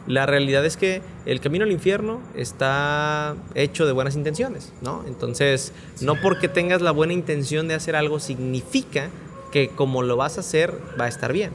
la 0.07 0.27
realidad 0.27 0.65
es 0.65 0.77
que 0.77 1.03
el 1.27 1.41
camino 1.41 1.65
al 1.65 1.71
infierno 1.71 2.21
está 2.35 3.37
hecho 3.55 3.87
de 3.87 3.93
buenas 3.93 4.17
intenciones, 4.17 4.73
¿no? 4.81 5.05
Entonces, 5.07 5.73
no 6.01 6.17
porque 6.17 6.49
tengas 6.49 6.83
la 6.83 6.91
buena 6.91 7.13
intención 7.13 7.69
de 7.69 7.75
hacer 7.75 7.95
algo 7.95 8.19
significa 8.19 9.11
que 9.53 9.69
como 9.69 10.03
lo 10.03 10.17
vas 10.17 10.37
a 10.37 10.41
hacer 10.41 10.75
va 10.99 11.05
a 11.05 11.09
estar 11.09 11.33
bien. 11.33 11.53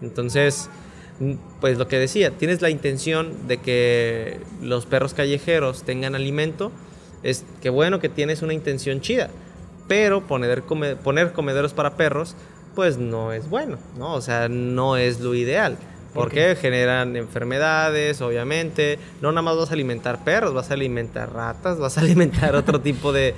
Entonces, 0.00 0.70
pues 1.60 1.78
lo 1.78 1.88
que 1.88 1.98
decía, 1.98 2.30
tienes 2.30 2.62
la 2.62 2.70
intención 2.70 3.48
de 3.48 3.58
que 3.58 4.40
los 4.62 4.86
perros 4.86 5.14
callejeros 5.14 5.82
tengan 5.82 6.14
alimento, 6.14 6.70
es 7.22 7.44
que 7.62 7.70
bueno 7.70 8.00
que 8.00 8.08
tienes 8.08 8.42
una 8.42 8.52
intención 8.54 9.00
chida, 9.00 9.28
pero 9.88 10.26
poner, 10.26 10.62
come- 10.62 10.96
poner 10.96 11.32
comederos 11.32 11.72
para 11.74 11.96
perros, 11.96 12.34
pues 12.74 12.98
no 12.98 13.32
es 13.32 13.48
bueno, 13.48 13.78
¿no? 13.98 14.14
O 14.14 14.20
sea, 14.20 14.48
no 14.48 14.96
es 14.96 15.20
lo 15.20 15.34
ideal. 15.34 15.76
¿Por 16.14 16.24
Porque 16.24 16.56
generan 16.56 17.16
enfermedades, 17.16 18.20
obviamente. 18.22 18.98
No 19.20 19.30
nada 19.30 19.42
más 19.42 19.56
vas 19.56 19.70
a 19.70 19.74
alimentar 19.74 20.24
perros, 20.24 20.54
vas 20.54 20.70
a 20.70 20.74
alimentar 20.74 21.32
ratas, 21.32 21.78
vas 21.78 21.98
a 21.98 22.00
alimentar 22.02 22.54
otro 22.56 22.80
tipo 22.80 23.12
de, 23.12 23.34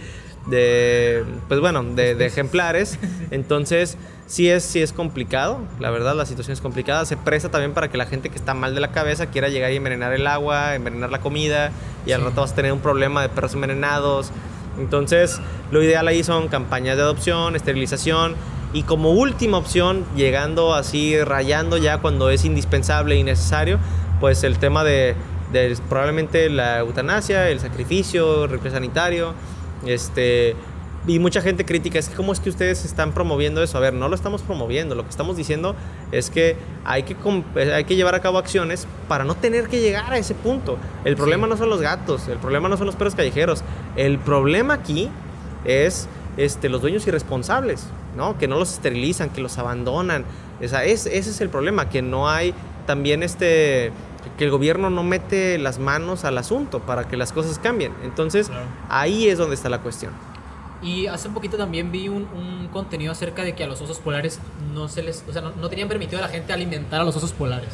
de 0.51 1.25
pues 1.49 1.61
bueno, 1.61 1.83
de, 1.83 2.15
de 2.15 2.27
ejemplares. 2.27 2.99
Entonces, 3.31 3.97
sí 4.27 4.49
es, 4.49 4.63
sí 4.65 4.81
es 4.83 4.93
complicado, 4.93 5.61
la 5.81 5.91
verdad, 5.91 6.15
la 6.15 6.27
situación 6.27 6.53
es 6.53 6.61
complicada. 6.61 7.05
Se 7.07 7.17
presta 7.17 7.51
también 7.51 7.73
para 7.73 7.89
que 7.89 7.97
la 7.97 8.07
gente 8.07 8.29
que 8.29 8.37
está 8.37 8.55
mal 8.55 8.75
de 8.75 8.81
la 8.81 8.93
cabeza 8.93 9.27
quiera 9.27 9.49
llegar 9.49 9.73
y 9.73 9.77
envenenar 9.77 10.13
el 10.13 10.27
agua, 10.27 10.75
envenenar 10.75 11.11
la 11.11 11.21
comida, 11.21 11.73
y 12.07 12.13
al 12.13 12.21
Sí. 12.21 12.27
rato 12.29 12.41
vas 12.43 12.53
a 12.53 12.55
tener 12.55 12.73
un 12.73 12.81
problema 12.81 13.23
de 13.23 13.29
perros 13.29 13.55
envenenados. 13.55 14.31
Entonces, 14.79 15.41
lo 15.73 15.83
ideal 15.83 16.07
ahí 16.09 16.23
son 16.23 16.49
campañas 16.49 16.97
de 16.97 17.03
adopción, 17.03 17.57
esterilización 17.57 18.35
y 18.73 18.85
como 18.85 19.11
última 19.11 19.59
opción, 19.59 20.05
llegando 20.15 20.75
así, 20.75 21.21
rayando 21.23 21.77
ya 21.77 21.99
cuando 21.99 22.31
es 22.31 22.45
indispensable 22.45 23.17
y 23.17 23.25
necesario, 23.25 23.79
pues 24.21 24.45
el 24.45 24.59
tema 24.59 24.85
de, 24.85 25.17
de 25.53 25.77
probablemente 25.89 26.49
la 26.49 26.79
eutanasia, 26.79 27.49
el 27.49 27.59
sacrificio, 27.59 28.45
el 28.45 28.71
sanitario, 28.71 29.35
este, 29.87 30.57
y 31.07 31.19
mucha 31.19 31.41
gente 31.41 31.65
crítica, 31.65 31.99
es 31.99 32.09
que 32.09 32.15
cómo 32.15 32.33
es 32.33 32.41
que 32.41 32.51
ustedes 32.51 32.85
están 32.85 33.13
promoviendo 33.13 33.63
eso. 33.63 33.79
A 33.79 33.81
ver, 33.81 33.95
no 33.95 34.09
lo 34.09 34.15
estamos 34.15 34.43
promoviendo, 34.43 34.95
lo 34.95 35.03
que 35.05 35.11
estamos 35.11 35.37
diciendo 35.37 35.75
es 36.13 36.31
que 36.31 36.57
hay 36.85 37.05
que, 37.05 37.17
eh, 37.57 37.73
hay 37.73 37.85
que 37.85 37.97
llevar 37.97 38.15
a 38.15 38.21
cabo 38.21 38.39
acciones 38.39 38.87
para 39.09 39.25
no 39.25 39.35
tener 39.35 39.69
que 39.69 39.81
llegar 39.81 40.13
a 40.13 40.19
ese 40.19 40.35
punto. 40.35 40.79
El 41.05 41.17
problema 41.17 41.47
no 41.47 41.57
son 41.57 41.71
los 41.71 41.81
gatos, 41.81 42.29
el 42.29 42.39
problema 42.39 42.69
no 42.69 42.77
son 42.77 42.87
los 42.87 42.97
perros 42.97 43.15
callejeros, 43.15 43.63
el 43.97 44.19
problema 44.19 44.75
aquí 44.75 45.09
es 45.65 46.09
este, 46.37 46.69
los 46.69 46.83
dueños 46.83 47.07
irresponsables, 47.07 47.87
¿no? 48.17 48.37
que 48.39 48.47
no 48.47 48.59
los 48.59 48.73
esterilizan, 48.73 49.31
que 49.31 49.41
los 49.41 49.57
abandonan. 49.59 50.25
O 50.63 50.69
sea, 50.69 50.85
es, 50.85 51.07
ese 51.07 51.31
es 51.31 51.41
el 51.41 51.49
problema, 51.49 51.89
que 51.89 52.03
no 52.03 52.29
hay 52.29 52.55
también 52.87 53.23
este 53.23 53.93
que 54.41 54.47
el 54.47 54.51
gobierno 54.51 54.89
no 54.89 55.03
mete 55.03 55.59
las 55.59 55.79
manos 55.79 56.25
al 56.25 56.39
asunto 56.39 56.81
para 56.81 57.07
que 57.07 57.19
las 57.19 57.31
cosas 57.31 57.59
cambien. 57.59 57.93
Entonces, 58.03 58.51
ahí 58.89 59.29
es 59.29 59.37
donde 59.37 59.55
está 59.55 59.69
la 59.69 59.83
cuestión. 59.83 60.15
Y 60.81 61.09
hace 61.09 61.29
un 61.29 61.35
poquito 61.35 61.59
también 61.59 61.93
vi 61.93 62.09
un, 62.09 62.27
un, 62.35 62.69
contenido 62.73 63.13
acerca 63.13 63.43
de 63.43 63.55
que 63.55 63.65
a 63.65 63.67
los 63.67 63.83
osos 63.83 63.99
polares 63.99 64.41
no 64.73 64.89
se 64.89 65.03
les, 65.03 65.23
o 65.29 65.33
sea, 65.35 65.43
no, 65.43 65.69
tenían 65.69 65.89
permitido 65.89 66.21
a 66.21 66.23
la 66.23 66.29
gente 66.29 66.55
alimentar 66.55 67.03
a 67.03 67.05
los 67.05 67.15
osos 67.17 67.33
polares. 67.33 67.69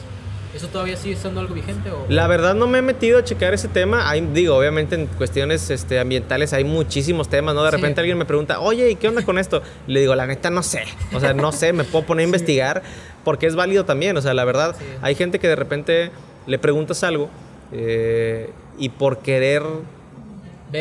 ¿Eso 0.57 0.69
todavía 0.69 0.97
sigue 0.97 1.17
siendo 1.17 1.41
algo 1.41 1.55
vigente? 1.55 1.91
O? 1.91 2.07
La 2.09 2.27
verdad 2.27 2.55
no 2.55 2.67
me 2.67 2.79
he 2.79 2.83
metido 2.83 3.19
a 3.19 3.25
checar 3.25 3.53
ese 3.53 3.69
tema. 3.69 4.09
Hay, 4.09 4.23
digo, 4.23 4.57
obviamente 4.57 4.95
en 4.95 5.07
cuestiones 5.07 5.69
este, 5.69 5.99
ambientales 5.99 6.55
hay 6.55 6.65
muchísimos 6.65 7.29
temas, 7.29 7.55
¿no? 7.55 7.63
De 7.63 7.71
repente 7.71 8.01
alguien 8.01 8.17
me 8.17 8.25
pregunta, 8.25 8.61
oye, 8.61 8.91
¿y 8.91 8.97
qué 8.97 9.09
onda 9.09 9.23
con 9.23 9.39
esto? 9.39 9.63
le 9.87 10.01
digo, 10.01 10.15
la 10.15 10.27
neta 10.27 10.49
no 10.49 10.63
sé. 10.63 10.85
O 11.13 11.21
sea, 11.21 11.35
no 11.35 11.53
sé, 11.53 11.75
me 11.75 11.85
puedo 11.85 12.07
poner 12.07 12.23
a 12.23 12.25
investigar 12.25 12.83
porque 13.23 13.47
es 13.47 13.55
válido 13.55 13.85
también. 13.85 14.17
O 14.17 14.23
sea, 14.23 14.33
la 14.33 14.47
verdad, 14.47 14.75
hay 15.03 15.15
gente 15.15 15.39
que 15.39 15.47
de 15.47 15.57
repente 15.57 16.11
le 16.47 16.59
preguntas 16.59 17.05
algo 17.05 17.29
eh, 17.73 18.51
y 18.79 18.89
por 18.89 19.19
querer, 19.19 19.63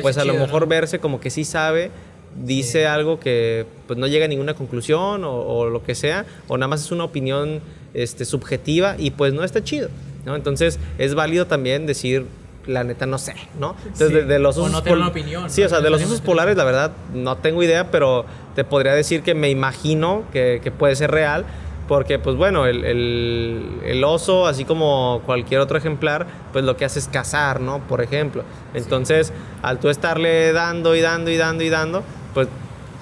pues 0.02 0.18
a 0.18 0.24
lo 0.24 0.36
mejor 0.36 0.68
verse 0.68 1.00
como 1.00 1.20
que 1.20 1.30
sí 1.30 1.44
sabe 1.44 1.92
dice 2.36 2.86
algo 2.86 3.20
que 3.20 3.66
pues 3.88 3.98
no 3.98 4.08
llega 4.08 4.26
a 4.26 4.28
ninguna 4.28 4.54
conclusión 4.54 5.24
o, 5.24 5.70
lo 5.70 5.84
que 5.84 5.96
sea, 5.96 6.26
o 6.48 6.58
nada 6.58 6.68
más 6.68 6.84
es 6.84 6.92
una 6.92 7.06
opinión 7.06 7.62
este, 7.96 8.26
subjetiva 8.26 8.96
y 8.98 9.12
pues 9.12 9.34
no 9.34 9.44
está 9.44 9.64
chido, 9.64 9.90
¿no? 10.26 10.36
Entonces 10.36 10.80
es 10.98 11.16
válido 11.16 11.48
también 11.48 11.86
decir, 11.86 12.26
la 12.68 12.84
neta 12.84 13.06
no 13.06 13.18
sé, 13.18 13.36
¿no? 13.60 13.76
Entonces 13.86 14.28
de, 14.28 14.40
los 14.40 14.58
osos... 14.58 14.70
O 14.70 14.72
no 14.72 14.84
tener 14.84 14.98
una 14.98 15.08
opinión. 15.08 15.50
Sí, 15.50 15.64
o 15.64 15.70
sea, 15.70 15.82
de 15.82 15.90
los 15.90 16.04
osos 16.04 16.22
polares 16.22 16.58
la 16.58 16.64
verdad 16.64 16.92
no 17.14 17.38
tengo 17.38 17.64
idea, 17.64 17.92
pero 17.92 18.26
te 18.56 18.64
podría 18.64 18.94
decir 18.94 19.22
que 19.22 19.34
me 19.34 19.50
imagino 19.50 20.24
que, 20.32 20.62
que 20.64 20.72
puede 20.72 20.96
ser 20.96 21.12
real, 21.12 21.46
porque 21.88 22.18
pues 22.18 22.36
bueno, 22.36 22.66
el, 22.66 22.84
el, 22.84 23.80
el, 23.86 24.04
oso, 24.04 24.48
así 24.48 24.66
como 24.66 25.22
cualquier 25.26 25.60
otro 25.60 25.78
ejemplar, 25.78 26.26
pues 26.52 26.66
lo 26.66 26.76
que 26.78 26.86
hace 26.86 27.00
es 27.00 27.08
cazar, 27.08 27.62
¿no? 27.62 27.80
Por 27.88 28.02
ejemplo. 28.02 28.44
Entonces, 28.74 29.32
al 29.62 29.80
tú 29.80 29.90
estarle 29.90 30.52
dando 30.52 30.96
y 30.96 31.02
dando 31.02 31.30
y 31.30 31.38
dando 31.38 31.64
y 31.64 31.70
dando, 31.70 32.04
pues 32.34 32.48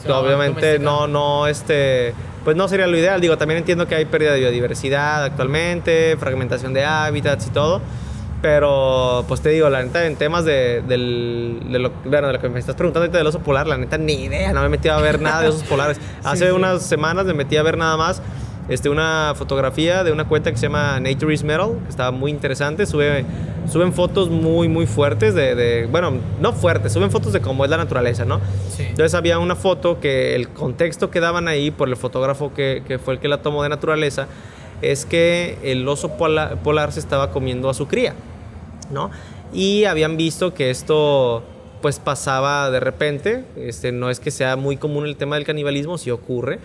obviamente 0.10 0.80
no, 0.80 1.08
no, 1.08 1.48
este, 1.48 2.14
pues 2.44 2.56
no 2.56 2.68
sería 2.68 2.88
lo 2.88 2.98
ideal. 2.98 3.22
Digo, 3.22 3.38
también 3.38 3.60
entiendo 3.60 3.88
que 3.88 3.96
hay 3.96 4.06
pérdida 4.06 4.34
de 4.34 4.40
biodiversidad 4.40 5.24
actualmente, 5.24 6.18
fragmentación 6.18 6.74
de 6.74 6.86
hábitats 6.86 7.48
y 7.48 7.50
todo. 7.50 7.82
Pero, 8.42 9.24
pues 9.30 9.40
te 9.40 9.50
digo, 9.50 9.70
la 9.70 9.82
neta, 9.82 10.06
en 10.06 10.18
temas 10.18 10.44
de, 10.44 10.82
del, 10.82 11.62
de, 11.70 11.80
lo, 11.80 11.92
bueno, 12.04 12.28
de 12.28 12.34
lo 12.34 12.42
que 12.42 12.50
me 12.50 12.60
estás 12.60 12.76
preguntando 12.76 13.06
ahorita 13.06 13.18
del 13.18 13.28
oso 13.28 13.40
polar, 13.40 13.68
la 13.68 13.78
neta, 13.78 13.98
ni 13.98 14.26
idea, 14.26 14.52
no 14.52 14.60
me 14.60 14.66
he 14.66 14.70
metido 14.70 14.94
a 14.96 15.00
ver 15.00 15.22
nada 15.22 15.44
de 15.44 15.48
osos 15.48 15.64
polares. 15.64 15.98
Hace 16.26 16.52
unas 16.52 16.84
semanas 16.84 17.26
me 17.26 17.34
metí 17.34 17.56
a 17.56 17.64
ver 17.64 17.78
nada 17.78 17.96
más 17.96 18.22
este, 18.70 18.90
una 18.90 19.34
fotografía 19.36 20.04
de 20.04 20.12
una 20.12 20.28
cuenta 20.28 20.52
que 20.52 20.58
se 20.58 20.64
llama 20.64 21.00
Nature 21.00 21.34
is 21.34 21.44
Metal, 21.44 21.80
que 21.84 21.90
está 21.90 22.12
muy 22.12 22.32
interesante. 22.32 22.86
Sube, 22.86 23.26
suben 23.72 23.94
fotos 23.94 24.30
muy, 24.30 24.68
muy 24.68 24.86
fuertes 24.86 25.36
de, 25.36 25.88
bueno, 25.92 26.14
no 26.40 26.54
fuertes, 26.54 26.94
suben 26.94 27.12
fotos 27.12 27.34
de 27.34 27.42
cómo 27.42 27.66
es 27.66 27.72
la 27.72 27.78
naturaleza, 27.78 28.26
¿no? 28.26 28.40
Entonces 28.78 29.14
había 29.14 29.40
una 29.40 29.56
foto 29.56 30.00
que 30.00 30.36
el 30.36 30.50
contexto 30.50 31.12
que 31.12 31.20
daban 31.20 31.48
ahí 31.48 31.72
por 31.72 31.90
el 31.90 31.96
fotógrafo 31.96 32.54
que, 32.54 32.84
que 32.88 33.00
fue 33.00 33.16
el 33.16 33.20
que 33.20 33.28
la 33.28 33.42
tomó 33.42 33.64
de 33.64 33.70
naturaleza 33.70 34.28
es 34.82 35.06
que 35.06 35.58
el 35.64 35.88
oso 35.88 36.18
polar, 36.18 36.62
polar 36.62 36.92
se 36.92 37.00
estaba 37.00 37.32
comiendo 37.32 37.70
a 37.70 37.74
su 37.74 37.88
cría, 37.88 38.14
¿no? 38.92 39.12
Y 39.54 39.86
habían 39.86 40.18
visto 40.18 40.54
que 40.54 40.70
esto 40.70 41.44
pues 41.82 42.00
pasaba 42.00 42.72
de 42.72 42.80
repente, 42.80 43.44
este, 43.58 43.92
no 43.92 44.10
es 44.10 44.20
que 44.22 44.32
sea 44.32 44.56
muy 44.56 44.78
común 44.78 45.06
el 45.06 45.18
tema 45.18 45.36
del 45.36 45.46
canibalismo, 45.46 45.98
sí 45.98 46.12
ocurre, 46.12 46.60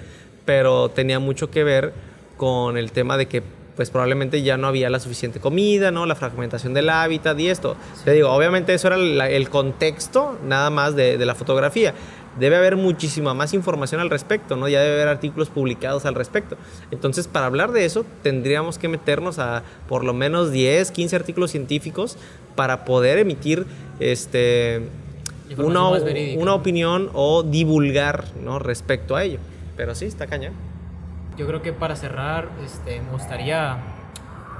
pero 0.49 0.89
tenía 0.89 1.19
mucho 1.19 1.51
que 1.51 1.63
ver 1.63 1.93
con 2.39 2.79
el 2.79 2.91
tema 2.91 3.19
de 3.19 3.27
que 3.27 3.43
pues 3.77 3.91
probablemente 3.91 4.41
ya 4.41 4.57
no 4.57 4.67
había 4.67 4.89
la 4.89 4.99
suficiente 4.99 5.41
comida, 5.41 5.91
¿no? 5.91 6.07
La 6.07 6.15
fragmentación 6.15 6.73
del 6.73 6.89
hábitat 6.89 7.39
y 7.39 7.49
esto. 7.49 7.77
Te 8.07 8.13
digo, 8.13 8.31
obviamente 8.31 8.73
eso 8.73 8.87
era 8.87 8.97
el 9.29 9.51
contexto 9.51 10.39
nada 10.47 10.71
más 10.71 10.97
de, 10.97 11.19
la 11.19 11.35
fotografía. 11.35 11.93
Debe 12.41 12.57
haber 12.57 12.77
muchísima 12.77 13.35
más 13.35 13.53
información 13.53 14.01
al 14.01 14.09
respecto, 14.09 14.57
¿no? 14.57 14.71
Ya 14.71 14.81
debe 14.81 14.95
haber 14.95 15.09
artículos 15.09 15.51
publicados 15.51 16.07
al 16.07 16.15
respecto. 16.15 16.57
Entonces, 16.91 17.29
para 17.29 17.45
hablar 17.45 17.73
de 17.73 17.85
eso, 17.85 18.07
tendríamos 18.23 18.79
que 18.79 18.89
meternos 18.89 19.39
a 19.39 19.65
por 19.87 20.03
lo 20.03 20.15
menos 20.15 20.51
10, 20.51 20.91
15 20.93 21.15
artículos 21.15 21.51
científicos 21.51 22.17
para 22.55 22.87
poder 22.87 23.19
emitir 23.19 23.67
este, 24.01 24.89
una, 25.59 25.91
una 26.39 26.55
opinión 26.55 27.11
o 27.13 27.43
divulgar, 27.43 28.25
¿no? 28.43 28.59
Respecto 28.59 29.15
a 29.15 29.25
ello. 29.25 29.41
Pero 29.79 29.95
sí, 29.95 30.07
está 30.07 30.27
caña. 30.27 30.51
Yo 31.39 31.47
creo 31.47 31.63
que 31.63 31.73
para 31.73 31.95
cerrar, 31.95 32.49
este, 32.65 33.01
me 33.01 33.13
gustaría 33.13 33.79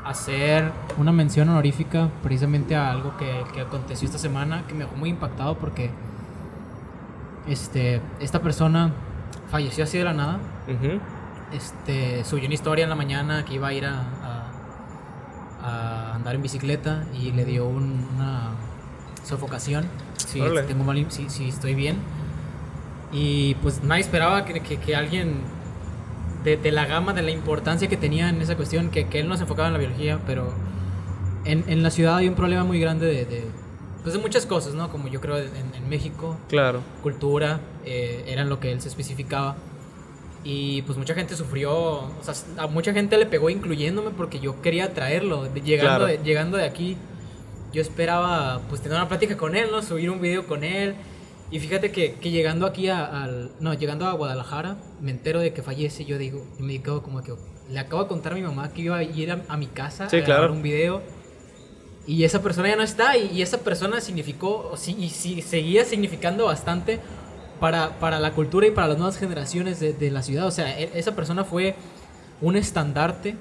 hacer 0.05 0.71
una 0.97 1.11
mención 1.11 1.49
honorífica 1.49 2.09
precisamente 2.23 2.77
a 2.77 2.93
algo 2.93 3.17
que, 3.17 3.43
que, 3.53 3.63
aconteció 3.63 4.07
esta 4.07 4.17
semana 4.17 4.63
que 4.69 4.75
me 4.75 4.85
dejó 4.85 4.95
muy 4.95 5.11
impactado 5.11 5.59
porque 5.59 5.91
este, 7.49 8.01
esta 8.21 8.41
persona 8.41 8.93
falleció 9.51 9.85
así 9.85 9.99
de 9.99 10.05
la 10.05 10.13
nada. 10.15 10.39
este, 11.53 12.25
subió 12.25 12.45
una 12.45 12.55
historia 12.55 12.85
en 12.85 12.91
la 12.91 12.97
mañana 12.97 13.45
que 13.45 13.55
iba 13.55 13.67
a 13.67 13.73
ir 13.73 13.87
a, 13.87 14.05
a, 15.65 16.15
andar 16.15 16.37
en 16.37 16.43
bicicleta 16.43 17.05
y 17.13 17.33
le 17.33 17.45
dio 17.45 17.67
una 17.67 18.53
sofocación. 19.25 19.85
Si, 20.17 20.41
tengo 20.69 20.85
mal, 20.85 21.07
si, 21.09 21.29
si 21.29 21.49
estoy 21.49 21.75
bien 21.75 21.97
y 23.13 23.55
pues 23.57 23.83
nadie 23.83 24.03
esperaba 24.03 24.45
que, 24.45 24.61
que, 24.61 24.97
alguien 24.97 25.41
de, 26.45 26.57
de, 26.57 26.73
la 26.73 26.87
gama, 26.87 27.13
de 27.15 27.23
la 27.23 27.31
importancia 27.31 27.89
que 27.89 27.97
tenía 27.97 28.29
en 28.29 28.41
esa 28.43 28.57
cuestión, 28.57 28.91
que, 28.91 29.09
que 29.09 29.21
él 29.21 29.29
no 29.29 29.37
se 29.37 29.43
enfocaba 29.43 29.69
en 29.69 29.75
la 29.75 29.79
biología, 29.79 30.21
pero 30.27 30.53
en, 31.45 31.65
en, 31.69 31.83
la 31.83 31.91
ciudad 31.91 32.17
hay 32.17 32.29
un 32.29 32.35
problema 32.35 32.65
muy 32.65 32.81
grande 32.81 33.07
de, 33.07 33.25
de, 33.25 33.45
pues 34.03 34.15
de 34.15 34.21
muchas 34.21 34.45
cosas, 34.45 34.75
¿no? 34.75 34.91
Como 34.91 35.09
yo 35.09 35.21
creo 35.21 35.39
en, 35.39 35.75
en 35.75 35.89
México. 35.89 36.37
Claro. 36.49 36.83
Cultura, 37.03 37.61
eh, 37.85 38.25
eran 38.27 38.49
lo 38.49 38.61
que 38.61 38.73
él 38.73 38.81
se 38.83 38.89
especificaba. 38.89 39.57
Y 40.45 40.83
pues 40.83 40.97
mucha 40.97 41.15
gente 41.15 41.35
sufrió, 41.35 41.75
o 41.75 42.13
sea, 42.23 42.35
a 42.63 42.69
mucha 42.69 42.93
gente 42.93 43.17
le 43.19 43.27
pegó 43.27 43.51
incluyéndome 43.51 44.11
porque 44.11 44.39
yo 44.39 44.63
quería 44.63 44.95
traerlo. 44.95 45.53
Llegando, 45.55 46.07
de, 46.07 46.19
llegando 46.19 46.57
de 46.57 46.65
aquí, 46.65 46.97
yo 47.73 47.83
esperaba 47.83 48.61
pues 48.69 48.81
tener 48.81 48.97
una 48.97 49.09
plática 49.09 49.37
con 49.37 49.57
él, 49.57 49.69
¿no? 49.71 49.83
Subir 49.83 50.11
un 50.11 50.21
video 50.21 50.47
con 50.47 50.63
él 50.63 50.95
y 51.51 51.61
fíjate 51.61 51.91
que, 51.91 52.15
que 52.15 52.31
llegando 52.31 52.67
aquí 52.67 52.89
a, 52.89 53.07
al. 53.07 53.53
No, 53.61 53.73
llegando 53.73 54.07
a 54.07 54.13
Guadalajara, 54.13 54.77
me 55.01 55.11
entero 55.11 55.41
de 55.41 55.53
que 55.53 55.63
fallece. 55.63 56.05
Yo 56.05 56.19
digo, 56.19 56.45
y 56.59 56.63
me 56.63 56.83
quedo 56.83 57.03
como 57.03 57.23
que. 57.23 57.35
Le 57.71 57.79
acabo 57.79 58.03
de 58.03 58.09
contar 58.09 58.33
a 58.33 58.35
mi 58.35 58.43
mamá 58.43 58.73
que 58.73 58.83
iba 58.83 58.97
a 58.97 59.03
ir 59.03 59.31
a, 59.31 59.57
mi 59.57 59.67
casa 59.67 60.07
a 60.07 60.09
grabar 60.09 60.51
un 60.51 60.63
video. 60.63 61.03
Y 62.07 62.25
esa 62.25 62.43
persona 62.43 62.69
ya 62.69 62.77
no 62.77 62.83
está. 62.83 63.17
Y, 63.17 63.41
esa 63.41 63.59
persona 63.59 64.01
significó. 64.01 64.75
Sí, 64.77 64.95
y 64.99 65.09
sí, 65.09 65.41
seguía 65.41 65.85
significando 65.85 66.45
bastante 66.45 67.01
para, 67.61 67.99
para 67.99 68.21
la 68.21 68.33
cultura 68.33 68.67
y 68.67 68.71
para 68.71 68.89
las 68.89 68.99
nuevas 68.99 69.19
generaciones 69.19 69.81
de, 69.81 69.95
de 69.95 70.11
la 70.11 70.23
ciudad. 70.23 70.47
O 70.47 70.51
sea, 70.51 70.79
e, 70.79 70.91
esa 70.95 71.17
persona 71.17 71.45
fue 71.45 71.77
un 72.43 72.57
estandarte 72.57 73.37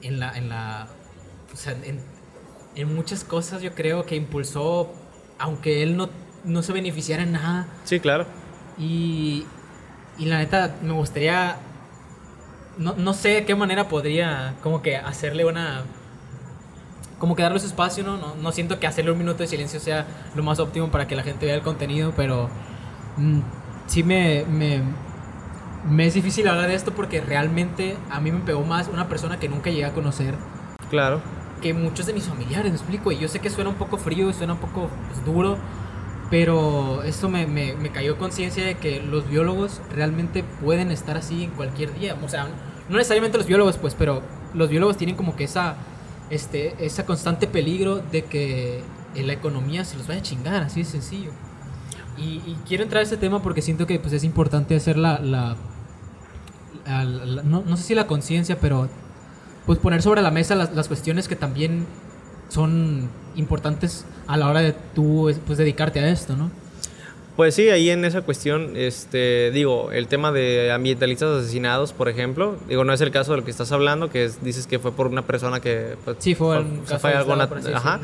en 0.00 0.18
la. 0.18 0.36
En 0.36 0.48
la 0.48 0.88
o 1.52 1.56
sea, 1.56 1.72
en, 1.72 2.00
en 2.74 2.94
muchas 2.94 3.22
cosas 3.22 3.60
yo 3.60 3.74
creo 3.74 4.06
que 4.06 4.16
impulsó. 4.16 4.94
Aunque 5.38 5.82
él 5.82 5.96
no 5.96 6.10
no 6.44 6.62
se 6.62 6.72
beneficiara 6.72 7.22
en 7.22 7.32
nada. 7.32 7.66
Sí, 7.84 8.00
claro. 8.00 8.26
Y, 8.78 9.46
y 10.18 10.26
la 10.26 10.38
neta, 10.38 10.76
me 10.82 10.92
gustaría. 10.92 11.56
No, 12.78 12.94
no 12.96 13.12
sé 13.12 13.30
de 13.30 13.44
qué 13.44 13.54
manera 13.54 13.88
podría, 13.88 14.54
como 14.62 14.82
que 14.82 14.96
hacerle 14.96 15.44
una. 15.44 15.82
Como 17.18 17.36
que 17.36 17.42
darle 17.42 17.58
su 17.58 17.66
espacio, 17.66 18.02
¿no? 18.02 18.16
¿no? 18.16 18.34
No 18.36 18.52
siento 18.52 18.80
que 18.80 18.86
hacerle 18.86 19.10
un 19.10 19.18
minuto 19.18 19.38
de 19.38 19.46
silencio 19.46 19.78
sea 19.78 20.06
lo 20.34 20.42
más 20.42 20.58
óptimo 20.58 20.90
para 20.90 21.06
que 21.06 21.16
la 21.16 21.22
gente 21.22 21.46
vea 21.46 21.54
el 21.54 21.62
contenido, 21.62 22.12
pero. 22.16 22.48
Mm, 23.16 23.40
sí 23.86 24.02
me, 24.02 24.44
me, 24.48 24.82
me 25.88 26.06
es 26.06 26.14
difícil 26.14 26.46
hablar 26.48 26.68
de 26.68 26.74
esto 26.74 26.92
porque 26.92 27.20
realmente 27.20 27.96
a 28.10 28.20
mí 28.20 28.30
me 28.30 28.40
pegó 28.40 28.62
más 28.62 28.88
una 28.88 29.08
persona 29.08 29.38
que 29.38 29.48
nunca 29.48 29.70
llegué 29.70 29.84
a 29.84 29.92
conocer. 29.92 30.34
Claro. 30.90 31.20
Que 31.60 31.74
muchos 31.74 32.06
de 32.06 32.12
mis 32.12 32.24
familiares, 32.24 32.70
me 32.70 32.78
explico. 32.78 33.12
Y 33.12 33.18
yo 33.18 33.28
sé 33.28 33.40
que 33.40 33.50
suena 33.50 33.70
un 33.70 33.76
poco 33.76 33.98
frío 33.98 34.30
y 34.30 34.32
suena 34.32 34.54
un 34.54 34.60
poco 34.60 34.88
pues, 35.08 35.24
duro, 35.24 35.58
Pero 36.30 37.02
esto 37.02 37.28
me, 37.28 37.46
me, 37.46 37.90
cayó 37.90 38.16
conciencia 38.16 38.64
de 38.64 38.76
que 38.76 39.00
los 39.02 39.28
biólogos 39.28 39.80
realmente 39.92 40.44
pueden 40.62 40.92
estar 40.92 41.16
así 41.16 41.44
en 41.44 41.50
cualquier 41.50 41.92
día. 41.98 42.16
O 42.22 42.28
sea, 42.28 42.46
no 42.88 42.96
necesariamente 42.96 43.36
los 43.36 43.46
biólogos, 43.48 43.78
pues, 43.78 43.94
pero 43.96 44.22
los 44.54 44.68
biólogos 44.70 44.96
tienen 44.96 45.16
como 45.16 45.34
que 45.34 45.44
esa, 45.44 45.74
este, 46.30 46.74
esa 46.84 47.04
constante 47.04 47.48
peligro 47.48 47.96
de 47.96 48.24
que 48.24 48.82
en 49.16 49.26
la 49.26 49.32
economía 49.32 49.84
se 49.84 49.96
los 49.96 50.06
vaya 50.06 50.20
a 50.20 50.22
chingar, 50.22 50.62
así 50.62 50.80
de 50.80 50.86
sencillo. 50.86 51.30
Y, 52.16 52.56
quiero 52.68 52.82
entrar 52.84 53.00
a 53.00 53.02
ese 53.04 53.16
tema 53.16 53.42
porque 53.42 53.62
siento 53.62 53.86
que 53.86 53.98
pues, 53.98 54.12
es 54.12 54.24
importante 54.24 54.76
hacer 54.76 54.96
la... 54.98 55.18
la, 55.18 55.56
la- 56.86 57.04
la- 57.04 57.42
no, 57.42 57.62
no 57.66 57.76
sé 57.76 57.82
si 57.82 57.94
la 57.94 58.06
conciencia, 58.06 58.58
pero 58.60 58.88
pues 59.66 59.78
poner 59.78 60.02
sobre 60.02 60.22
la 60.22 60.30
mesa 60.30 60.54
las, 60.54 60.74
las 60.74 60.86
cuestiones 60.88 61.28
que 61.28 61.36
también 61.36 61.86
son 62.50 63.08
importantes 63.36 64.04
a 64.26 64.36
la 64.36 64.48
hora 64.48 64.60
de 64.60 64.74
tú 64.94 65.32
pues, 65.46 65.56
dedicarte 65.58 65.98
a 66.00 66.08
esto, 66.10 66.36
¿no? 66.36 66.50
Pues 67.36 67.54
sí, 67.54 67.70
ahí 67.70 67.88
en 67.88 68.04
esa 68.04 68.20
cuestión, 68.20 68.72
este, 68.76 69.50
digo, 69.52 69.92
el 69.92 70.08
tema 70.08 70.30
de 70.30 70.72
ambientalistas 70.72 71.38
asesinados, 71.40 71.92
por 71.94 72.08
ejemplo, 72.10 72.56
digo, 72.68 72.84
no 72.84 72.92
es 72.92 73.00
el 73.00 73.10
caso 73.10 73.32
del 73.32 73.44
que 73.44 73.50
estás 73.50 73.72
hablando, 73.72 74.10
que 74.10 74.24
es- 74.26 74.44
dices 74.44 74.66
que 74.66 74.78
fue 74.78 74.92
por 74.92 75.06
una 75.06 75.22
persona 75.22 75.58
que... 75.60 75.96
pues, 76.04 76.18
Sí, 76.20 76.34
fue 76.34 76.56
fue- 76.56 76.64
un 76.66 76.78
caso 76.80 76.98
fue 76.98 77.12
por 77.24 77.58
así 77.58 77.72
Ajá. 77.72 78.00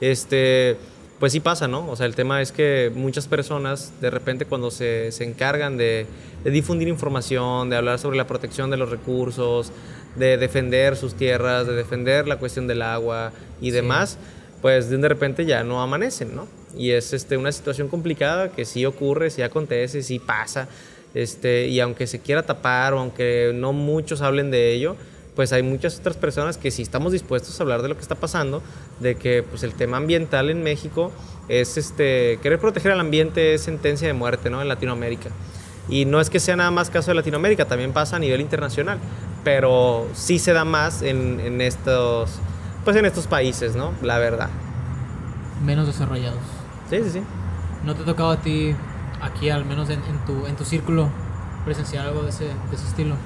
Este, 0.00 0.76
pues 1.20 1.32
sí 1.32 1.40
pasa, 1.40 1.68
¿no? 1.68 1.88
O 1.90 1.96
sea, 1.96 2.06
el 2.06 2.14
tema 2.14 2.42
es 2.42 2.52
que 2.52 2.90
muchas 2.94 3.26
personas, 3.28 3.92
de 4.00 4.10
repente, 4.10 4.44
cuando 4.46 4.70
se, 4.70 5.12
se 5.12 5.24
encargan 5.24 5.76
de, 5.76 6.06
de 6.42 6.50
difundir 6.50 6.88
información, 6.88 7.70
de 7.70 7.76
hablar 7.76 7.98
sobre 7.98 8.16
la 8.16 8.26
protección 8.26 8.70
de 8.70 8.76
los 8.76 8.90
recursos, 8.90 9.70
de 10.16 10.36
defender 10.36 10.96
sus 10.96 11.14
tierras, 11.14 11.66
de 11.66 11.74
defender 11.74 12.26
la 12.28 12.36
cuestión 12.38 12.66
del 12.66 12.82
agua 12.82 13.32
y 13.60 13.66
Sí. 13.66 13.70
demás, 13.72 14.18
pues 14.60 14.88
de 14.90 15.08
repente 15.08 15.44
ya 15.46 15.62
no 15.64 15.82
amanecen, 15.82 16.34
¿no? 16.34 16.46
Y 16.76 16.90
es 16.90 17.12
este, 17.12 17.36
una 17.36 17.52
situación 17.52 17.88
complicada 17.88 18.50
que 18.50 18.64
sí 18.64 18.84
ocurre, 18.84 19.30
sí 19.30 19.42
acontece, 19.42 20.02
sí 20.02 20.18
pasa. 20.18 20.68
Este, 21.14 21.68
y 21.68 21.78
aunque 21.80 22.06
se 22.08 22.18
quiera 22.18 22.42
tapar 22.42 22.92
o 22.94 22.98
aunque 22.98 23.52
no 23.54 23.72
muchos 23.72 24.20
hablen 24.20 24.50
de 24.50 24.72
ello, 24.72 24.96
pues 25.34 25.52
hay 25.52 25.62
muchas 25.62 25.98
otras 25.98 26.16
personas 26.16 26.56
que 26.56 26.70
sí 26.70 26.82
estamos 26.82 27.12
dispuestos 27.12 27.58
a 27.58 27.62
hablar 27.62 27.82
de 27.82 27.88
lo 27.88 27.96
que 27.96 28.02
está 28.02 28.14
pasando, 28.14 28.62
de 29.00 29.16
que 29.16 29.42
pues 29.42 29.62
el 29.62 29.74
tema 29.74 29.96
ambiental 29.96 30.50
en 30.50 30.62
México 30.62 31.10
es 31.48 31.76
este 31.76 32.38
querer 32.42 32.58
proteger 32.58 32.92
al 32.92 33.00
ambiente 33.00 33.54
es 33.54 33.62
sentencia 33.62 34.06
de 34.06 34.14
muerte, 34.14 34.50
¿no? 34.50 34.62
En 34.62 34.68
Latinoamérica. 34.68 35.30
Y 35.88 36.04
no 36.06 36.20
es 36.20 36.30
que 36.30 36.40
sea 36.40 36.56
nada 36.56 36.70
más 36.70 36.88
caso 36.88 37.10
de 37.10 37.16
Latinoamérica, 37.16 37.66
también 37.66 37.92
pasa 37.92 38.16
a 38.16 38.18
nivel 38.18 38.40
internacional, 38.40 38.98
pero 39.42 40.08
sí 40.14 40.38
se 40.38 40.52
da 40.52 40.64
más 40.64 41.02
en, 41.02 41.40
en 41.40 41.60
estos 41.60 42.38
pues 42.84 42.96
en 42.96 43.06
estos 43.06 43.26
países, 43.26 43.74
¿no? 43.74 43.92
La 44.02 44.18
verdad. 44.18 44.50
Menos 45.64 45.86
desarrollados. 45.86 46.40
Sí, 46.90 46.98
sí, 47.02 47.10
sí. 47.10 47.22
¿No 47.84 47.94
te 47.94 48.02
ha 48.02 48.04
tocado 48.04 48.30
a 48.30 48.36
ti, 48.36 48.74
aquí 49.20 49.50
al 49.50 49.64
menos 49.64 49.88
en, 49.90 50.00
en 50.04 50.18
tu, 50.26 50.46
en 50.46 50.54
tu 50.56 50.64
círculo, 50.64 51.08
presenciar 51.64 52.06
algo 52.06 52.22
de 52.22 52.30
ese, 52.30 52.44
de 52.44 52.74
ese 52.76 52.86
estilo? 52.86 53.16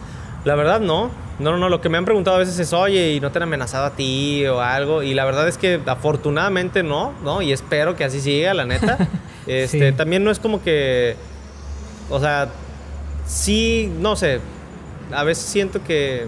La 0.44 0.54
verdad 0.54 0.80
no. 0.80 1.10
No, 1.38 1.52
no, 1.52 1.58
no. 1.58 1.68
Lo 1.68 1.80
que 1.80 1.88
me 1.88 1.98
han 1.98 2.04
preguntado 2.04 2.36
a 2.36 2.40
veces 2.40 2.58
es, 2.58 2.72
oye, 2.72 3.12
¿y 3.12 3.20
no 3.20 3.30
te 3.30 3.38
han 3.38 3.44
amenazado 3.44 3.86
a 3.86 3.90
ti 3.90 4.44
o 4.46 4.60
algo? 4.60 5.02
Y 5.02 5.14
la 5.14 5.24
verdad 5.24 5.46
es 5.48 5.56
que 5.58 5.80
afortunadamente 5.86 6.82
no, 6.82 7.12
¿no? 7.22 7.42
Y 7.42 7.52
espero 7.52 7.96
que 7.96 8.04
así 8.04 8.20
siga, 8.20 8.54
la 8.54 8.64
neta. 8.64 8.98
Este, 9.46 9.92
Sí. 9.92 9.96
También 9.96 10.24
no 10.24 10.30
es 10.30 10.38
como 10.38 10.62
que, 10.62 11.16
o 12.10 12.20
sea, 12.20 12.48
sí, 13.26 13.90
no 13.98 14.14
sé. 14.14 14.40
A 15.10 15.24
veces 15.24 15.46
siento 15.46 15.82
que, 15.82 16.26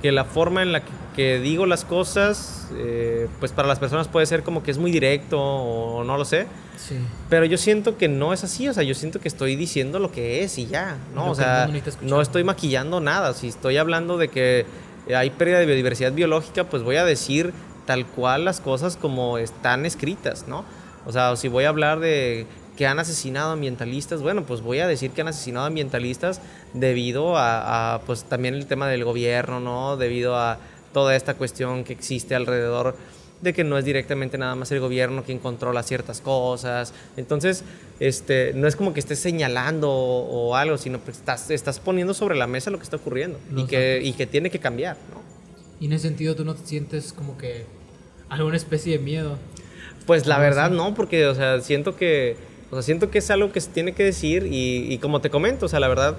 que 0.00 0.10
la 0.10 0.24
forma 0.24 0.62
en 0.62 0.72
la 0.72 0.80
que, 0.80 0.90
que 1.14 1.38
digo 1.38 1.66
las 1.66 1.84
cosas, 1.84 2.68
eh, 2.74 3.28
pues 3.38 3.52
para 3.52 3.68
las 3.68 3.78
personas 3.78 4.08
puede 4.08 4.26
ser 4.26 4.42
como 4.42 4.62
que 4.62 4.70
es 4.70 4.78
muy 4.78 4.90
directo 4.90 5.40
o 5.40 6.04
no 6.04 6.16
lo 6.16 6.24
sé. 6.24 6.46
Sí. 6.76 6.96
Pero 7.30 7.44
yo 7.44 7.56
siento 7.56 7.96
que 7.96 8.08
no 8.08 8.32
es 8.32 8.44
así, 8.44 8.68
o 8.68 8.74
sea, 8.74 8.82
yo 8.82 8.94
siento 8.94 9.20
que 9.20 9.28
estoy 9.28 9.56
diciendo 9.56 9.98
lo 9.98 10.10
que 10.10 10.42
es 10.42 10.58
y 10.58 10.66
ya, 10.66 10.98
¿no? 11.14 11.26
Lo 11.26 11.32
o 11.32 11.34
sea, 11.34 11.70
no 12.02 12.20
estoy 12.20 12.44
maquillando 12.44 13.00
nada, 13.00 13.32
si 13.32 13.48
estoy 13.48 13.76
hablando 13.76 14.18
de 14.18 14.28
que 14.28 14.66
hay 15.14 15.30
pérdida 15.30 15.58
de 15.58 15.66
biodiversidad 15.66 16.12
biológica, 16.12 16.64
pues 16.64 16.82
voy 16.82 16.96
a 16.96 17.04
decir 17.04 17.52
tal 17.86 18.06
cual 18.06 18.44
las 18.44 18.60
cosas 18.60 18.96
como 18.96 19.38
están 19.38 19.86
escritas, 19.86 20.46
¿no? 20.48 20.64
O 21.06 21.12
sea, 21.12 21.36
si 21.36 21.48
voy 21.48 21.64
a 21.64 21.68
hablar 21.68 22.00
de 22.00 22.46
que 22.76 22.86
han 22.86 22.98
asesinado 22.98 23.52
ambientalistas, 23.52 24.20
bueno, 24.20 24.42
pues 24.44 24.60
voy 24.60 24.80
a 24.80 24.88
decir 24.88 25.12
que 25.12 25.20
han 25.20 25.28
asesinado 25.28 25.66
ambientalistas 25.66 26.40
debido 26.72 27.36
a, 27.36 27.94
a, 27.94 28.00
pues 28.00 28.24
también 28.24 28.54
el 28.54 28.66
tema 28.66 28.88
del 28.88 29.04
gobierno, 29.04 29.60
¿no? 29.60 29.96
Debido 29.96 30.36
a 30.36 30.58
toda 30.94 31.14
esta 31.14 31.34
cuestión 31.34 31.84
que 31.84 31.92
existe 31.92 32.34
alrededor 32.34 32.96
de 33.42 33.52
que 33.52 33.62
no 33.62 33.76
es 33.76 33.84
directamente 33.84 34.38
nada 34.38 34.54
más 34.54 34.72
el 34.72 34.80
gobierno 34.80 35.22
quien 35.22 35.38
controla 35.38 35.82
ciertas 35.82 36.22
cosas. 36.22 36.94
Entonces, 37.18 37.62
este, 38.00 38.52
no 38.54 38.66
es 38.66 38.74
como 38.76 38.94
que 38.94 39.00
estés 39.00 39.18
señalando 39.18 39.90
o, 39.90 40.48
o 40.48 40.56
algo, 40.56 40.78
sino 40.78 41.04
que 41.04 41.10
estás, 41.10 41.50
estás 41.50 41.78
poniendo 41.78 42.14
sobre 42.14 42.36
la 42.36 42.46
mesa 42.46 42.70
lo 42.70 42.78
que 42.78 42.84
está 42.84 42.96
ocurriendo 42.96 43.38
y 43.54 43.66
que, 43.66 44.00
y 44.02 44.14
que 44.14 44.26
tiene 44.26 44.48
que 44.48 44.58
cambiar, 44.58 44.96
¿no? 45.12 45.22
Y 45.78 45.86
en 45.86 45.92
ese 45.92 46.08
sentido, 46.08 46.34
¿tú 46.34 46.44
no 46.46 46.54
te 46.54 46.66
sientes 46.66 47.12
como 47.12 47.36
que 47.36 47.66
alguna 48.30 48.56
especie 48.56 48.96
de 48.96 49.04
miedo? 49.04 49.36
Pues 50.06 50.26
la 50.26 50.38
verdad 50.38 50.70
no, 50.70 50.94
porque, 50.94 51.26
o 51.26 51.34
sea, 51.34 51.60
siento 51.60 51.96
que, 51.96 52.36
o 52.70 52.76
sea, 52.76 52.82
siento 52.82 53.10
que 53.10 53.18
es 53.18 53.30
algo 53.30 53.52
que 53.52 53.60
se 53.60 53.70
tiene 53.70 53.92
que 53.92 54.04
decir 54.04 54.46
y, 54.46 54.92
y 54.92 54.98
como 54.98 55.20
te 55.20 55.28
comento, 55.28 55.66
o 55.66 55.68
sea, 55.68 55.80
la 55.80 55.88
verdad, 55.88 56.16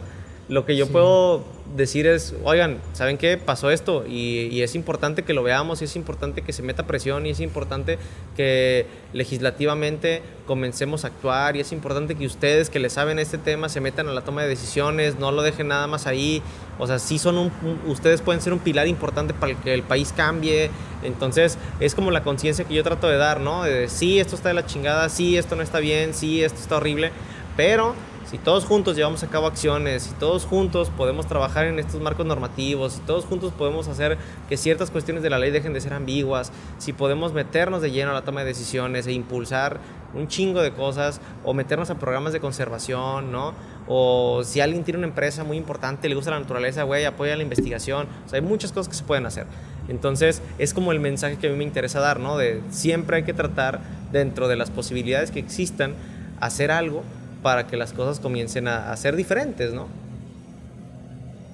lo 0.47 0.63
que 0.65 0.75
yo 0.77 0.85
Sí. 0.85 0.91
puedo 0.91 1.43
decir 1.75 2.05
es, 2.05 2.35
oigan, 2.43 2.77
¿saben 2.93 3.17
qué? 3.17 3.35
Pasó 3.37 3.71
esto 3.71 4.05
y, 4.07 4.41
y 4.51 4.61
es 4.61 4.75
importante 4.75 5.23
que 5.23 5.33
lo 5.33 5.41
veamos 5.41 5.81
y 5.81 5.85
es 5.85 5.95
importante 5.95 6.43
que 6.43 6.53
se 6.53 6.61
meta 6.61 6.85
presión 6.85 7.25
y 7.25 7.31
es 7.31 7.39
importante 7.39 7.97
que 8.37 8.85
legislativamente 9.13 10.21
comencemos 10.45 11.03
a 11.03 11.07
actuar 11.07 11.55
y 11.55 11.61
es 11.61 11.71
importante 11.71 12.13
que 12.15 12.25
ustedes 12.27 12.69
que 12.69 12.77
le 12.79 12.89
saben 12.91 13.17
este 13.19 13.37
tema 13.39 13.69
se 13.69 13.81
metan 13.81 14.07
a 14.07 14.13
la 14.13 14.21
toma 14.21 14.43
de 14.43 14.47
decisiones, 14.49 15.17
no 15.19 15.31
lo 15.31 15.41
dejen 15.41 15.67
nada 15.67 15.87
más 15.87 16.05
ahí, 16.07 16.41
o 16.77 16.85
sea, 16.87 16.99
sí 16.99 17.17
son 17.17 17.37
un, 17.37 17.51
un- 17.63 17.79
ustedes 17.91 18.21
pueden 18.21 18.41
ser 18.41 18.53
un 18.53 18.59
pilar 18.59 18.87
importante 18.87 19.33
para 19.33 19.55
que 19.55 19.73
el 19.73 19.81
país 19.83 20.13
cambie, 20.15 20.69
entonces 21.03 21.57
es 21.79 21.95
como 21.95 22.11
la 22.11 22.21
conciencia 22.23 22.65
que 22.65 22.75
yo 22.75 22.83
trato 22.83 23.07
de 23.07 23.17
dar, 23.17 23.39
¿no? 23.41 23.63
De 23.63 23.89
sí, 23.89 24.19
esto 24.19 24.35
está 24.35 24.49
de 24.49 24.55
la 24.55 24.65
chingada, 24.65 25.09
sí, 25.09 25.37
esto 25.37 25.55
no 25.55 25.63
está 25.63 25.79
bien, 25.79 26.13
sí, 26.13 26.43
esto 26.43 26.59
está 26.61 26.77
horrible, 26.77 27.11
pero 27.57 27.95
si 28.29 28.37
todos 28.39 28.65
juntos 28.65 28.95
llevamos 28.95 29.23
a 29.23 29.27
cabo 29.27 29.47
acciones, 29.47 30.03
si 30.03 30.13
todos 30.15 30.45
juntos 30.45 30.89
podemos 30.89 31.27
trabajar 31.27 31.65
en 31.65 31.77
estos 31.77 32.01
marcos 32.01 32.25
normativos, 32.25 32.93
si 32.93 32.99
todos 33.01 33.25
juntos 33.25 33.53
podemos 33.53 33.87
hacer 33.87 34.17
que 34.49 34.57
ciertas 34.57 34.89
cuestiones 34.89 35.21
de 35.21 35.29
la 35.29 35.37
ley 35.37 35.51
dejen 35.51 35.73
de 35.73 35.81
ser 35.81 35.93
ambiguas, 35.93 36.51
si 36.79 36.91
podemos 36.91 37.33
meternos 37.33 37.81
de 37.81 37.91
lleno 37.91 38.11
a 38.11 38.13
la 38.13 38.23
toma 38.23 38.41
de 38.41 38.47
decisiones 38.47 39.05
e 39.05 39.13
impulsar 39.13 39.79
un 40.15 40.27
chingo 40.27 40.61
de 40.61 40.71
cosas 40.71 41.21
o 41.43 41.53
meternos 41.53 41.89
a 41.89 41.95
programas 41.95 42.33
de 42.33 42.39
conservación, 42.39 43.31
¿no? 43.31 43.53
O 43.87 44.41
si 44.43 44.61
alguien 44.61 44.83
tiene 44.83 44.97
una 44.97 45.07
empresa 45.07 45.43
muy 45.43 45.57
importante, 45.57 46.09
le 46.09 46.15
gusta 46.15 46.31
la 46.31 46.39
naturaleza, 46.39 46.83
güey, 46.83 47.05
apoya 47.05 47.35
la 47.35 47.43
investigación. 47.43 48.07
O 48.25 48.29
sea, 48.29 48.39
hay 48.39 48.45
muchas 48.45 48.71
cosas 48.71 48.87
que 48.87 48.95
se 48.95 49.03
pueden 49.03 49.25
hacer. 49.25 49.45
Entonces, 49.87 50.41
es 50.57 50.73
como 50.73 50.91
el 50.91 50.99
mensaje 50.99 51.37
que 51.37 51.47
a 51.47 51.51
mí 51.51 51.57
me 51.57 51.63
interesa 51.63 51.99
dar, 51.99 52.19
¿no? 52.19 52.37
De 52.37 52.61
siempre 52.71 53.17
hay 53.17 53.23
que 53.23 53.33
tratar, 53.33 53.81
dentro 54.11 54.47
de 54.47 54.55
las 54.55 54.71
posibilidades 54.71 55.29
que 55.29 55.39
existan, 55.39 55.93
hacer 56.39 56.71
algo 56.71 57.03
para 57.45 57.67
que 57.67 57.77
las 57.77 57.93
cosas 57.93 58.19
comiencen 58.19 58.67
a, 58.67 58.91
a 58.91 58.97
ser 58.97 59.15
diferentes, 59.15 59.71
¿no? 59.71 59.85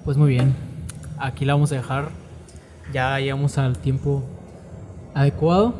Pues 0.06 0.16
muy 0.16 0.30
bien. 0.30 0.54
Aquí 1.18 1.44
la 1.44 1.52
vamos 1.52 1.70
a 1.72 1.74
dejar. 1.74 2.08
Ya 2.94 3.18
llegamos 3.20 3.58
al 3.58 3.76
tiempo 3.76 4.22
adecuado. 5.12 5.74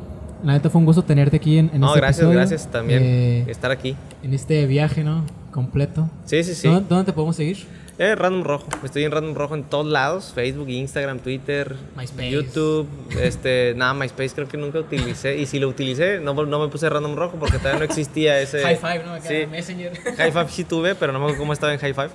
La 0.45 0.53
neta 0.53 0.69
fue 0.69 0.81
un 0.81 0.85
gusto 0.85 1.03
tenerte 1.03 1.39
aquí 1.39 1.57
en, 1.57 1.71
en 1.73 1.81
no, 1.81 1.87
este 1.89 2.01
gracias, 2.01 2.19
episodio. 2.19 2.39
gracias 2.39 2.67
también 2.71 3.03
Eh, 3.03 3.45
estar 3.49 3.71
aquí. 3.71 3.97
en 4.23 4.35
este 4.35 4.67
viaje, 4.67 5.03
¿no? 5.03 5.25
Completo. 5.51 6.11
Sí, 6.27 6.45
sí, 6.45 6.55
sí. 6.55 6.69
¿Dónde, 6.69 6.85
dónde 6.91 7.05
te 7.07 7.13
podemos 7.15 7.35
seguir? 7.37 7.67
Eh, 8.03 8.17
Random 8.17 8.43
Rojo. 8.43 8.67
Estoy 8.83 9.05
en 9.05 9.13
Random 9.13 9.33
Rojo 9.33 9.55
en 9.55 9.63
todos 9.63 9.87
lados. 9.87 10.33
Facebook, 10.35 10.69
Instagram, 10.69 11.21
Twitter, 11.21 11.77
MySpace. 11.97 12.31
YouTube. 12.31 12.89
Este, 13.21 13.75
nada, 13.77 13.95
MySpace 13.95 14.31
creo 14.35 14.49
que 14.49 14.57
nunca 14.57 14.81
utilicé. 14.81 15.37
Y 15.37 15.47
si 15.47 15.61
lo 15.61 15.69
utilicé, 15.69 16.19
no, 16.19 16.35
no 16.35 16.59
me 16.59 16.67
puse 16.67 16.91
Random 16.91 17.15
Rojo 17.15 17.37
porque 17.39 17.59
todavía 17.59 17.79
no 17.79 17.85
existía 17.85 18.41
ese... 18.41 18.61
High 18.61 18.77
Five, 18.77 19.03
¿no? 19.07 19.13
Acá, 19.13 19.29
Sí. 19.29 19.47
Messenger. 19.49 19.97
High 20.17 20.33
Five 20.33 20.49
sí 20.49 20.65
tuve, 20.65 20.97
pero 20.97 21.13
no 21.13 21.21
me 21.21 21.27
acuerdo 21.27 21.39
cómo 21.43 21.53
estaba 21.53 21.73
en 21.73 21.79
High 21.79 21.95
Five. 21.95 22.11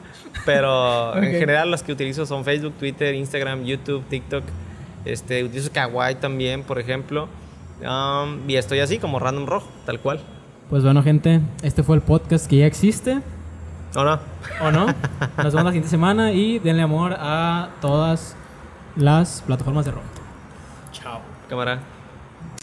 Pero 0.45 1.15
en 1.23 1.31
general 1.31 1.71
las 1.71 1.83
que 1.83 1.93
utilizo 1.93 2.25
son 2.25 2.43
Facebook, 2.43 2.73
Twitter, 2.73 3.15
Instagram, 3.15 3.63
YouTube, 3.63 4.03
TikTok. 4.09 4.43
Este, 5.05 5.41
utilizo 5.45 5.71
Kawaii 5.71 6.15
también, 6.15 6.63
por 6.63 6.79
ejemplo. 6.79 7.29
Um, 7.79 8.49
y 8.49 8.57
estoy 8.57 8.79
así 8.79 8.97
como 8.97 9.19
Random 9.19 9.45
Rojo, 9.45 9.69
tal 9.85 10.01
cual. 10.01 10.19
Pues 10.69 10.83
bueno, 10.83 11.01
gente, 11.01 11.39
este 11.63 11.81
fue 11.81 11.95
el 11.95 12.01
podcast 12.01 12.45
que 12.49 12.57
ya 12.57 12.65
existe. 12.65 13.21
¿O 13.95 14.03
no? 14.03 14.19
¿O 14.61 14.71
no? 14.71 14.85
Nos 15.37 15.53
vemos 15.53 15.63
la 15.63 15.71
siguiente 15.71 15.89
semana 15.89 16.31
y 16.31 16.59
denle 16.59 16.83
amor 16.83 17.15
a 17.19 17.69
todas 17.81 18.35
las 18.95 19.41
plataformas 19.45 19.85
de 19.85 19.91
rock. 19.91 20.03
Chao. 20.91 21.21
Cámara. 21.49 21.79